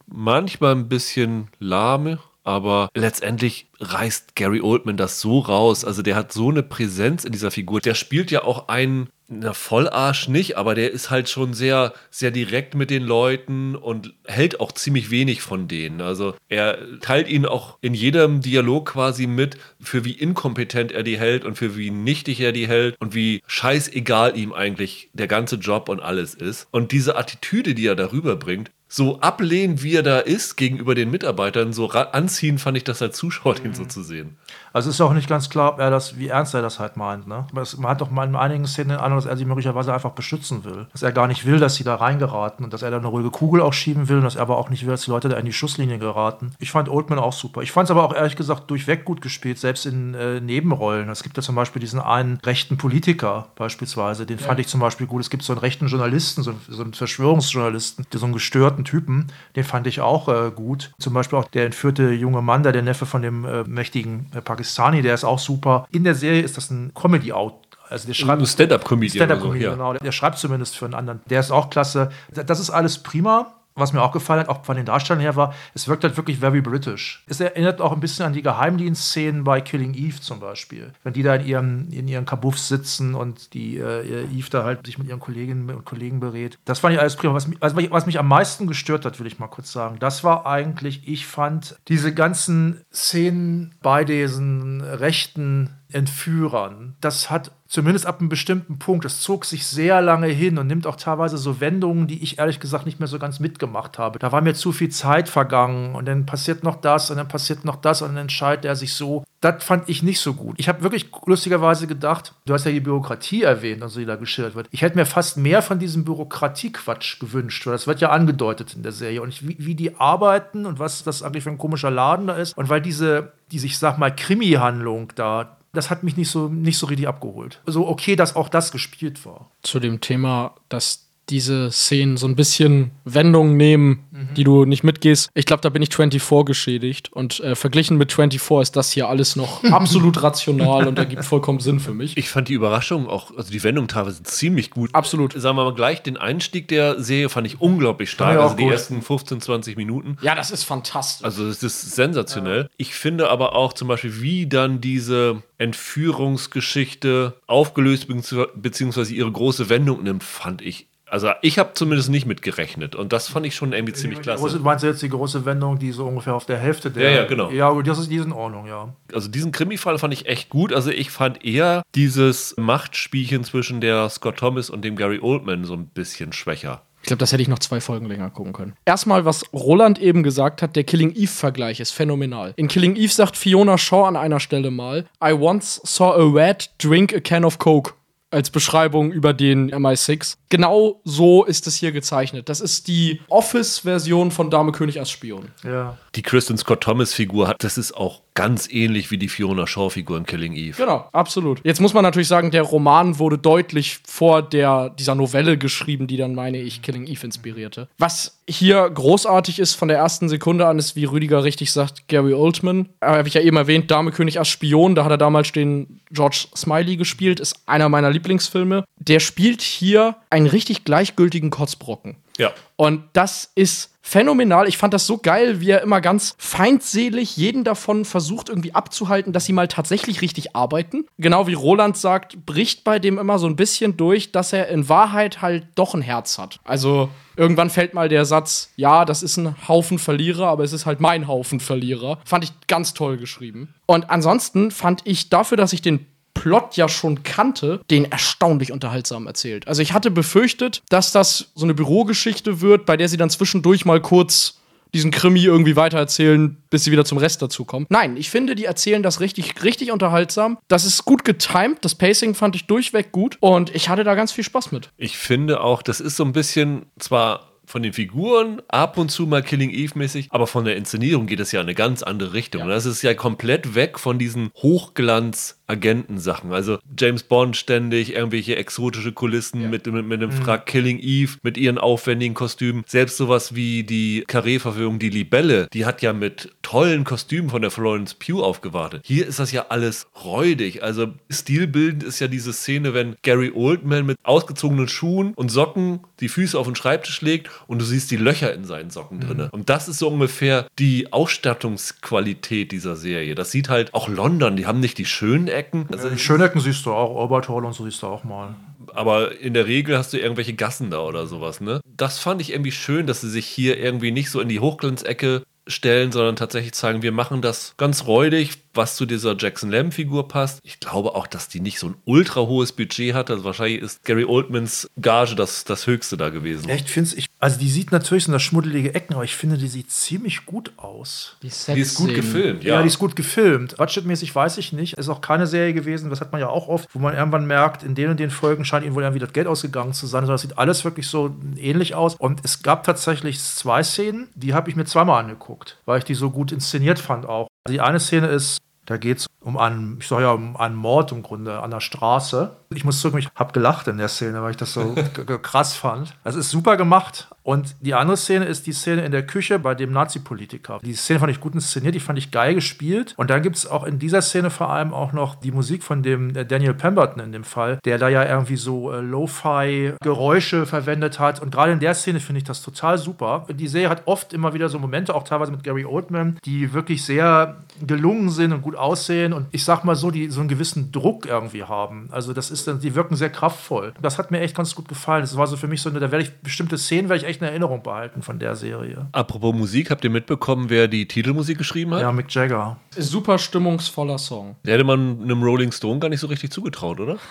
manchmal 0.07 0.73
ein 0.73 0.89
bisschen 0.89 1.47
lahme. 1.59 2.19
Aber 2.43 2.89
letztendlich 2.93 3.67
reißt 3.79 4.35
Gary 4.35 4.61
Oldman 4.61 4.97
das 4.97 5.19
so 5.19 5.39
raus. 5.39 5.83
Also 5.83 6.03
der 6.03 6.15
hat 6.15 6.31
so 6.31 6.49
eine 6.49 6.61
Präsenz 6.61 7.23
in 7.25 7.31
dieser 7.31 7.49
Figur. 7.49 7.81
Der 7.81 7.95
spielt 7.95 8.29
ja 8.29 8.43
auch 8.43 8.67
einen, 8.67 9.09
na 9.27 9.53
Vollarsch 9.53 10.27
nicht, 10.27 10.57
aber 10.57 10.75
der 10.75 10.91
ist 10.91 11.09
halt 11.09 11.29
schon 11.29 11.53
sehr, 11.53 11.93
sehr 12.11 12.31
direkt 12.31 12.75
mit 12.75 12.89
den 12.89 13.03
Leuten 13.03 13.75
und 13.75 14.13
hält 14.25 14.59
auch 14.59 14.71
ziemlich 14.71 15.09
wenig 15.09 15.41
von 15.41 15.67
denen. 15.67 16.01
Also 16.01 16.35
er 16.47 16.77
teilt 17.01 17.27
ihnen 17.27 17.45
auch 17.45 17.77
in 17.81 17.93
jedem 17.93 18.41
Dialog 18.41 18.91
quasi 18.91 19.25
mit, 19.25 19.57
für 19.81 20.05
wie 20.05 20.11
inkompetent 20.11 20.91
er 20.91 21.03
die 21.03 21.17
hält 21.17 21.43
und 21.43 21.57
für 21.57 21.75
wie 21.75 21.89
nichtig 21.89 22.39
er 22.39 22.51
die 22.51 22.67
hält 22.67 22.95
und 22.99 23.15
wie 23.15 23.41
scheißegal 23.47 24.37
ihm 24.37 24.53
eigentlich 24.53 25.09
der 25.13 25.27
ganze 25.27 25.55
Job 25.55 25.89
und 25.89 26.01
alles 26.01 26.35
ist. 26.35 26.67
Und 26.71 26.91
diese 26.91 27.15
Attitüde, 27.15 27.73
die 27.73 27.87
er 27.87 27.95
darüber 27.95 28.35
bringt, 28.35 28.71
so 28.87 29.19
ablehnen, 29.19 29.81
wie 29.81 29.95
er 29.95 30.03
da 30.03 30.19
ist, 30.19 30.55
gegenüber 30.55 30.95
den 30.95 31.09
Mitarbeitern, 31.09 31.73
so 31.73 31.89
anziehen, 31.89 32.59
fand 32.59 32.77
ich 32.77 32.83
das 32.83 33.01
als 33.01 33.17
Zuschauer, 33.17 33.55
den 33.55 33.73
so 33.73 33.85
zu 33.85 34.03
sehen. 34.03 34.37
Also 34.75 34.89
es 34.89 34.95
ist 34.95 35.01
auch 35.01 35.13
nicht 35.13 35.29
ganz 35.29 35.49
klar, 35.49 35.71
ob 35.71 35.79
er 35.79 35.89
das, 35.89 36.17
wie 36.17 36.27
ernst 36.27 36.53
er 36.53 36.61
das 36.61 36.79
halt 36.79 36.97
meint. 36.97 37.27
Ne? 37.27 37.47
Man 37.53 37.89
hat 37.89 38.01
doch 38.01 38.11
mal 38.11 38.27
in 38.27 38.35
einigen 38.35 38.67
Szenen 38.67 38.89
den 38.89 38.97
Eindruck, 38.97 39.23
dass 39.23 39.31
er 39.31 39.37
sie 39.37 39.45
möglicherweise 39.45 39.93
einfach 39.93 40.11
beschützen 40.11 40.65
will. 40.65 40.87
Dass 40.91 41.01
er 41.01 41.13
gar 41.13 41.29
nicht 41.29 41.45
will, 41.45 41.59
dass 41.59 41.75
sie 41.75 41.85
da 41.85 41.95
reingeraten 41.95 42.65
und 42.65 42.73
dass 42.73 42.81
er 42.81 42.91
da 42.91 42.97
eine 42.97 43.07
ruhige 43.07 43.29
Kugel 43.29 43.61
auch 43.61 43.71
schieben 43.71 44.09
will 44.09 44.17
und 44.17 44.25
dass 44.25 44.35
er 44.35 44.41
aber 44.41 44.57
auch 44.57 44.69
nicht 44.69 44.83
will, 44.83 44.91
dass 44.91 45.03
die 45.03 45.11
Leute 45.11 45.29
da 45.29 45.37
in 45.37 45.45
die 45.45 45.53
Schusslinie 45.53 45.97
geraten. 45.97 46.51
Ich 46.59 46.71
fand 46.71 46.89
Oldman 46.89 47.19
auch 47.19 47.31
super. 47.31 47.61
Ich 47.61 47.71
fand 47.71 47.85
es 47.85 47.91
aber 47.91 48.03
auch 48.03 48.13
ehrlich 48.13 48.35
gesagt 48.35 48.69
durchweg 48.69 49.05
gut 49.05 49.21
gespielt, 49.21 49.59
selbst 49.59 49.85
in 49.85 50.13
äh, 50.13 50.41
Nebenrollen. 50.41 51.07
Es 51.07 51.23
gibt 51.23 51.37
ja 51.37 51.43
zum 51.43 51.55
Beispiel 51.55 51.79
diesen 51.79 52.01
einen 52.01 52.41
rechten 52.45 52.75
Politiker 52.75 53.47
beispielsweise, 53.55 54.25
den 54.25 54.39
fand 54.39 54.59
ich 54.59 54.67
zum 54.67 54.81
Beispiel 54.81 55.07
gut. 55.07 55.21
Es 55.21 55.29
gibt 55.29 55.43
so 55.43 55.53
einen 55.53 55.61
rechten 55.61 55.87
Journalisten, 55.87 56.43
so 56.43 56.51
einen, 56.51 56.59
so 56.67 56.83
einen 56.83 56.93
Verschwörungsjournalisten, 56.93 58.07
so 58.13 58.25
einen 58.25 58.33
gestörten 58.33 58.83
Typen, 58.83 59.27
den 59.55 59.63
fand 59.63 59.87
ich 59.87 60.01
auch 60.01 60.27
äh, 60.27 60.51
gut. 60.53 60.91
Zum 60.99 61.13
Beispiel 61.13 61.39
auch 61.39 61.45
der 61.45 61.65
entführte 61.65 62.11
junge 62.11 62.41
Mann, 62.41 62.63
da 62.63 62.73
der 62.73 62.81
Neffe 62.81 63.05
von 63.05 63.21
dem 63.21 63.45
äh, 63.45 63.63
mächtigen 63.63 64.25
äh, 64.35 64.41
Pakistani, 64.65 65.01
der 65.03 65.13
ist 65.13 65.23
auch 65.23 65.39
super. 65.39 65.87
In 65.91 66.03
der 66.03 66.15
Serie 66.15 66.41
ist 66.41 66.57
das 66.57 66.71
ein 66.71 66.91
Comedy-Out. 66.95 67.53
Also 67.87 68.07
der 68.07 68.15
schreibt 68.15 68.41
Ein 68.41 68.47
Stand-up-Comedian 68.47 69.29
oder 69.31 69.39
so, 69.39 69.53
ja. 69.53 69.71
genau. 69.73 69.93
Der, 69.93 70.01
der 70.01 70.11
schreibt 70.11 70.39
zumindest 70.39 70.75
für 70.75 70.85
einen 70.85 70.95
anderen. 70.95 71.21
Der 71.29 71.39
ist 71.39 71.51
auch 71.51 71.69
klasse. 71.69 72.09
Da- 72.33 72.43
Das 72.43 72.59
ist 72.59 72.71
alles 72.71 72.97
prima. 72.97 73.53
Was 73.75 73.91
mir 73.91 74.01
auch 74.01 74.13
gefallen 74.13 74.39
hat, 74.39 74.49
auch 74.49 74.63
von 74.63 74.77
den 74.77 74.85
Darstellern 74.85 75.21
her, 75.21 75.35
war, 75.35 75.53
es 75.73 75.87
wirkt 75.87 76.05
halt 76.05 76.15
wirklich 76.15 76.39
very 76.39 76.61
British. 76.61 77.23
Es 77.27 77.41
erinnert 77.41 77.81
auch 77.81 77.91
ein 77.91 77.99
bisschen 77.99 78.25
an 78.25 78.31
die 78.31 78.41
Geheimdienstszenen 78.41 79.43
bei 79.43 79.59
Killing 79.59 79.93
Eve 79.93 80.21
zum 80.21 80.39
Beispiel. 80.39 80.93
Wenn 81.03 81.11
die 81.11 81.23
da 81.23 81.35
in 81.35 81.45
ihrem, 81.45 81.91
in 81.91 82.07
ihren 82.07 82.25
Kabuffs 82.25 82.69
sitzen 82.69 83.15
und 83.15 83.53
die 83.53 83.77
äh, 83.77 84.25
Eve 84.33 84.49
da 84.49 84.63
halt 84.63 84.85
sich 84.85 84.97
mit 84.97 85.09
ihren 85.09 85.19
Kolleginnen 85.19 85.69
und 85.69 85.83
Kollegen 85.83 86.21
berät. 86.21 86.57
Das 86.63 86.79
fand 86.79 86.93
ich 86.93 87.01
alles 87.01 87.17
prima. 87.17 87.33
Was 87.33 87.49
also 87.59 87.75
was 87.91 88.05
mich 88.05 88.17
am 88.17 88.29
meisten 88.29 88.67
gestört 88.67 89.03
hat, 89.03 89.19
will 89.19 89.27
ich 89.27 89.39
mal 89.39 89.47
kurz 89.47 89.73
sagen, 89.73 89.97
das 89.99 90.23
war 90.23 90.45
eigentlich, 90.45 91.07
ich 91.07 91.27
fand 91.27 91.77
diese 91.89 92.13
ganzen 92.13 92.81
Szenen 92.93 93.75
bei 93.81 94.05
diesen 94.05 94.81
rechten 94.81 95.71
Entführern, 95.91 96.95
das 96.99 97.29
hat 97.29 97.51
zumindest 97.67 98.05
ab 98.05 98.19
einem 98.19 98.29
bestimmten 98.29 98.79
Punkt, 98.79 99.05
das 99.05 99.21
zog 99.21 99.45
sich 99.45 99.65
sehr 99.65 100.01
lange 100.01 100.27
hin 100.27 100.57
und 100.57 100.67
nimmt 100.67 100.85
auch 100.87 100.95
teilweise 100.95 101.37
so 101.37 101.59
Wendungen, 101.59 102.07
die 102.07 102.21
ich 102.21 102.37
ehrlich 102.37 102.59
gesagt 102.59 102.85
nicht 102.85 102.99
mehr 102.99 103.07
so 103.07 103.19
ganz 103.19 103.39
mitgemacht 103.39 103.97
habe. 103.97 104.19
Da 104.19 104.31
war 104.31 104.41
mir 104.41 104.53
zu 104.53 104.71
viel 104.71 104.89
Zeit 104.89 105.29
vergangen 105.29 105.95
und 105.95 106.05
dann 106.05 106.25
passiert 106.25 106.63
noch 106.63 106.75
das 106.75 107.09
und 107.09 107.17
dann 107.17 107.27
passiert 107.27 107.65
noch 107.65 107.75
das 107.75 108.01
und 108.01 108.09
dann 108.09 108.17
entscheidet 108.17 108.65
er 108.65 108.75
sich 108.75 108.93
so. 108.93 109.23
Das 109.41 109.63
fand 109.63 109.89
ich 109.89 110.03
nicht 110.03 110.19
so 110.19 110.33
gut. 110.33 110.55
Ich 110.57 110.69
habe 110.69 110.83
wirklich 110.83 111.09
lustigerweise 111.25 111.87
gedacht, 111.87 112.33
du 112.45 112.53
hast 112.53 112.65
ja 112.65 112.71
die 112.71 112.79
Bürokratie 112.79 113.43
erwähnt 113.43 113.81
und 113.81 113.89
so, 113.89 113.99
die 113.99 114.05
da 114.05 114.15
geschildert 114.15 114.55
wird. 114.55 114.67
Ich 114.71 114.81
hätte 114.81 114.97
mir 114.97 115.05
fast 115.05 115.37
mehr 115.37 115.61
von 115.61 115.79
diesem 115.79 116.05
Bürokratiequatsch 116.05 117.19
gewünscht, 117.19 117.65
weil 117.65 117.73
das 117.73 117.87
wird 117.87 117.99
ja 117.99 118.09
angedeutet 118.09 118.73
in 118.75 118.83
der 118.83 118.91
Serie. 118.91 119.21
Und 119.21 119.29
ich, 119.29 119.47
wie, 119.47 119.57
wie 119.59 119.75
die 119.75 119.99
arbeiten 119.99 120.65
und 120.65 120.79
was 120.79 121.03
das 121.03 121.23
eigentlich 121.23 121.43
für 121.43 121.51
ein 121.51 121.57
komischer 121.57 121.91
Laden 121.91 122.27
da 122.27 122.35
ist. 122.35 122.57
Und 122.57 122.69
weil 122.69 122.81
diese, 122.81 123.33
diese 123.51 123.65
ich 123.67 123.77
sag 123.77 123.97
mal, 123.97 124.15
Krimi-Handlung 124.15 125.11
da, 125.15 125.54
das 125.75 125.89
hat 125.89 126.03
mich 126.03 126.17
nicht 126.17 126.29
so, 126.29 126.47
nicht 126.47 126.77
so 126.77 126.87
richtig 126.87 127.07
abgeholt. 127.07 127.61
So 127.65 127.87
okay, 127.87 128.15
dass 128.15 128.35
auch 128.35 128.49
das 128.49 128.71
gespielt 128.71 129.25
war. 129.25 129.51
zu 129.61 129.79
dem 129.79 130.01
Thema, 130.01 130.55
dass 130.69 131.04
diese 131.29 131.71
Szenen 131.71 132.17
so 132.17 132.27
ein 132.27 132.35
bisschen 132.35 132.91
Wendungen 133.03 133.57
nehmen, 133.57 134.03
die 134.37 134.43
du 134.43 134.65
nicht 134.65 134.83
mitgehst. 134.83 135.29
Ich 135.33 135.45
glaube, 135.45 135.61
da 135.61 135.69
bin 135.69 135.81
ich 135.81 135.93
24 135.93 136.45
geschädigt. 136.45 137.11
Und 137.11 137.39
äh, 137.39 137.55
verglichen 137.55 137.97
mit 137.97 138.11
24 138.13 138.61
ist 138.61 138.75
das 138.75 138.91
hier 138.91 139.09
alles 139.09 139.35
noch 139.35 139.63
absolut 139.71 140.21
rational 140.23 140.87
und 140.87 140.97
ergibt 140.99 141.25
vollkommen 141.25 141.59
Sinn 141.59 141.79
für 141.79 141.93
mich. 141.93 142.15
Ich 142.17 142.29
fand 142.29 142.47
die 142.47 142.53
Überraschung 142.53 143.07
auch, 143.07 143.35
also 143.35 143.51
die 143.51 143.63
Wendung 143.63 143.87
teilweise 143.87 144.23
ziemlich 144.23 144.69
gut. 144.69 144.89
Absolut. 144.93 145.33
Sagen 145.33 145.57
wir 145.57 145.65
mal 145.65 145.73
gleich, 145.73 146.01
den 146.03 146.17
Einstieg 146.17 146.67
der 146.67 147.01
Serie 147.01 147.29
fand 147.29 147.47
ich 147.47 147.59
unglaublich 147.59 148.09
stark. 148.11 148.37
Auch 148.37 148.43
Also 148.43 148.55
die 148.55 148.63
gut. 148.63 148.71
ersten 148.73 149.01
15, 149.01 149.41
20 149.41 149.77
Minuten. 149.77 150.17
Ja, 150.21 150.35
das 150.35 150.51
ist 150.51 150.63
fantastisch. 150.63 151.25
Also 151.25 151.45
es 151.47 151.61
ist 151.63 151.95
sensationell. 151.95 152.69
Ich 152.77 152.93
finde 152.93 153.29
aber 153.29 153.55
auch 153.55 153.73
zum 153.73 153.87
Beispiel, 153.87 154.21
wie 154.21 154.47
dann 154.47 154.79
diese 154.81 155.41
Entführungsgeschichte 155.57 157.33
aufgelöst 157.47 158.07
bzw. 158.07 158.45
beziehungsweise 158.55 159.13
ihre 159.13 159.31
große 159.31 159.69
Wendung 159.69 160.03
nimmt, 160.03 160.23
fand 160.23 160.61
ich. 160.61 160.87
Also 161.15 161.29
ich 161.41 161.57
habe 161.59 161.69
zumindest 161.75 162.09
nicht 162.09 162.25
mitgerechnet 162.25 162.93
und 162.93 163.13
das 163.13 163.29
fand 163.29 163.45
ich 163.45 163.55
schon 163.55 163.71
irgendwie 163.71 163.93
ziemlich 163.93 164.19
Die 164.19 164.25
große, 164.25 164.41
klasse. 164.41 164.59
meinst 164.59 164.83
du 164.83 164.87
jetzt 164.87 165.01
die 165.01 165.07
große 165.07 165.45
Wendung, 165.45 165.79
die 165.79 165.93
so 165.93 166.05
ungefähr 166.05 166.35
auf 166.35 166.45
der 166.45 166.57
Hälfte 166.57 166.91
der. 166.91 167.09
Ja, 167.09 167.15
ja, 167.21 167.25
genau. 167.25 167.51
Ja, 167.51 167.69
gut, 167.69 167.87
das 167.87 167.99
ist, 167.99 168.11
die 168.11 168.17
ist 168.17 168.25
in 168.25 168.33
Ordnung, 168.33 168.67
ja. 168.67 168.93
Also 169.13 169.29
diesen 169.29 169.53
Krimi-Fall 169.53 169.97
fand 169.97 170.13
ich 170.13 170.25
echt 170.25 170.49
gut. 170.49 170.73
Also 170.73 170.91
ich 170.91 171.11
fand 171.11 171.45
eher 171.45 171.83
dieses 171.95 172.53
Machtspielchen 172.57 173.45
zwischen 173.45 173.79
der 173.79 174.09
Scott 174.09 174.35
Thomas 174.35 174.69
und 174.69 174.83
dem 174.83 174.97
Gary 174.97 175.19
Oldman 175.21 175.63
so 175.63 175.71
ein 175.75 175.87
bisschen 175.87 176.33
schwächer. 176.33 176.81
Ich 177.01 177.07
glaube, 177.07 177.19
das 177.19 177.31
hätte 177.31 177.41
ich 177.41 177.47
noch 177.47 177.59
zwei 177.59 177.79
Folgen 177.79 178.07
länger 178.07 178.29
gucken 178.29 178.51
können. 178.51 178.73
Erstmal, 178.83 179.23
was 179.23 179.45
Roland 179.53 180.01
eben 180.01 180.21
gesagt 180.21 180.61
hat, 180.61 180.75
der 180.75 180.83
Killing 180.83 181.13
Eve-Vergleich 181.15 181.79
ist 181.79 181.91
phänomenal. 181.91 182.51
In 182.57 182.67
Killing 182.67 182.97
Eve 182.97 183.13
sagt 183.13 183.37
Fiona 183.37 183.77
Shaw 183.77 184.03
an 184.05 184.17
einer 184.17 184.41
Stelle 184.41 184.69
mal: 184.69 185.05
I 185.23 185.31
once 185.31 185.79
saw 185.85 186.11
a 186.11 186.23
rat 186.29 186.71
drink 186.83 187.15
a 187.15 187.21
can 187.21 187.45
of 187.45 187.57
Coke 187.57 187.93
als 188.35 188.49
Beschreibung 188.49 189.11
über 189.11 189.33
den 189.33 189.71
MI6. 189.71 190.35
Genau 190.49 190.99
so 191.03 191.43
ist 191.45 191.67
es 191.67 191.75
hier 191.75 191.91
gezeichnet. 191.91 192.49
Das 192.49 192.59
ist 192.59 192.87
die 192.87 193.21
Office-Version 193.29 194.31
von 194.31 194.49
Dame 194.49 194.73
König 194.73 194.99
als 194.99 195.09
Spion. 195.09 195.47
Ja. 195.63 195.97
Die 196.15 196.21
Kristen 196.21 196.57
Scott 196.57 196.81
Thomas-Figur 196.81 197.47
hat, 197.47 197.63
das 197.63 197.77
ist 197.77 197.95
auch 197.95 198.21
ganz 198.35 198.69
ähnlich 198.69 199.11
wie 199.11 199.17
die 199.17 199.29
Fiona 199.29 199.65
Shaw-Figur 199.65 200.17
in 200.17 200.25
Killing 200.25 200.53
Eve. 200.53 200.75
Genau, 200.77 201.07
absolut. 201.13 201.61
Jetzt 201.63 201.79
muss 201.79 201.93
man 201.93 202.03
natürlich 202.03 202.27
sagen, 202.27 202.51
der 202.51 202.63
Roman 202.63 203.17
wurde 203.17 203.37
deutlich 203.37 203.99
vor 204.05 204.41
der, 204.41 204.89
dieser 204.89 205.15
Novelle 205.15 205.57
geschrieben, 205.57 206.05
die 206.05 206.17
dann, 206.17 206.35
meine 206.35 206.57
ich, 206.59 206.81
Killing 206.81 207.07
Eve 207.07 207.25
inspirierte. 207.25 207.87
Was 207.97 208.37
hier 208.47 208.89
großartig 208.89 209.59
ist 209.59 209.73
von 209.75 209.87
der 209.87 209.97
ersten 209.97 210.27
Sekunde 210.27 210.67
an, 210.67 210.77
ist, 210.77 210.97
wie 210.97 211.05
Rüdiger 211.05 211.45
richtig 211.45 211.71
sagt, 211.71 212.09
Gary 212.09 212.33
Oldman. 212.33 212.89
Äh, 212.99 213.07
Habe 213.07 213.27
ich 213.27 213.33
ja 213.33 213.41
eben 213.41 213.55
erwähnt, 213.55 213.89
Dame 213.89 214.11
König 214.11 214.37
als 214.37 214.49
Spion, 214.49 214.95
da 214.95 215.05
hat 215.05 215.11
er 215.11 215.17
damals 215.17 215.53
den 215.53 216.01
George 216.11 216.47
Smiley 216.55 216.97
gespielt, 216.97 217.39
ist 217.39 217.55
einer 217.65 217.87
meiner 217.87 218.09
Lieblingsfilme. 218.25 218.85
Der 218.97 219.19
spielt 219.19 219.61
hier 219.61 220.17
einen 220.29 220.47
richtig 220.47 220.83
gleichgültigen 220.83 221.51
Kotzbrocken. 221.51 222.17
Ja. 222.37 222.51
Und 222.75 223.03
das 223.13 223.51
ist 223.55 223.91
phänomenal. 224.01 224.67
Ich 224.67 224.77
fand 224.77 224.93
das 224.93 225.07
so 225.07 225.17
geil, 225.17 225.61
wie 225.61 225.69
er 225.69 225.81
immer 225.81 226.01
ganz 226.01 226.35
feindselig 226.37 227.37
jeden 227.37 227.63
davon 227.63 228.03
versucht, 228.03 228.49
irgendwie 228.49 228.75
abzuhalten, 228.75 229.31
dass 229.31 229.45
sie 229.45 229.53
mal 229.53 229.67
tatsächlich 229.67 230.21
richtig 230.21 230.55
arbeiten. 230.55 231.05
Genau 231.17 231.47
wie 231.47 231.53
Roland 231.53 231.97
sagt, 231.97 232.45
bricht 232.45 232.83
bei 232.83 232.99
dem 232.99 233.17
immer 233.17 233.39
so 233.39 233.47
ein 233.47 233.55
bisschen 233.55 233.95
durch, 233.95 234.31
dass 234.31 234.53
er 234.53 234.67
in 234.67 234.89
Wahrheit 234.89 235.41
halt 235.41 235.67
doch 235.75 235.95
ein 235.95 236.01
Herz 236.01 236.37
hat. 236.37 236.59
Also 236.65 237.09
irgendwann 237.37 237.69
fällt 237.69 237.93
mal 237.93 238.09
der 238.09 238.25
Satz, 238.25 238.69
ja, 238.75 239.05
das 239.05 239.23
ist 239.23 239.37
ein 239.37 239.55
Haufen 239.67 239.97
Verlierer, 239.97 240.47
aber 240.47 240.63
es 240.63 240.73
ist 240.73 240.85
halt 240.85 240.99
mein 240.99 241.27
Haufen 241.27 241.59
Verlierer. 241.59 242.19
Fand 242.25 242.43
ich 242.43 242.51
ganz 242.67 242.93
toll 242.93 243.17
geschrieben. 243.17 243.73
Und 243.85 244.09
ansonsten 244.09 244.71
fand 244.71 245.01
ich 245.05 245.29
dafür, 245.29 245.57
dass 245.57 245.73
ich 245.73 245.81
den 245.81 246.05
Plot 246.35 246.77
ja 246.77 246.87
schon 246.87 247.23
kannte, 247.23 247.81
den 247.89 248.05
erstaunlich 248.05 248.71
unterhaltsam 248.71 249.25
erzählt. 249.25 249.67
Also 249.67 249.81
ich 249.81 249.93
hatte 249.93 250.11
befürchtet, 250.11 250.83
dass 250.89 251.11
das 251.11 251.51
so 251.55 251.65
eine 251.65 251.73
Bürogeschichte 251.73 252.61
wird, 252.61 252.85
bei 252.85 252.95
der 252.95 253.09
sie 253.09 253.17
dann 253.17 253.31
zwischendurch 253.31 253.85
mal 253.85 253.99
kurz 253.99 254.59
diesen 254.93 255.11
Krimi 255.11 255.43
irgendwie 255.43 255.75
weitererzählen, 255.75 256.55
bis 256.69 256.85
sie 256.85 256.91
wieder 256.91 257.03
zum 257.03 257.17
Rest 257.17 257.41
dazukommen. 257.41 257.85
Nein, 257.89 258.15
ich 258.15 258.29
finde, 258.29 258.55
die 258.55 258.65
erzählen 258.65 259.03
das 259.03 259.19
richtig, 259.19 259.61
richtig 259.63 259.91
unterhaltsam. 259.91 260.57
Das 260.67 260.85
ist 260.85 261.03
gut 261.03 261.25
getimed. 261.25 261.83
Das 261.83 261.95
Pacing 261.95 262.33
fand 262.33 262.55
ich 262.55 262.65
durchweg 262.67 263.11
gut. 263.11 263.37
Und 263.41 263.75
ich 263.75 263.89
hatte 263.89 264.03
da 264.03 264.15
ganz 264.15 264.31
viel 264.31 264.43
Spaß 264.43 264.71
mit. 264.71 264.91
Ich 264.97 265.17
finde 265.17 265.61
auch, 265.61 265.81
das 265.81 265.99
ist 265.99 266.15
so 266.15 266.23
ein 266.23 266.31
bisschen 266.31 266.85
zwar 266.97 267.55
von 267.65 267.83
den 267.83 267.93
Figuren 267.93 268.61
ab 268.67 268.97
und 268.97 269.09
zu 269.09 269.25
mal 269.27 269.41
Killing 269.41 269.71
Eve 269.71 269.97
mäßig, 269.97 270.27
aber 270.29 270.47
von 270.47 270.65
der 270.65 270.75
Inszenierung 270.75 271.25
geht 271.25 271.39
es 271.39 271.51
ja 271.51 271.61
in 271.61 271.65
eine 271.65 271.75
ganz 271.75 272.03
andere 272.03 272.33
Richtung. 272.33 272.59
Ja. 272.59 272.65
Und 272.65 272.71
das 272.71 272.85
ist 272.85 273.01
ja 273.01 273.13
komplett 273.13 273.75
weg 273.75 273.99
von 273.99 274.19
diesen 274.19 274.51
Hochglanz 274.55 275.59
Agentensachen. 275.67 276.53
Also 276.53 276.77
James 276.97 277.23
Bond 277.23 277.57
ständig, 277.57 278.13
irgendwelche 278.13 278.55
exotische 278.55 279.11
Kulissen 279.11 279.61
Ja. 279.61 279.69
mit, 279.69 279.85
mit, 279.87 280.05
mit 280.05 280.21
dem 280.21 280.31
Frack 280.31 280.65
Killing 280.65 280.99
Eve, 280.99 281.33
mit 281.43 281.57
ihren 281.57 281.77
aufwendigen 281.77 282.33
Kostümen. 282.33 282.83
Selbst 282.87 283.17
sowas 283.17 283.55
wie 283.55 283.83
die 283.83 284.23
Carré-Verfilmung 284.27 284.99
Die 284.99 285.09
Libelle, 285.09 285.67
die 285.73 285.85
hat 285.85 286.01
ja 286.01 286.13
mit 286.13 286.51
tollen 286.61 287.03
Kostümen 287.03 287.49
von 287.49 287.61
der 287.61 287.71
Florence 287.71 288.13
Pugh 288.13 288.43
aufgewartet. 288.43 289.01
Hier 289.05 289.25
ist 289.27 289.39
das 289.39 289.51
ja 289.51 289.67
alles 289.69 290.07
räudig. 290.23 290.83
Also 290.83 291.07
stilbildend 291.29 292.03
ist 292.03 292.19
ja 292.19 292.27
diese 292.27 292.53
Szene, 292.53 292.93
wenn 292.93 293.15
Gary 293.23 293.51
Oldman 293.53 294.05
mit 294.05 294.17
ausgezogenen 294.23 294.87
Schuhen 294.87 295.33
und 295.35 295.49
Socken 295.49 295.99
die 296.19 296.29
Füße 296.29 296.57
auf 296.57 296.65
den 296.67 296.75
Schreibtisch 296.75 297.21
legt 297.21 297.49
und 297.67 297.79
du 297.79 297.85
siehst 297.85 298.11
die 298.11 298.17
Löcher 298.17 298.53
in 298.53 298.65
seinen 298.65 298.89
Socken 298.89 299.19
drinne. 299.19 299.49
Und 299.51 299.69
das 299.69 299.87
ist 299.87 299.99
so 299.99 300.07
ungefähr 300.09 300.67
die 300.79 301.11
Ausstattungsqualität 301.11 302.71
dieser 302.71 302.95
Serie. 302.95 303.35
Das 303.35 303.51
sieht 303.51 303.69
halt 303.69 303.93
auch 303.93 304.07
London, 304.07 304.55
die 304.55 304.65
haben 304.65 304.79
nicht 304.79 304.97
die 304.97 305.05
schönen 305.05 305.47
Ecken. 305.55 305.87
Also 305.91 306.09
Die 306.09 306.19
Schönecken 306.19 306.61
siehst 306.61 306.85
du 306.85 306.91
auch, 306.93 307.21
Albert 307.21 307.49
Hall 307.49 307.65
und 307.65 307.73
so 307.73 307.83
siehst 307.85 308.01
du 308.03 308.07
auch 308.07 308.23
mal. 308.23 308.55
aber 308.93 309.39
in 309.39 309.53
der 309.53 309.65
Regel 309.65 309.97
hast 309.97 310.13
du 310.13 310.17
irgendwelche 310.19 310.53
Gassen 310.53 310.89
da 310.91 310.99
oder 310.99 311.25
sowas, 311.27 311.61
ne? 311.61 311.81
Das 311.97 312.19
fand 312.19 312.41
ich 312.41 312.51
irgendwie 312.51 312.71
schön, 312.71 313.07
dass 313.07 313.21
sie 313.21 313.29
sich 313.29 313.45
hier 313.45 313.77
irgendwie 313.77 314.11
nicht 314.11 314.29
so 314.29 314.39
in 314.39 314.49
die 314.49 314.59
Hochglanzecke 314.59 315.43
stellen, 315.67 316.11
sondern 316.11 316.35
tatsächlich 316.35 316.73
zeigen, 316.73 317.01
wir 317.01 317.11
machen 317.11 317.41
das 317.41 317.73
ganz 317.77 318.05
räudig, 318.05 318.51
was 318.75 318.95
zu 318.95 319.05
dieser 319.05 319.35
Jackson 319.37 319.69
Lamb-Figur 319.71 320.27
passt. 320.27 320.59
Ich 320.63 320.79
glaube 320.79 321.15
auch, 321.15 321.27
dass 321.27 321.47
die 321.47 321.59
nicht 321.59 321.79
so 321.79 321.87
ein 321.87 321.95
ultra 322.05 322.41
hohes 322.41 322.71
Budget 322.71 323.13
hatte. 323.13 323.33
Also 323.33 323.45
wahrscheinlich 323.45 323.81
ist 323.81 324.03
Gary 324.03 324.25
Oldmans 324.25 324.89
Gage 324.99 325.35
das, 325.35 325.63
das 325.63 325.87
höchste 325.87 326.17
da 326.17 326.29
gewesen. 326.29 326.69
Echt, 326.69 326.89
find's 326.89 327.13
ich. 327.13 327.27
Also 327.39 327.59
die 327.59 327.69
sieht 327.69 327.91
natürlich 327.91 328.23
so 328.25 328.31
eine 328.31 328.39
schmuddelige 328.39 328.93
Ecken, 328.95 329.13
aber 329.13 329.23
ich 329.23 329.35
finde, 329.35 329.57
die 329.57 329.67
sieht 329.67 329.91
ziemlich 329.91 330.45
gut 330.45 330.71
aus. 330.77 331.37
Die 331.43 331.47
ist 331.47 331.95
gut 331.95 332.13
gefilmt, 332.15 332.63
Ja, 332.63 332.75
ja. 332.75 332.81
die 332.81 332.87
ist 332.87 332.99
gut 332.99 333.15
gefilmt. 333.15 333.77
Budgetmäßig 333.77 334.33
weiß 334.35 334.57
ich 334.57 334.73
nicht. 334.73 334.93
Ist 334.93 335.09
auch 335.09 335.21
keine 335.21 335.47
Serie 335.47 335.73
gewesen, 335.73 336.09
das 336.09 336.21
hat 336.21 336.31
man 336.31 336.41
ja 336.41 336.47
auch 336.49 336.67
oft, 336.67 336.87
wo 336.93 336.99
man 336.99 337.13
irgendwann 337.13 337.45
merkt, 337.45 337.83
in 337.83 337.95
den 337.95 338.09
und 338.09 338.19
den 338.19 338.31
Folgen 338.31 338.65
scheint 338.65 338.85
ihnen 338.85 338.95
wohl 338.95 339.03
irgendwie 339.03 339.19
das 339.19 339.33
Geld 339.33 339.47
ausgegangen 339.47 339.93
zu 339.93 340.07
sein. 340.07 340.21
sondern 340.21 340.35
es 340.35 340.41
sieht 340.41 340.57
alles 340.57 340.83
wirklich 340.85 341.07
so 341.07 341.35
ähnlich 341.57 341.95
aus. 341.95 342.15
Und 342.15 342.41
es 342.43 342.63
gab 342.63 342.83
tatsächlich 342.83 343.39
zwei 343.39 343.83
Szenen, 343.83 344.29
die 344.35 344.53
habe 344.53 344.69
ich 344.69 344.75
mir 344.75 344.85
zweimal 344.85 345.21
angeguckt, 345.21 345.77
weil 345.85 345.99
ich 345.99 346.05
die 346.05 346.15
so 346.15 346.29
gut 346.31 346.51
inszeniert 346.51 346.99
fand 346.99 347.25
auch. 347.25 347.47
Die 347.67 347.81
eine 347.81 347.99
Szene 347.99 348.27
ist, 348.27 348.59
da 348.85 348.97
geht 348.97 349.17
es 349.19 349.27
um 349.41 349.57
einen, 349.57 349.97
ich 349.99 350.07
sag 350.07 350.21
ja, 350.21 350.31
um 350.31 350.57
einen 350.57 350.75
Mord 350.75 351.11
im 351.11 351.23
Grunde 351.23 351.59
an 351.61 351.71
der 351.71 351.79
Straße. 351.79 352.55
Ich 352.75 352.83
muss 352.83 352.99
zugeben, 352.99 353.19
ich 353.19 353.29
habe 353.35 353.53
gelacht 353.53 353.87
in 353.87 353.97
der 353.97 354.07
Szene, 354.07 354.41
weil 354.41 354.51
ich 354.51 354.57
das 354.57 354.73
so 354.73 354.95
krass 355.41 355.75
fand. 355.75 356.15
Das 356.23 356.35
ist 356.35 356.49
super 356.49 356.77
gemacht. 356.77 357.29
Und 357.45 357.75
die 357.81 357.93
andere 357.93 358.17
Szene 358.17 358.45
ist 358.45 358.65
die 358.65 358.73
Szene 358.73 359.05
in 359.05 359.11
der 359.11 359.25
Küche 359.25 359.59
bei 359.59 359.75
dem 359.75 359.91
Nazi-Politiker. 359.91 360.79
Die 360.83 360.95
Szene 360.95 361.19
fand 361.19 361.31
ich 361.31 361.39
gut 361.39 361.53
inszeniert, 361.53 361.93
die 361.93 361.99
fand 361.99 362.17
ich 362.17 362.31
geil 362.31 362.55
gespielt. 362.55 363.13
Und 363.17 363.29
dann 363.29 363.43
gibt 363.43 363.55
es 363.55 363.67
auch 363.67 363.83
in 363.83 363.99
dieser 363.99 364.23
Szene 364.23 364.49
vor 364.49 364.71
allem 364.71 364.95
auch 364.95 365.13
noch 365.13 365.35
die 365.35 365.51
Musik 365.51 365.83
von 365.83 366.01
dem 366.01 366.35
äh, 366.35 366.43
Daniel 366.43 366.73
Pemberton 366.73 367.23
in 367.23 367.31
dem 367.31 367.43
Fall, 367.43 367.79
der 367.85 367.99
da 367.99 368.09
ja 368.09 368.25
irgendwie 368.25 368.57
so 368.57 368.91
äh, 368.91 368.99
Lo-Fi-Geräusche 368.99 370.65
verwendet 370.65 371.19
hat. 371.19 371.39
Und 371.39 371.51
gerade 371.51 371.71
in 371.71 371.79
der 371.79 371.93
Szene 371.93 372.19
finde 372.19 372.39
ich 372.39 372.45
das 372.45 372.63
total 372.63 372.97
super. 372.97 373.45
Die 373.47 373.67
Serie 373.67 373.89
hat 373.89 374.03
oft 374.05 374.33
immer 374.33 374.55
wieder 374.55 374.67
so 374.67 374.79
Momente, 374.79 375.13
auch 375.13 375.23
teilweise 375.23 375.51
mit 375.51 375.63
Gary 375.63 375.85
Oldman, 375.85 376.39
die 376.45 376.73
wirklich 376.73 377.05
sehr 377.05 377.57
gelungen 377.85 378.29
sind 378.29 378.53
und 378.53 378.61
gut 378.61 378.75
aussehen 378.75 379.33
und 379.33 379.47
ich 379.51 379.63
sag 379.63 379.83
mal 379.83 379.95
so, 379.95 380.09
die 380.09 380.29
so 380.29 380.39
einen 380.39 380.49
gewissen 380.49 380.91
Druck 380.91 381.25
irgendwie 381.25 381.63
haben. 381.63 382.07
Also 382.11 382.33
das 382.33 382.49
ist 382.49 382.64
dann, 382.67 382.79
die 382.79 382.95
wirken 382.95 383.15
sehr 383.15 383.29
kraftvoll. 383.29 383.93
Das 384.01 384.17
hat 384.17 384.31
mir 384.31 384.39
echt 384.39 384.55
ganz 384.55 384.75
gut 384.75 384.87
gefallen. 384.87 385.21
Das 385.21 385.37
war 385.37 385.47
so 385.47 385.57
für 385.57 385.67
mich 385.67 385.81
so 385.81 385.89
eine, 385.89 385.99
da 385.99 386.11
werde 386.11 386.23
ich 386.23 386.33
bestimmte 386.39 386.77
Szenen 386.77 387.09
werde 387.09 387.23
ich 387.23 387.27
echt 387.27 387.41
in 387.41 387.47
Erinnerung 387.47 387.83
behalten 387.83 388.21
von 388.21 388.39
der 388.39 388.55
Serie. 388.55 389.07
Apropos 389.11 389.53
Musik, 389.53 389.91
habt 389.91 390.03
ihr 390.03 390.09
mitbekommen, 390.09 390.69
wer 390.69 390.87
die 390.87 391.07
Titelmusik 391.07 391.57
geschrieben 391.57 391.93
hat? 391.93 392.01
Ja, 392.01 392.11
Mick 392.11 392.33
Jagger. 392.33 392.77
Super 392.97 393.37
stimmungsvoller 393.37 394.17
Song. 394.17 394.55
Der 394.63 394.75
hätte 394.75 394.83
man 394.83 395.21
einem 395.21 395.43
Rolling 395.43 395.71
Stone 395.71 395.99
gar 395.99 396.09
nicht 396.09 396.19
so 396.19 396.27
richtig 396.27 396.51
zugetraut, 396.51 396.99
oder? 396.99 397.17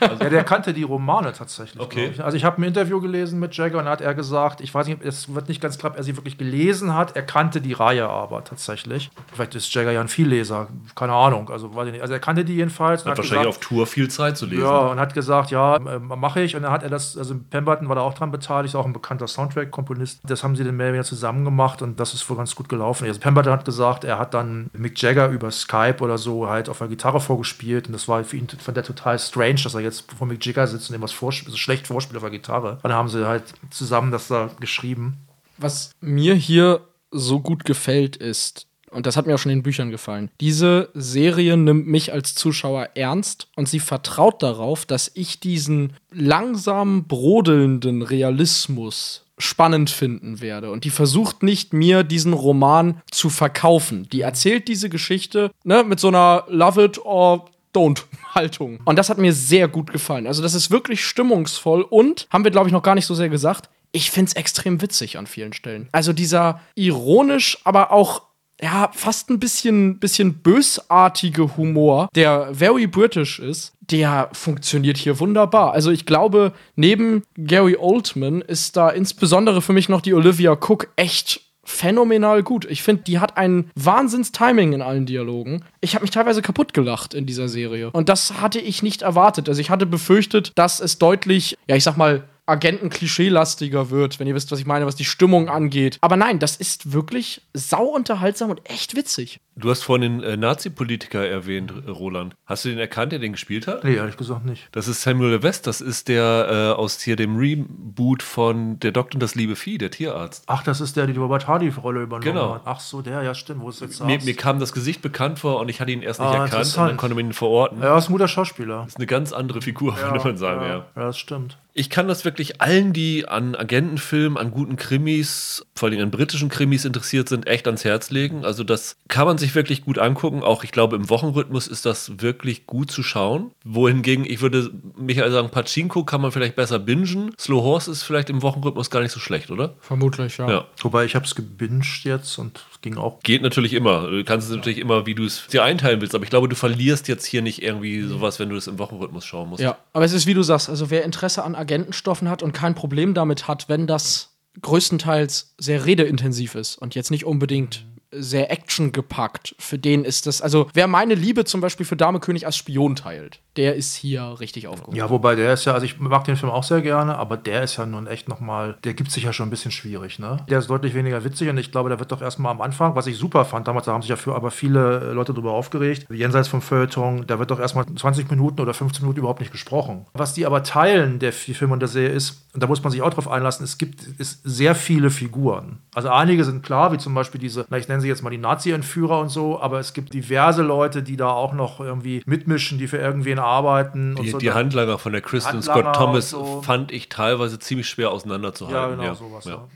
Ja, 0.00 0.30
der 0.30 0.44
kannte 0.44 0.72
die 0.72 0.84
Romane 0.84 1.32
tatsächlich. 1.32 1.80
Okay. 1.80 2.10
ich. 2.12 2.24
Also 2.24 2.36
ich 2.36 2.44
habe 2.44 2.60
ein 2.60 2.64
Interview 2.64 3.00
gelesen 3.00 3.38
mit 3.40 3.56
Jagger 3.56 3.78
und 3.78 3.84
da 3.86 3.90
hat 3.90 4.00
er 4.00 4.14
gesagt, 4.14 4.60
ich 4.60 4.72
weiß 4.72 4.86
nicht, 4.86 5.02
es 5.02 5.34
wird 5.34 5.48
nicht 5.48 5.60
ganz 5.60 5.78
klar, 5.78 5.92
ob 5.92 5.98
er 5.98 6.04
sie 6.04 6.16
wirklich 6.16 6.38
gelesen 6.38 6.94
hat. 6.94 7.16
Er 7.16 7.22
kannte 7.22 7.60
die 7.60 7.72
Reihe 7.72 8.08
aber 8.08 8.44
tatsächlich. 8.44 9.10
Vielleicht 9.32 9.54
ist 9.54 9.72
Jagger 9.74 9.92
ja 9.92 10.00
ein 10.00 10.08
Vielleser, 10.08 10.68
keine 10.94 11.12
Ahnung. 11.12 11.50
Also 11.50 11.74
weiß 11.74 11.86
ich 11.86 11.92
nicht. 11.92 12.02
Also 12.02 12.14
er 12.14 12.20
kannte 12.20 12.44
die 12.44 12.54
jedenfalls. 12.54 13.04
Hat 13.04 13.18
hat 13.18 13.18
wahrscheinlich 13.18 13.48
gesagt, 13.48 13.64
auf 13.64 13.68
Tour 13.68 13.86
viel 13.86 14.08
Zeit 14.08 14.36
zu 14.36 14.46
lesen. 14.46 14.62
Ja, 14.62 14.67
und 14.70 15.00
hat 15.00 15.14
gesagt, 15.14 15.50
ja, 15.50 15.76
äh, 15.76 15.98
mache 15.98 16.40
ich. 16.40 16.56
Und 16.56 16.62
dann 16.62 16.72
hat 16.72 16.82
er 16.82 16.90
das, 16.90 17.16
also 17.16 17.34
Pemberton 17.50 17.88
war 17.88 17.96
da 17.96 18.02
auch 18.02 18.14
dran 18.14 18.30
beteiligt, 18.30 18.74
auch 18.76 18.86
ein 18.86 18.92
bekannter 18.92 19.26
Soundtrack-Komponist. 19.26 20.20
Das 20.24 20.44
haben 20.44 20.56
sie 20.56 20.64
dann 20.64 20.76
mehr 20.76 20.86
oder 20.86 20.94
weniger 20.94 21.08
zusammen 21.08 21.44
gemacht 21.44 21.82
und 21.82 21.98
das 22.00 22.14
ist 22.14 22.28
wohl 22.28 22.36
ganz 22.36 22.54
gut 22.54 22.68
gelaufen. 22.68 23.06
Also 23.06 23.20
Pemberton 23.20 23.52
hat 23.52 23.64
gesagt, 23.64 24.04
er 24.04 24.18
hat 24.18 24.34
dann 24.34 24.70
Mick 24.72 25.00
Jagger 25.00 25.28
über 25.28 25.50
Skype 25.50 25.98
oder 26.00 26.18
so 26.18 26.48
halt 26.48 26.68
auf 26.68 26.78
der 26.78 26.88
Gitarre 26.88 27.20
vorgespielt 27.20 27.86
und 27.86 27.92
das 27.92 28.08
war 28.08 28.22
für 28.24 28.36
ihn 28.36 28.48
von 28.48 28.74
der 28.74 28.82
total 28.82 29.18
strange, 29.18 29.60
dass 29.62 29.74
er 29.74 29.80
jetzt 29.80 30.12
vor 30.12 30.26
Mick 30.26 30.44
Jagger 30.44 30.66
sitzt 30.66 30.90
und 30.90 30.96
ihm 30.96 31.02
was 31.02 31.12
vorspielt, 31.12 31.50
so 31.50 31.58
schlecht 31.58 31.86
vorspielt 31.86 32.16
auf 32.16 32.22
der 32.22 32.30
Gitarre. 32.30 32.72
Und 32.74 32.84
dann 32.84 32.94
haben 32.94 33.08
sie 33.08 33.26
halt 33.26 33.54
zusammen 33.70 34.10
das 34.10 34.28
da 34.28 34.50
geschrieben. 34.60 35.18
Was 35.56 35.90
mir 36.00 36.34
hier 36.34 36.80
so 37.10 37.40
gut 37.40 37.64
gefällt, 37.64 38.16
ist, 38.16 38.66
und 38.90 39.06
das 39.06 39.16
hat 39.16 39.26
mir 39.26 39.34
auch 39.34 39.38
schon 39.38 39.52
in 39.52 39.58
den 39.58 39.64
Büchern 39.64 39.90
gefallen, 39.90 40.30
diese 40.40 40.90
Serie 40.94 41.56
nimmt 41.56 41.86
mich 41.86 42.12
als 42.12 42.34
Zuschauer 42.34 42.90
ernst 42.94 43.48
und 43.56 43.68
sie 43.68 43.80
vertraut 43.80 44.42
darauf, 44.42 44.86
dass 44.86 45.10
ich 45.14 45.40
diesen 45.40 45.94
langsam 46.10 47.04
brodelnden 47.04 48.02
Realismus 48.02 49.24
spannend 49.38 49.90
finden 49.90 50.40
werde. 50.40 50.70
Und 50.70 50.84
die 50.84 50.90
versucht 50.90 51.42
nicht, 51.42 51.72
mir 51.72 52.02
diesen 52.02 52.32
Roman 52.32 53.00
zu 53.10 53.30
verkaufen. 53.30 54.08
Die 54.10 54.22
erzählt 54.22 54.68
diese 54.68 54.88
Geschichte 54.88 55.52
ne, 55.64 55.84
mit 55.84 56.00
so 56.00 56.08
einer 56.08 56.44
Love 56.48 56.84
it 56.84 56.98
or 57.04 57.46
don't 57.74 58.02
Haltung. 58.34 58.80
Und 58.84 58.96
das 58.96 59.10
hat 59.10 59.18
mir 59.18 59.32
sehr 59.32 59.68
gut 59.68 59.92
gefallen. 59.92 60.26
Also 60.26 60.42
das 60.42 60.54
ist 60.54 60.70
wirklich 60.70 61.04
stimmungsvoll 61.04 61.82
und, 61.82 62.26
haben 62.30 62.44
wir 62.44 62.50
glaube 62.50 62.68
ich 62.68 62.72
noch 62.72 62.82
gar 62.82 62.94
nicht 62.94 63.06
so 63.06 63.14
sehr 63.14 63.28
gesagt, 63.28 63.68
ich 63.92 64.10
finde 64.10 64.28
es 64.28 64.36
extrem 64.36 64.82
witzig 64.82 65.16
an 65.16 65.26
vielen 65.26 65.52
Stellen. 65.52 65.88
Also 65.92 66.12
dieser 66.12 66.60
ironisch, 66.74 67.58
aber 67.64 67.90
auch 67.90 68.22
ja, 68.60 68.90
fast 68.92 69.30
ein 69.30 69.38
bisschen, 69.38 69.98
bisschen 69.98 70.34
bösartige 70.34 71.56
Humor, 71.56 72.08
der 72.14 72.52
very 72.52 72.86
British 72.86 73.38
ist, 73.38 73.72
der 73.80 74.28
funktioniert 74.32 74.96
hier 74.96 75.20
wunderbar. 75.20 75.72
Also 75.72 75.90
ich 75.90 76.06
glaube, 76.06 76.52
neben 76.76 77.22
Gary 77.36 77.76
Oldman 77.76 78.40
ist 78.40 78.76
da 78.76 78.90
insbesondere 78.90 79.62
für 79.62 79.72
mich 79.72 79.88
noch 79.88 80.00
die 80.00 80.14
Olivia 80.14 80.52
Cook 80.52 80.88
echt 80.96 81.40
phänomenal 81.64 82.42
gut. 82.42 82.64
Ich 82.64 82.82
finde, 82.82 83.02
die 83.02 83.18
hat 83.18 83.36
ein 83.36 83.70
Wahnsinns-Timing 83.76 84.72
in 84.72 84.82
allen 84.82 85.04
Dialogen. 85.04 85.64
Ich 85.80 85.94
habe 85.94 86.02
mich 86.02 86.10
teilweise 86.10 86.40
kaputt 86.40 86.72
gelacht 86.72 87.12
in 87.12 87.26
dieser 87.26 87.48
Serie. 87.48 87.90
Und 87.92 88.08
das 88.08 88.40
hatte 88.40 88.58
ich 88.58 88.82
nicht 88.82 89.02
erwartet. 89.02 89.48
Also 89.48 89.60
ich 89.60 89.68
hatte 89.68 89.84
befürchtet, 89.84 90.52
dass 90.54 90.80
es 90.80 90.98
deutlich, 90.98 91.58
ja, 91.68 91.76
ich 91.76 91.84
sag 91.84 91.98
mal, 91.98 92.24
Agenten-Klischee-lastiger 92.48 93.90
wird, 93.90 94.18
wenn 94.18 94.26
ihr 94.26 94.34
wisst, 94.34 94.50
was 94.52 94.58
ich 94.60 94.66
meine, 94.66 94.86
was 94.86 94.96
die 94.96 95.04
Stimmung 95.04 95.48
angeht. 95.48 95.98
Aber 96.00 96.16
nein, 96.16 96.38
das 96.38 96.56
ist 96.56 96.92
wirklich 96.92 97.42
sau 97.54 97.84
unterhaltsam 97.84 98.50
und 98.50 98.60
echt 98.68 98.96
witzig. 98.96 99.40
Du 99.56 99.70
hast 99.70 99.82
vorhin 99.82 100.20
den 100.20 100.22
äh, 100.22 100.36
Nazi-Politiker 100.36 101.26
erwähnt, 101.26 101.72
äh, 101.86 101.90
Roland. 101.90 102.34
Hast 102.46 102.64
du 102.64 102.68
den 102.68 102.78
erkannt, 102.78 103.10
der 103.12 103.18
den 103.18 103.32
gespielt 103.32 103.66
hat? 103.66 103.82
Nee, 103.82 103.94
ehrlich 103.96 104.16
gesagt 104.16 104.44
nicht. 104.44 104.68
Das 104.72 104.86
ist 104.86 105.02
Samuel 105.02 105.42
West, 105.42 105.66
das 105.66 105.80
ist 105.80 106.06
der 106.08 106.74
äh, 106.76 106.78
aus 106.80 107.00
hier 107.00 107.16
dem 107.16 107.36
Reboot 107.36 108.22
von 108.22 108.78
Der 108.78 108.92
Doktor 108.92 109.16
und 109.16 109.20
das 109.22 109.34
liebe 109.34 109.56
Vieh, 109.56 109.78
der 109.78 109.90
Tierarzt. 109.90 110.44
Ach, 110.46 110.62
das 110.62 110.80
ist 110.80 110.96
der, 110.96 111.06
der 111.06 111.14
die 111.14 111.20
Robert 111.20 111.48
Hardy-Rolle 111.48 112.02
übernommen 112.02 112.24
Genau. 112.32 112.54
hat. 112.54 112.62
Ach 112.66 112.78
so, 112.80 113.02
der, 113.02 113.22
ja 113.22 113.34
stimmt, 113.34 113.62
wo 113.62 113.68
es 113.68 113.80
jetzt 113.80 114.04
Mir, 114.04 114.18
mir 114.22 114.34
kam 114.36 114.60
das 114.60 114.72
Gesicht 114.72 115.02
bekannt 115.02 115.40
vor 115.40 115.58
und 115.60 115.68
ich 115.68 115.80
hatte 115.80 115.90
ihn 115.90 116.02
erst 116.02 116.20
nicht 116.20 116.28
Ah, 116.28 116.44
erkannt 116.44 116.66
und 116.66 116.76
dann 116.76 116.96
konnte 116.96 117.16
man 117.16 117.26
ihn 117.26 117.32
verorten. 117.32 117.82
Ja, 117.82 117.98
ist 117.98 118.08
ein 118.08 118.12
guter 118.12 118.28
Schauspieler. 118.28 118.82
Das 118.82 118.88
ist 118.90 118.96
eine 118.98 119.06
ganz 119.06 119.32
andere 119.32 119.60
Figur, 119.60 119.96
würde 119.96 120.20
man 120.24 120.36
sagen, 120.36 120.60
ja. 120.62 120.68
ja, 120.68 120.84
das 120.94 121.18
stimmt. 121.18 121.58
Ich 121.78 121.90
kann 121.90 122.08
das 122.08 122.24
wirklich 122.24 122.60
allen, 122.60 122.92
die 122.92 123.28
an 123.28 123.54
Agentenfilmen, 123.54 124.36
an 124.36 124.50
guten 124.50 124.74
Krimis, 124.74 125.64
vor 125.76 125.88
allem 125.88 126.00
an 126.00 126.10
britischen 126.10 126.48
Krimis 126.48 126.84
interessiert 126.84 127.28
sind, 127.28 127.46
echt 127.46 127.68
ans 127.68 127.84
Herz 127.84 128.10
legen. 128.10 128.44
Also 128.44 128.64
das 128.64 128.96
kann 129.06 129.26
man 129.26 129.38
sich 129.38 129.54
wirklich 129.54 129.84
gut 129.84 129.96
angucken. 129.96 130.42
Auch 130.42 130.64
ich 130.64 130.72
glaube, 130.72 130.96
im 130.96 131.08
Wochenrhythmus 131.08 131.68
ist 131.68 131.86
das 131.86 132.20
wirklich 132.20 132.66
gut 132.66 132.90
zu 132.90 133.04
schauen. 133.04 133.52
Wohingegen, 133.64 134.24
ich 134.24 134.40
würde 134.40 134.72
Michael 134.96 135.30
sagen, 135.30 135.50
Pachinko 135.50 136.02
kann 136.02 136.20
man 136.20 136.32
vielleicht 136.32 136.56
besser 136.56 136.80
bingen. 136.80 137.30
Slow 137.38 137.62
Horse 137.62 137.92
ist 137.92 138.02
vielleicht 138.02 138.28
im 138.28 138.42
Wochenrhythmus 138.42 138.90
gar 138.90 139.00
nicht 139.00 139.12
so 139.12 139.20
schlecht, 139.20 139.52
oder? 139.52 139.76
Vermutlich, 139.78 140.36
ja. 140.38 140.50
Ja. 140.50 140.64
Wobei 140.82 141.04
ich 141.04 141.14
habe 141.14 141.26
es 141.26 141.36
gebinged 141.36 142.02
jetzt 142.02 142.38
und 142.38 142.64
es 142.72 142.80
ging 142.80 142.96
auch. 142.96 143.20
Geht 143.20 143.42
natürlich 143.42 143.72
immer. 143.72 144.10
Du 144.10 144.24
kannst 144.24 144.50
es 144.50 144.56
natürlich 144.56 144.78
immer, 144.78 145.06
wie 145.06 145.14
du 145.14 145.24
es 145.24 145.46
dir 145.46 145.62
einteilen 145.62 146.00
willst. 146.00 146.16
Aber 146.16 146.24
ich 146.24 146.30
glaube, 146.30 146.48
du 146.48 146.56
verlierst 146.56 147.06
jetzt 147.06 147.24
hier 147.24 147.40
nicht 147.40 147.62
irgendwie 147.62 148.02
sowas, 148.02 148.40
wenn 148.40 148.48
du 148.48 148.56
das 148.56 148.66
im 148.66 148.80
Wochenrhythmus 148.80 149.24
schauen 149.24 149.50
musst. 149.50 149.62
Ja, 149.62 149.78
aber 149.92 150.04
es 150.04 150.12
ist 150.12 150.26
wie 150.26 150.34
du 150.34 150.42
sagst, 150.42 150.68
also 150.68 150.90
wer 150.90 151.04
Interesse 151.04 151.44
an 151.44 151.54
Agentenstoffen 151.68 152.30
hat 152.30 152.42
und 152.42 152.52
kein 152.52 152.74
Problem 152.74 153.12
damit 153.12 153.46
hat, 153.46 153.68
wenn 153.68 153.86
das 153.86 154.38
größtenteils 154.62 155.54
sehr 155.58 155.84
redeintensiv 155.84 156.54
ist 156.54 156.76
und 156.76 156.94
jetzt 156.94 157.10
nicht 157.10 157.26
unbedingt 157.26 157.86
sehr 158.10 158.50
actiongepackt, 158.50 159.54
für 159.58 159.78
den 159.78 160.04
ist 160.04 160.26
das, 160.26 160.40
also 160.40 160.68
wer 160.72 160.86
meine 160.86 161.14
Liebe 161.14 161.44
zum 161.44 161.60
Beispiel 161.60 161.84
für 161.84 161.96
Dame 161.96 162.20
König 162.20 162.46
als 162.46 162.56
Spion 162.56 162.96
teilt, 162.96 163.40
der 163.56 163.74
ist 163.74 163.94
hier 163.94 164.36
richtig 164.40 164.66
aufgehoben. 164.66 164.96
Ja, 164.96 165.10
wobei 165.10 165.34
der 165.34 165.52
ist 165.52 165.64
ja, 165.64 165.74
also 165.74 165.84
ich 165.84 165.98
mag 165.98 166.24
den 166.24 166.36
Film 166.36 166.50
auch 166.50 166.62
sehr 166.62 166.80
gerne, 166.80 167.16
aber 167.18 167.36
der 167.36 167.64
ist 167.64 167.76
ja 167.76 167.84
nun 167.84 168.06
echt 168.06 168.28
nochmal, 168.28 168.78
der 168.84 168.94
gibt 168.94 169.10
sich 169.10 169.24
ja 169.24 169.32
schon 169.32 169.48
ein 169.48 169.50
bisschen 169.50 169.72
schwierig, 169.72 170.18
ne? 170.18 170.38
Der 170.48 170.60
ist 170.60 170.70
deutlich 170.70 170.94
weniger 170.94 171.22
witzig 171.24 171.48
und 171.48 171.58
ich 171.58 171.70
glaube, 171.70 171.88
der 171.88 171.98
wird 171.98 172.12
doch 172.12 172.22
erstmal 172.22 172.52
am 172.52 172.60
Anfang, 172.60 172.94
was 172.94 173.06
ich 173.06 173.18
super 173.18 173.44
fand, 173.44 173.68
damals 173.68 173.86
da 173.86 173.92
haben 173.92 174.02
sich 174.02 174.10
ja 174.10 174.16
für 174.16 174.34
aber 174.34 174.50
viele 174.50 175.12
Leute 175.12 175.34
drüber 175.34 175.52
aufgeregt, 175.52 176.06
jenseits 176.10 176.48
vom 176.48 176.62
Feuilleton, 176.62 177.26
da 177.26 177.38
wird 177.38 177.50
doch 177.50 177.60
erstmal 177.60 177.84
20 177.86 178.30
Minuten 178.30 178.60
oder 178.60 178.74
15 178.74 179.02
Minuten 179.02 179.20
überhaupt 179.20 179.40
nicht 179.40 179.52
gesprochen. 179.52 180.06
Was 180.14 180.34
die 180.34 180.46
aber 180.46 180.62
teilen, 180.62 181.18
der 181.18 181.32
Film 181.32 181.72
und 181.72 181.80
der 181.80 181.88
Serie 181.88 182.10
ist, 182.10 182.48
und 182.54 182.62
da 182.62 182.66
muss 182.66 182.82
man 182.82 182.90
sich 182.90 183.02
auch 183.02 183.10
drauf 183.10 183.28
einlassen, 183.28 183.64
es 183.64 183.76
gibt 183.78 184.02
ist 184.18 184.40
sehr 184.42 184.74
viele 184.74 185.10
Figuren. 185.10 185.78
Also 185.94 186.08
einige 186.08 186.44
sind 186.44 186.62
klar, 186.62 186.92
wie 186.92 186.98
zum 186.98 187.14
Beispiel 187.14 187.40
diese, 187.40 187.66
na, 187.68 187.76
ich 187.76 187.88
nenne 187.88 187.97
sie 188.00 188.08
jetzt 188.08 188.22
mal 188.22 188.30
die 188.30 188.38
Nazi-Entführer 188.38 189.18
und 189.20 189.28
so, 189.28 189.60
aber 189.60 189.78
es 189.78 189.92
gibt 189.92 190.14
diverse 190.14 190.62
Leute, 190.62 191.02
die 191.02 191.16
da 191.16 191.30
auch 191.30 191.52
noch 191.52 191.80
irgendwie 191.80 192.22
mitmischen, 192.26 192.78
die 192.78 192.88
für 192.88 192.98
irgendwen 192.98 193.38
arbeiten 193.38 194.16
und 194.16 194.24
Die, 194.24 194.30
so. 194.30 194.38
die 194.38 194.52
Handlanger 194.52 194.98
von 194.98 195.12
der 195.12 195.22
Kristen 195.22 195.54
Handlanger 195.58 195.82
Scott 195.82 195.96
Thomas 195.96 196.30
so. 196.30 196.62
fand 196.62 196.92
ich 196.92 197.08
teilweise 197.08 197.58
ziemlich 197.58 197.88
schwer 197.88 198.10
auseinanderzuhalten. 198.10 198.98
Ja, 199.00 199.04
genau, 199.04 199.14
sowas. 199.14 199.44
Ja. 199.44 199.52
Ja. 199.52 199.68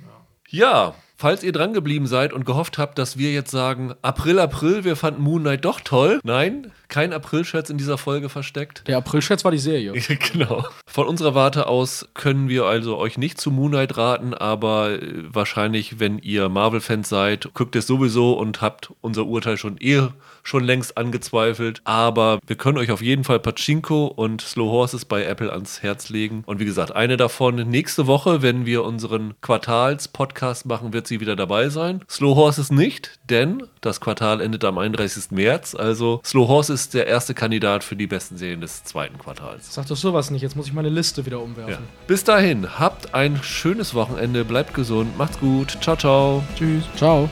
Ja, 0.55 0.95
falls 1.23 1.45
ihr 1.45 1.53
dran 1.53 1.73
geblieben 1.73 2.09
seid 2.09 2.33
und 2.33 2.45
gehofft 2.45 2.79
habt, 2.79 2.99
dass 2.99 3.17
wir 3.17 3.33
jetzt 3.33 3.53
sagen, 3.53 3.95
April, 4.03 4.41
April, 4.41 4.83
wir 4.83 4.97
fanden 4.97 5.23
Moon 5.23 5.43
Knight 5.43 5.65
doch 5.65 5.79
toll. 5.79 6.19
Nein, 6.25 6.73
kein 6.89 7.13
April-Scherz 7.13 7.71
in 7.71 7.79
dieser 7.79 7.97
Folge 7.97 8.29
versteckt. 8.29 8.83
Der 8.89 8.97
Aprilscherz 8.97 9.45
war 9.45 9.53
die 9.53 9.59
Serie. 9.59 9.93
genau. 10.33 10.67
Von 10.85 11.07
unserer 11.07 11.37
Warte 11.37 11.69
aus 11.69 12.09
können 12.15 12.49
wir 12.49 12.65
also 12.65 12.99
euch 12.99 13.19
nicht 13.19 13.41
zu 13.41 13.53
Moon 13.53 13.71
Knight 13.71 13.97
raten, 13.97 14.35
aber 14.35 15.01
äh, 15.01 15.13
wahrscheinlich, 15.33 16.01
wenn 16.01 16.19
ihr 16.19 16.49
Marvel-Fans 16.49 17.09
seid, 17.09 17.55
guckt 17.55 17.77
es 17.77 17.87
sowieso 17.87 18.33
und 18.33 18.61
habt 18.61 18.93
unser 19.01 19.25
Urteil 19.25 19.57
schon 19.57 19.77
eh 19.79 20.09
schon 20.43 20.65
längst 20.65 20.97
angezweifelt. 20.97 21.81
Aber 21.85 22.39
wir 22.47 22.57
können 22.57 22.79
euch 22.79 22.91
auf 22.91 23.03
jeden 23.03 23.25
Fall 23.25 23.41
Pachinko 23.41 24.07
und 24.07 24.41
Slow 24.41 24.71
Horses 24.71 25.05
bei 25.05 25.25
Apple 25.25 25.53
ans 25.53 25.83
Herz 25.83 26.09
legen. 26.09 26.43
Und 26.47 26.61
wie 26.61 26.65
gesagt, 26.65 26.95
eine 26.95 27.17
davon 27.17 27.57
nächste 27.57 28.07
Woche, 28.07 28.43
wenn 28.43 28.67
wir 28.67 28.85
unseren 28.85 29.35
Quartals-Podcast 29.41 30.67
machen, 30.67 30.93
wird 30.93 31.07
sie 31.07 31.21
wieder 31.21 31.37
dabei 31.37 31.69
sein. 31.69 32.03
Slow 32.09 32.37
Horses 32.37 32.71
nicht, 32.71 33.19
denn 33.31 33.63
das 33.81 34.01
Quartal 34.01 34.41
endet 34.41 34.65
am 34.65 34.79
31. 34.79 35.31
März. 35.31 35.75
Also 35.75 36.21
Slow 36.25 36.49
Horse 36.49 36.73
ist 36.73 36.95
der 36.95 37.07
erste 37.07 37.35
Kandidat 37.35 37.85
für 37.85 37.97
die 37.97 38.07
besten 38.07 38.37
Serien 38.37 38.61
des 38.61 38.85
zweiten 38.85 39.19
Quartals. 39.19 39.75
Sag 39.75 39.87
doch 39.87 39.97
sowas 39.97 40.31
nicht, 40.31 40.43
jetzt 40.43 40.57
muss 40.57 40.67
ich 40.67 40.73
meine 40.73 40.89
Liste 40.89 41.27
wieder 41.27 41.41
umwerfen. 41.41 41.73
Ja. 41.73 41.79
Bis 42.07 42.25
dahin, 42.25 42.79
habt 42.79 43.15
ein 43.15 43.43
schönes 43.43 43.95
Wochenende, 43.95 44.45
bleibt 44.45 44.75
gesund, 44.75 45.17
macht's 45.19 45.39
gut, 45.39 45.79
ciao, 45.81 45.97
ciao. 45.97 46.45
Tschüss. 46.57 46.85
Ciao. 46.97 47.29